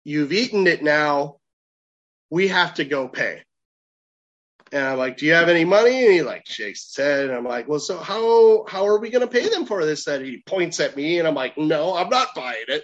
you've 0.04 0.32
eaten 0.32 0.68
it 0.68 0.84
now. 0.84 1.38
We 2.30 2.48
have 2.50 2.76
to 2.76 2.86
go 2.86 3.08
pay. 3.08 3.42
And 4.72 4.84
I'm 4.84 4.98
like, 4.98 5.18
do 5.18 5.26
you 5.26 5.34
have 5.34 5.50
any 5.50 5.64
money? 5.64 6.06
And 6.06 6.14
he 6.14 6.22
like 6.22 6.48
shakes 6.48 6.86
his 6.86 7.04
head. 7.04 7.26
And 7.26 7.34
I'm 7.34 7.46
like, 7.46 7.68
well, 7.68 7.80
so 7.80 7.98
how 7.98 8.66
how 8.68 8.88
are 8.88 9.00
we 9.00 9.10
going 9.10 9.28
to 9.28 9.32
pay 9.32 9.48
them 9.48 9.66
for 9.66 9.86
this? 9.86 10.06
That 10.06 10.22
he 10.22 10.44
points 10.46 10.80
at 10.80 10.96
me, 10.96 11.20
and 11.20 11.28
I'm 11.28 11.36
like, 11.36 11.58
no, 11.58 11.96
I'm 11.96 12.10
not 12.10 12.36
buying 12.36 12.66
it. 12.68 12.84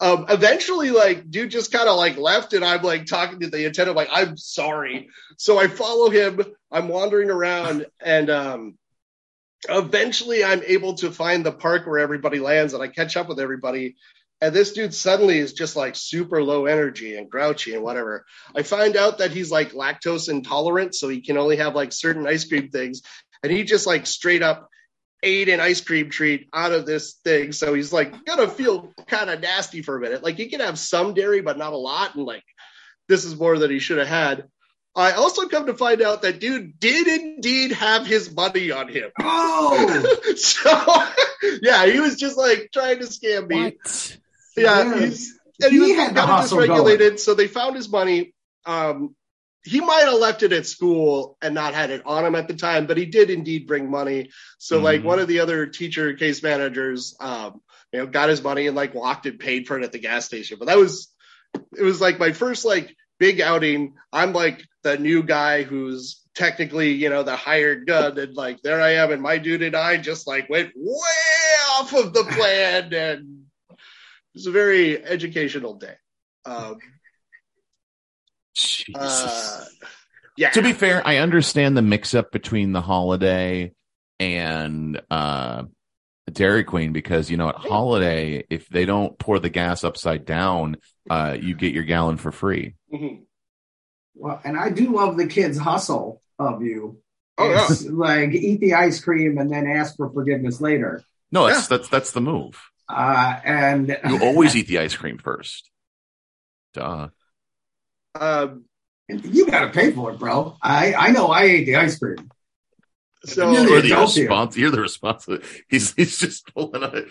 Um, 0.00 0.26
eventually, 0.30 0.90
like, 0.90 1.30
dude 1.30 1.50
just 1.50 1.72
kind 1.72 1.88
of 1.88 1.96
like 1.96 2.16
left, 2.16 2.54
and 2.54 2.64
I'm 2.64 2.82
like 2.82 3.06
talking 3.06 3.40
to 3.40 3.50
the 3.50 3.66
attendant, 3.66 3.96
like, 3.96 4.08
I'm 4.10 4.36
sorry. 4.36 5.08
So 5.36 5.58
I 5.58 5.68
follow 5.68 6.08
him. 6.08 6.42
I'm 6.72 6.88
wandering 6.88 7.30
around, 7.30 7.86
and 8.00 8.30
um, 8.30 8.78
eventually, 9.68 10.44
I'm 10.44 10.62
able 10.64 10.94
to 10.94 11.10
find 11.10 11.44
the 11.44 11.52
park 11.52 11.86
where 11.86 11.98
everybody 11.98 12.40
lands, 12.40 12.74
and 12.74 12.82
I 12.82 12.88
catch 12.88 13.16
up 13.16 13.28
with 13.28 13.40
everybody. 13.40 13.96
And 14.40 14.54
this 14.54 14.72
dude 14.72 14.94
suddenly 14.94 15.38
is 15.38 15.52
just 15.52 15.76
like 15.76 15.94
super 15.94 16.42
low 16.42 16.64
energy 16.64 17.16
and 17.16 17.30
grouchy 17.30 17.74
and 17.74 17.82
whatever. 17.82 18.24
I 18.56 18.62
find 18.62 18.96
out 18.96 19.18
that 19.18 19.32
he's 19.32 19.50
like 19.50 19.72
lactose 19.72 20.30
intolerant, 20.30 20.94
so 20.94 21.08
he 21.08 21.20
can 21.20 21.36
only 21.36 21.56
have 21.56 21.74
like 21.74 21.92
certain 21.92 22.26
ice 22.26 22.44
cream 22.44 22.70
things. 22.70 23.02
And 23.42 23.52
he 23.52 23.64
just 23.64 23.86
like 23.86 24.06
straight 24.06 24.42
up 24.42 24.68
ate 25.22 25.48
an 25.50 25.60
ice 25.60 25.80
cream 25.82 26.08
treat 26.08 26.48
out 26.52 26.72
of 26.72 26.86
this 26.86 27.14
thing. 27.24 27.52
So 27.52 27.74
he's 27.74 27.92
like 27.92 28.24
gonna 28.24 28.48
feel 28.48 28.92
kind 29.06 29.28
of 29.28 29.40
nasty 29.40 29.82
for 29.82 29.96
a 29.96 30.00
minute. 30.00 30.22
Like 30.22 30.36
he 30.36 30.46
can 30.46 30.60
have 30.60 30.78
some 30.78 31.14
dairy, 31.14 31.42
but 31.42 31.58
not 31.58 31.74
a 31.74 31.78
lot. 31.78 32.14
And 32.14 32.24
like 32.24 32.44
this 33.08 33.24
is 33.24 33.36
more 33.36 33.58
than 33.58 33.70
he 33.70 33.78
should 33.78 33.98
have 33.98 34.08
had. 34.08 34.44
I 34.94 35.12
also 35.12 35.46
come 35.48 35.66
to 35.66 35.74
find 35.74 36.02
out 36.02 36.22
that 36.22 36.40
dude 36.40 36.80
did 36.80 37.06
indeed 37.06 37.72
have 37.72 38.06
his 38.06 38.34
money 38.34 38.70
on 38.72 38.88
him. 38.88 39.10
Oh, 39.20 40.16
so 40.36 41.50
yeah, 41.62 41.86
he 41.86 42.00
was 42.00 42.16
just 42.16 42.36
like 42.36 42.70
trying 42.72 42.98
to 42.98 43.04
scam 43.04 43.48
me. 43.48 43.64
What? 43.64 44.18
Yeah, 44.56 45.00
he's 45.00 45.38
and 45.62 45.72
he, 45.72 45.78
he 45.78 45.80
was 45.80 45.96
kind 45.96 46.18
of 46.18 46.24
dysregulated. 46.24 46.98
Going. 46.98 47.18
So 47.18 47.34
they 47.34 47.46
found 47.46 47.76
his 47.76 47.88
money. 47.88 48.34
Um, 48.66 49.14
he 49.62 49.80
might 49.80 50.04
have 50.04 50.18
left 50.18 50.42
it 50.42 50.52
at 50.52 50.66
school 50.66 51.36
and 51.42 51.54
not 51.54 51.74
had 51.74 51.90
it 51.90 52.02
on 52.06 52.24
him 52.24 52.34
at 52.34 52.48
the 52.48 52.54
time, 52.54 52.86
but 52.86 52.96
he 52.96 53.06
did 53.06 53.30
indeed 53.30 53.66
bring 53.66 53.90
money. 53.90 54.30
So 54.58 54.76
mm-hmm. 54.76 54.84
like 54.84 55.04
one 55.04 55.18
of 55.18 55.28
the 55.28 55.40
other 55.40 55.66
teacher 55.66 56.14
case 56.14 56.42
managers, 56.42 57.14
um, 57.20 57.60
you 57.92 58.00
know, 58.00 58.06
got 58.06 58.30
his 58.30 58.42
money 58.42 58.66
and 58.66 58.76
like 58.76 58.94
walked 58.94 59.26
and 59.26 59.38
paid 59.38 59.66
for 59.66 59.78
it 59.78 59.84
at 59.84 59.92
the 59.92 59.98
gas 59.98 60.24
station. 60.24 60.56
But 60.58 60.66
that 60.66 60.78
was, 60.78 61.12
it 61.76 61.82
was 61.82 62.00
like 62.00 62.18
my 62.18 62.32
first 62.32 62.64
like 62.64 62.96
big 63.18 63.40
outing. 63.40 63.94
I'm 64.12 64.32
like 64.32 64.64
the 64.82 64.98
new 64.98 65.22
guy 65.22 65.62
who's 65.62 66.22
technically, 66.34 66.92
you 66.92 67.08
know, 67.10 67.22
the 67.22 67.36
hired 67.36 67.86
gun. 67.86 68.18
And 68.18 68.34
like, 68.34 68.62
there 68.62 68.80
I 68.80 68.94
am. 68.94 69.12
And 69.12 69.22
my 69.22 69.38
dude 69.38 69.62
and 69.62 69.76
I 69.76 69.96
just 69.96 70.26
like 70.26 70.48
went 70.48 70.72
way 70.76 70.96
off 71.72 71.92
of 71.94 72.12
the 72.12 72.24
plan 72.24 72.84
and 72.94 73.44
it 73.68 73.78
was 74.34 74.46
a 74.46 74.52
very 74.52 75.02
educational 75.04 75.74
day. 75.74 75.94
Um, 76.44 76.78
uh, 78.94 79.64
yeah. 80.36 80.50
To 80.50 80.62
be 80.62 80.72
fair, 80.72 81.06
I 81.06 81.18
understand 81.18 81.76
the 81.76 81.82
mix 81.82 82.14
up 82.14 82.30
between 82.30 82.72
the 82.72 82.80
holiday 82.80 83.72
and 84.18 85.00
uh, 85.10 85.64
Dairy 86.30 86.64
Queen 86.64 86.92
because 86.92 87.30
you 87.30 87.36
know 87.36 87.48
at 87.48 87.56
holiday 87.56 88.44
if 88.48 88.68
they 88.68 88.84
don't 88.86 89.18
pour 89.18 89.38
the 89.38 89.48
gas 89.48 89.84
upside 89.84 90.24
down, 90.24 90.76
uh, 91.08 91.36
you 91.40 91.54
get 91.54 91.74
your 91.74 91.84
gallon 91.84 92.16
for 92.16 92.32
free. 92.32 92.74
Mm-hmm. 92.92 93.22
Well, 94.20 94.38
and 94.44 94.56
I 94.58 94.68
do 94.68 94.94
love 94.94 95.16
the 95.16 95.26
kids' 95.26 95.56
hustle 95.56 96.20
of 96.38 96.62
you. 96.62 97.00
Oh 97.38 97.50
yeah. 97.50 97.68
like 97.90 98.32
eat 98.32 98.60
the 98.60 98.74
ice 98.74 99.00
cream 99.00 99.38
and 99.38 99.50
then 99.50 99.66
ask 99.66 99.96
for 99.96 100.10
forgiveness 100.10 100.60
later. 100.60 101.02
No, 101.32 101.46
that's 101.46 101.70
yeah. 101.70 101.76
that's 101.78 101.88
that's 101.88 102.12
the 102.12 102.20
move. 102.20 102.60
Uh, 102.86 103.40
and 103.42 103.98
you 104.08 104.22
always 104.22 104.54
eat 104.54 104.66
the 104.66 104.78
ice 104.78 104.94
cream 104.94 105.16
first. 105.16 105.70
Duh. 106.74 107.08
Um, 108.14 108.64
you 109.08 109.46
got 109.46 109.60
to 109.60 109.70
pay 109.70 109.90
for 109.92 110.10
it, 110.10 110.18
bro. 110.18 110.56
I 110.60 110.92
I 110.92 111.10
know 111.12 111.28
I 111.28 111.44
ate 111.44 111.64
the 111.64 111.76
ice 111.76 111.98
cream. 111.98 112.30
So 113.24 113.52
you're 113.52 113.82
the 113.82 113.96
response. 113.96 114.56
You're 114.56 114.70
the 114.70 114.80
responsible. 114.80 115.38
He's 115.68 115.92
he's 115.92 116.18
just 116.18 116.52
pulling 116.54 116.82
on 116.82 117.06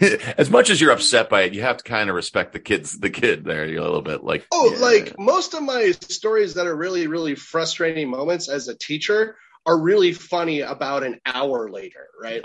it. 0.00 0.22
As 0.38 0.50
much 0.50 0.70
as 0.70 0.80
you're 0.80 0.92
upset 0.92 1.28
by 1.28 1.42
it, 1.42 1.54
you 1.54 1.62
have 1.62 1.78
to 1.78 1.84
kind 1.84 2.08
of 2.08 2.14
respect 2.14 2.52
the 2.52 2.60
kids. 2.60 2.98
The 2.98 3.10
kid 3.10 3.44
there, 3.44 3.66
you're 3.66 3.80
a 3.80 3.84
little 3.84 4.02
bit 4.02 4.22
like. 4.22 4.46
Oh, 4.52 4.72
yeah. 4.72 4.78
like 4.78 5.18
most 5.18 5.54
of 5.54 5.62
my 5.64 5.90
stories 5.90 6.54
that 6.54 6.66
are 6.66 6.76
really 6.76 7.08
really 7.08 7.34
frustrating 7.34 8.08
moments 8.08 8.48
as 8.48 8.68
a 8.68 8.76
teacher 8.76 9.36
are 9.66 9.78
really 9.78 10.12
funny 10.12 10.60
about 10.60 11.02
an 11.02 11.20
hour 11.26 11.68
later, 11.68 12.06
right? 12.20 12.40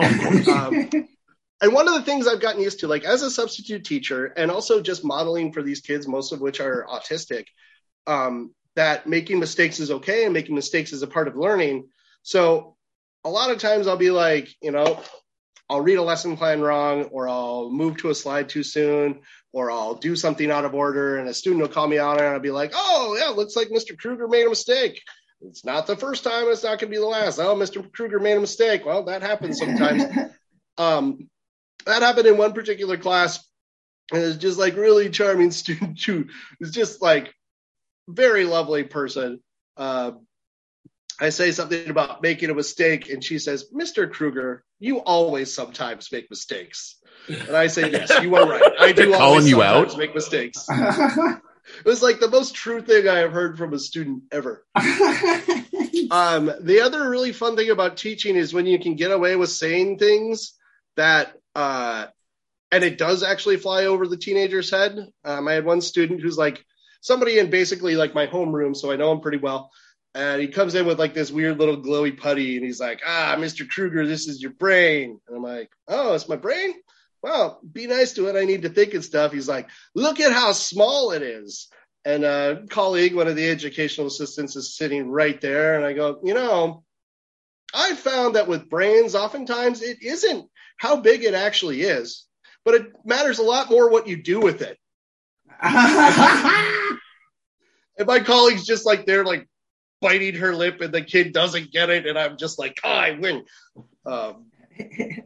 um, 0.47 0.89
and 1.61 1.74
one 1.74 1.88
of 1.88 1.93
the 1.93 2.01
things 2.01 2.28
I've 2.28 2.41
gotten 2.41 2.61
used 2.61 2.80
to, 2.82 2.88
like 2.88 3.05
as 3.05 3.22
a 3.22 3.32
substitute 3.32 3.86
teacher, 3.86 4.26
and 4.26 4.51
also 4.51 4.82
just 4.82 5.05
modeling 5.05 5.53
for 5.53 5.61
these 5.61 5.82
kids, 5.82 6.07
most 6.07 6.34
of 6.34 6.41
which 6.41 6.59
are 6.59 6.86
autistic, 6.89 7.45
um, 8.07 8.53
that 8.76 9.07
making 9.07 9.39
mistakes 9.39 9.80
is 9.80 9.91
okay 9.91 10.26
and 10.26 10.34
making 10.34 10.55
mistakes 10.55 10.91
is 10.91 11.03
a 11.03 11.07
part 11.07 11.28
of 11.28 11.38
learning. 11.38 11.88
So 12.24 12.76
a 13.24 13.30
lot 13.30 13.51
of 13.51 13.57
times 13.57 13.88
I'll 13.88 13.97
be 13.97 14.11
like, 14.11 14.49
you 14.61 14.71
know, 14.71 15.01
I'll 15.69 15.82
read 15.82 15.97
a 15.97 16.03
lesson 16.03 16.38
plan 16.38 16.61
wrong, 16.61 17.05
or 17.05 17.28
I'll 17.28 17.69
move 17.69 17.97
to 17.97 18.09
a 18.09 18.15
slide 18.15 18.49
too 18.49 18.63
soon, 18.63 19.21
or 19.53 19.71
I'll 19.71 19.95
do 19.95 20.15
something 20.15 20.51
out 20.51 20.65
of 20.65 20.76
order, 20.76 21.17
and 21.17 21.30
a 21.30 21.34
student 21.34 21.61
will 21.61 21.69
call 21.69 21.88
me 21.88 21.99
out, 21.99 22.19
and 22.19 22.28
I'll 22.28 22.39
be 22.39 22.51
like, 22.51 22.74
oh, 22.76 23.17
yeah, 23.19 23.30
looks 23.30 23.55
like 23.55 23.69
Mr. 23.69 23.97
Kruger 23.97 24.28
made 24.28 24.45
a 24.45 24.49
mistake. 24.49 25.01
It's 25.41 25.65
not 25.65 25.88
the 25.88 25.97
first 25.97 26.24
time, 26.24 26.45
it's 26.47 26.63
not 26.63 26.80
going 26.80 26.91
to 26.91 26.95
be 26.95 26.97
the 26.97 27.05
last. 27.05 27.39
Oh, 27.39 27.55
Mr. 27.55 27.91
Kruger 27.91 28.19
made 28.19 28.38
a 28.38 28.41
mistake. 28.41 28.86
Well, 28.86 29.03
that 29.05 29.21
happens 29.21 29.59
sometimes. 29.59 30.03
um, 30.78 31.30
that 31.86 32.01
happened 32.01 32.28
in 32.28 32.38
one 32.38 32.53
particular 32.53 32.97
class. 32.97 33.45
And 34.11 34.21
it's 34.21 34.38
just 34.38 34.57
like 34.57 34.76
really 34.76 35.09
charming 35.09 35.51
student 35.51 36.01
who 36.01 36.26
is 36.59 36.71
just 36.71 37.01
like 37.01 37.34
very 38.07 38.45
lovely 38.45 38.84
person. 38.84 39.41
Uh, 39.78 40.11
I 41.20 41.30
say 41.30 41.51
something 41.51 41.89
about 41.89 42.22
making 42.22 42.49
a 42.49 42.53
mistake, 42.53 43.09
and 43.09 43.24
she 43.24 43.39
says, 43.39 43.70
"Mr. 43.74 44.11
Kruger, 44.11 44.64
you 44.80 44.99
always 44.99 45.53
sometimes 45.53 46.11
make 46.11 46.30
mistakes." 46.30 46.95
And 47.28 47.55
I 47.55 47.68
say, 47.68 47.91
"Yes, 47.91 48.11
you 48.22 48.36
are 48.36 48.47
right. 48.47 48.74
I 48.80 48.91
do 48.91 49.14
always 49.16 49.47
you 49.47 49.57
sometimes 49.57 49.93
out? 49.93 49.97
make 49.99 50.16
mistakes." 50.16 50.66
it 50.70 51.86
was 51.86 52.01
like 52.01 52.20
the 52.20 52.30
most 52.30 52.55
true 52.55 52.82
thing 52.82 53.07
I 53.07 53.20
have 53.20 53.32
heard 53.32 53.57
from 53.57 53.74
a 53.74 53.80
student 53.80 54.24
ever. 54.32 54.66
um, 54.76 56.51
the 56.61 56.82
other 56.84 57.09
really 57.09 57.32
fun 57.32 57.55
thing 57.55 57.70
about 57.70 57.97
teaching 57.97 58.36
is 58.36 58.53
when 58.53 58.66
you 58.66 58.80
can 58.80 58.95
get 58.95 59.11
away 59.11 59.36
with 59.36 59.49
saying 59.49 59.99
things 59.99 60.53
that 60.95 61.34
uh, 61.55 62.07
and 62.72 62.84
it 62.84 62.97
does 62.97 63.22
actually 63.22 63.57
fly 63.57 63.86
over 63.86 64.07
the 64.07 64.18
teenager's 64.18 64.72
head. 64.72 64.97
Um, 65.24 65.47
I 65.47 65.53
had 65.53 65.66
one 65.66 65.82
student 65.82 66.22
who's 66.22 66.38
like 66.38 66.66
somebody 67.01 67.38
in 67.38 67.51
basically 67.51 67.95
like 67.95 68.16
my 68.16 68.26
homeroom, 68.26 68.76
so 68.76 68.91
I 68.91 68.95
know 68.95 69.11
him 69.11 69.22
pretty 69.22 69.38
well. 69.38 69.70
And 70.16 70.41
he 70.41 70.47
comes 70.47 70.76
in 70.76 70.86
with 70.86 70.99
like 70.99 71.14
this 71.14 71.32
weird 71.32 71.59
little 71.59 71.82
glowy 71.82 72.16
putty, 72.16 72.55
and 72.57 72.66
he's 72.66 72.80
like, 72.80 73.01
"Ah, 73.05 73.36
Mr. 73.38 73.68
Kruger, 73.68 74.05
this 74.05 74.28
is 74.28 74.41
your 74.41 74.51
brain." 74.51 75.20
And 75.28 75.38
I'm 75.38 75.43
like, 75.43 75.72
"Oh, 75.88 76.14
it's 76.14 76.30
my 76.30 76.36
brain." 76.36 76.74
Well, 77.24 77.59
be 77.72 77.88
nice 77.88 78.14
to 78.14 78.28
it. 78.28 78.36
I 78.36 78.43
need 78.43 78.64
to 78.64 78.70
think 78.70 78.93
and 78.93 79.03
stuff. 79.03 79.32
He's 79.32 79.47
like, 79.47 79.70
"Look 79.95 80.20
at 80.20 80.32
how 80.32 80.51
small 80.51 81.11
it 81.11 81.24
is." 81.24 81.70
And 82.05 82.24
a 82.26 82.64
colleague, 82.70 83.16
one 83.16 83.28
of 83.28 83.36
the 83.36 83.49
educational 83.49 84.07
assistants, 84.07 84.55
is 84.55 84.76
sitting 84.78 85.09
right 85.09 85.39
there, 85.41 85.76
and 85.78 85.86
I 85.86 85.93
go, 85.93 86.20
"You 86.24 86.36
know, 86.36 86.84
I 87.74 87.95
found 87.95 88.36
that 88.36 88.47
with 88.47 88.70
brains, 88.70 89.16
oftentimes 89.16 89.82
it 89.82 90.03
isn't 90.03 90.47
how 90.78 90.97
big 90.97 91.24
it 91.24 91.34
actually 91.34 91.82
is, 91.82 92.26
but 92.66 92.76
it 92.76 92.88
matters 93.03 93.39
a 93.39 93.43
lot 93.43 93.70
more 93.70 93.89
what 93.89 94.07
you 94.07 94.22
do 94.22 94.39
with 94.39 94.61
it. 94.61 94.78
And 97.95 98.07
my 98.07 98.22
colleagues 98.22 98.66
just 98.66 98.88
like 98.88 99.05
they're 99.05 99.24
like 99.24 99.47
biting 100.04 100.36
her 100.36 100.54
lip, 100.54 100.82
and 100.82 100.93
the 100.93 101.01
kid 101.01 101.34
doesn't 101.34 101.72
get 101.72 101.89
it, 101.89 102.06
and 102.06 102.20
I'm 102.20 102.38
just 102.38 102.60
like, 102.60 102.80
oh, 102.84 102.89
I 102.89 103.12
win. 103.12 103.45
Um, 104.06 104.51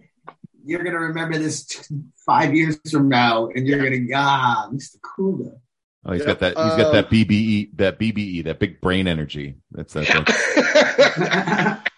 you're 0.63 0.83
gonna 0.83 0.99
remember 0.99 1.37
this 1.37 1.65
t- 1.65 1.95
five 2.25 2.53
years 2.55 2.77
from 2.89 3.09
now, 3.09 3.47
and 3.47 3.67
you're 3.67 3.83
gonna 3.83 4.05
ah, 4.15 4.69
Mr. 4.71 5.01
Kruger. 5.01 5.57
Oh, 6.05 6.13
he's 6.13 6.19
Yep, 6.21 6.27
got 6.27 6.39
that. 6.39 6.49
He's 6.49 6.83
got 6.83 6.87
uh, 6.87 6.91
that 6.93 7.09
BBE, 7.09 7.71
that 7.77 7.99
BBE, 7.99 8.45
that 8.45 8.59
big 8.59 8.79
brain 8.79 9.07
energy. 9.07 9.55
That's 9.71 9.93
that. 9.93 10.07
that- 10.07 11.83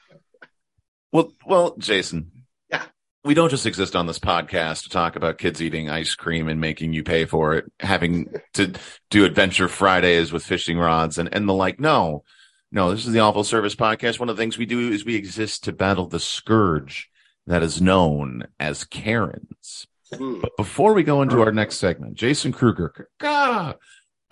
Well, 1.11 1.33
well, 1.43 1.75
Jason. 1.77 2.31
Yeah. 2.69 2.83
We 3.23 3.33
don't 3.33 3.49
just 3.49 3.65
exist 3.65 3.95
on 3.95 4.05
this 4.05 4.19
podcast 4.19 4.83
to 4.83 4.89
talk 4.89 5.15
about 5.15 5.39
kids 5.39 5.59
eating 5.59 5.89
ice 5.89 6.13
cream 6.13 6.47
and 6.47 6.61
making 6.61 6.93
you 6.93 7.03
pay 7.03 7.25
for 7.25 7.55
it, 7.55 7.65
having 7.79 8.31
to 8.53 8.73
do 9.09 9.25
adventure 9.25 9.67
Fridays 9.67 10.31
with 10.31 10.45
fishing 10.45 10.77
rods 10.77 11.17
and, 11.17 11.33
and 11.33 11.49
the 11.49 11.53
like. 11.53 11.79
No, 11.79 12.23
no, 12.71 12.91
this 12.91 13.05
is 13.05 13.13
the 13.13 13.19
awful 13.19 13.43
service 13.43 13.75
podcast. 13.75 14.19
One 14.19 14.29
of 14.29 14.37
the 14.37 14.41
things 14.41 14.57
we 14.57 14.65
do 14.65 14.91
is 14.91 15.05
we 15.05 15.15
exist 15.15 15.63
to 15.65 15.71
battle 15.73 16.07
the 16.07 16.19
scourge 16.19 17.09
that 17.47 17.63
is 17.63 17.81
known 17.81 18.43
as 18.59 18.83
Karens. 18.83 19.87
Hmm. 20.13 20.39
But 20.41 20.55
before 20.57 20.93
we 20.93 21.03
go 21.03 21.21
into 21.21 21.41
our 21.41 21.51
next 21.51 21.77
segment, 21.77 22.15
Jason 22.15 22.51
Kruger, 22.51 23.07
Kaka, 23.19 23.77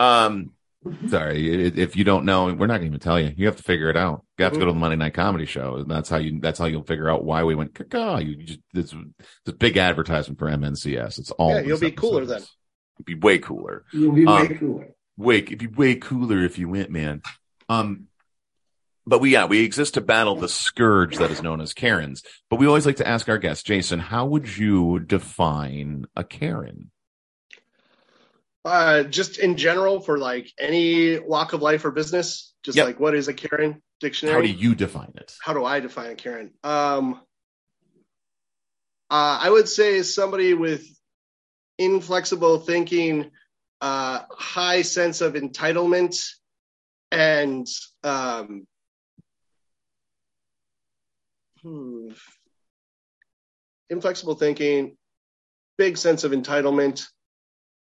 um, 0.00 0.52
sorry, 1.08 1.66
if 1.66 1.96
you 1.96 2.04
don't 2.04 2.24
know, 2.24 2.46
we're 2.46 2.66
not 2.66 2.78
going 2.78 2.82
to 2.82 2.86
even 2.86 3.00
tell 3.00 3.18
you. 3.20 3.32
You 3.36 3.46
have 3.46 3.56
to 3.56 3.62
figure 3.62 3.90
it 3.90 3.96
out. 3.96 4.24
You 4.38 4.44
have 4.44 4.52
to 4.54 4.58
go 4.58 4.66
to 4.66 4.72
the 4.72 4.78
Monday 4.78 4.96
Night 4.96 5.14
Comedy 5.14 5.46
Show, 5.46 5.76
and 5.76 5.90
that's 5.90 6.08
how 6.08 6.16
you. 6.18 6.40
That's 6.40 6.58
how 6.58 6.66
you'll 6.66 6.84
figure 6.84 7.08
out 7.10 7.24
why 7.24 7.42
we 7.44 7.54
went. 7.54 7.74
Kaka. 7.74 8.24
You, 8.24 8.36
you 8.38 8.44
just 8.44 8.60
it's, 8.74 8.92
it's 8.92 9.48
a 9.48 9.52
big 9.52 9.76
advertisement 9.76 10.38
for 10.38 10.46
MNCS. 10.46 11.18
It's 11.18 11.30
all. 11.32 11.50
Yeah, 11.50 11.60
you'll 11.60 11.78
this 11.78 11.90
be 11.90 11.92
cooler 11.92 12.22
episode. 12.22 12.40
then. 12.40 12.46
You'll 12.98 13.04
be 13.04 13.14
way 13.26 13.38
cooler. 13.38 13.84
You'll 13.92 14.12
be 14.12 14.26
Um, 14.26 14.40
way 14.48 14.54
cooler. 14.54 14.88
Way, 15.16 15.38
it'd 15.38 15.58
be 15.58 15.66
way 15.66 15.94
cooler 15.96 16.44
if 16.44 16.58
you 16.58 16.68
went, 16.68 16.90
man. 16.90 17.22
Um, 17.68 18.04
but 19.08 19.20
we, 19.20 19.32
yeah, 19.32 19.46
we 19.46 19.64
exist 19.64 19.94
to 19.94 20.00
battle 20.00 20.36
the 20.36 20.48
scourge 20.48 21.16
that 21.16 21.30
is 21.30 21.42
known 21.42 21.60
as 21.60 21.72
Karens. 21.72 22.22
But 22.50 22.56
we 22.58 22.66
always 22.66 22.84
like 22.84 22.96
to 22.96 23.08
ask 23.08 23.28
our 23.28 23.38
guests, 23.38 23.62
Jason, 23.62 23.98
how 23.98 24.26
would 24.26 24.56
you 24.56 25.00
define 25.00 26.06
a 26.14 26.22
Karen? 26.22 26.90
Uh, 28.64 29.04
just 29.04 29.38
in 29.38 29.56
general, 29.56 30.00
for 30.00 30.18
like 30.18 30.52
any 30.58 31.18
walk 31.18 31.54
of 31.54 31.62
life 31.62 31.84
or 31.86 31.90
business, 31.90 32.52
just 32.62 32.76
Yep. 32.76 32.86
like 32.86 33.00
what 33.00 33.14
is 33.14 33.28
a 33.28 33.34
Karen 33.34 33.82
dictionary? 33.98 34.36
How 34.36 34.42
do 34.42 34.60
you 34.60 34.74
define 34.74 35.12
it? 35.16 35.34
how 35.40 35.54
do 35.54 35.64
I 35.64 35.80
define 35.80 36.10
a 36.10 36.14
Karen? 36.14 36.52
Um, 36.62 37.14
uh, 39.10 39.38
I 39.40 39.48
would 39.48 39.68
say 39.68 40.02
somebody 40.02 40.52
with 40.52 40.84
inflexible 41.78 42.58
thinking, 42.58 43.30
uh, 43.80 44.24
high 44.30 44.82
sense 44.82 45.22
of 45.22 45.32
entitlement, 45.32 46.28
and 47.10 47.66
um, 48.04 48.66
hmm, 51.62 52.08
inflexible 53.90 54.34
thinking, 54.34 54.96
big 55.76 55.96
sense 55.96 56.24
of 56.24 56.32
entitlement, 56.32 57.06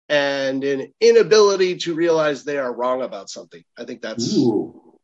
and 0.10 0.64
an 0.64 0.94
inability 1.02 1.78
to 1.78 1.96
realize 1.96 2.44
they 2.44 2.58
are 2.58 2.74
wrong 2.74 3.02
about 3.02 3.30
something. 3.30 3.64
I 3.78 3.86
think 3.86 4.02
that's 4.02 4.36
Ooh, 4.36 4.98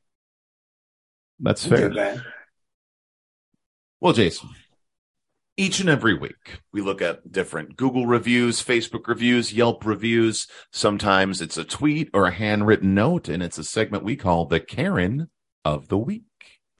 That's 1.39 1.65
fair. 1.65 1.89
that. 1.89 2.21
Well, 3.99 4.13
Jason, 4.13 4.49
each 5.57 5.79
and 5.79 5.89
every 5.89 6.17
week 6.17 6.61
we 6.71 6.81
look 6.81 7.01
at 7.01 7.31
different 7.31 7.75
Google 7.77 8.07
reviews, 8.07 8.63
Facebook 8.63 9.07
reviews, 9.07 9.53
Yelp 9.53 9.85
reviews. 9.85 10.47
Sometimes 10.71 11.41
it's 11.41 11.57
a 11.57 11.63
tweet 11.63 12.09
or 12.13 12.25
a 12.25 12.31
handwritten 12.31 12.93
note, 12.93 13.27
and 13.29 13.43
it's 13.43 13.57
a 13.57 13.63
segment 13.63 14.03
we 14.03 14.15
call 14.15 14.45
the 14.45 14.59
Karen 14.59 15.29
of 15.63 15.87
the 15.87 15.97
Week. 15.97 16.23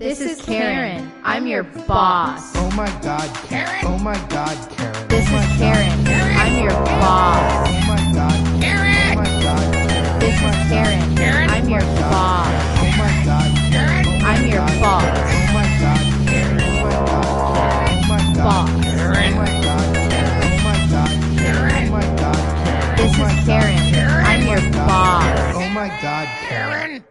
This 0.02 0.20
is 0.20 0.42
Karen. 0.42 1.12
I'm 1.24 1.46
your 1.46 1.62
boss. 1.62 2.56
Oh 2.56 2.72
my 2.72 2.90
god, 3.04 3.30
Karen. 3.46 3.86
Oh 3.86 4.00
my 4.00 4.18
god, 4.30 4.58
Karen. 4.72 5.08
This 5.10 5.30
oh 5.30 5.38
is 5.38 5.60
my 5.62 5.62
Karen. 5.62 6.08
I'm 6.42 6.58
your 6.58 6.72
boss. 6.72 7.70
Oh 7.70 7.82
my 7.86 8.02
god, 8.10 8.62
Karen. 8.64 9.12
Oh 9.12 9.22
my 9.22 9.30
god, 9.46 9.74
Karen. 9.86 10.20
This 10.20 10.42
is 10.42 10.58
Karen. 10.74 11.16
Karen. 11.16 11.50
I'm 11.52 11.70
your 11.70 11.86
boss. 12.02 12.50
Oh 12.82 12.92
my 12.98 13.14
god, 13.30 13.50
Karen. 13.70 14.06
Oh 14.08 14.26
I'm 14.26 14.48
your 14.50 14.66
boss. 14.82 15.22
Oh 15.30 15.46
my 15.54 15.70
god, 15.78 16.02
Karen. 16.26 16.62
Oh 16.66 16.80
my 16.82 16.98
god, 17.06 17.38
Karen. 17.46 17.86
Oh 17.86 18.02
my 18.10 18.24
god, 18.34 18.42
Boss. 18.42 18.72
Karen. 18.82 19.22
Oh 19.22 19.30
my 19.38 19.54
god, 19.62 19.94
Karen. 20.10 20.42
Oh 20.42 20.58
my 20.66 20.80
god, 20.90 21.14
Karen. 21.38 21.78
Oh 21.78 21.86
my 21.86 22.08
god, 22.18 22.50
Karen. 22.66 22.98
This 22.98 23.14
Oh 23.20 23.22
is 23.22 23.36
Karen. 23.46 23.86
I'm 24.26 24.48
your 24.48 24.62
Oh 24.62 24.72
my 24.74 24.88
God, 24.88 24.88
boss. 24.88 25.24
Karen. 25.24 25.56
Oh 25.56 25.70
my 25.70 25.90
god, 26.02 26.28
Karen. 26.50 27.04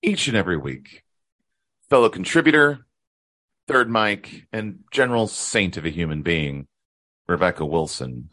Each 0.00 0.28
and 0.28 0.36
every 0.36 0.56
week, 0.56 1.02
fellow 1.90 2.08
contributor, 2.08 2.86
third 3.66 3.90
mic, 3.90 4.46
and 4.52 4.84
general 4.92 5.26
saint 5.26 5.76
of 5.76 5.84
a 5.84 5.90
human 5.90 6.22
being, 6.22 6.68
Rebecca 7.26 7.66
Wilson, 7.66 8.30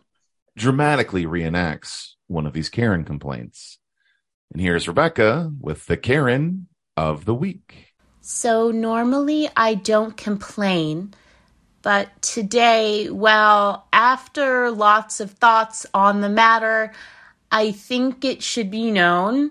dramatically 0.55 1.25
reenacts 1.25 2.11
one 2.27 2.45
of 2.45 2.53
these 2.53 2.69
Karen 2.69 3.03
complaints. 3.03 3.79
And 4.51 4.61
here's 4.61 4.87
Rebecca 4.87 5.51
with 5.59 5.87
the 5.87 5.97
Karen 5.97 6.67
of 6.95 7.25
the 7.25 7.33
week. 7.33 7.95
So 8.21 8.69
normally 8.69 9.49
I 9.57 9.73
don't 9.73 10.15
complain, 10.15 11.15
but 11.81 12.09
today, 12.21 13.09
well, 13.09 13.87
after 13.91 14.69
lots 14.69 15.19
of 15.19 15.31
thoughts 15.31 15.87
on 15.95 16.21
the 16.21 16.29
matter, 16.29 16.93
I 17.51 17.71
think 17.71 18.23
it 18.23 18.43
should 18.43 18.69
be 18.69 18.91
known. 18.91 19.49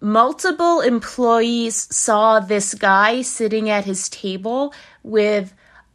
Multiple 0.00 0.80
employees 0.80 1.88
saw 1.94 2.40
this 2.40 2.74
guy 2.74 3.22
sitting 3.22 3.68
at 3.68 3.84
his 3.84 4.08
table 4.08 4.72
with 5.02 5.54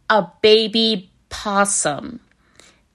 a 0.09 0.27
baby 0.41 1.11
possum. 1.29 2.19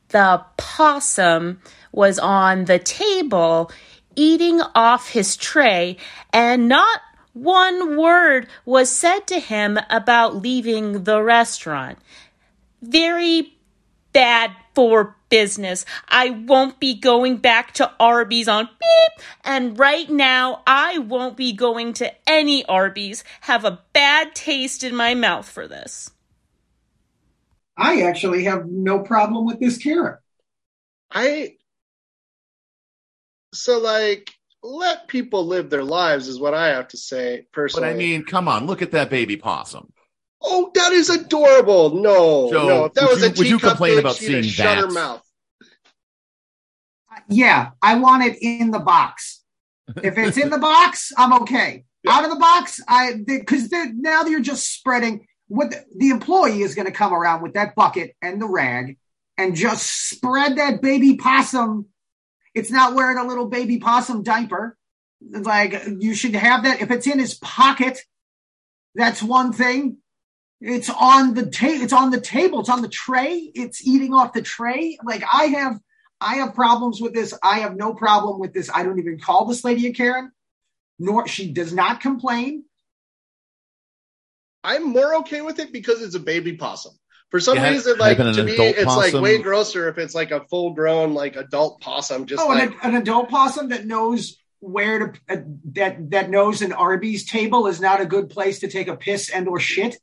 The 0.09 0.45
possum 0.57 1.61
was 1.93 2.19
on 2.19 2.67
the 2.67 2.79
table 2.79 3.71
eating 4.15 4.61
off 4.75 5.09
his 5.09 5.37
tray, 5.37 5.97
and 6.33 6.69
not 6.69 7.01
one 7.33 7.97
word 7.97 8.47
was 8.67 8.95
said 8.95 9.27
to 9.29 9.41
him 9.41 9.79
about 9.89 10.37
leaving 10.37 11.05
the 11.05 11.23
restaurant. 11.23 11.99
Very 12.83 13.55
bad 14.13 14.51
for 14.75 15.17
business. 15.29 15.85
I 16.09 16.31
won't 16.31 16.81
be 16.81 16.95
going 16.95 17.39
back 17.39 17.73
to 17.75 17.91
Arby's 17.99 18.49
on 18.49 18.67
beep, 18.67 19.27
and 19.45 19.79
right 19.79 20.09
now 20.09 20.63
I 20.67 20.99
won't 20.99 21.37
be 21.37 21.53
going 21.53 21.93
to 21.95 22.13
any 22.29 22.65
Arby's. 22.67 23.25
Have 23.43 23.65
a 23.65 23.81
bad 23.93 24.35
taste 24.35 24.85
in 24.85 24.95
my 24.95 25.15
mouth 25.15 25.49
for 25.49 25.67
this. 25.67 26.11
I 27.77 28.03
actually 28.03 28.45
have 28.45 28.67
no 28.67 29.01
problem 29.01 29.47
with 29.47 29.59
this 29.59 29.79
Karen. 29.79 30.19
I 31.11 31.57
so 33.55 33.79
like 33.79 34.31
let 34.63 35.09
people 35.09 35.47
live 35.47 35.71
their 35.71 35.85
lives 35.85 36.29
is 36.29 36.39
what 36.39 36.55
I 36.55 36.69
have 36.69 36.89
to 36.89 36.97
say 36.97 37.47
personally. 37.53 37.89
But 37.89 37.93
personally. 37.93 38.15
I 38.15 38.19
mean, 38.19 38.25
come 38.25 38.49
on, 38.49 38.67
look 38.67 38.83
at 38.83 38.93
that 38.93 39.11
baby 39.11 39.37
possum. 39.37 39.93
Oh, 40.43 40.71
that 40.75 40.93
is 40.93 41.11
adorable. 41.11 41.95
No, 42.03 42.51
Joe, 42.51 42.69
no, 42.69 42.85
if 42.87 42.95
that 42.95 43.03
would 43.05 43.11
was 43.13 43.21
you- 43.21 43.27
a 43.27 43.31
would 43.31 43.39
you 43.39 43.59
teacup 43.59 43.71
complain 43.71 43.99
about 43.99 44.17
she'd 44.17 44.27
seeing 44.27 44.43
shut 44.43 44.79
her 44.79 44.91
mouth. 44.91 45.23
Yeah, 47.29 47.71
I 47.81 47.97
want 47.99 48.25
it 48.25 48.39
in 48.41 48.71
the 48.71 48.79
box. 48.79 49.43
If 50.03 50.17
it's 50.19 50.37
in 50.39 50.51
the 50.51 50.59
box, 50.73 51.13
I'm 51.17 51.33
okay. 51.43 51.85
Out 52.09 52.25
of 52.25 52.31
the 52.31 52.37
box, 52.37 52.81
I 52.89 53.15
because 53.25 53.71
now 53.71 54.25
you're 54.25 54.41
just 54.41 54.73
spreading. 54.73 55.27
What 55.49 55.71
the, 55.71 55.85
the 55.97 56.09
employee 56.11 56.63
is 56.63 56.75
going 56.75 56.87
to 56.87 56.93
come 56.93 57.13
around 57.13 57.43
with 57.43 57.55
that 57.55 57.75
bucket 57.75 58.17
and 58.23 58.41
the 58.41 58.47
rag 58.49 58.97
and 59.37 59.55
just 59.55 60.09
spread 60.09 60.57
that 60.57 60.81
baby 60.81 61.17
possum. 61.17 61.87
It's 62.55 62.71
not 62.71 62.95
wearing 62.95 63.19
a 63.19 63.27
little 63.27 63.47
baby 63.49 63.79
possum 63.79 64.23
diaper. 64.23 64.77
Like 65.31 65.75
you 66.01 66.15
should 66.15 66.35
have 66.35 66.65
that. 66.65 66.81
If 66.81 66.91
it's 66.91 67.07
in 67.07 67.19
his 67.19 67.35
pocket, 67.35 67.99
that's 68.95 69.23
one 69.23 69.53
thing. 69.53 69.99
It's 70.65 70.89
on 70.89 71.35
the 71.35 71.51
table. 71.51 71.83
It's 71.83 71.93
on 71.93 72.11
the 72.11 72.21
table. 72.21 72.61
It's 72.61 72.69
on 72.69 72.83
the 72.83 72.89
tray. 72.89 73.51
It's 73.53 73.85
eating 73.85 74.15
off 74.15 74.33
the 74.33 74.43
tray. 74.43 74.97
Like 75.05 75.25
I 75.33 75.47
have, 75.47 75.81
I 76.21 76.37
have 76.37 76.55
problems 76.55 77.01
with 77.01 77.13
this. 77.15 77.37
I 77.43 77.61
have 77.61 77.75
no 77.75 77.95
problem 77.95 78.39
with 78.39 78.55
this. 78.55 78.71
I 78.73 78.85
don't 78.85 79.01
even 79.01 79.19
call 79.19 79.47
this 79.47 79.65
lady 79.65 79.89
a 79.89 79.93
Karen, 79.93 80.31
nor 81.01 81.27
she 81.27 81.53
does 81.53 81.73
not 81.73 82.01
complain. 82.01 82.65
I'm 84.63 84.93
more 84.93 85.17
okay 85.17 85.41
with 85.41 85.59
it 85.59 85.73
because 85.73 86.01
it's 86.01 86.15
a 86.15 86.21
baby 86.21 86.57
possum. 86.57 86.93
For 87.33 87.41
some 87.41 87.57
Yeah, 87.57 87.71
reason, 87.71 87.99
like 87.99 88.19
to 88.19 88.45
me, 88.45 88.53
adult 88.53 88.77
it's 88.77 88.85
like 88.87 89.15
way 89.15 89.39
grosser 89.43 89.89
if 89.89 89.99
it's 89.99 90.15
like 90.15 90.31
a 90.31 90.45
full 90.45 90.75
grown 90.75 91.15
like 91.15 91.35
adult 91.35 91.81
possum. 91.81 92.27
Just 92.27 92.41
oh, 92.41 92.49
like 92.49 92.71
an, 92.71 92.77
an 92.83 92.95
adult 92.95 93.31
possum 93.31 93.71
that 93.71 93.85
knows 93.85 94.39
where 94.61 94.99
to 94.99 95.21
uh, 95.29 95.37
that 95.73 96.11
that 96.11 96.31
knows 96.31 96.63
an 96.63 96.73
Arby's 96.73 97.29
table 97.29 97.67
is 97.67 97.81
not 97.81 98.01
a 98.01 98.07
good 98.07 98.31
place 98.31 98.61
to 98.61 98.69
take 98.69 98.87
a 98.87 98.97
piss 98.97 99.29
and 99.29 99.49
or 99.49 99.59
shit. 99.59 99.97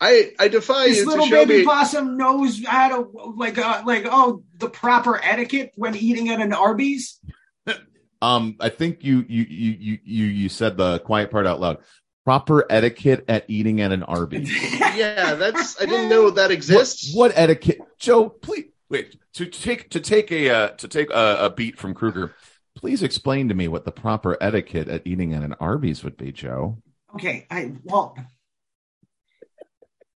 I 0.00 0.32
I 0.38 0.48
defy 0.48 0.86
This 0.88 0.98
you 0.98 1.04
to 1.04 1.10
little 1.10 1.26
show 1.26 1.44
baby 1.44 1.58
me. 1.58 1.64
possum 1.64 2.16
knows 2.16 2.64
how 2.64 2.88
to 2.88 3.08
like 3.36 3.58
uh, 3.58 3.82
like 3.84 4.06
oh 4.06 4.42
the 4.56 4.68
proper 4.68 5.20
etiquette 5.22 5.72
when 5.76 5.96
eating 5.96 6.28
at 6.30 6.40
an 6.40 6.52
Arby's. 6.52 7.18
Um, 8.20 8.56
I 8.58 8.68
think 8.68 9.04
you 9.04 9.24
you 9.28 9.46
you 9.48 9.76
you 9.78 9.98
you 10.02 10.24
you 10.24 10.48
said 10.48 10.76
the 10.76 10.98
quiet 10.98 11.30
part 11.30 11.46
out 11.46 11.60
loud. 11.60 11.78
Proper 12.24 12.66
etiquette 12.68 13.24
at 13.28 13.44
eating 13.46 13.80
at 13.80 13.92
an 13.92 14.02
Arby's. 14.02 14.50
yeah, 14.80 15.34
that's 15.34 15.80
I 15.80 15.86
didn't 15.86 16.08
know 16.08 16.30
that 16.30 16.50
exists. 16.50 17.14
What, 17.14 17.30
what 17.30 17.38
etiquette, 17.38 17.78
Joe? 18.00 18.28
Please 18.28 18.64
wait 18.90 19.14
to 19.34 19.46
take 19.46 19.90
to 19.90 20.00
take 20.00 20.32
a 20.32 20.50
uh, 20.50 20.68
to 20.70 20.88
take 20.88 21.10
a, 21.10 21.44
a 21.44 21.50
beat 21.50 21.78
from 21.78 21.94
Kruger. 21.94 22.34
Please 22.74 23.04
explain 23.04 23.48
to 23.50 23.54
me 23.54 23.68
what 23.68 23.84
the 23.84 23.92
proper 23.92 24.36
etiquette 24.40 24.88
at 24.88 25.06
eating 25.06 25.32
at 25.32 25.44
an 25.44 25.54
Arby's 25.60 26.02
would 26.02 26.16
be, 26.16 26.32
Joe. 26.32 26.78
Okay, 27.14 27.46
I 27.52 27.72
well, 27.84 28.16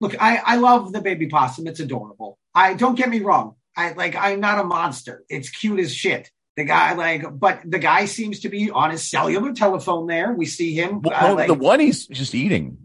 look, 0.03 0.15
I 0.21 0.37
I 0.45 0.57
love 0.57 0.93
the 0.93 1.01
baby 1.01 1.29
possum. 1.29 1.67
It's 1.67 1.81
adorable. 1.81 2.39
I 2.55 2.75
don't 2.75 2.97
get 2.97 3.09
me 3.09 3.21
wrong. 3.21 3.55
I 3.75 3.93
like 3.93 4.15
I'm 4.15 4.41
not 4.41 4.59
a 4.59 4.65
monster. 4.65 5.25
It's 5.31 5.49
cute 5.49 5.81
as 5.81 5.95
shit. 5.95 6.31
The 6.57 6.65
guy 6.65 6.93
like, 6.93 7.25
but 7.39 7.63
the 7.65 7.79
guy 7.79 8.05
seems 8.05 8.41
to 8.41 8.51
be 8.51 8.71
on 8.71 8.91
his 8.91 9.09
cellular 9.09 9.55
telephone. 9.55 10.07
There, 10.07 10.35
we 10.35 10.45
see 10.45 10.75
him. 10.75 11.01
Well, 11.01 11.33
uh, 11.33 11.35
like- 11.35 11.47
the 11.47 11.55
one 11.55 11.81
he's 11.81 12.07
just 12.07 12.35
eating. 12.35 12.77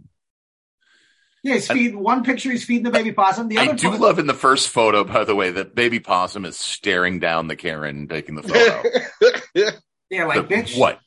yeah, 1.43 1.55
he's 1.55 1.68
feeding 1.68 1.99
one 1.99 2.24
picture. 2.24 2.49
He's 2.51 2.63
feeding 2.63 2.84
the 2.84 2.91
baby 2.91 3.11
possum. 3.11 3.49
The 3.49 3.57
other 3.57 3.68
I 3.70 3.74
other 3.74 3.78
do 3.82 3.91
pho- 3.91 3.97
love 3.97 4.20
in 4.20 4.28
the 4.28 4.34
first 4.34 4.70
photo, 4.70 5.03
by 5.03 5.26
the 5.26 5.36
way, 5.36 5.51
that 5.51 5.76
baby 5.76 5.99
possum 5.99 6.45
is 6.45 6.55
staring 6.57 7.20
down 7.20 7.47
the 7.47 7.57
Karen 7.57 8.07
taking 8.07 8.36
the 8.36 8.43
photo. 8.43 8.84
Yeah, 10.09 10.24
like 10.26 10.47
The- 10.47 10.55
bitch. 10.55 10.78
What? 10.80 10.99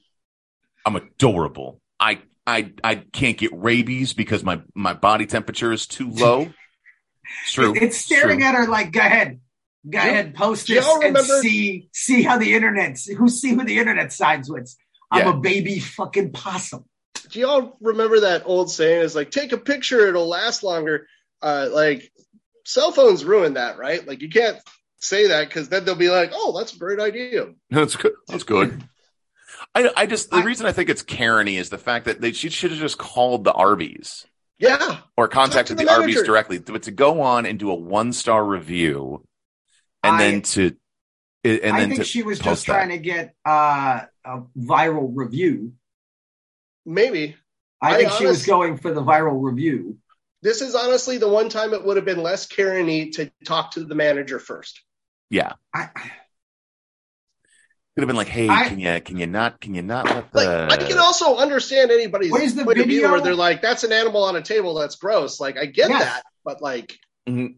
I'm 0.84 0.96
adorable. 0.96 1.80
I 1.98 2.20
I 2.46 2.72
I 2.82 2.96
can't 2.96 3.36
get 3.38 3.50
rabies 3.54 4.12
because 4.12 4.42
my 4.42 4.60
my 4.74 4.94
body 4.94 5.26
temperature 5.26 5.72
is 5.72 5.86
too 5.86 6.10
low. 6.10 6.52
It's 7.44 7.52
true. 7.52 7.74
It's 7.76 7.96
staring 7.98 8.38
True. 8.40 8.48
at 8.48 8.54
her 8.54 8.66
like, 8.66 8.92
go 8.92 9.00
ahead, 9.00 9.40
go 9.88 9.90
Do- 9.92 9.98
ahead, 9.98 10.34
post 10.34 10.66
do 10.66 10.74
this 10.74 10.84
y'all 10.84 10.94
and 10.96 11.04
remember- 11.14 11.40
see 11.42 11.88
see 11.92 12.22
how 12.22 12.38
the 12.38 12.54
internet 12.54 12.98
who 13.16 13.28
see 13.28 13.50
who 13.54 13.64
the 13.64 13.78
internet 13.78 14.12
sides 14.12 14.50
with. 14.50 14.74
I'm 15.10 15.26
Yeah. 15.26 15.32
a 15.32 15.36
baby 15.36 15.78
fucking 15.80 16.32
possum. 16.32 16.84
Do 17.30 17.40
y'all 17.40 17.76
remember 17.80 18.20
that 18.20 18.42
old 18.46 18.70
saying? 18.70 19.02
Is 19.02 19.14
like 19.14 19.30
take 19.30 19.52
a 19.52 19.58
picture, 19.58 20.06
it'll 20.08 20.28
last 20.28 20.62
longer. 20.62 21.06
Uh, 21.42 21.68
like 21.72 22.10
cell 22.66 22.90
phones 22.92 23.24
ruined 23.24 23.56
that, 23.56 23.78
right? 23.78 24.06
Like 24.06 24.20
you 24.22 24.28
can't 24.28 24.58
say 24.98 25.28
that 25.28 25.48
because 25.48 25.68
then 25.68 25.84
they'll 25.84 25.94
be 25.94 26.10
like, 26.10 26.30
"Oh, 26.34 26.56
that's 26.58 26.74
a 26.74 26.78
great 26.78 26.98
idea." 27.00 27.46
That's 27.70 27.96
good. 27.96 28.12
That's 28.28 28.42
good. 28.44 28.82
I, 29.74 29.90
I 29.96 30.06
just 30.06 30.30
the 30.30 30.36
I- 30.38 30.44
reason 30.44 30.66
I 30.66 30.72
think 30.72 30.88
it's 30.90 31.02
Karen-y 31.02 31.52
is 31.54 31.70
the 31.70 31.78
fact 31.78 32.06
that 32.06 32.20
they 32.20 32.32
she 32.32 32.48
should 32.50 32.70
have 32.72 32.80
just 32.80 32.98
called 32.98 33.44
the 33.44 33.52
Arby's 33.52 34.26
Yeah, 34.58 34.98
or 35.16 35.28
contacted 35.28 35.78
the 35.78 35.84
the, 35.84 35.90
Arby's 35.92 36.22
directly, 36.22 36.58
but 36.58 36.82
to 36.84 36.90
go 36.90 37.20
on 37.22 37.46
and 37.46 37.58
do 37.58 37.70
a 37.70 37.74
one 37.74 38.12
star 38.12 38.44
review, 38.44 39.24
and 40.02 40.16
I- 40.16 40.18
then 40.18 40.42
to 40.42 40.76
and 41.44 41.74
I 41.74 41.80
then 41.80 41.88
think 41.90 42.00
to 42.00 42.04
she 42.04 42.22
was 42.22 42.38
just 42.38 42.66
that. 42.66 42.72
trying 42.72 42.88
to 42.90 42.98
get 42.98 43.34
uh, 43.46 44.02
a 44.24 44.42
viral 44.58 45.10
review. 45.14 45.72
maybe. 46.84 47.36
I, 47.82 47.94
I 47.94 47.96
think 47.96 48.12
she 48.12 48.26
was 48.26 48.44
going 48.44 48.76
for 48.76 48.92
the 48.92 49.02
viral 49.02 49.42
review. 49.42 49.96
This 50.42 50.60
is 50.60 50.74
honestly 50.74 51.16
the 51.16 51.28
one 51.28 51.48
time 51.48 51.72
it 51.72 51.82
would 51.84 51.96
have 51.96 52.04
been 52.04 52.22
less 52.22 52.46
Karen-y 52.46 53.10
to 53.14 53.30
talk 53.46 53.70
to 53.72 53.84
the 53.84 53.94
manager 53.94 54.38
first. 54.38 54.82
Yeah, 55.30 55.52
I, 55.74 55.88
could 57.96 58.02
have 58.02 58.06
been 58.08 58.16
like, 58.16 58.28
hey, 58.28 58.48
I- 58.48 58.68
can 58.68 58.78
you 58.78 59.00
can 59.00 59.16
you 59.18 59.26
not 59.26 59.60
can 59.60 59.74
you 59.74 59.82
not 59.82 60.06
let 60.06 60.34
Like 60.34 60.46
the 60.46 60.68
I 60.70 60.76
can 60.76 60.98
also 60.98 61.36
understand 61.36 61.90
anybody's 61.90 62.30
Where's 62.30 62.54
the 62.54 62.64
point 62.64 62.78
of 62.78 62.86
view 62.86 63.10
where 63.10 63.20
they're 63.20 63.34
like, 63.34 63.62
"That's 63.62 63.84
an 63.84 63.92
animal 63.92 64.24
on 64.24 64.36
a 64.36 64.42
table. 64.42 64.74
That's 64.74 64.96
gross." 64.96 65.40
Like 65.40 65.58
I 65.58 65.66
get 65.66 65.90
Yes. 65.90 66.02
that, 66.04 66.22
but 66.44 66.62
like 66.62 66.96
Mhm. 67.28 67.46
it 67.50 67.56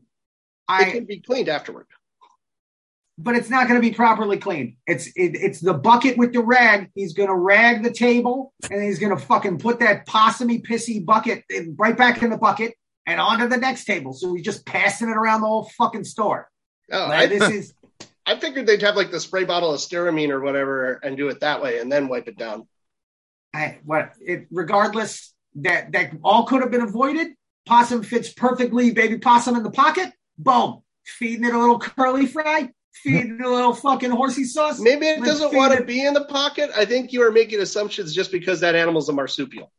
I, 0.68 0.90
can 0.90 1.04
be 1.04 1.20
cleaned 1.20 1.48
afterward. 1.48 1.86
but 3.18 3.36
it's 3.36 3.50
not 3.50 3.68
going 3.68 3.80
to 3.80 3.86
be 3.86 3.94
properly 3.94 4.38
cleaned. 4.38 4.76
It's 4.86 5.06
it, 5.08 5.36
it's 5.36 5.60
the 5.60 5.74
bucket 5.74 6.16
with 6.16 6.32
the 6.32 6.40
rag. 6.40 6.90
He's 6.94 7.12
going 7.12 7.28
to 7.28 7.34
rag 7.36 7.82
the 7.82 7.92
table, 7.92 8.54
and 8.70 8.82
he's 8.82 8.98
going 8.98 9.14
to 9.16 9.22
fucking 9.22 9.58
put 9.58 9.80
that 9.80 10.06
possumy 10.06 10.66
pissy 10.66 11.04
bucket 11.04 11.44
in, 11.50 11.76
right 11.78 11.96
back 11.96 12.22
in 12.22 12.30
the 12.30 12.38
bucket 12.38 12.74
and 13.06 13.20
onto 13.20 13.48
the 13.48 13.58
next 13.58 13.84
table. 13.84 14.12
So 14.14 14.34
he's 14.34 14.44
just 14.44 14.64
passing 14.64 15.08
it 15.10 15.16
around 15.16 15.42
the 15.42 15.46
whole 15.46 15.68
fucking 15.76 16.04
store. 16.04 16.48
Oh, 16.90 16.98
Like, 17.06 17.10
I, 17.12 17.26
this 17.26 17.50
is 17.50 17.74
I 18.24 18.38
figured 18.38 18.66
they'd 18.66 18.82
have 18.82 18.96
like 18.96 19.10
the 19.10 19.20
spray 19.20 19.44
bottle 19.44 19.72
of 19.72 19.80
Steramine 19.80 20.30
or 20.30 20.40
whatever 20.40 20.94
and 20.94 21.16
do 21.16 21.28
it 21.28 21.40
that 21.40 21.62
way 21.62 21.80
and 21.80 21.90
then 21.90 22.08
wipe 22.08 22.28
it 22.28 22.38
down. 22.38 22.68
I, 23.54 23.78
what 23.84 24.12
it 24.20 24.46
regardless 24.50 25.34
that 25.56 25.92
that 25.92 26.12
all 26.22 26.44
could 26.44 26.62
have 26.62 26.70
been 26.70 26.82
avoided. 26.82 27.28
Possum 27.66 28.02
fits 28.02 28.32
perfectly. 28.32 28.92
Baby 28.92 29.18
possum 29.18 29.56
in 29.56 29.62
the 29.62 29.70
pocket. 29.70 30.12
Boom. 30.38 30.82
Feeding 31.04 31.44
it 31.44 31.54
a 31.54 31.58
little 31.58 31.78
curly 31.78 32.26
fry. 32.26 32.70
Feeding 32.94 33.38
it 33.40 33.46
a 33.46 33.50
little 33.50 33.74
fucking 33.74 34.10
horsey 34.10 34.44
sauce. 34.44 34.80
Maybe 34.80 35.06
it 35.06 35.22
doesn't 35.22 35.54
want 35.54 35.76
to 35.76 35.84
be 35.84 36.04
in 36.04 36.14
the 36.14 36.24
pocket. 36.24 36.70
I 36.76 36.84
think 36.84 37.12
you 37.12 37.22
are 37.22 37.32
making 37.32 37.60
assumptions 37.60 38.14
just 38.14 38.32
because 38.32 38.60
that 38.60 38.74
animal's 38.74 39.08
a 39.08 39.12
marsupial. 39.12 39.72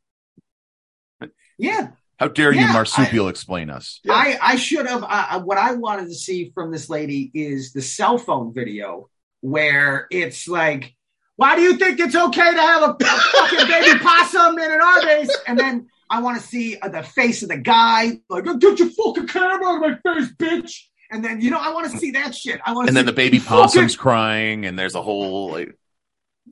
Yeah, 1.57 1.91
How 2.23 2.29
dare 2.29 2.53
you, 2.53 2.61
Yeah, 2.61 2.71
marsupial, 2.71 3.27
explain 3.27 3.69
us? 3.69 3.99
Yeah. 4.05 4.13
I, 4.13 4.37
I 4.41 4.55
should 4.55 4.87
have. 4.87 5.03
Uh, 5.05 5.41
what 5.41 5.57
I 5.57 5.73
wanted 5.73 6.05
to 6.05 6.15
see 6.15 6.51
from 6.55 6.71
this 6.71 6.89
lady 6.89 7.29
is 7.33 7.73
the 7.73 7.81
cell 7.81 8.17
phone 8.17 8.53
video 8.53 9.09
where 9.41 10.07
it's 10.09 10.47
like, 10.47 10.95
why 11.35 11.57
do 11.57 11.63
you 11.63 11.75
think 11.75 11.99
it's 11.99 12.15
okay 12.15 12.51
to 12.53 12.61
have 12.61 12.81
a, 12.83 12.95
a 12.97 13.05
fucking 13.05 13.67
baby 13.67 13.99
possum 14.01 14.57
in 14.57 14.71
an 14.71 14.79
Arby's? 14.81 15.35
And 15.47 15.59
then 15.59 15.87
I 16.09 16.21
want 16.21 16.39
to 16.39 16.47
see 16.47 16.77
uh, 16.77 16.87
the 16.87 17.03
face 17.03 17.43
of 17.43 17.49
the 17.49 17.57
guy, 17.57 18.21
like, 18.29 18.45
get 18.45 18.79
your 18.79 18.89
fucking 18.91 19.27
camera 19.27 19.67
out 19.67 19.83
of 19.83 19.99
my 20.05 20.13
face, 20.13 20.31
bitch. 20.37 20.79
And 21.11 21.25
then, 21.25 21.41
you 21.41 21.51
know, 21.51 21.59
I 21.59 21.73
want 21.73 21.91
to 21.91 21.97
see 21.97 22.11
that 22.11 22.33
shit. 22.33 22.61
I 22.65 22.71
want 22.71 22.85
to 22.87 22.91
and 22.91 22.95
see 22.95 22.99
then 22.99 23.05
the 23.05 23.11
baby 23.11 23.39
fucking- 23.39 23.63
possum's 23.63 23.97
crying, 23.97 24.65
and 24.65 24.79
there's 24.79 24.95
a 24.95 25.01
whole 25.01 25.51
like 25.51 25.77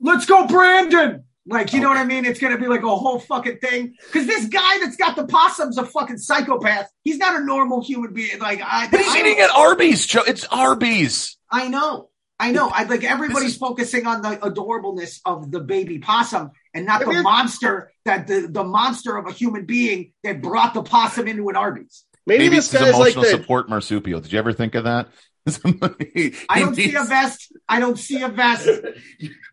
let's 0.02 0.26
go, 0.26 0.46
Brandon. 0.46 1.24
Like, 1.46 1.72
you 1.72 1.80
know 1.80 1.88
what 1.88 1.96
I 1.96 2.04
mean? 2.04 2.24
It's 2.24 2.38
going 2.38 2.52
to 2.52 2.58
be 2.58 2.68
like 2.68 2.82
a 2.84 2.96
whole 2.96 3.18
fucking 3.18 3.58
thing. 3.58 3.94
Because 4.06 4.26
this 4.28 4.46
guy 4.46 4.78
that's 4.78 4.96
got 4.96 5.16
the 5.16 5.26
possum's 5.26 5.76
a 5.76 5.84
fucking 5.84 6.18
psychopath. 6.18 6.88
He's 7.02 7.18
not 7.18 7.40
a 7.40 7.44
normal 7.44 7.82
human 7.82 8.12
being. 8.12 8.38
Like, 8.38 8.60
I, 8.64 8.88
But 8.88 9.00
he's 9.00 9.12
I- 9.12 9.18
eating 9.20 9.40
at 9.40 9.50
Arby's, 9.50 10.06
Joe. 10.06 10.22
It's 10.26 10.44
Arby's. 10.44 11.36
I 11.50 11.68
know. 11.68 12.10
I 12.38 12.50
know. 12.52 12.68
I 12.68 12.84
like 12.84 13.04
everybody's 13.04 13.56
focusing 13.56 14.06
on 14.06 14.22
the 14.22 14.30
adorableness 14.36 15.20
of 15.24 15.50
the 15.52 15.60
baby 15.60 15.98
possum 16.00 16.50
and 16.74 16.86
not 16.86 17.00
the 17.04 17.22
monster 17.22 17.92
that 18.04 18.26
the, 18.26 18.48
the 18.50 18.64
monster 18.64 19.16
of 19.16 19.26
a 19.28 19.32
human 19.32 19.64
being 19.64 20.12
that 20.24 20.42
brought 20.42 20.74
the 20.74 20.82
possum 20.82 21.28
into 21.28 21.48
an 21.50 21.56
Arby's. 21.56 22.04
Maybe, 22.26 22.44
Maybe 22.44 22.56
this 22.56 22.72
it's 22.72 22.82
his 22.82 22.92
guy's 22.92 22.98
like 23.00 23.14
emotional 23.14 23.22
the 23.24 23.42
support 23.42 23.68
marsupial. 23.68 24.20
Did 24.20 24.32
you 24.32 24.38
ever 24.40 24.52
think 24.52 24.74
of 24.74 24.84
that? 24.84 25.08
Somebody- 25.48 26.34
I 26.48 26.60
don't 26.60 26.74
see 26.74 26.94
a 26.94 27.04
vest. 27.04 27.52
I 27.68 27.78
don't 27.80 27.98
see 27.98 28.22
a 28.22 28.28
vest. 28.28 28.68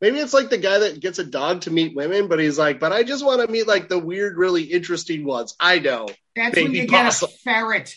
maybe 0.00 0.18
it's 0.18 0.34
like 0.34 0.50
the 0.50 0.58
guy 0.58 0.78
that 0.78 1.00
gets 1.00 1.18
a 1.18 1.24
dog 1.24 1.62
to 1.62 1.70
meet 1.70 1.94
women, 1.94 2.28
but 2.28 2.38
he's 2.38 2.58
like, 2.58 2.80
but 2.80 2.92
I 2.92 3.02
just 3.02 3.24
want 3.24 3.40
to 3.40 3.48
meet 3.48 3.66
like 3.66 3.88
the 3.88 3.98
weird, 3.98 4.36
really 4.36 4.64
interesting 4.64 5.24
ones. 5.24 5.54
I 5.60 5.78
know. 5.78 6.06
That's 6.34 6.56
when 6.56 6.66
Baby 6.66 6.78
you 6.78 6.86
get 6.86 7.22
a 7.22 7.26
ferret. 7.26 7.94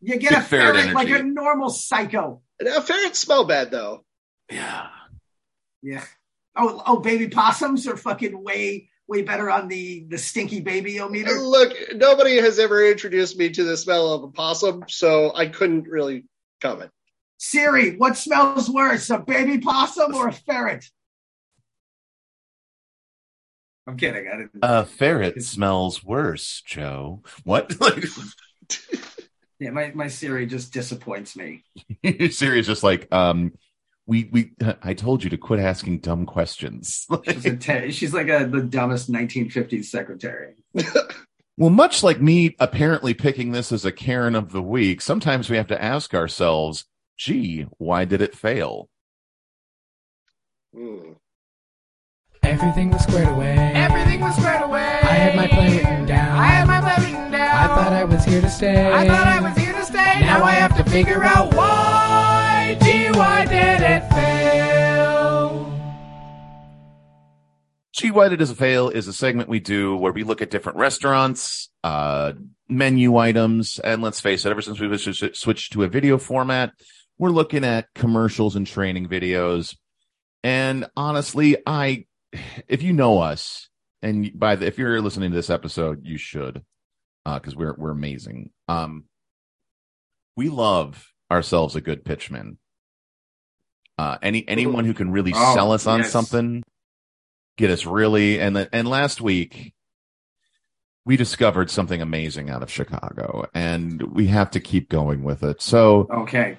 You 0.00 0.16
get 0.16 0.30
Big 0.30 0.38
a 0.38 0.42
ferret 0.42 0.76
ferret, 0.76 0.94
like 0.94 1.08
a 1.08 1.22
normal 1.22 1.70
psycho. 1.70 2.42
Now, 2.60 2.80
ferrets 2.80 3.18
smell 3.18 3.44
bad 3.44 3.70
though. 3.70 4.04
Yeah. 4.50 4.88
Yeah. 5.82 6.04
Oh, 6.56 6.82
oh, 6.86 7.00
baby 7.00 7.28
possums 7.28 7.86
are 7.86 7.96
fucking 7.96 8.42
way, 8.42 8.90
way 9.06 9.22
better 9.22 9.50
on 9.50 9.68
the 9.68 10.04
the 10.08 10.18
stinky 10.18 10.60
baby 10.60 11.00
meter. 11.08 11.38
Look, 11.40 11.72
nobody 11.94 12.36
has 12.36 12.58
ever 12.58 12.84
introduced 12.84 13.38
me 13.38 13.50
to 13.50 13.64
the 13.64 13.76
smell 13.76 14.12
of 14.12 14.24
a 14.24 14.28
possum, 14.28 14.84
so 14.88 15.32
I 15.34 15.46
couldn't 15.46 15.86
really 15.86 16.24
comment. 16.60 16.90
Siri, 17.42 17.96
what 17.96 18.18
smells 18.18 18.68
worse, 18.68 19.08
a 19.08 19.18
baby 19.18 19.58
possum 19.58 20.14
or 20.14 20.28
a 20.28 20.32
ferret? 20.32 20.84
I'm 23.86 23.96
kidding. 23.96 24.28
I 24.28 24.36
didn't. 24.36 24.58
A 24.62 24.84
ferret 24.84 25.42
smells 25.42 26.04
worse, 26.04 26.62
Joe. 26.66 27.22
What? 27.44 27.74
Yeah, 29.62 29.70
my, 29.70 29.92
my 29.94 30.08
Siri 30.08 30.46
just 30.46 30.72
disappoints 30.72 31.36
me. 31.36 31.64
Siri 32.30 32.60
is 32.60 32.66
just 32.66 32.82
like, 32.82 33.12
um, 33.12 33.52
we 34.06 34.26
we. 34.32 34.52
I 34.82 34.94
told 34.94 35.22
you 35.22 35.28
to 35.28 35.36
quit 35.36 35.60
asking 35.60 35.98
dumb 35.98 36.24
questions. 36.24 37.06
She's, 37.26 37.58
te- 37.58 37.90
she's 37.90 38.14
like 38.14 38.30
a, 38.30 38.46
the 38.46 38.62
dumbest 38.62 39.12
1950s 39.12 39.84
secretary. 39.84 40.54
well, 41.58 41.68
much 41.68 42.02
like 42.02 42.22
me 42.22 42.56
apparently 42.58 43.12
picking 43.12 43.52
this 43.52 43.70
as 43.70 43.84
a 43.84 43.92
Karen 43.92 44.34
of 44.34 44.50
the 44.50 44.62
week, 44.62 45.02
sometimes 45.02 45.50
we 45.50 45.58
have 45.58 45.68
to 45.68 45.82
ask 45.82 46.14
ourselves, 46.14 46.86
"Gee, 47.20 47.66
why 47.76 48.06
did 48.06 48.22
it 48.22 48.34
fail?" 48.34 48.88
Hmm. 50.74 51.12
Everything 52.42 52.90
was 52.90 53.02
squared 53.02 53.28
away. 53.28 53.56
Everything 53.74 54.20
was 54.22 54.34
squared 54.36 54.62
away. 54.62 55.00
I 55.02 55.14
had 55.24 55.36
my 55.36 55.46
plan 55.46 55.76
written 55.76 56.06
down. 56.06 56.38
I 56.38 56.46
had 56.46 56.66
my 56.66 56.80
plan 56.80 57.00
written 57.02 57.30
down. 57.30 57.56
I 57.56 57.66
thought 57.66 57.92
I 57.92 58.04
was 58.04 58.24
here 58.24 58.40
to 58.40 58.48
stay. 58.48 58.90
I 58.90 59.06
thought 59.06 59.26
I 59.26 59.40
was 59.42 59.54
here 59.58 59.74
to 59.74 59.84
stay. 59.84 60.20
Now 60.20 60.42
I 60.42 60.52
have 60.52 60.74
to 60.78 60.90
figure 60.90 61.22
out 61.22 61.54
why. 61.54 62.78
Gee, 62.82 63.10
why 63.10 63.44
did 63.44 63.82
it 63.82 64.08
fail? 64.14 64.40
Gee, 67.92 68.10
why 68.10 68.30
Did 68.30 68.40
It 68.40 68.46
Fail 68.46 68.88
is 68.88 69.08
a 69.08 69.12
segment 69.12 69.50
we 69.50 69.60
do 69.60 69.94
where 69.94 70.12
we 70.12 70.24
look 70.24 70.40
at 70.40 70.50
different 70.50 70.78
restaurants, 70.78 71.68
uh, 71.84 72.32
menu 72.66 73.18
items, 73.18 73.78
and 73.78 74.00
let's 74.00 74.20
face 74.20 74.46
it, 74.46 74.50
ever 74.50 74.62
since 74.62 74.80
we've 74.80 74.98
switched 74.98 75.36
switched 75.36 75.74
to 75.74 75.82
a 75.82 75.88
video 75.88 76.16
format, 76.16 76.72
we're 77.20 77.28
looking 77.30 77.64
at 77.64 77.92
commercials 77.94 78.56
and 78.56 78.66
training 78.66 79.06
videos. 79.06 79.76
And 80.42 80.86
honestly, 80.96 81.58
I, 81.66 82.06
if 82.66 82.82
you 82.82 82.94
know 82.94 83.18
us, 83.18 83.68
and 84.00 84.30
by 84.38 84.56
the, 84.56 84.66
if 84.66 84.78
you're 84.78 85.02
listening 85.02 85.30
to 85.30 85.36
this 85.36 85.50
episode, 85.50 86.00
you 86.06 86.16
should, 86.16 86.64
uh, 87.26 87.38
because 87.38 87.54
we're 87.54 87.74
we're 87.76 87.90
amazing. 87.90 88.50
Um, 88.68 89.04
we 90.34 90.48
love 90.48 91.12
ourselves 91.30 91.76
a 91.76 91.82
good 91.82 92.04
pitchman. 92.06 92.56
Uh, 93.98 94.16
any 94.22 94.48
anyone 94.48 94.86
who 94.86 94.94
can 94.94 95.10
really 95.10 95.32
Oh, 95.34 95.54
sell 95.54 95.72
us 95.72 95.86
on 95.86 95.98
yes. 96.00 96.10
something, 96.10 96.62
get 97.58 97.70
us 97.70 97.84
really. 97.84 98.40
And 98.40 98.56
the, 98.56 98.68
and 98.74 98.88
last 98.88 99.20
week, 99.20 99.74
we 101.04 101.18
discovered 101.18 101.68
something 101.68 102.00
amazing 102.00 102.48
out 102.48 102.62
of 102.62 102.70
Chicago, 102.70 103.44
and 103.52 104.00
we 104.02 104.28
have 104.28 104.52
to 104.52 104.60
keep 104.60 104.88
going 104.88 105.22
with 105.22 105.42
it. 105.42 105.60
So, 105.60 106.08
Okay. 106.10 106.56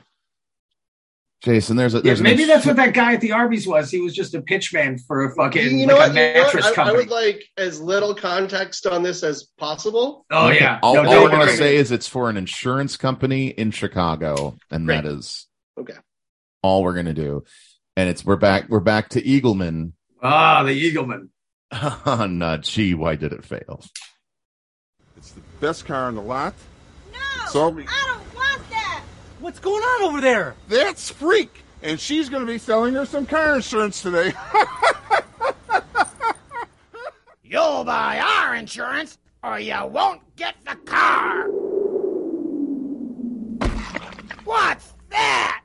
Jason, 1.43 1.75
there's 1.75 1.95
a 1.95 2.01
there's 2.01 2.19
an 2.19 2.25
maybe 2.25 2.43
ex- 2.43 2.51
that's 2.53 2.65
what 2.67 2.75
that 2.75 2.93
guy 2.93 3.13
at 3.13 3.21
the 3.21 3.31
Arby's 3.31 3.65
was. 3.65 3.89
He 3.89 3.99
was 3.99 4.13
just 4.13 4.35
a 4.35 4.41
pitchman 4.41 4.99
for 5.07 5.25
a 5.25 5.33
fucking 5.35 5.79
You 5.79 5.87
know 5.87 5.95
like 5.97 6.09
what? 6.13 6.17
a 6.17 6.27
You 6.27 6.33
know 6.35 6.43
what? 6.43 6.53
mattress 6.55 6.77
I, 6.77 6.89
I 6.89 6.91
would 6.91 7.09
like 7.09 7.43
as 7.57 7.81
little 7.81 8.13
context 8.13 8.85
on 8.85 9.01
this 9.01 9.23
as 9.23 9.45
possible. 9.57 10.25
oh 10.29 10.49
yeah. 10.51 10.79
All, 10.83 10.93
No, 10.93 10.99
all 11.05 11.11
don't 11.11 11.33
I 11.33 11.37
want 11.39 11.49
to 11.49 11.57
say 11.57 11.77
is 11.77 11.91
it's 11.91 12.07
for 12.07 12.29
an 12.29 12.37
insurance 12.37 12.95
company 12.95 13.47
in 13.47 13.71
Chicago, 13.71 14.55
and 14.69 14.85
Great. 14.85 15.03
that 15.03 15.09
is 15.11 15.47
Okay. 15.79 15.95
all 16.61 16.83
we're 16.83 16.93
gonna 16.93 17.13
do. 17.13 17.43
And 17.97 18.07
it's 18.07 18.23
we're 18.23 18.35
back 18.35 18.69
we're 18.69 18.79
back 18.79 19.09
to 19.09 19.21
Eagleman 19.21 19.93
Ah, 20.21 20.61
the 20.63 20.71
Eagleman. 20.93 21.29
on 22.05 22.41
uh, 22.43 22.57
gee, 22.59 22.93
why 22.93 23.15
did 23.15 23.33
it 23.33 23.43
fail? 23.43 23.83
It's 25.17 25.31
the 25.31 25.41
best 25.59 25.85
car 25.85 26.03
on 26.05 26.13
the 26.15 26.21
lot. 26.21 26.53
No, 27.11 27.17
So- 27.49 27.67
I 27.67 27.71
don't 27.71 27.75
want 27.77 27.87
that. 27.87 28.30
What's 29.51 29.59
going 29.59 29.83
on 29.83 30.03
over 30.03 30.21
there? 30.21 30.55
That's 30.69 31.09
Freak. 31.09 31.65
And 31.83 31.99
she's 31.99 32.29
going 32.29 32.39
to 32.39 32.47
be 32.49 32.57
selling 32.57 32.93
her 32.93 33.05
some 33.05 33.25
car 33.25 33.55
insurance 33.55 34.01
today. 34.01 34.31
You'll 37.43 37.83
buy 37.83 38.19
our 38.19 38.55
insurance 38.55 39.17
or 39.43 39.59
you 39.59 39.75
won't 39.87 40.21
get 40.37 40.55
the 40.63 40.77
car. 40.85 41.49
What's 44.45 44.93
that? 45.09 45.63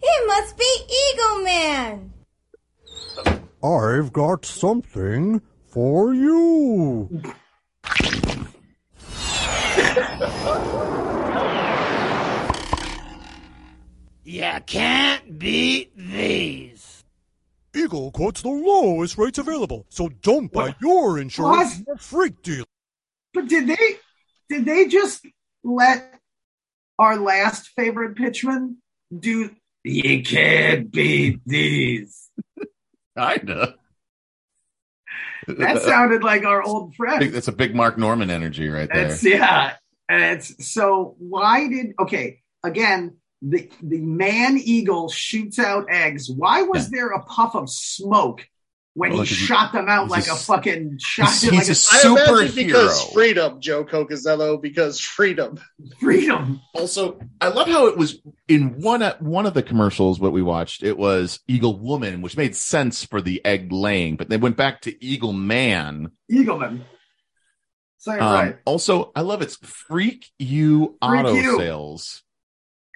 It 0.00 0.26
must 0.26 0.56
be 0.56 0.64
Eagle 1.12 1.44
Man. 1.44 2.10
I've 3.62 4.14
got 4.14 4.46
something 4.46 5.42
for 5.66 6.14
you. 6.14 7.20
You 14.34 14.50
can't 14.66 15.38
beat 15.38 15.96
these. 15.96 17.04
Eagle 17.72 18.10
quotes 18.10 18.42
the 18.42 18.48
lowest 18.48 19.16
rates 19.16 19.38
available, 19.38 19.86
so 19.90 20.08
don't 20.08 20.52
buy 20.52 20.74
your 20.80 21.20
insurance 21.20 21.76
What? 21.76 21.86
from 21.86 21.98
freak 21.98 22.42
deal. 22.42 22.64
But 23.32 23.46
did 23.46 23.68
they 23.68 23.96
did 24.48 24.64
they 24.64 24.88
just 24.88 25.24
let 25.62 26.18
our 26.98 27.16
last 27.16 27.68
favorite 27.76 28.16
pitchman 28.16 28.78
do 29.16 29.50
you 29.84 30.24
can't 30.24 30.90
beat 30.90 31.38
these? 31.46 32.28
Kinda. 33.16 33.76
That 35.46 35.82
sounded 35.82 36.24
like 36.24 36.44
our 36.44 36.60
old 36.60 36.96
friend. 36.96 37.32
That's 37.32 37.46
a 37.46 37.52
big 37.52 37.76
Mark 37.76 37.98
Norman 37.98 38.30
energy 38.30 38.68
right 38.68 38.90
there. 38.92 39.12
It's 39.12 39.22
yeah. 39.22 39.76
And 40.08 40.24
it's 40.24 40.72
so 40.72 41.14
why 41.20 41.68
did 41.68 41.92
okay, 42.00 42.40
again, 42.64 43.18
the 43.46 43.70
the 43.82 44.00
man 44.00 44.56
eagle 44.58 45.08
shoots 45.10 45.58
out 45.58 45.86
eggs. 45.90 46.30
Why 46.30 46.62
was 46.62 46.90
there 46.90 47.10
a 47.10 47.22
puff 47.22 47.54
of 47.54 47.68
smoke 47.70 48.46
when 48.96 49.10
Well, 49.10 49.22
he 49.22 49.28
'cause 49.28 49.38
he- 49.38 49.44
shot 49.46 49.72
them 49.72 49.88
out 49.88 50.04
he's 50.04 50.10
like 50.12 50.26
a, 50.28 50.36
fucking 50.36 50.98
shot 51.00 51.28
he's- 51.30 51.44
it 51.44 51.52
like 51.52 51.66
he's 51.66 51.92
a 51.92 51.96
a 51.96 52.08
I 52.08 52.12
imagine 52.12 52.34
Superhero. 52.36 52.54
because 52.54 53.02
freedom, 53.12 53.60
Joe 53.60 53.84
Cocozzello, 53.84 54.62
because 54.62 55.00
freedom. 55.00 55.58
freedom. 55.98 56.60
Also, 56.74 57.18
I 57.40 57.48
love 57.48 57.66
how 57.68 57.88
it 57.88 57.96
was 57.98 58.20
in 58.48 58.80
one 58.80 59.02
one 59.20 59.46
of 59.46 59.54
the 59.54 59.62
commercials. 59.64 60.20
What 60.20 60.32
we 60.32 60.42
watched, 60.42 60.82
it 60.82 60.96
was 60.96 61.40
Eagle 61.48 61.78
Woman, 61.78 62.22
which 62.22 62.36
made 62.36 62.54
sense 62.56 63.04
for 63.04 63.20
the 63.20 63.44
egg 63.44 63.72
laying, 63.72 64.16
but 64.16 64.28
they 64.28 64.36
went 64.36 64.56
back 64.56 64.80
to 64.82 65.04
Eagle 65.04 65.32
Man. 65.32 66.12
Eagle 66.30 66.58
Man. 66.58 66.84
it 67.98 68.20
Um, 68.20 68.32
right. 68.34 68.56
Also, 68.66 69.12
I 69.16 69.22
love 69.22 69.40
it's 69.42 69.56
Freak 69.56 70.26
You 70.38 70.96
Freak 71.02 71.24
Auto 71.24 71.34
You. 71.34 71.56
Sales. 71.58 72.22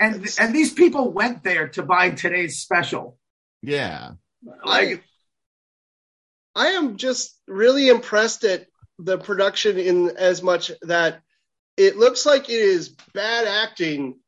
And 0.00 0.26
and 0.38 0.54
these 0.54 0.72
people 0.72 1.10
went 1.12 1.42
there 1.42 1.68
to 1.70 1.82
buy 1.82 2.10
today's 2.10 2.58
special. 2.58 3.18
Yeah, 3.62 4.12
Like 4.64 5.02
I 6.54 6.68
am 6.68 6.96
just 6.96 7.36
really 7.46 7.88
impressed 7.88 8.44
at 8.44 8.66
the 8.98 9.18
production 9.18 9.78
in 9.78 10.10
as 10.16 10.42
much 10.42 10.70
that 10.82 11.20
it 11.76 11.96
looks 11.96 12.26
like 12.26 12.48
it 12.48 12.60
is 12.60 12.90
bad 13.14 13.46
acting 13.46 14.18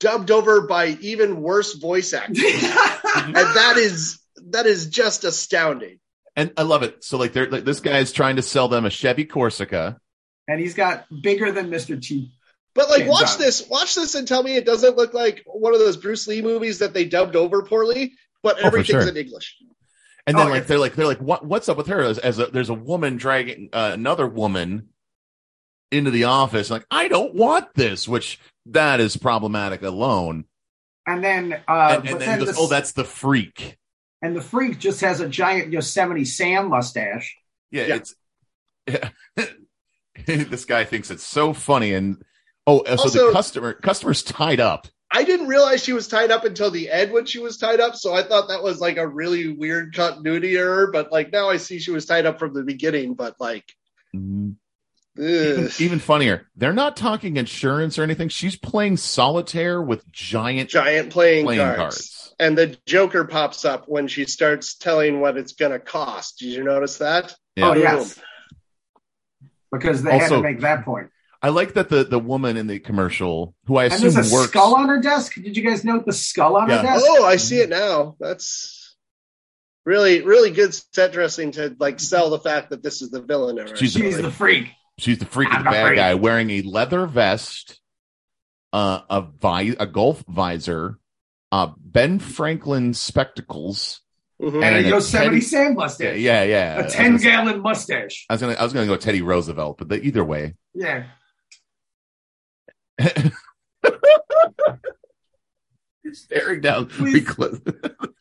dubbed 0.00 0.30
over 0.30 0.66
by 0.66 0.88
even 1.00 1.40
worse 1.42 1.74
voice 1.74 2.12
acting. 2.12 2.36
and 2.44 3.34
that 3.34 3.74
is 3.76 4.18
that 4.50 4.66
is 4.66 4.86
just 4.88 5.24
astounding. 5.24 6.00
and 6.36 6.52
I 6.56 6.62
love 6.62 6.82
it. 6.82 7.04
So, 7.04 7.16
like, 7.16 7.32
they're 7.32 7.50
like 7.50 7.64
this 7.64 7.80
guy's 7.80 8.12
trying 8.12 8.36
to 8.36 8.42
sell 8.42 8.68
them 8.68 8.84
a 8.84 8.90
Chevy 8.90 9.24
Corsica. 9.24 9.98
and 10.48 10.60
he's 10.60 10.74
got 10.74 11.06
bigger 11.22 11.52
than 11.52 11.70
Mr. 11.70 12.00
T. 12.00 12.32
But 12.74 12.90
like 12.90 13.06
watch 13.06 13.32
done. 13.32 13.38
this, 13.40 13.68
watch 13.68 13.94
this 13.94 14.14
and 14.16 14.26
tell 14.26 14.42
me 14.42 14.56
it 14.56 14.66
doesn't 14.66 14.96
look 14.96 15.14
like 15.14 15.42
one 15.46 15.74
of 15.74 15.80
those 15.80 15.96
Bruce 15.96 16.26
Lee 16.26 16.42
movies 16.42 16.80
that 16.80 16.92
they 16.92 17.04
dubbed 17.04 17.36
over 17.36 17.62
poorly, 17.62 18.14
but 18.42 18.58
for 18.58 18.66
everything's 18.66 19.02
sure. 19.04 19.08
in 19.08 19.16
English. 19.16 19.56
And 20.26 20.36
then 20.36 20.46
Oh, 20.46 20.50
like 20.50 20.56
it's- 20.62 20.68
they're 20.68 20.78
like 20.78 20.94
they're 20.94 21.06
like 21.06 21.20
what 21.20 21.44
what's 21.46 21.68
up 21.68 21.76
with 21.76 21.86
her 21.88 22.00
as, 22.02 22.18
as 22.18 22.38
a, 22.38 22.46
there's 22.46 22.70
a 22.70 22.74
woman 22.74 23.16
dragging 23.16 23.68
uh, 23.72 23.90
another 23.94 24.26
woman 24.26 24.88
into 25.92 26.10
the 26.10 26.24
office 26.24 26.70
like 26.70 26.84
I 26.90 27.06
don't 27.08 27.34
want 27.34 27.72
this 27.74 28.08
which 28.08 28.40
that 28.66 28.98
is 29.00 29.16
problematic 29.16 29.82
alone 29.82 30.46
And 31.06 31.22
then 31.22 31.52
uh 31.68 31.98
and, 31.98 32.08
and 32.08 32.08
then 32.08 32.18
then 32.18 32.40
he 32.40 32.44
goes 32.46 32.56
the, 32.56 32.60
oh 32.62 32.66
that's 32.66 32.92
the 32.92 33.04
freak 33.04 33.76
and 34.22 34.34
the 34.34 34.40
freak 34.40 34.78
just 34.80 35.02
has 35.02 35.20
a 35.20 35.28
giant 35.28 35.72
Yosemite 35.72 36.24
Sam 36.24 36.70
mustache. 36.70 37.36
yeah, 37.70 37.86
Yeah. 37.86 38.00
it's 38.86 39.52
this 40.26 40.64
guy 40.64 40.84
thinks 40.84 41.10
it's 41.10 41.22
so 41.24 41.52
funny 41.52 41.92
and 41.92 42.22
oh 42.66 42.82
so 42.84 42.92
Also- 42.92 43.26
the 43.26 43.32
customer 43.32 43.72
customer's 43.74 44.22
tied 44.22 44.60
up 44.60 44.88
I 45.14 45.22
didn't 45.22 45.46
realize 45.46 45.84
she 45.84 45.92
was 45.92 46.08
tied 46.08 46.32
up 46.32 46.44
until 46.44 46.72
the 46.72 46.90
end 46.90 47.12
when 47.12 47.24
she 47.24 47.38
was 47.38 47.56
tied 47.56 47.78
up, 47.78 47.94
so 47.94 48.12
I 48.12 48.24
thought 48.24 48.48
that 48.48 48.64
was 48.64 48.80
like 48.80 48.96
a 48.96 49.06
really 49.06 49.52
weird 49.52 49.94
continuity 49.94 50.56
error. 50.56 50.90
But 50.90 51.12
like 51.12 51.32
now 51.32 51.48
I 51.48 51.58
see 51.58 51.78
she 51.78 51.92
was 51.92 52.04
tied 52.04 52.26
up 52.26 52.40
from 52.40 52.52
the 52.52 52.64
beginning. 52.64 53.14
But 53.14 53.36
like, 53.38 53.64
mm-hmm. 54.14 54.50
even, 55.16 55.70
even 55.78 55.98
funnier 56.00 56.48
they're 56.56 56.72
not 56.72 56.96
talking 56.96 57.36
insurance 57.36 57.96
or 57.96 58.02
anything 58.02 58.28
she's 58.28 58.56
playing 58.56 58.96
solitaire 58.96 59.80
with 59.80 60.10
giant 60.10 60.68
giant 60.68 61.10
playing, 61.10 61.44
playing 61.44 61.60
cards. 61.60 61.76
cards. 61.78 62.34
and 62.40 62.58
the 62.58 62.76
Joker 62.84 63.24
pops 63.24 63.64
up 63.64 63.84
when 63.86 64.08
she 64.08 64.24
starts 64.24 64.74
telling 64.74 65.20
what 65.20 65.36
it's 65.36 65.52
going 65.52 65.70
to 65.70 65.78
cost. 65.78 66.40
Did 66.40 66.54
you 66.54 66.64
notice 66.64 66.98
that? 66.98 67.36
Yeah. 67.54 67.68
Oh 67.68 67.74
yes. 67.74 68.18
Because 69.70 70.02
they 70.02 70.18
had 70.18 70.30
to 70.30 70.40
make 70.40 70.60
that 70.60 70.84
point. 70.84 71.10
I 71.44 71.50
like 71.50 71.74
that 71.74 71.88
the 71.90 72.04
the 72.04 72.18
woman 72.18 72.56
in 72.56 72.66
the 72.66 72.78
commercial, 72.78 73.54
who 73.66 73.76
I 73.76 73.84
And 73.84 73.92
assume 73.92 74.12
there's 74.14 74.32
a 74.32 74.34
works, 74.34 74.48
skull 74.48 74.74
on 74.74 74.88
her 74.88 74.98
desk. 75.00 75.34
Did 75.34 75.56
you 75.56 75.62
guys 75.62 75.84
note 75.84 76.06
the 76.06 76.12
skull 76.12 76.56
on 76.56 76.68
Yeah. 76.68 76.78
her 76.78 76.82
desk? 76.82 77.04
Oh, 77.06 77.24
I 77.24 77.36
see 77.36 77.58
it 77.60 77.68
now. 77.68 78.16
That's 78.18 78.96
really, 79.84 80.22
really 80.22 80.50
good 80.50 80.74
set 80.94 81.12
dressing 81.12 81.52
to 81.52 81.76
like 81.78 82.00
sell 82.00 82.30
the 82.30 82.38
fact 82.38 82.70
that 82.70 82.82
this 82.82 83.02
is 83.02 83.10
the 83.10 83.20
villain. 83.20 83.58
Of 83.58 83.76
She's. 83.78 83.92
She's 83.92 84.16
the 84.20 84.30
freak. 84.30 84.68
she's 84.98 85.18
the 85.18 85.26
freak 85.26 85.50
of 85.50 85.56
I'm 85.58 85.64
the 85.64 85.70
bad 85.70 85.82
afraid. 85.84 85.96
guy, 85.96 86.14
wearing 86.14 86.50
a 86.50 86.62
leather 86.62 87.06
vest, 87.06 87.78
uh, 88.72 89.00
a 89.10 89.20
vi- 89.20 89.76
a 89.78 89.86
golf 89.86 90.24
visor, 90.28 90.98
uh, 91.52 91.72
Ben 91.78 92.18
Franklin 92.18 92.94
spectacles, 92.94 94.00
Mhm. 94.42 94.54
And, 94.56 94.64
And 94.64 94.74
a 94.76 94.78
a 94.88 94.90
Yosemite 94.90 95.26
Teddy- 95.28 95.40
Sam 95.42 95.66
yeah, 95.66 95.74
mustache. 95.74 96.18
yeah, 96.18 96.42
yeah. 96.42 96.78
A 96.80 96.90
10 96.90 97.18
gallon 97.18 97.60
mustache. 97.62 98.26
I 98.28 98.34
was 98.34 98.40
gonna, 98.40 98.54
I 98.54 98.64
was 98.64 98.72
gonna 98.72 98.86
go 98.86 98.96
Teddy 98.96 99.22
Roosevelt, 99.22 99.78
but 99.78 99.88
the, 99.88 100.02
either 100.02 100.24
way, 100.24 100.54
Yeah. 100.74 101.04
Staring 106.12 106.60
down. 106.60 106.86
Please. 106.86 107.24
Recl- 107.24 107.60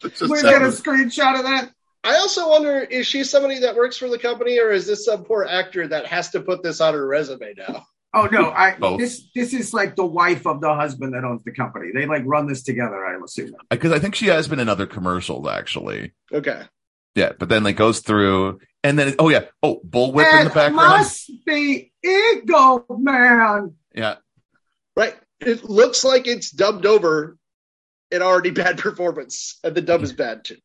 It's 0.03 0.19
just 0.19 0.31
We 0.31 0.41
get 0.41 0.61
a 0.61 0.65
screenshot 0.67 1.37
of 1.37 1.43
that. 1.45 1.71
I 2.05 2.15
also 2.17 2.49
wonder 2.49 2.79
is 2.81 3.07
she 3.07 3.23
somebody 3.23 3.59
that 3.59 3.75
works 3.75 3.95
for 3.97 4.09
the 4.09 4.17
company 4.19 4.59
or 4.59 4.71
is 4.71 4.85
this 4.87 5.05
some 5.05 5.23
poor 5.23 5.45
actor 5.45 5.87
that 5.87 6.05
has 6.07 6.31
to 6.31 6.41
put 6.41 6.61
this 6.61 6.81
on 6.81 6.93
her 6.93 7.05
resume 7.07 7.53
now? 7.57 7.85
Oh 8.13 8.27
no, 8.31 8.51
I 8.51 8.75
Both. 8.77 8.99
this 8.99 9.29
this 9.33 9.53
is 9.53 9.73
like 9.73 9.95
the 9.95 10.05
wife 10.05 10.45
of 10.45 10.59
the 10.61 10.73
husband 10.75 11.13
that 11.13 11.23
owns 11.23 11.43
the 11.43 11.51
company. 11.51 11.91
They 11.93 12.05
like 12.05 12.23
run 12.25 12.45
this 12.47 12.61
together, 12.61 13.05
I'm 13.05 13.23
assuming. 13.23 13.53
because 13.69 13.91
I 13.91 13.99
think 13.99 14.15
she 14.15 14.27
has 14.27 14.47
been 14.47 14.59
in 14.59 14.69
other 14.69 14.85
commercials 14.85 15.47
actually. 15.47 16.13
Okay. 16.31 16.61
Yeah, 17.15 17.31
but 17.39 17.47
then 17.47 17.63
like 17.63 17.75
goes 17.77 17.99
through 18.01 18.59
And 18.83 18.99
then, 18.99 19.15
oh 19.19 19.29
yeah, 19.29 19.45
oh 19.63 19.79
bullwhip 19.87 20.39
in 20.39 20.43
the 20.47 20.53
background. 20.53 20.75
must 20.75 21.31
be 21.45 21.91
Eagle 22.03 22.85
Man. 22.89 23.75
Yeah, 23.95 24.15
Right. 24.95 25.15
It 25.39 25.63
looks 25.63 26.03
like 26.03 26.27
it's 26.27 26.51
dubbed 26.51 26.85
over 26.85 27.37
an 28.11 28.21
already 28.21 28.51
bad 28.51 28.77
performance, 28.79 29.59
and 29.63 29.73
the 29.75 29.81
dub 29.81 30.03
is 30.03 30.13
bad 30.13 30.45
too. 30.45 30.57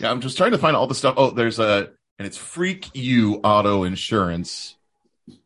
yeah. 0.00 0.10
I'm 0.10 0.20
just 0.20 0.36
trying 0.36 0.52
to 0.52 0.58
find 0.58 0.76
all 0.76 0.86
the 0.86 0.94
stuff. 0.94 1.14
Oh, 1.16 1.30
there's 1.30 1.58
a 1.58 1.90
and 2.18 2.26
it's 2.26 2.36
Freak 2.36 2.88
You 2.94 3.36
Auto 3.44 3.84
Insurance, 3.84 4.76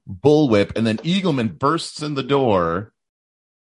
bullwhip, 0.09 0.77
and 0.77 0.87
then 0.87 0.99
Eagleman 0.99 1.59
bursts 1.59 2.03
in 2.03 2.15
the 2.15 2.23
door, 2.23 2.93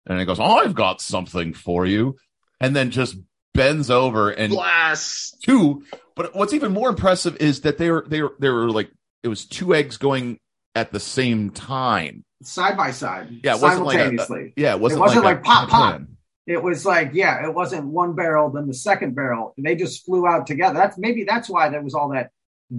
and 0.05 0.19
he 0.19 0.25
goes, 0.25 0.39
"I've 0.39 0.75
got 0.75 1.01
something 1.01 1.53
for 1.53 1.85
you," 1.85 2.17
and 2.59 2.75
then 2.75 2.91
just 2.91 3.17
bends 3.53 3.89
over 3.89 4.29
and 4.29 4.51
Blast. 4.53 5.41
two. 5.43 5.83
But 6.15 6.35
what's 6.35 6.53
even 6.53 6.71
more 6.73 6.89
impressive 6.89 7.37
is 7.37 7.61
that 7.61 7.77
they 7.77 7.89
were 7.91 8.05
they 8.07 8.21
were 8.21 8.35
they 8.39 8.49
were 8.49 8.69
like 8.69 8.91
it 9.23 9.27
was 9.27 9.45
two 9.45 9.73
eggs 9.73 9.97
going 9.97 10.39
at 10.75 10.91
the 10.91 10.99
same 10.99 11.49
time. 11.49 12.23
Side 12.43 12.77
by 12.77 12.91
side. 12.91 13.39
Yeah, 13.43 13.55
it 13.55 13.61
wasn't 13.61 13.85
like 13.85 13.95
a- 13.97 13.99
simultaneously. 13.99 14.53
Yeah, 14.55 14.73
it 14.75 14.79
wasn't, 14.79 14.99
It 14.99 15.01
wasn't 15.01 15.25
like, 15.25 15.35
like 15.37 15.43
a 15.43 15.45
pop, 15.45 15.69
pop. 15.69 15.91
plan. 15.95 16.07
It 16.47 16.61
was 16.61 16.85
like, 16.85 17.11
yeah, 17.13 17.45
it 17.47 17.53
wasn't 17.53 17.85
one 17.85 18.15
barrel, 18.15 18.49
then 18.49 18.67
the 18.67 18.73
second 18.73 19.13
barrel. 19.15 19.53
And 19.57 19.65
they 19.65 19.75
just 19.75 20.05
flew 20.05 20.27
out 20.27 20.47
together. 20.47 20.73
That's 20.73 20.97
maybe 20.97 21.23
that's 21.23 21.47
why 21.49 21.69
there 21.69 21.81
was 21.81 21.93
all 21.93 22.09
that 22.09 22.31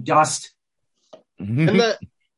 dust. 0.03 0.51
Mm-hmm. 1.41 1.69
And 1.69 1.79
the 1.79 1.97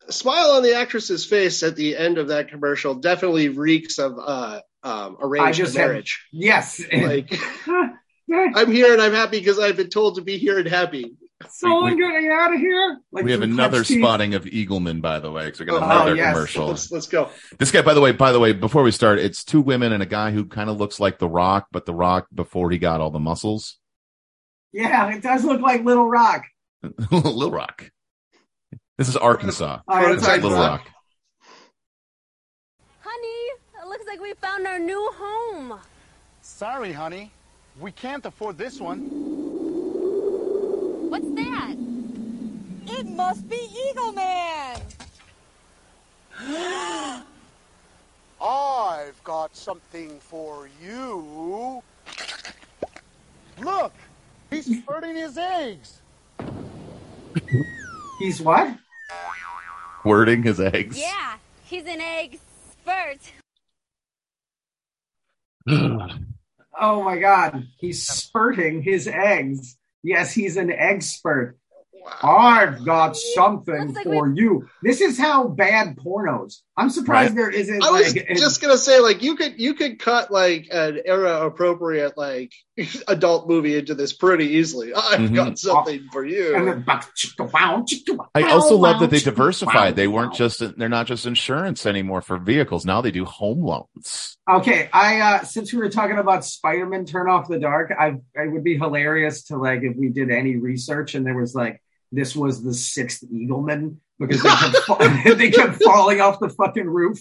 smile 0.09 0.51
on 0.51 0.63
the 0.63 0.75
actress's 0.75 1.25
face 1.25 1.63
at 1.63 1.75
the 1.75 1.97
end 1.97 2.19
of 2.19 2.27
that 2.27 2.49
commercial 2.49 2.93
definitely 2.95 3.49
reeks 3.49 3.97
of 3.97 4.17
uh, 4.19 4.61
um, 4.83 5.17
I 5.19 5.23
arranged 5.25 5.57
just 5.57 5.75
had- 5.75 5.87
marriage. 5.87 6.25
Yes. 6.31 6.79
Like 6.93 7.37
I'm 7.67 8.71
here 8.71 8.93
and 8.93 9.01
I'm 9.01 9.13
happy 9.13 9.39
because 9.39 9.59
I've 9.59 9.77
been 9.77 9.89
told 9.89 10.15
to 10.15 10.21
be 10.21 10.37
here 10.37 10.59
and 10.59 10.67
happy. 10.67 11.15
Someone 11.49 11.97
getting 11.97 12.29
out 12.31 12.53
of 12.53 12.59
here. 12.59 12.99
Like 13.11 13.25
we 13.25 13.31
have 13.31 13.41
another 13.41 13.77
Crepes 13.79 13.89
teeth. 13.89 13.99
spotting 13.99 14.33
of 14.35 14.45
Eagleman, 14.45 15.01
by 15.01 15.19
the 15.19 15.29
way, 15.31 15.45
because 15.45 15.59
we 15.59 15.65
got 15.65 15.79
going 15.79 15.83
to 15.83 15.87
Oh, 15.89 15.95
another 16.01 16.15
yes. 16.15 16.33
commercial. 16.33 16.67
Let's 16.67 16.91
let's 16.91 17.07
go. 17.07 17.29
This 17.59 17.71
guy, 17.71 17.81
by 17.81 17.93
the 17.93 17.99
way, 18.01 18.13
by 18.13 18.31
the 18.31 18.39
way, 18.39 18.53
before 18.53 18.83
we 18.83 18.91
start, 18.91 19.19
it's 19.19 19.43
two 19.43 19.59
women 19.59 19.91
and 19.91 20.01
a 20.01 20.05
guy 20.05 20.31
who 20.31 20.45
kind 20.45 20.69
of 20.69 20.77
looks 20.77 20.99
like 20.99 21.19
The 21.19 21.27
Rock, 21.27 21.67
but 21.71 21.85
The 21.85 21.93
Rock 21.93 22.27
before 22.33 22.71
he 22.71 22.77
got 22.77 23.01
all 23.01 23.11
the 23.11 23.19
muscles. 23.19 23.77
Yeah, 24.71 25.13
it 25.13 25.21
does 25.23 25.43
look 25.43 25.59
like 25.61 25.83
Little 25.83 26.07
Rock. 26.07 26.45
Little 27.11 27.51
Rock. 27.51 27.91
This 28.97 29.09
is 29.09 29.17
Arkansas. 29.17 29.79
Oh, 29.89 29.99
This 30.07 30.13
it's 30.15 30.21
is 30.23 30.27
like 30.29 30.41
Little 30.41 30.57
Rock. 30.57 30.85
Rock. 30.85 30.89
Honey, 33.01 33.81
it 33.83 33.87
looks 33.87 34.05
like 34.07 34.21
we 34.21 34.33
found 34.35 34.65
our 34.67 34.79
new 34.79 35.11
home. 35.17 35.79
Sorry, 36.41 36.93
honey. 36.93 37.31
We 37.79 37.91
can't 37.91 38.25
afford 38.25 38.57
this 38.57 38.79
one. 38.79 39.54
What's 41.09 41.29
that? 41.35 41.75
It 42.87 43.07
must 43.07 43.47
be 43.49 43.67
Eagle 43.89 44.11
Man. 44.11 44.81
I've 48.41 49.23
got 49.23 49.55
something 49.55 50.19
for 50.19 50.67
you. 50.83 51.81
Look, 53.59 53.93
he's 54.49 54.65
spurting 54.65 55.15
his 55.15 55.37
eggs. 55.37 56.01
He's 58.19 58.41
what? 58.41 58.75
Wording 60.05 60.43
his 60.43 60.59
eggs. 60.59 60.97
Yeah, 60.97 61.35
he's 61.65 61.85
an 61.85 62.01
egg 62.01 62.39
spurt. 62.71 63.19
Oh 66.77 67.03
my 67.03 67.17
God. 67.17 67.67
He's 67.77 68.05
spurting 68.05 68.81
his 68.81 69.07
eggs. 69.07 69.77
Yes, 70.05 70.31
he's 70.31 70.55
an 70.55 70.71
expert. 70.71 71.57
spurt. 71.57 72.23
I've 72.23 72.85
got 72.85 73.15
something 73.17 73.93
like 73.93 74.03
for 74.03 74.29
you. 74.31 74.69
This 74.83 75.01
is 75.01 75.17
how 75.17 75.47
bad 75.47 75.97
pornos. 75.97 76.61
I'm 76.77 76.91
surprised 76.91 77.29
Right. 77.31 77.35
there 77.35 77.49
isn't 77.49 77.83
I 77.83 77.89
was 77.89 78.15
like 78.15 78.27
just 78.35 78.61
gonna 78.61 78.77
say, 78.77 78.99
like, 78.99 79.23
you 79.23 79.35
could 79.35 79.59
you 79.59 79.73
could 79.73 79.97
cut 79.97 80.29
like 80.31 80.67
an 80.71 81.01
era 81.03 81.45
appropriate 81.47 82.15
like 82.15 82.53
adult 83.07 83.47
movie 83.47 83.77
into 83.77 83.95
this 83.95 84.11
pretty 84.13 84.45
easily. 84.57 84.93
I've 84.93 85.19
Mhm. 85.29 85.35
got 85.35 85.57
something 85.59 86.07
for 86.11 86.25
you. 86.25 86.83
I 88.35 88.51
also 88.51 88.75
love 88.75 88.99
that 88.99 89.09
they 89.09 89.19
diversified. 89.19 89.95
They 89.95 90.07
weren't 90.07 90.33
just, 90.33 90.61
they're 90.77 90.89
not 90.89 91.07
just 91.07 91.25
insurance 91.25 91.85
anymore 91.85 92.21
for 92.21 92.37
vehicles. 92.37 92.85
Now 92.85 93.01
they 93.01 93.11
do 93.11 93.23
home 93.25 93.61
loans. 93.63 94.37
Okay, 94.49 94.89
I 94.91 95.19
uh 95.21 95.43
since 95.43 95.71
we 95.73 95.79
were 95.79 95.89
talking 95.89 96.17
about 96.17 96.45
Spider-Man 96.45 97.05
Turn 97.05 97.29
Off 97.29 97.47
the 97.47 97.59
Dark, 97.59 97.91
I 97.97 98.17
I 98.37 98.47
would 98.47 98.63
be 98.63 98.77
hilarious 98.77 99.43
to 99.45 99.57
like 99.57 99.81
if 99.83 99.95
we 99.95 100.09
did 100.09 100.29
any 100.29 100.55
research 100.57 101.15
and 101.15 101.25
there 101.25 101.35
was 101.37 101.55
like 101.55 101.81
this 102.11 102.35
was 102.35 102.63
the 102.63 102.73
sixth 102.73 103.23
Eagleman 103.31 103.97
because 104.19 104.43
they 104.43 104.49
kept, 104.49 104.77
fa- 104.85 105.35
they 105.37 105.49
kept 105.51 105.83
falling 105.83 106.21
off 106.21 106.39
the 106.39 106.49
fucking 106.49 106.87
roof 106.87 107.19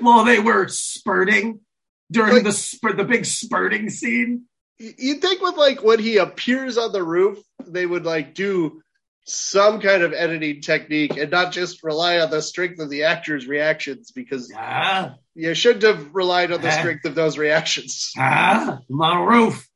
while 0.00 0.24
they 0.24 0.38
were 0.38 0.68
spurting 0.68 1.60
during 2.10 2.34
Like- 2.34 2.44
the 2.44 2.52
spur 2.52 2.92
the 2.94 3.04
big 3.04 3.24
spurting 3.24 3.90
scene. 3.90 4.46
You'd 4.78 5.20
think 5.20 5.40
with 5.40 5.56
like 5.56 5.82
when 5.82 5.98
he 6.00 6.16
appears 6.16 6.76
on 6.78 6.92
the 6.92 7.04
roof, 7.04 7.38
they 7.64 7.86
would 7.86 8.04
like 8.04 8.34
do 8.34 8.82
some 9.24 9.80
kind 9.80 10.02
of 10.02 10.12
editing 10.12 10.60
technique 10.60 11.16
and 11.16 11.30
not 11.30 11.52
just 11.52 11.84
rely 11.84 12.18
on 12.18 12.30
the 12.30 12.42
strength 12.42 12.80
of 12.80 12.90
the 12.90 13.04
actor's 13.04 13.46
reactions 13.46 14.10
because 14.10 14.52
Ah, 14.56 15.14
you 15.36 15.54
shouldn't 15.54 15.84
have 15.84 16.12
relied 16.12 16.50
on 16.50 16.60
the 16.60 16.68
Ah. 16.74 16.78
strength 16.80 17.04
of 17.04 17.14
those 17.14 17.38
reactions. 17.38 18.10
ah, 18.18 18.80
I'm 18.90 19.00
on 19.00 19.16
a 19.18 19.24
roof. 19.26 19.68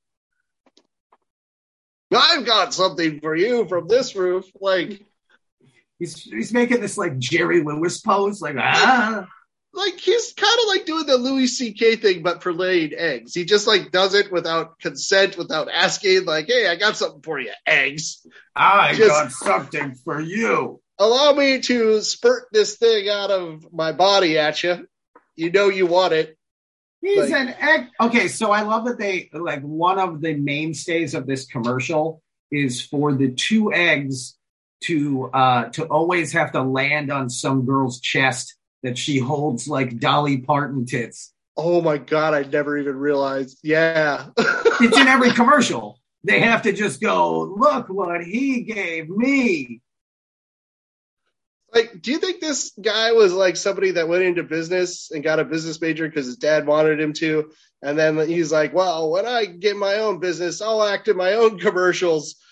I've 2.13 2.47
got 2.47 2.73
something 2.75 3.21
for 3.21 3.35
you 3.37 3.67
from 3.69 3.89
this 3.89 4.15
roof. 4.17 4.45
Like, 4.61 5.03
He's 5.99 6.21
he's 6.23 6.53
making 6.53 6.81
this 6.81 6.99
like 6.99 7.17
Jerry 7.19 7.63
Lewis 7.63 8.01
pose, 8.01 8.41
like 8.43 8.57
ah. 8.59 9.27
Like 9.77 9.99
he's 10.01 10.33
kind 10.33 10.59
of 10.63 10.69
like 10.69 10.87
doing 10.87 11.07
the 11.07 11.17
Louis 11.19 11.47
C.K. 11.47 11.97
thing, 11.97 12.23
but 12.23 12.43
for 12.43 12.53
laying 12.53 12.93
eggs. 12.97 13.35
He 13.35 13.45
just 13.45 13.67
like 13.67 13.93
does 13.93 14.15
it 14.15 14.33
without 14.33 14.79
consent, 14.81 15.37
without 15.37 15.69
asking. 15.73 16.25
Like, 16.25 16.47
hey, 16.47 16.67
I 16.67 16.77
got 16.77 16.97
something 16.97 17.23
for 17.23 17.39
you, 17.39 17.53
eggs. 17.67 18.27
I 18.55 18.95
Just- 18.95 19.09
got 19.11 19.33
something 19.33 19.95
for 19.97 20.21
you. 20.21 20.81
Allow 20.99 21.35
me 21.35 21.61
to 21.61 22.01
spurt 22.01 22.47
this 22.53 22.79
thing 22.79 23.09
out 23.11 23.31
of 23.31 23.71
my 23.71 23.93
body 23.93 24.39
at 24.39 24.63
you. 24.63 24.89
You 25.35 25.53
know 25.53 25.69
you 25.69 25.87
want 25.87 26.15
it. 26.15 26.39
He's 27.03 27.31
Like- 27.31 27.41
an 27.41 27.49
egg. 27.61 27.87
Okay, 28.01 28.29
so 28.29 28.51
I 28.51 28.63
love 28.63 28.87
that 28.87 28.99
they 28.99 29.29
like 29.33 29.61
one 29.61 29.99
of 29.99 30.21
the 30.23 30.35
mainstays 30.35 31.15
of 31.15 31.27
this 31.27 31.47
commercial 31.47 32.23
is 32.51 32.81
for 32.81 33.13
the 33.13 33.31
two 33.33 33.73
eggs 33.73 34.37
to 34.85 35.27
uh 35.33 35.65
to 35.71 35.85
always 35.85 36.33
have 36.33 36.53
to 36.53 36.63
land 36.63 37.11
on 37.13 37.29
some 37.31 37.65
girl's 37.67 38.01
chest 38.01 38.56
that 38.87 38.97
she 38.97 39.19
holds 39.19 39.67
like 39.67 39.99
Dolly 39.99 40.39
Parton 40.39 40.87
tits. 40.87 41.33
Oh 41.57 41.83
my 41.83 41.99
god, 41.99 42.35
I 42.35 42.43
never 42.45 42.79
even 42.79 42.97
realized. 42.97 43.59
Yeah. 43.65 44.29
It's 44.39 44.97
in 44.97 45.09
every 45.09 45.33
commercial. 45.33 45.99
They 46.23 46.39
have 46.39 46.63
to 46.63 46.73
just 46.73 47.01
go, 47.01 47.43
look 47.59 47.89
what 47.89 48.23
he 48.23 48.63
gave 48.63 49.09
me. 49.09 49.81
Like, 51.77 52.03
do 52.03 52.11
you 52.13 52.19
think 52.19 52.41
this 52.41 52.73
guy 52.81 53.13
was 53.13 53.33
like 53.33 53.57
somebody 53.57 53.93
that 53.93 54.09
went 54.09 54.25
into 54.25 54.43
business 54.43 55.11
and 55.11 55.23
got 55.23 55.39
a 55.41 55.45
business 55.45 55.81
major 55.81 56.09
because 56.09 56.27
his 56.27 56.37
dad 56.37 56.67
wanted 56.67 57.01
him 57.01 57.13
to? 57.15 57.51
And 57.83 57.99
then 57.99 58.17
he's 58.27 58.51
like, 58.51 58.75
well, 58.75 59.11
when 59.11 59.27
I 59.27 59.45
get 59.45 59.77
my 59.77 59.97
own 59.97 60.19
business, 60.19 60.61
I'll 60.63 60.83
act 60.83 61.09
in 61.09 61.17
my 61.17 61.35
own 61.35 61.59
commercials. 61.59 62.37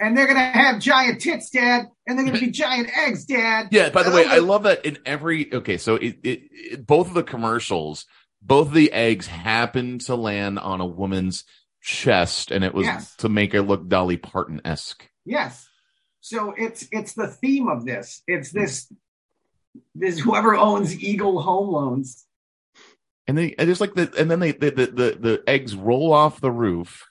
And 0.00 0.16
they're 0.16 0.28
gonna 0.28 0.38
have 0.52 0.78
giant 0.80 1.20
tits, 1.20 1.50
Dad, 1.50 1.86
and 2.06 2.16
they're 2.16 2.26
gonna 2.26 2.38
be 2.38 2.50
giant 2.52 2.88
eggs, 2.96 3.24
Dad. 3.24 3.68
Yeah. 3.72 3.88
By 3.88 4.04
the 4.04 4.12
way, 4.12 4.24
Oh, 4.24 4.28
I 4.30 4.38
love 4.38 4.62
that 4.62 4.84
in 4.84 4.98
every. 5.04 5.52
Okay, 5.52 5.76
so 5.76 5.96
it, 5.96 6.18
it, 6.22 6.40
it 6.52 6.86
both 6.86 7.08
of 7.08 7.14
the 7.14 7.24
commercials, 7.24 8.06
both 8.40 8.68
of 8.68 8.74
the 8.74 8.92
eggs 8.92 9.26
happen 9.26 9.98
to 10.00 10.14
land 10.14 10.60
on 10.60 10.80
a 10.80 10.86
woman's 10.86 11.42
chest, 11.80 12.52
and 12.52 12.62
it 12.64 12.74
was 12.74 12.86
Yes. 12.86 13.16
to 13.16 13.28
make 13.28 13.52
her 13.54 13.62
look 13.62 13.88
Dolly 13.88 14.18
Parton 14.18 14.60
esque. 14.64 15.08
Yes. 15.24 15.67
So 16.28 16.52
it's 16.58 16.86
it's 16.92 17.14
the 17.14 17.26
theme 17.26 17.68
of 17.68 17.86
this. 17.86 18.22
It's 18.26 18.50
this 18.52 18.92
this 19.94 20.18
whoever 20.18 20.54
owns 20.54 21.02
Eagle 21.02 21.40
Home 21.40 21.70
Loans. 21.70 22.26
And 23.26 23.38
they 23.38 23.54
and 23.58 23.66
just 23.66 23.80
like 23.80 23.94
the 23.94 24.12
and 24.18 24.30
then 24.30 24.38
they 24.40 24.52
the, 24.52 24.70
the 24.70 24.86
the 24.86 25.18
the 25.18 25.42
eggs 25.46 25.74
roll 25.74 26.12
off 26.12 26.40
the 26.42 26.50
roof. 26.50 27.06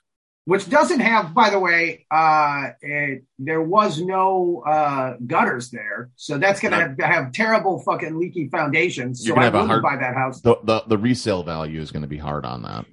which 0.45 0.69
doesn't 0.69 0.99
have, 0.99 1.33
by 1.33 1.49
the 1.49 1.59
way, 1.59 2.05
uh, 2.11 2.69
it, 2.81 3.23
there 3.37 3.61
was 3.61 3.99
no 3.99 4.63
uh, 4.65 5.15
gutters 5.25 5.71
there, 5.71 6.09
so 6.15 6.37
that's 6.37 6.59
going 6.59 6.71
to 6.71 6.79
have, 6.79 6.99
have 6.99 7.31
terrible 7.33 7.79
fucking 7.79 8.17
leaky 8.19 8.47
foundations. 8.49 9.25
So 9.25 9.35
I 9.35 9.49
wouldn't 9.49 9.67
hard- 9.67 9.83
buy 9.83 9.97
that 9.97 10.13
house. 10.15 10.41
The 10.41 10.55
the, 10.63 10.83
the 10.87 10.97
resale 10.97 11.43
value 11.43 11.81
is 11.81 11.91
going 11.91 12.03
to 12.03 12.07
be 12.07 12.17
hard 12.17 12.45
on 12.45 12.61
that. 12.61 12.85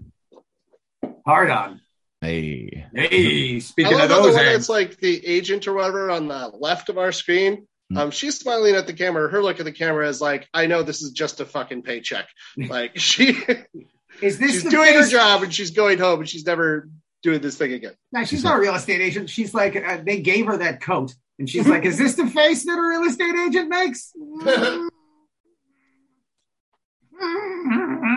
Hard 1.27 1.51
on. 1.51 1.81
Hey, 2.25 2.87
Hey, 2.95 3.57
I 3.57 3.59
speaking 3.59 3.93
love 3.93 4.05
of 4.05 4.11
how 4.11 4.17
the 4.17 4.23
those 4.23 4.35
one 4.35 4.45
eggs, 4.47 4.53
that's 4.53 4.69
like 4.71 4.97
the 4.99 5.27
agent 5.27 5.69
or 5.69 5.75
whatever 5.75 6.11
on 6.11 6.27
the 6.29 6.49
left 6.59 6.89
of 6.89 6.97
our 6.97 7.13
screen. 7.13 7.67
Hmm. 7.91 7.99
Um, 7.99 8.11
she's 8.11 8.39
smiling 8.39 8.75
at 8.77 8.87
the 8.87 8.95
camera. 8.95 9.31
Her 9.31 9.43
look 9.43 9.59
at 9.59 9.67
the 9.67 9.73
camera 9.73 10.09
is 10.09 10.23
like, 10.23 10.49
I 10.55 10.67
know 10.67 10.83
this 10.83 11.03
is 11.03 11.11
just 11.11 11.41
a 11.41 11.45
fucking 11.45 11.83
paycheck. 11.83 12.27
Like 12.57 12.93
she, 12.99 13.37
is 14.23 14.39
this 14.39 14.53
she's 14.53 14.65
the 14.65 14.71
doing 14.71 14.95
her 14.95 15.07
job 15.07 15.43
and 15.43 15.53
she's 15.53 15.73
going 15.73 15.99
home 15.99 16.21
and 16.21 16.29
she's 16.29 16.47
never 16.47 16.89
doing 17.23 17.41
this 17.41 17.59
thing 17.59 17.73
again. 17.75 17.95
No, 18.11 18.25
she's 18.25 18.43
not 18.43 18.57
a 18.57 18.61
real 18.61 18.75
estate 18.75 19.01
agent. 19.03 19.29
She's 19.29 19.53
like 19.53 19.77
uh, 19.77 19.99
they 20.05 20.21
gave 20.21 20.47
her 20.47 20.57
that 20.57 20.81
coat 20.81 21.15
And 21.39 21.51
she's 21.51 21.67
like, 21.67 21.85
"Is 21.85 21.99
this 21.99 22.15
the 22.15 22.27
face 22.27 22.65
that 22.65 22.79
a 22.79 22.81
real 22.81 23.03
estate 23.03 23.35
agent 23.35 23.69
makes?" 23.69 24.13
Do 24.15 24.91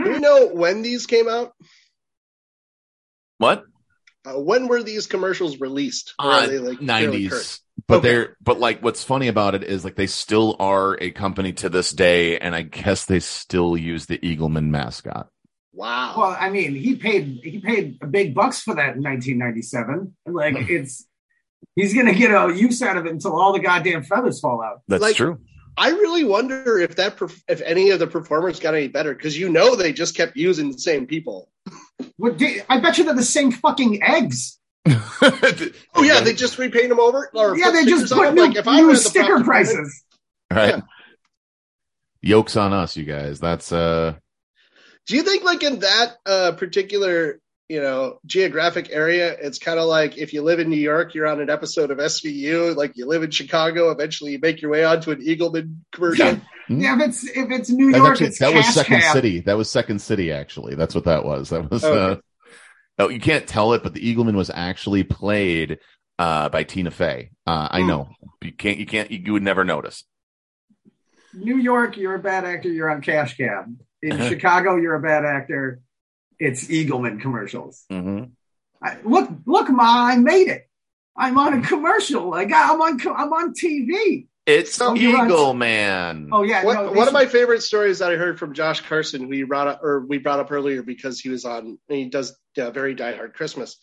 we 0.05 0.19
know 0.19 0.47
when 0.53 0.81
these 0.81 1.05
came 1.07 1.27
out? 1.27 1.53
What? 3.37 3.65
Uh, 4.27 4.39
when 4.39 4.67
were 4.67 4.83
these 4.83 5.07
commercials 5.07 5.59
released? 5.59 6.13
Or 6.19 6.25
are 6.31 6.33
Uh, 6.41 6.47
they, 6.47 6.59
like, 6.59 6.81
nineties. 6.81 7.29
current? 7.29 7.59
But 7.87 7.97
Okay. 7.99 8.07
they're 8.09 8.37
but 8.41 8.59
like 8.59 8.81
what's 8.83 9.03
funny 9.03 9.27
about 9.27 9.55
it 9.55 9.63
is 9.63 9.85
like 9.85 9.95
they 9.95 10.07
still 10.07 10.55
are 10.59 10.97
a 10.99 11.11
company 11.11 11.53
to 11.53 11.69
this 11.69 11.91
day, 11.91 12.37
and 12.37 12.53
I 12.55 12.63
guess 12.63 13.05
they 13.05 13.19
still 13.19 13.77
use 13.77 14.07
the 14.07 14.17
Eagleman 14.17 14.69
mascot. 14.69 15.29
Wow. 15.73 16.15
Well, 16.17 16.37
I 16.39 16.49
mean, 16.49 16.73
he 16.75 16.95
paid 16.95 17.39
he 17.43 17.59
paid 17.59 17.99
big 18.11 18.33
bucks 18.33 18.61
for 18.61 18.73
that 18.75 18.95
in 18.95 19.03
1997. 19.03 20.15
Like 20.25 20.55
it's 20.69 21.05
he's 21.75 21.93
gonna 21.93 22.15
get 22.15 22.31
a 22.31 22.51
use 22.53 22.81
out 22.81 22.97
of 22.97 23.05
it 23.05 23.11
until 23.11 23.39
all 23.39 23.53
the 23.53 23.59
goddamn 23.59 24.03
feathers 24.03 24.39
fall 24.39 24.61
out. 24.63 24.81
That's 24.87 25.01
Like- 25.03 25.15
true. 25.15 25.39
I 25.77 25.89
really 25.89 26.23
wonder 26.23 26.79
if 26.79 26.95
that 26.95 27.21
if 27.47 27.61
any 27.61 27.91
of 27.91 27.99
the 27.99 28.07
performers 28.07 28.59
got 28.59 28.73
any 28.73 28.87
better 28.87 29.13
because 29.13 29.37
you 29.37 29.49
know 29.49 29.75
they 29.75 29.93
just 29.93 30.15
kept 30.15 30.35
using 30.35 30.71
the 30.71 30.77
same 30.79 31.05
people. 31.05 31.49
What 32.17 32.37
di- 32.37 32.61
I 32.67 32.79
bet 32.79 32.97
you 32.97 33.03
they're 33.03 33.13
the 33.13 33.23
same 33.23 33.51
fucking 33.51 34.01
eggs. 34.03 34.59
Oh 35.19 36.03
yeah, 36.03 36.19
they 36.21 36.33
just 36.33 36.57
repaint 36.59 36.89
them 36.89 36.99
over. 36.99 37.29
Or 37.33 37.57
yeah, 37.57 37.71
they 37.71 37.85
just 37.85 38.13
put 38.13 38.33
new, 38.33 38.45
like 38.47 38.55
if 38.55 38.65
new 38.65 38.87
ran 38.87 38.95
sticker 38.95 39.25
property- 39.25 39.45
prices. 39.45 40.03
right. 40.51 40.83
Yolks 42.21 42.55
on 42.55 42.71
us, 42.73 42.95
you 42.95 43.03
guys. 43.03 43.39
That's 43.39 43.71
uh 43.71 44.13
Do 45.07 45.15
you 45.15 45.23
think 45.23 45.43
like 45.43 45.63
in 45.63 45.79
that 45.79 46.15
uh, 46.25 46.51
particular 46.53 47.39
you 47.69 47.81
know 47.81 48.19
geographic 48.25 48.89
area, 48.91 49.35
it's 49.39 49.59
kind 49.59 49.79
of 49.79 49.85
like 49.87 50.17
if 50.17 50.33
you 50.33 50.41
live 50.41 50.59
in 50.59 50.69
New 50.69 50.77
York, 50.77 51.13
you're 51.13 51.27
on 51.27 51.41
an 51.41 51.49
episode 51.49 51.91
of 51.91 51.97
SVU. 51.97 52.75
Like 52.75 52.93
you 52.95 53.05
live 53.07 53.23
in 53.23 53.31
Chicago, 53.31 53.91
eventually 53.91 54.31
you 54.33 54.39
make 54.41 54.61
your 54.61 54.71
way 54.71 54.83
onto 54.85 55.11
an 55.11 55.21
Eagleman 55.25 55.75
commercial. 55.91 56.39
Yeah, 56.69 56.95
if 57.01 57.09
it's 57.09 57.23
if 57.25 57.51
it's 57.51 57.69
New 57.69 57.91
That's 57.91 57.97
York, 57.99 58.11
actually- 58.11 58.27
it's 58.27 58.39
that 58.39 58.53
was 58.53 58.73
Second 58.73 58.99
cab. 59.01 59.13
City. 59.13 59.39
That 59.41 59.57
was 59.57 59.69
Second 59.69 59.99
City, 60.01 60.31
actually. 60.31 60.75
That's 60.75 60.95
what 60.95 61.05
that 61.05 61.23
was. 61.25 61.49
That 61.49 61.69
was. 61.69 61.83
Okay. 61.83 62.13
Uh, 62.13 62.15
oh, 62.99 63.09
you 63.09 63.19
can't 63.19 63.47
tell 63.47 63.73
it, 63.73 63.83
but 63.83 63.93
the 63.93 64.01
Eagleman 64.01 64.35
was 64.35 64.49
actually 64.53 65.03
played 65.03 65.79
uh, 66.19 66.49
by 66.49 66.63
Tina 66.63 66.91
Fey. 66.91 67.31
Uh, 67.45 67.67
I 67.71 67.81
Hmm. 67.81 67.87
know 67.87 68.09
you 68.41 68.51
can't. 68.53 68.77
You 68.77 68.85
can't. 68.85 69.09
You, 69.11 69.19
you 69.27 69.33
would 69.33 69.43
never 69.43 69.63
notice. 69.63 70.03
New 71.33 71.57
York, 71.57 71.97
you're 71.97 72.15
a 72.15 72.19
bad 72.19 72.45
actor. 72.45 72.69
You're 72.69 72.89
on 72.89 73.01
cash 73.01 73.37
cab. 73.37 73.65
In. 74.01 74.17
Chicago, 74.29 74.75
you're 74.77 74.95
a 74.95 75.01
bad 75.01 75.23
actor. 75.25 75.79
It's 76.39 76.65
Eagleman 76.65 77.21
commercials. 77.21 77.83
Mm-hmm. 77.91 78.25
I, 78.81 78.97
look, 79.03 79.29
look, 79.45 79.69
ma, 79.69 80.07
I 80.07 80.17
made 80.17 80.47
it. 80.47 80.69
I'm 81.15 81.37
on 81.37 81.59
a 81.59 81.61
commercial. 81.61 82.33
I 82.33 82.45
got, 82.45 82.71
I'm 82.71 82.81
on, 82.81 82.99
I'm 83.15 83.33
on 83.33 83.53
TV. 83.53 84.27
It's 84.45 84.75
So 84.75 84.93
you're 84.93 85.17
on- 85.17 85.25
Eagle 85.25 85.53
Man. 85.53 86.29
Oh 86.31 86.43
yeah, 86.43 86.63
What, 86.63 86.73
no, 86.75 86.91
one 86.93 87.07
of 87.07 87.13
my 87.13 87.25
favorite 87.25 87.63
stories 87.63 87.99
that 87.99 88.11
I 88.11 88.15
heard 88.15 88.39
from 88.39 88.53
Josh 88.53 88.81
Carson, 88.81 89.27
who 89.27 89.33
you 89.33 89.45
brought 89.47 89.67
up, 89.67 89.83
or 89.83 90.05
we 90.05 90.19
brought 90.19 90.39
up 90.39 90.51
earlier 90.51 90.83
because 90.83 91.19
he 91.19 91.29
was 91.29 91.43
on, 91.43 91.79
he 91.89 92.05
does 92.05 92.37
uh, 92.57 92.71
very 92.71 92.95
Die 92.95 93.15
Hard 93.15 93.33
Christmas, 93.33 93.77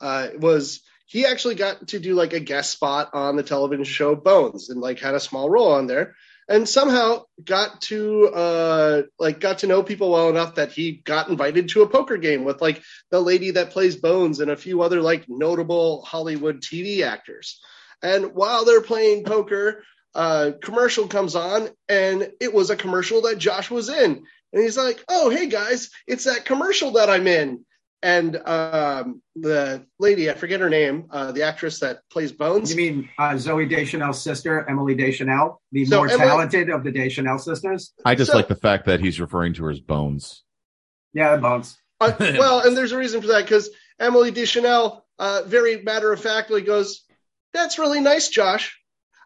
uh, 0.00 0.28
was 0.38 0.82
he 1.06 1.26
actually 1.26 1.56
got 1.56 1.88
to 1.88 1.98
do 1.98 2.14
like 2.14 2.32
a 2.32 2.40
guest 2.40 2.70
spot 2.70 3.10
on 3.12 3.36
the 3.36 3.42
television 3.42 3.84
show 3.84 4.14
Bones 4.14 4.70
and 4.70 4.80
like 4.80 5.00
had 5.00 5.14
a 5.14 5.20
small 5.20 5.50
role 5.50 5.72
on 5.72 5.86
there, 5.86 6.14
and 6.48 6.68
somehow 6.68 7.24
got 7.42 7.80
to 7.82 8.28
uh 8.28 9.02
like 9.18 9.40
got 9.40 9.58
to 9.58 9.66
know 9.66 9.82
people 9.82 10.10
well 10.10 10.28
enough 10.28 10.56
that 10.56 10.72
he 10.72 10.92
got 10.92 11.28
invited 11.28 11.68
to 11.68 11.82
a 11.82 11.88
poker 11.88 12.16
game 12.16 12.44
with 12.44 12.60
like 12.60 12.82
the 13.10 13.20
lady 13.20 13.52
that 13.52 13.70
plays 13.70 13.96
Bones 13.96 14.40
and 14.40 14.50
a 14.50 14.56
few 14.56 14.82
other 14.82 15.00
like 15.00 15.24
notable 15.28 16.02
Hollywood 16.02 16.60
TV 16.60 17.02
actors. 17.02 17.60
And 18.02 18.34
while 18.34 18.64
they're 18.64 18.82
playing 18.82 19.24
poker, 19.24 19.82
uh, 20.14 20.52
commercial 20.62 21.08
comes 21.08 21.34
on, 21.34 21.70
and 21.88 22.30
it 22.40 22.52
was 22.52 22.70
a 22.70 22.76
commercial 22.76 23.22
that 23.22 23.38
Josh 23.38 23.70
was 23.70 23.88
in. 23.88 24.24
And 24.52 24.62
he's 24.62 24.76
like, 24.76 25.02
"Oh, 25.08 25.30
hey 25.30 25.46
guys, 25.46 25.90
it's 26.06 26.24
that 26.24 26.44
commercial 26.44 26.92
that 26.92 27.10
I'm 27.10 27.26
in." 27.26 27.64
And 28.04 28.36
um, 28.46 29.22
the 29.34 29.86
lady, 29.98 30.30
I 30.30 30.34
forget 30.34 30.60
her 30.60 30.68
name, 30.68 31.06
uh, 31.10 31.32
the 31.32 31.44
actress 31.44 31.80
that 31.80 32.00
plays 32.10 32.32
Bones. 32.32 32.70
You 32.70 32.76
mean 32.76 33.08
uh, 33.18 33.30
Zooey 33.30 33.66
Deschanel's 33.66 34.20
sister, 34.22 34.68
Emily 34.68 34.94
Deschanel, 34.94 35.62
the 35.72 35.86
So 35.86 35.96
more 35.96 36.08
Emily- 36.10 36.18
talented 36.28 36.68
of 36.68 36.84
the 36.84 36.92
Deschanel 36.92 37.38
sisters? 37.38 37.94
I 38.04 38.14
just 38.14 38.30
So- 38.32 38.36
like 38.36 38.48
the 38.48 38.56
fact 38.56 38.84
that 38.84 39.00
he's 39.00 39.18
referring 39.18 39.54
to 39.54 39.64
her 39.64 39.70
as 39.70 39.80
Bones. 39.80 40.42
Yeah, 41.14 41.38
Bones. 41.38 41.78
Uh, 41.98 42.12
well, 42.20 42.60
and 42.60 42.76
there's 42.76 42.92
a 42.92 42.98
reason 42.98 43.22
for 43.22 43.28
that 43.28 43.44
because 43.44 43.70
Emily 43.98 44.30
Deschanel, 44.30 45.06
uh, 45.18 45.40
very 45.46 45.82
matter 45.82 46.12
of 46.12 46.20
factly, 46.20 46.60
goes, 46.60 47.04
"That's 47.54 47.78
really 47.78 48.02
nice, 48.02 48.28
Josh. 48.28 48.78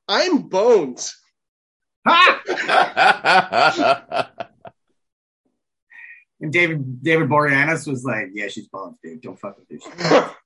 I'm 0.07 0.43
Bones." 0.43 1.17
And 6.41 6.53
David 6.53 7.03
David 7.03 7.29
Boreanaz 7.29 7.89
was 7.89 8.05
like, 8.05 8.29
"Yeah, 8.33 8.49
she's 8.49 8.69
Bones, 8.69 8.97
dude. 9.03 9.21
Don't 9.21 9.39
fuck 9.39 9.57
with 9.59 9.83
her." 10.03 10.31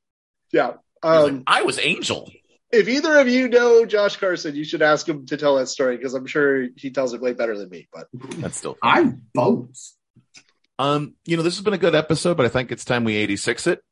Yeah. 0.52 0.74
Um, 1.02 1.44
I 1.46 1.62
was 1.62 1.78
Angel. 1.78 2.30
if 2.70 2.86
either 2.86 3.16
of 3.18 3.26
you 3.26 3.48
know 3.48 3.86
Josh 3.86 4.16
Carson, 4.16 4.54
you 4.54 4.64
should 4.64 4.82
ask 4.82 5.08
him 5.08 5.24
to 5.26 5.38
tell 5.38 5.56
that 5.56 5.68
story 5.68 5.96
because 5.96 6.12
I'm 6.12 6.26
sure 6.26 6.68
he 6.76 6.90
tells 6.90 7.14
it 7.14 7.22
way 7.22 7.32
better 7.32 7.56
than 7.56 7.70
me. 7.70 7.88
But 7.90 8.08
That's 8.36 8.58
still. 8.58 8.76
I'm 8.82 9.22
Bones. 9.32 9.96
Um, 10.78 11.14
you 11.24 11.38
know, 11.38 11.42
this 11.42 11.56
has 11.56 11.64
been 11.64 11.72
a 11.72 11.78
good 11.78 11.94
episode, 11.94 12.36
but 12.36 12.44
I 12.44 12.50
think 12.50 12.70
it's 12.70 12.84
time 12.84 13.04
we 13.04 13.16
86 13.16 13.66
it. 13.66 13.82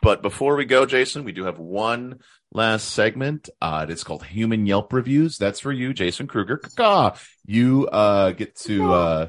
But 0.00 0.22
before 0.22 0.56
we 0.56 0.64
go, 0.64 0.86
Jason, 0.86 1.24
we 1.24 1.32
do 1.32 1.44
have 1.44 1.58
one 1.58 2.20
last 2.52 2.90
segment. 2.90 3.48
Uh, 3.60 3.86
it's 3.88 4.04
called 4.04 4.24
Human 4.24 4.64
Yelp 4.66 4.92
Reviews. 4.92 5.38
That's 5.38 5.60
for 5.60 5.72
you, 5.72 5.92
Jason 5.94 6.26
Kruger. 6.26 6.58
Caw. 6.76 7.16
You 7.44 7.88
uh, 7.88 8.32
get 8.32 8.56
to 8.60 8.92
uh, 8.92 9.28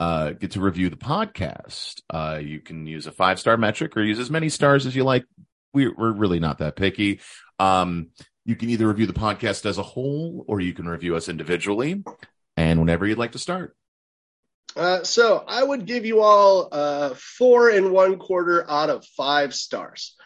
uh, 0.00 0.30
get 0.30 0.52
to 0.52 0.60
review 0.60 0.88
the 0.88 0.96
podcast. 0.96 2.00
Uh, 2.08 2.40
you 2.42 2.58
can 2.58 2.86
use 2.86 3.06
a 3.06 3.12
five 3.12 3.38
star 3.38 3.58
metric 3.58 3.96
or 3.96 4.02
use 4.02 4.18
as 4.18 4.30
many 4.30 4.48
stars 4.48 4.86
as 4.86 4.96
you 4.96 5.04
like. 5.04 5.26
We're, 5.74 5.94
we're 5.94 6.12
really 6.12 6.40
not 6.40 6.58
that 6.58 6.74
picky. 6.74 7.20
Um, 7.58 8.08
you 8.46 8.56
can 8.56 8.70
either 8.70 8.88
review 8.88 9.06
the 9.06 9.12
podcast 9.12 9.66
as 9.66 9.76
a 9.76 9.82
whole 9.82 10.46
or 10.48 10.60
you 10.60 10.72
can 10.72 10.88
review 10.88 11.16
us 11.16 11.28
individually. 11.28 12.02
And 12.56 12.80
whenever 12.80 13.06
you'd 13.06 13.18
like 13.18 13.32
to 13.32 13.38
start. 13.38 13.76
Uh, 14.74 15.04
so 15.04 15.44
I 15.46 15.62
would 15.62 15.84
give 15.84 16.06
you 16.06 16.20
all 16.22 16.68
uh, 16.72 17.14
four 17.14 17.68
and 17.68 17.92
one 17.92 18.18
quarter 18.18 18.68
out 18.68 18.88
of 18.88 19.04
five 19.04 19.54
stars 19.54 20.16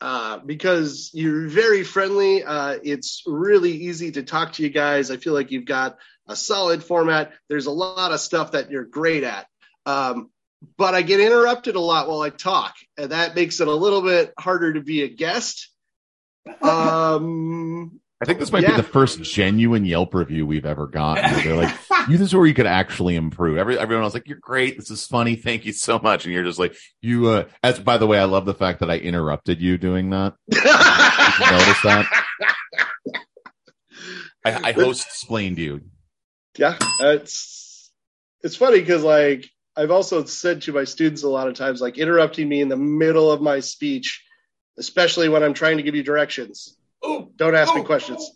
uh, 0.00 0.38
because 0.38 1.10
you're 1.12 1.48
very 1.48 1.82
friendly. 1.82 2.44
Uh, 2.44 2.78
it's 2.82 3.22
really 3.26 3.72
easy 3.72 4.12
to 4.12 4.22
talk 4.22 4.54
to 4.54 4.62
you 4.62 4.70
guys. 4.70 5.10
I 5.10 5.16
feel 5.16 5.32
like 5.32 5.50
you've 5.50 5.64
got 5.64 5.98
a 6.28 6.36
solid 6.36 6.82
format. 6.82 7.32
There's 7.48 7.66
a 7.66 7.70
lot 7.70 8.12
of 8.12 8.20
stuff 8.20 8.52
that 8.52 8.70
you're 8.70 8.84
great 8.84 9.24
at. 9.24 9.46
Um, 9.84 10.30
but 10.76 10.94
I 10.94 11.02
get 11.02 11.20
interrupted 11.20 11.76
a 11.76 11.80
lot 11.80 12.08
while 12.08 12.20
I 12.20 12.30
talk, 12.30 12.74
and 12.96 13.12
that 13.12 13.34
makes 13.34 13.60
it 13.60 13.68
a 13.68 13.74
little 13.74 14.02
bit 14.02 14.32
harder 14.38 14.72
to 14.74 14.80
be 14.80 15.02
a 15.02 15.08
guest. 15.08 15.70
Um, 16.62 18.00
I 18.20 18.24
think 18.24 18.38
this 18.38 18.50
might 18.50 18.62
Yeah. 18.62 18.70
be 18.70 18.76
the 18.78 18.82
first 18.82 19.22
genuine 19.22 19.84
Yelp 19.84 20.14
review 20.14 20.46
we've 20.46 20.64
ever 20.64 20.86
gotten. 20.86 21.44
They're 21.44 21.54
like, 21.54 21.74
"You, 22.08 22.16
this 22.16 22.28
is 22.28 22.34
where 22.34 22.46
you 22.46 22.54
could 22.54 22.66
actually 22.66 23.14
improve." 23.14 23.58
Every 23.58 23.78
everyone 23.78 24.04
else 24.04 24.14
like, 24.14 24.26
"You're 24.26 24.38
great. 24.40 24.78
This 24.78 24.90
is 24.90 25.06
funny. 25.06 25.36
Thank 25.36 25.66
you 25.66 25.72
so 25.72 25.98
much." 25.98 26.24
And 26.24 26.32
you're 26.32 26.44
just 26.44 26.58
like, 26.58 26.74
"You." 27.02 27.28
Uh, 27.28 27.44
as 27.62 27.78
by 27.78 27.98
the 27.98 28.06
way, 28.06 28.18
I 28.18 28.24
love 28.24 28.46
the 28.46 28.54
fact 28.54 28.80
that 28.80 28.90
I 28.90 28.96
interrupted 28.96 29.60
you 29.60 29.76
doing 29.78 30.10
that. 30.10 30.34
You 31.38 31.50
notice 31.50 31.82
that? 31.82 32.06
I, 34.44 34.68
I 34.68 34.72
host 34.72 35.06
explained 35.06 35.58
you. 35.58 35.82
yeah 36.58 36.78
it's 37.00 37.90
it's 38.42 38.56
funny 38.56 38.80
because 38.80 39.02
like 39.02 39.50
i've 39.76 39.90
also 39.90 40.24
said 40.24 40.62
to 40.62 40.72
my 40.72 40.84
students 40.84 41.24
a 41.24 41.28
lot 41.28 41.48
of 41.48 41.54
times 41.54 41.80
like 41.80 41.98
interrupting 41.98 42.48
me 42.48 42.60
in 42.60 42.68
the 42.68 42.76
middle 42.76 43.30
of 43.30 43.42
my 43.42 43.60
speech 43.60 44.24
especially 44.78 45.28
when 45.28 45.42
i'm 45.42 45.52
trying 45.52 45.76
to 45.78 45.82
give 45.82 45.94
you 45.94 46.02
directions 46.02 46.76
don't 47.36 47.54
ask 47.54 47.74
me 47.74 47.82
questions. 47.82 48.30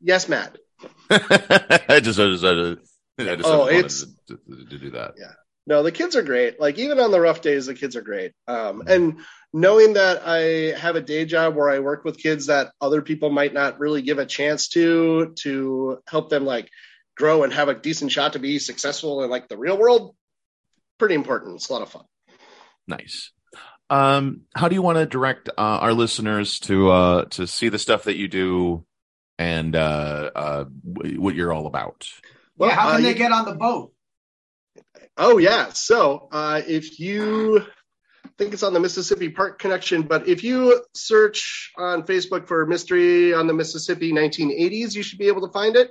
yes 0.00 0.28
matt. 0.28 0.56
I 1.10 2.00
just, 2.00 2.18
I 2.20 2.28
just, 2.28 2.44
I 2.44 2.54
just, 2.54 2.80
I 3.18 3.34
just 3.36 3.48
Oh, 3.48 3.68
it's- 3.68 4.04
to, 4.28 4.36
to, 4.36 4.64
to 4.66 4.78
do 4.78 4.90
that. 4.90 5.14
Yeah. 5.18 5.32
No 5.66 5.82
the 5.82 5.92
kids 5.92 6.16
are 6.16 6.22
great. 6.22 6.58
Like 6.60 6.78
even 6.78 6.98
on 6.98 7.10
the 7.10 7.20
rough 7.20 7.40
days 7.42 7.66
the 7.66 7.74
kids 7.74 7.96
are 7.96 8.02
great. 8.02 8.32
Um, 8.46 8.82
and 8.86 9.20
knowing 9.54 9.94
that 9.94 10.20
i 10.26 10.76
have 10.78 10.94
a 10.94 11.00
day 11.00 11.24
job 11.24 11.54
where 11.56 11.70
i 11.70 11.78
work 11.78 12.04
with 12.04 12.18
kids 12.18 12.46
that 12.46 12.70
other 12.82 13.00
people 13.00 13.30
might 13.30 13.54
not 13.54 13.78
really 13.78 14.02
give 14.02 14.18
a 14.18 14.26
chance 14.26 14.68
to 14.68 15.32
to 15.36 15.98
help 16.06 16.28
them 16.28 16.44
like 16.44 16.68
grow 17.16 17.44
and 17.44 17.52
have 17.54 17.68
a 17.68 17.74
decent 17.74 18.12
shot 18.12 18.34
to 18.34 18.38
be 18.38 18.58
successful 18.58 19.22
in 19.22 19.30
like 19.30 19.48
the 19.48 19.56
real 19.56 19.78
world 19.78 20.14
pretty 20.98 21.14
important. 21.14 21.54
It's 21.56 21.70
a 21.70 21.72
lot 21.72 21.80
of 21.82 21.88
fun. 21.88 22.04
Nice. 22.86 23.30
Um, 23.90 24.42
how 24.54 24.68
do 24.68 24.74
you 24.74 24.82
want 24.82 24.98
to 24.98 25.06
direct 25.06 25.48
uh, 25.48 25.52
our 25.56 25.92
listeners 25.92 26.60
to 26.60 26.90
uh, 26.90 27.24
to 27.30 27.46
see 27.46 27.68
the 27.68 27.78
stuff 27.78 28.04
that 28.04 28.16
you 28.16 28.28
do 28.28 28.84
and 29.38 29.74
uh, 29.74 30.30
uh, 30.34 30.64
w- 30.92 31.20
what 31.20 31.34
you're 31.34 31.52
all 31.52 31.66
about? 31.66 32.06
Well, 32.56 32.68
yeah, 32.70 32.76
how 32.76 32.88
uh, 32.88 32.92
can 32.94 33.02
they 33.02 33.08
you- 33.10 33.14
get 33.14 33.32
on 33.32 33.44
the 33.46 33.54
boat? 33.54 33.92
Oh 35.16 35.38
yeah. 35.38 35.70
So 35.72 36.28
uh, 36.30 36.62
if 36.66 37.00
you 37.00 37.60
I 38.24 38.30
think 38.38 38.52
it's 38.52 38.62
on 38.62 38.72
the 38.72 38.80
Mississippi 38.80 39.30
Park 39.30 39.58
Connection. 39.58 40.02
But 40.02 40.28
if 40.28 40.44
you 40.44 40.84
search 40.94 41.72
on 41.76 42.04
Facebook 42.04 42.46
for 42.46 42.66
Mystery 42.66 43.34
on 43.34 43.46
the 43.48 43.54
Mississippi 43.54 44.12
1980s, 44.12 44.94
you 44.94 45.02
should 45.02 45.18
be 45.18 45.26
able 45.26 45.46
to 45.46 45.52
find 45.52 45.74
it. 45.74 45.90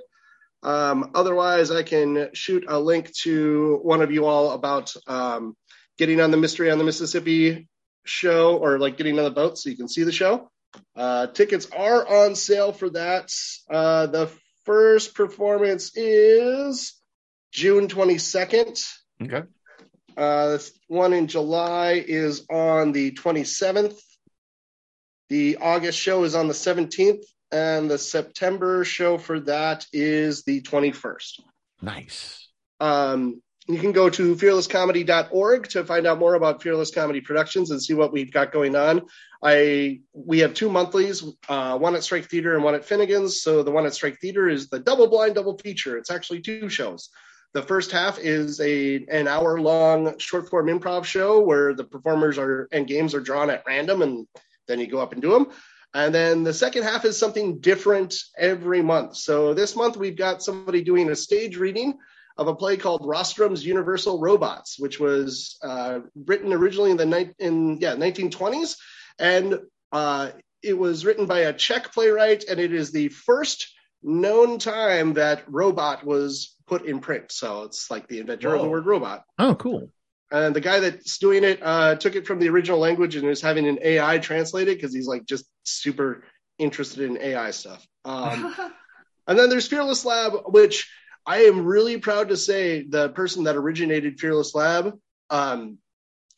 Um, 0.62 1.10
otherwise, 1.14 1.70
I 1.70 1.82
can 1.82 2.30
shoot 2.32 2.64
a 2.66 2.78
link 2.80 3.12
to 3.22 3.78
one 3.82 4.00
of 4.02 4.10
you 4.10 4.24
all 4.24 4.52
about 4.52 4.94
um, 5.06 5.56
getting 5.98 6.20
on 6.20 6.30
the 6.30 6.36
Mystery 6.38 6.70
on 6.70 6.78
the 6.78 6.84
Mississippi 6.84 7.68
show 8.08 8.56
or 8.56 8.78
like 8.78 8.96
getting 8.96 9.18
on 9.18 9.24
the 9.24 9.30
boat 9.30 9.58
so 9.58 9.70
you 9.70 9.76
can 9.76 9.88
see 9.88 10.02
the 10.02 10.12
show. 10.12 10.50
Uh, 10.96 11.26
tickets 11.28 11.68
are 11.76 12.24
on 12.24 12.34
sale 12.34 12.72
for 12.72 12.90
that. 12.90 13.30
Uh, 13.70 14.06
the 14.06 14.30
first 14.64 15.14
performance 15.14 15.96
is 15.96 16.94
June 17.52 17.88
22nd. 17.88 18.84
Okay. 19.22 19.42
Uh, 20.16 20.48
this 20.48 20.72
one 20.88 21.12
in 21.12 21.28
July 21.28 22.04
is 22.06 22.44
on 22.50 22.92
the 22.92 23.12
27th. 23.12 23.98
The 25.28 25.58
August 25.58 25.98
show 25.98 26.24
is 26.24 26.34
on 26.34 26.48
the 26.48 26.54
17th, 26.54 27.22
and 27.52 27.90
the 27.90 27.98
September 27.98 28.84
show 28.84 29.18
for 29.18 29.40
that 29.40 29.86
is 29.92 30.42
the 30.42 30.62
21st. 30.62 31.40
Nice. 31.82 32.48
Um, 32.80 33.42
you 33.68 33.78
can 33.78 33.92
go 33.92 34.08
to 34.08 34.34
fearlesscomedy.org 34.34 35.68
to 35.68 35.84
find 35.84 36.06
out 36.06 36.18
more 36.18 36.34
about 36.34 36.62
Fearless 36.62 36.90
Comedy 36.90 37.20
Productions 37.20 37.70
and 37.70 37.82
see 37.82 37.92
what 37.92 38.12
we've 38.12 38.32
got 38.32 38.50
going 38.50 38.74
on. 38.74 39.02
I 39.42 40.00
we 40.14 40.38
have 40.38 40.54
two 40.54 40.70
monthlies, 40.70 41.22
uh, 41.48 41.78
one 41.78 41.94
at 41.94 42.02
Strike 42.02 42.30
Theater 42.30 42.54
and 42.54 42.64
one 42.64 42.74
at 42.74 42.86
Finnegan's. 42.86 43.42
So 43.42 43.62
the 43.62 43.70
one 43.70 43.84
at 43.84 43.94
Strike 43.94 44.18
Theater 44.20 44.48
is 44.48 44.68
the 44.68 44.78
double 44.78 45.06
blind 45.06 45.34
double 45.34 45.58
feature. 45.58 45.98
It's 45.98 46.10
actually 46.10 46.40
two 46.40 46.70
shows. 46.70 47.10
The 47.52 47.62
first 47.62 47.92
half 47.92 48.18
is 48.18 48.58
a 48.60 49.04
an 49.10 49.28
hour 49.28 49.60
long 49.60 50.18
short 50.18 50.48
form 50.48 50.66
improv 50.66 51.04
show 51.04 51.40
where 51.40 51.74
the 51.74 51.84
performers 51.84 52.38
are 52.38 52.68
and 52.72 52.86
games 52.86 53.14
are 53.14 53.20
drawn 53.20 53.50
at 53.50 53.64
random, 53.66 54.00
and 54.00 54.26
then 54.66 54.80
you 54.80 54.86
go 54.86 54.98
up 54.98 55.12
and 55.12 55.20
do 55.20 55.32
them. 55.32 55.48
And 55.94 56.14
then 56.14 56.42
the 56.42 56.54
second 56.54 56.84
half 56.84 57.04
is 57.04 57.18
something 57.18 57.60
different 57.60 58.14
every 58.36 58.82
month. 58.82 59.16
So 59.16 59.52
this 59.52 59.76
month 59.76 59.96
we've 59.98 60.16
got 60.16 60.42
somebody 60.42 60.82
doing 60.82 61.10
a 61.10 61.16
stage 61.16 61.58
reading 61.58 61.98
of 62.38 62.46
a 62.46 62.54
play 62.54 62.76
called 62.76 63.04
Rossum's 63.04 63.66
Universal 63.66 64.20
Robots, 64.20 64.78
which 64.78 65.00
was 65.00 65.58
uh, 65.62 66.00
written 66.14 66.52
originally 66.52 66.92
in 66.92 66.96
the 66.96 67.06
ni- 67.06 67.34
in 67.38 67.78
yeah 67.80 67.96
1920s, 67.96 68.76
and 69.18 69.58
uh, 69.90 70.30
it 70.62 70.78
was 70.78 71.04
written 71.04 71.26
by 71.26 71.40
a 71.40 71.52
Czech 71.52 71.92
playwright, 71.92 72.44
and 72.44 72.60
it 72.60 72.72
is 72.72 72.92
the 72.92 73.08
first 73.08 73.74
known 74.02 74.58
time 74.58 75.14
that 75.14 75.42
robot 75.48 76.04
was 76.06 76.54
put 76.66 76.86
in 76.86 77.00
print. 77.00 77.32
So 77.32 77.64
it's 77.64 77.90
like 77.90 78.06
the 78.06 78.20
inventor 78.20 78.54
of 78.54 78.62
the 78.62 78.68
word 78.68 78.86
robot. 78.86 79.24
Oh, 79.38 79.56
cool. 79.56 79.90
And 80.30 80.54
the 80.54 80.60
guy 80.60 80.80
that's 80.80 81.18
doing 81.18 81.42
it 81.42 81.60
uh, 81.62 81.96
took 81.96 82.14
it 82.14 82.26
from 82.26 82.38
the 82.38 82.50
original 82.50 82.78
language 82.78 83.16
and 83.16 83.26
is 83.26 83.40
having 83.40 83.66
an 83.66 83.78
AI 83.82 84.18
translate 84.18 84.68
it 84.68 84.76
because 84.76 84.94
he's 84.94 85.06
like 85.08 85.24
just 85.24 85.46
super 85.64 86.22
interested 86.58 87.00
in 87.00 87.16
AI 87.16 87.50
stuff. 87.50 87.84
Um, 88.04 88.54
and 89.26 89.38
then 89.38 89.48
there's 89.48 89.66
Fearless 89.66 90.04
Lab, 90.04 90.34
which 90.46 90.88
I 91.28 91.42
am 91.42 91.66
really 91.66 91.98
proud 91.98 92.30
to 92.30 92.36
say 92.38 92.82
the 92.82 93.10
person 93.10 93.44
that 93.44 93.54
originated 93.54 94.18
Fearless 94.18 94.54
Lab 94.54 94.98
um, 95.28 95.76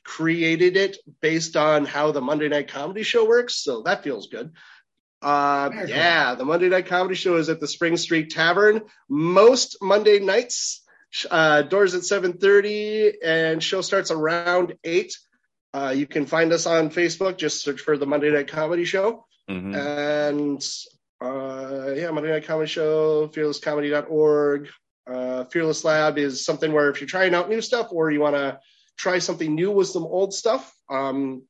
created 0.04 0.76
it 0.76 0.96
based 1.22 1.56
on 1.56 1.84
how 1.84 2.10
the 2.10 2.20
Monday 2.20 2.48
Night 2.48 2.66
Comedy 2.68 3.04
Show 3.04 3.24
works. 3.24 3.54
So 3.62 3.82
that 3.82 4.02
feels 4.02 4.26
good. 4.26 4.50
Uh, 5.22 5.68
Very 5.68 5.86
cool. 5.86 5.96
yeah, 5.96 6.34
the 6.34 6.44
Monday 6.44 6.68
Night 6.68 6.86
Comedy 6.86 7.14
Show 7.14 7.36
is 7.36 7.48
at 7.48 7.60
the 7.60 7.68
Spring 7.68 7.96
Street 7.96 8.30
Tavern 8.30 8.80
most 9.08 9.76
Monday 9.80 10.18
nights. 10.18 10.82
Uh, 11.30 11.62
doors 11.62 11.94
at 11.94 12.02
7:30 12.02 13.12
and 13.24 13.62
show 13.62 13.82
starts 13.82 14.10
around 14.10 14.74
eight. 14.82 15.16
Uh, 15.72 15.92
you 15.96 16.06
can 16.06 16.26
find 16.26 16.52
us 16.52 16.66
on 16.66 16.90
Facebook. 16.90 17.36
Just 17.36 17.62
search 17.62 17.80
for 17.80 17.96
the 17.96 18.06
Monday 18.06 18.30
Night 18.32 18.48
Comedy 18.48 18.84
Show. 18.84 19.24
Mhm. 19.48 19.76
And 19.76 20.62
uh, 21.20 21.92
yeah, 21.94 22.10
Monday 22.10 22.30
Night 22.30 22.46
Comedy 22.46 22.68
Show, 22.68 23.28
fearlesscomedy.org. 23.28 24.68
Uh, 25.06 25.44
Fearless 25.44 25.84
Lab 25.84 26.18
is 26.18 26.44
something 26.44 26.72
where 26.72 26.90
if 26.90 27.00
you're 27.00 27.08
trying 27.08 27.34
out 27.34 27.48
new 27.48 27.60
stuff 27.60 27.88
or 27.90 28.10
you 28.10 28.20
want 28.20 28.36
to 28.36 28.58
try 28.96 29.18
something 29.18 29.54
new 29.54 29.70
with 29.70 29.88
some 29.88 30.04
old 30.04 30.32
stuff, 30.32 30.72
um, 30.88 31.42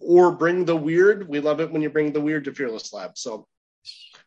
or 0.00 0.32
bring 0.32 0.64
the 0.64 0.76
weird, 0.76 1.28
we 1.28 1.40
love 1.40 1.60
it 1.60 1.72
when 1.72 1.82
you 1.82 1.90
bring 1.90 2.12
the 2.12 2.20
weird 2.20 2.44
to 2.44 2.52
Fearless 2.52 2.92
Lab. 2.92 3.16
So 3.16 3.46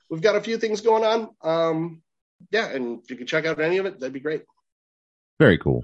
we've 0.10 0.22
got 0.22 0.36
a 0.36 0.42
few 0.42 0.58
things 0.58 0.82
going 0.82 1.04
on. 1.04 1.30
Um, 1.42 2.02
yeah, 2.50 2.68
and 2.68 3.00
if 3.04 3.10
you 3.10 3.16
can 3.16 3.28
check 3.28 3.46
out 3.46 3.62
any 3.62 3.78
of 3.78 3.86
it, 3.86 4.00
that'd 4.00 4.14
be 4.14 4.20
great. 4.20 4.44
Very 5.40 5.58
cool. 5.58 5.84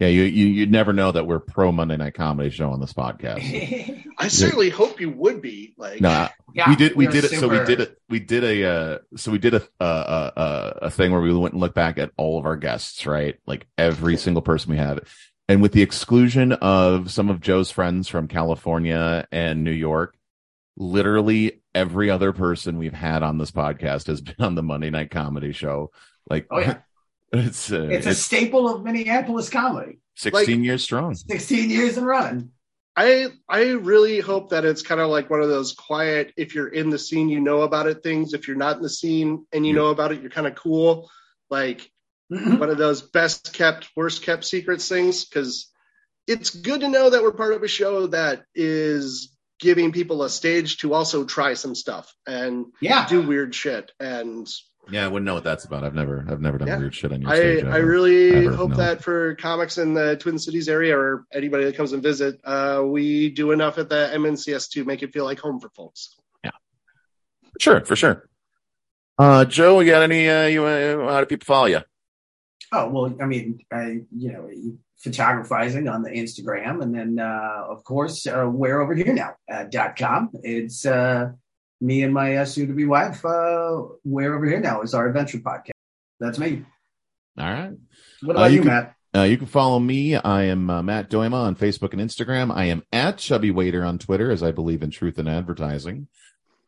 Yeah, 0.00 0.08
you 0.08 0.22
you 0.22 0.46
you'd 0.46 0.70
never 0.72 0.94
know 0.94 1.12
that 1.12 1.26
we're 1.26 1.40
pro 1.40 1.70
Monday 1.72 1.98
Night 1.98 2.14
Comedy 2.14 2.48
Show 2.48 2.70
on 2.70 2.80
this 2.80 2.94
podcast. 2.94 4.06
I 4.18 4.28
certainly 4.28 4.70
hope 4.70 4.98
you 4.98 5.10
would 5.10 5.42
be 5.42 5.74
like. 5.76 6.00
No, 6.00 6.26
Yeah, 6.54 6.70
we 6.70 6.76
did 6.76 6.96
we 6.96 7.06
we're 7.06 7.12
did 7.12 7.24
it. 7.24 7.32
So 7.38 7.48
we 7.48 7.62
did 7.64 7.80
it. 7.80 7.98
We 8.08 8.18
did 8.18 8.42
a 8.42 8.64
uh, 8.64 8.98
so 9.16 9.30
we 9.30 9.36
did 9.36 9.52
a 9.52 9.62
uh, 9.78 9.84
uh, 9.84 10.30
uh, 10.36 10.72
a 10.82 10.90
thing 10.90 11.12
where 11.12 11.20
we 11.20 11.32
went 11.34 11.52
and 11.52 11.60
looked 11.60 11.74
back 11.74 11.98
at 11.98 12.12
all 12.16 12.38
of 12.38 12.46
our 12.46 12.56
guests, 12.56 13.04
right? 13.04 13.38
Like 13.46 13.66
every 13.76 14.16
single 14.16 14.40
person 14.40 14.70
we 14.70 14.78
had, 14.78 15.02
and 15.50 15.60
with 15.60 15.72
the 15.72 15.82
exclusion 15.82 16.52
of 16.52 17.10
some 17.10 17.28
of 17.28 17.42
Joe's 17.42 17.70
friends 17.70 18.08
from 18.08 18.26
California 18.26 19.28
and 19.30 19.64
New 19.64 19.70
York, 19.70 20.16
literally 20.78 21.60
every 21.74 22.08
other 22.08 22.32
person 22.32 22.78
we've 22.78 22.94
had 22.94 23.22
on 23.22 23.36
this 23.36 23.50
podcast 23.50 24.06
has 24.06 24.20
been 24.22 24.36
on 24.38 24.54
the 24.54 24.62
Monday 24.62 24.88
Night 24.88 25.10
Comedy 25.10 25.52
Show. 25.52 25.90
Like, 26.28 26.46
Oh, 26.50 26.58
yeah. 26.58 26.78
it's 27.32 27.70
uh, 27.72 27.82
It's 27.90 28.06
it's, 28.06 28.18
a 28.18 28.22
staple 28.22 28.68
of 28.74 28.84
Minneapolis 28.84 29.48
comedy. 29.48 29.98
sixteen 30.16 30.64
years 30.64 30.82
strong. 30.82 31.14
16 31.14 31.70
years 31.70 31.96
and 31.96 32.06
running. 32.06 32.50
I 32.96 33.28
I 33.48 33.70
really 33.72 34.20
hope 34.20 34.50
that 34.50 34.64
it's 34.64 34.82
kind 34.82 35.00
of 35.00 35.08
like 35.10 35.30
one 35.30 35.40
of 35.42 35.48
those 35.48 35.72
quiet. 35.72 36.32
If 36.36 36.54
you're 36.54 36.68
in 36.68 36.90
the 36.90 36.98
scene, 36.98 37.28
you 37.28 37.40
know 37.40 37.62
about 37.62 37.86
it. 37.86 38.02
Things. 38.02 38.34
If 38.34 38.48
you're 38.48 38.56
not 38.56 38.76
in 38.76 38.82
the 38.82 38.90
scene 38.90 39.46
and 39.52 39.66
you 39.66 39.72
know 39.72 39.86
about 39.88 40.12
it, 40.12 40.20
you're 40.20 40.30
kind 40.30 40.46
of 40.46 40.54
cool. 40.56 41.08
Like 41.48 41.88
one 42.28 42.68
of 42.70 42.78
those 42.78 43.00
best 43.02 43.52
kept, 43.52 43.88
worst 43.96 44.22
kept 44.22 44.44
secrets 44.44 44.88
things. 44.88 45.24
Because 45.24 45.68
it's 46.26 46.50
good 46.50 46.80
to 46.80 46.88
know 46.88 47.10
that 47.10 47.22
we're 47.22 47.32
part 47.32 47.54
of 47.54 47.62
a 47.62 47.68
show 47.68 48.08
that 48.08 48.42
is 48.54 49.34
giving 49.60 49.92
people 49.92 50.22
a 50.22 50.30
stage 50.30 50.78
to 50.78 50.92
also 50.94 51.24
try 51.24 51.54
some 51.54 51.74
stuff 51.74 52.12
and 52.26 52.66
Yeah. 52.80 53.06
do 53.08 53.22
weird 53.22 53.54
shit. 53.54 53.92
And 54.00 54.48
Yeah, 54.90 55.04
I 55.04 55.08
wouldn't 55.08 55.24
know 55.26 55.34
what 55.34 55.44
that's 55.44 55.64
about. 55.64 55.84
I've 55.84 55.94
never 55.94 56.24
I've 56.28 56.40
never 56.40 56.58
done 56.58 56.68
Yeah. 56.68 56.78
weird 56.78 56.94
shit 56.94 57.12
on 57.12 57.22
your 57.22 57.30
I, 57.30 57.36
stage. 57.36 57.64
I 57.64 57.78
ever. 57.78 57.86
really 57.86 58.46
Ever, 58.46 58.56
hope 58.56 58.70
no. 58.70 58.76
that 58.76 59.02
for 59.02 59.34
comics 59.36 59.78
in 59.78 59.94
the 59.94 60.16
Twin 60.16 60.38
Cities 60.38 60.68
area 60.68 60.96
or 60.98 61.24
anybody 61.32 61.64
that 61.64 61.76
comes 61.76 61.92
and 61.92 62.02
visit, 62.02 62.40
uh, 62.44 62.82
we 62.84 63.30
do 63.30 63.52
enough 63.52 63.78
at 63.78 63.88
the 63.88 64.10
MNCS 64.14 64.68
to 64.70 64.84
make 64.84 65.02
it 65.02 65.12
feel 65.12 65.24
like 65.24 65.38
home 65.38 65.60
for 65.60 65.68
folks. 65.70 66.16
Yeah, 66.44 66.50
sure, 67.60 67.84
for 67.84 67.94
sure. 67.96 68.28
Uh, 69.18 69.44
Joe, 69.44 69.80
you 69.80 69.90
got 69.90 70.02
any? 70.02 70.28
Uh, 70.28 70.46
you 70.46 70.64
uh, 70.64 71.12
how 71.12 71.20
do 71.20 71.26
people 71.26 71.44
follow 71.46 71.66
you? 71.66 71.80
Oh 72.72 72.88
well, 72.88 73.14
I 73.20 73.26
mean, 73.26 73.60
I 73.72 74.00
you 74.16 74.32
know, 74.32 74.48
photographizing 75.04 75.92
on 75.92 76.02
the 76.02 76.10
Instagram, 76.10 76.82
and 76.82 76.94
then 76.94 77.18
uh, 77.18 77.64
of 77.68 77.84
course, 77.84 78.26
uh, 78.26 78.48
we're 78.48 78.80
over 78.80 78.94
here 78.94 79.12
now 79.12 79.34
uh, 79.52 79.64
dot 79.64 79.96
com. 79.96 80.30
It's 80.42 80.86
uh, 80.86 81.32
me 81.80 82.02
and 82.02 82.12
my 82.12 82.36
uh, 82.36 82.44
soon-to-be 82.44 82.84
wife. 82.86 83.24
Uh, 83.24 83.82
we're 84.04 84.34
over 84.34 84.46
here 84.46 84.60
now. 84.60 84.82
Is 84.82 84.94
our 84.94 85.08
adventure 85.08 85.38
podcast. 85.38 85.70
That's 86.18 86.38
me. 86.38 86.64
All 87.38 87.50
right. 87.50 87.72
What 88.22 88.36
Uh, 88.36 88.40
about 88.40 88.50
you 88.50 88.56
you, 88.56 88.62
can- 88.62 88.68
Matt? 88.68 88.94
Uh, 89.12 89.22
you 89.22 89.36
can 89.38 89.46
follow 89.48 89.78
me. 89.80 90.14
I 90.14 90.44
am 90.44 90.70
uh, 90.70 90.82
Matt 90.82 91.10
Dooyema 91.10 91.32
on 91.34 91.56
Facebook 91.56 91.92
and 91.92 92.00
Instagram. 92.00 92.54
I 92.54 92.66
am 92.66 92.84
at 92.92 93.18
Chubby 93.18 93.50
Waiter 93.50 93.84
on 93.84 93.98
Twitter, 93.98 94.30
as 94.30 94.40
I 94.42 94.52
believe 94.52 94.84
in 94.84 94.90
truth 94.90 95.18
and 95.18 95.28
advertising. 95.28 96.06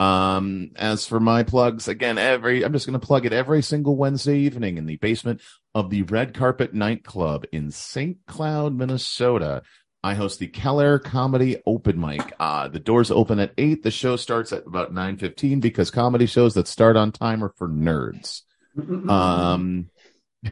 Um, 0.00 0.72
as 0.74 1.06
for 1.06 1.20
my 1.20 1.44
plugs, 1.44 1.86
again, 1.86 2.18
every 2.18 2.64
I'm 2.64 2.72
just 2.72 2.86
going 2.86 2.98
to 2.98 3.06
plug 3.06 3.26
it 3.26 3.32
every 3.32 3.62
single 3.62 3.94
Wednesday 3.96 4.38
evening 4.40 4.76
in 4.76 4.86
the 4.86 4.96
basement 4.96 5.40
of 5.76 5.90
the 5.90 6.02
Red 6.02 6.34
Carpet 6.34 6.74
Nightclub 6.74 7.44
in 7.52 7.70
St. 7.70 8.16
Cloud, 8.26 8.74
Minnesota. 8.76 9.62
I 10.04 10.14
host 10.14 10.40
the 10.40 10.48
Keller 10.48 10.98
Comedy 10.98 11.58
Open 11.64 12.00
Mic. 12.00 12.32
Uh, 12.40 12.68
the 12.68 12.80
doors 12.80 13.10
open 13.10 13.38
at 13.38 13.52
eight. 13.56 13.82
The 13.82 13.90
show 13.90 14.16
starts 14.16 14.52
at 14.52 14.66
about 14.66 14.92
nine 14.92 15.16
fifteen 15.16 15.60
because 15.60 15.90
comedy 15.90 16.26
shows 16.26 16.54
that 16.54 16.66
start 16.66 16.96
on 16.96 17.12
time 17.12 17.44
are 17.44 17.52
for 17.56 17.68
nerds. 17.68 18.42
Um, 18.76 19.90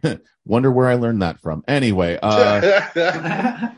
wonder 0.44 0.70
where 0.70 0.88
I 0.88 0.94
learned 0.94 1.22
that 1.22 1.40
from. 1.40 1.64
Anyway, 1.66 2.16
uh, 2.22 2.90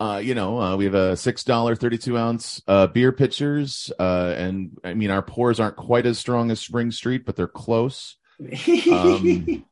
uh, 0.00 0.20
you 0.22 0.34
know, 0.34 0.60
uh, 0.60 0.76
we 0.76 0.84
have 0.84 0.94
a 0.94 1.16
six 1.16 1.42
dollar 1.42 1.74
thirty 1.74 1.96
two 1.96 2.18
ounce 2.18 2.60
uh, 2.68 2.86
beer 2.88 3.10
pitchers, 3.10 3.90
uh, 3.98 4.34
and 4.36 4.78
I 4.84 4.92
mean 4.92 5.10
our 5.10 5.22
pours 5.22 5.58
aren't 5.58 5.76
quite 5.76 6.04
as 6.04 6.18
strong 6.18 6.50
as 6.50 6.60
Spring 6.60 6.90
Street, 6.90 7.24
but 7.24 7.36
they're 7.36 7.48
close. 7.48 8.16
Um, 8.90 9.64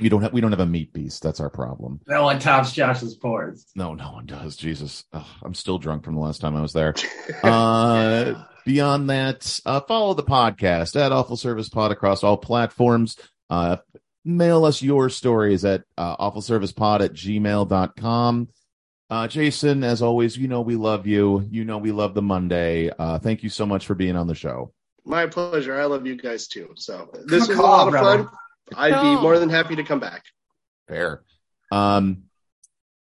we 0.00 0.08
don't 0.08 0.22
have 0.22 0.32
we 0.32 0.40
don't 0.40 0.50
have 0.52 0.60
a 0.60 0.66
meat 0.66 0.92
beast. 0.92 1.22
That's 1.22 1.40
our 1.40 1.50
problem. 1.50 2.00
no 2.06 2.24
one 2.24 2.38
tops 2.38 2.72
Josh's 2.72 3.14
pores. 3.16 3.66
No, 3.74 3.94
no 3.94 4.12
one 4.12 4.26
does. 4.26 4.56
Jesus, 4.56 5.04
Ugh, 5.12 5.24
I'm 5.42 5.54
still 5.54 5.78
drunk 5.78 6.04
from 6.04 6.14
the 6.14 6.20
last 6.20 6.40
time 6.40 6.56
I 6.56 6.60
was 6.60 6.72
there. 6.72 6.94
Uh, 7.42 8.42
beyond 8.64 9.10
that, 9.10 9.60
uh, 9.66 9.80
follow 9.80 10.14
the 10.14 10.22
podcast 10.22 11.00
at 11.00 11.12
Awful 11.12 11.36
Service 11.36 11.68
Pod 11.68 11.92
across 11.92 12.22
all 12.24 12.36
platforms. 12.36 13.16
Uh, 13.50 13.76
mail 14.24 14.64
us 14.64 14.82
your 14.82 15.08
stories 15.10 15.64
at 15.64 15.82
uh, 15.98 16.16
awfulservicepod 16.16 17.00
at 17.04 17.12
gmail.com. 17.12 18.48
Uh, 19.10 19.28
Jason, 19.28 19.84
as 19.84 20.00
always, 20.00 20.38
you 20.38 20.48
know 20.48 20.62
we 20.62 20.74
love 20.76 21.06
you. 21.06 21.46
You 21.50 21.64
know 21.64 21.76
we 21.78 21.92
love 21.92 22.14
the 22.14 22.22
Monday. 22.22 22.90
Uh, 22.98 23.18
thank 23.18 23.42
you 23.42 23.50
so 23.50 23.66
much 23.66 23.84
for 23.86 23.94
being 23.94 24.16
on 24.16 24.26
the 24.26 24.34
show. 24.34 24.72
My 25.04 25.26
pleasure. 25.26 25.78
I 25.78 25.84
love 25.86 26.06
you 26.06 26.16
guys 26.16 26.46
too. 26.46 26.70
So 26.76 27.10
this 27.26 27.48
was 27.48 27.50
a 27.50 27.54
Call, 27.56 27.66
lot 27.66 27.86
of 27.88 27.92
brother. 27.92 28.24
fun. 28.24 28.32
I'd 28.76 29.02
be 29.02 29.20
more 29.20 29.38
than 29.38 29.48
happy 29.48 29.76
to 29.76 29.84
come 29.84 30.00
back. 30.00 30.24
Fair. 30.88 31.22
Um, 31.70 32.24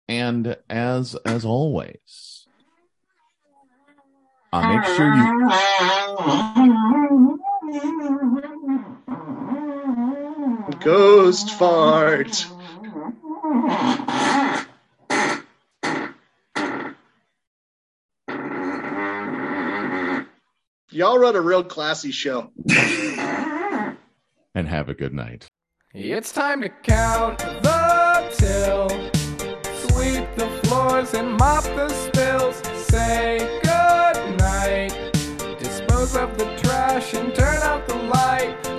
and 0.09 0.57
as 0.69 1.15
as 1.25 1.45
always, 1.45 2.47
uh, 4.53 4.77
make 4.77 4.85
sure 4.97 5.15
you 5.15 5.41
Ghost 10.81 11.51
fart. 11.51 12.47
Y'all 20.93 21.19
run 21.19 21.37
a 21.37 21.41
real 21.41 21.63
classy 21.63 22.11
show. 22.11 22.51
and 24.55 24.69
have 24.69 24.89
a 24.89 24.95
good 24.95 25.15
night. 25.15 25.49
It's 25.93 26.31
time 26.31 26.61
to 26.61 26.69
count 26.69 27.39
the 27.39 28.33
till, 28.39 28.89
sweep 29.89 30.25
the 30.37 30.49
floors 30.63 31.15
and 31.15 31.33
mop 31.33 31.65
the 31.65 31.89
spills, 31.89 32.63
say 32.87 33.41
goodnight, 33.65 34.93
dispose 35.59 36.15
of 36.15 36.39
the 36.39 36.45
trash 36.63 37.13
and 37.15 37.35
turn 37.35 37.57
out 37.65 37.89
the 37.89 37.97
light. 37.97 38.70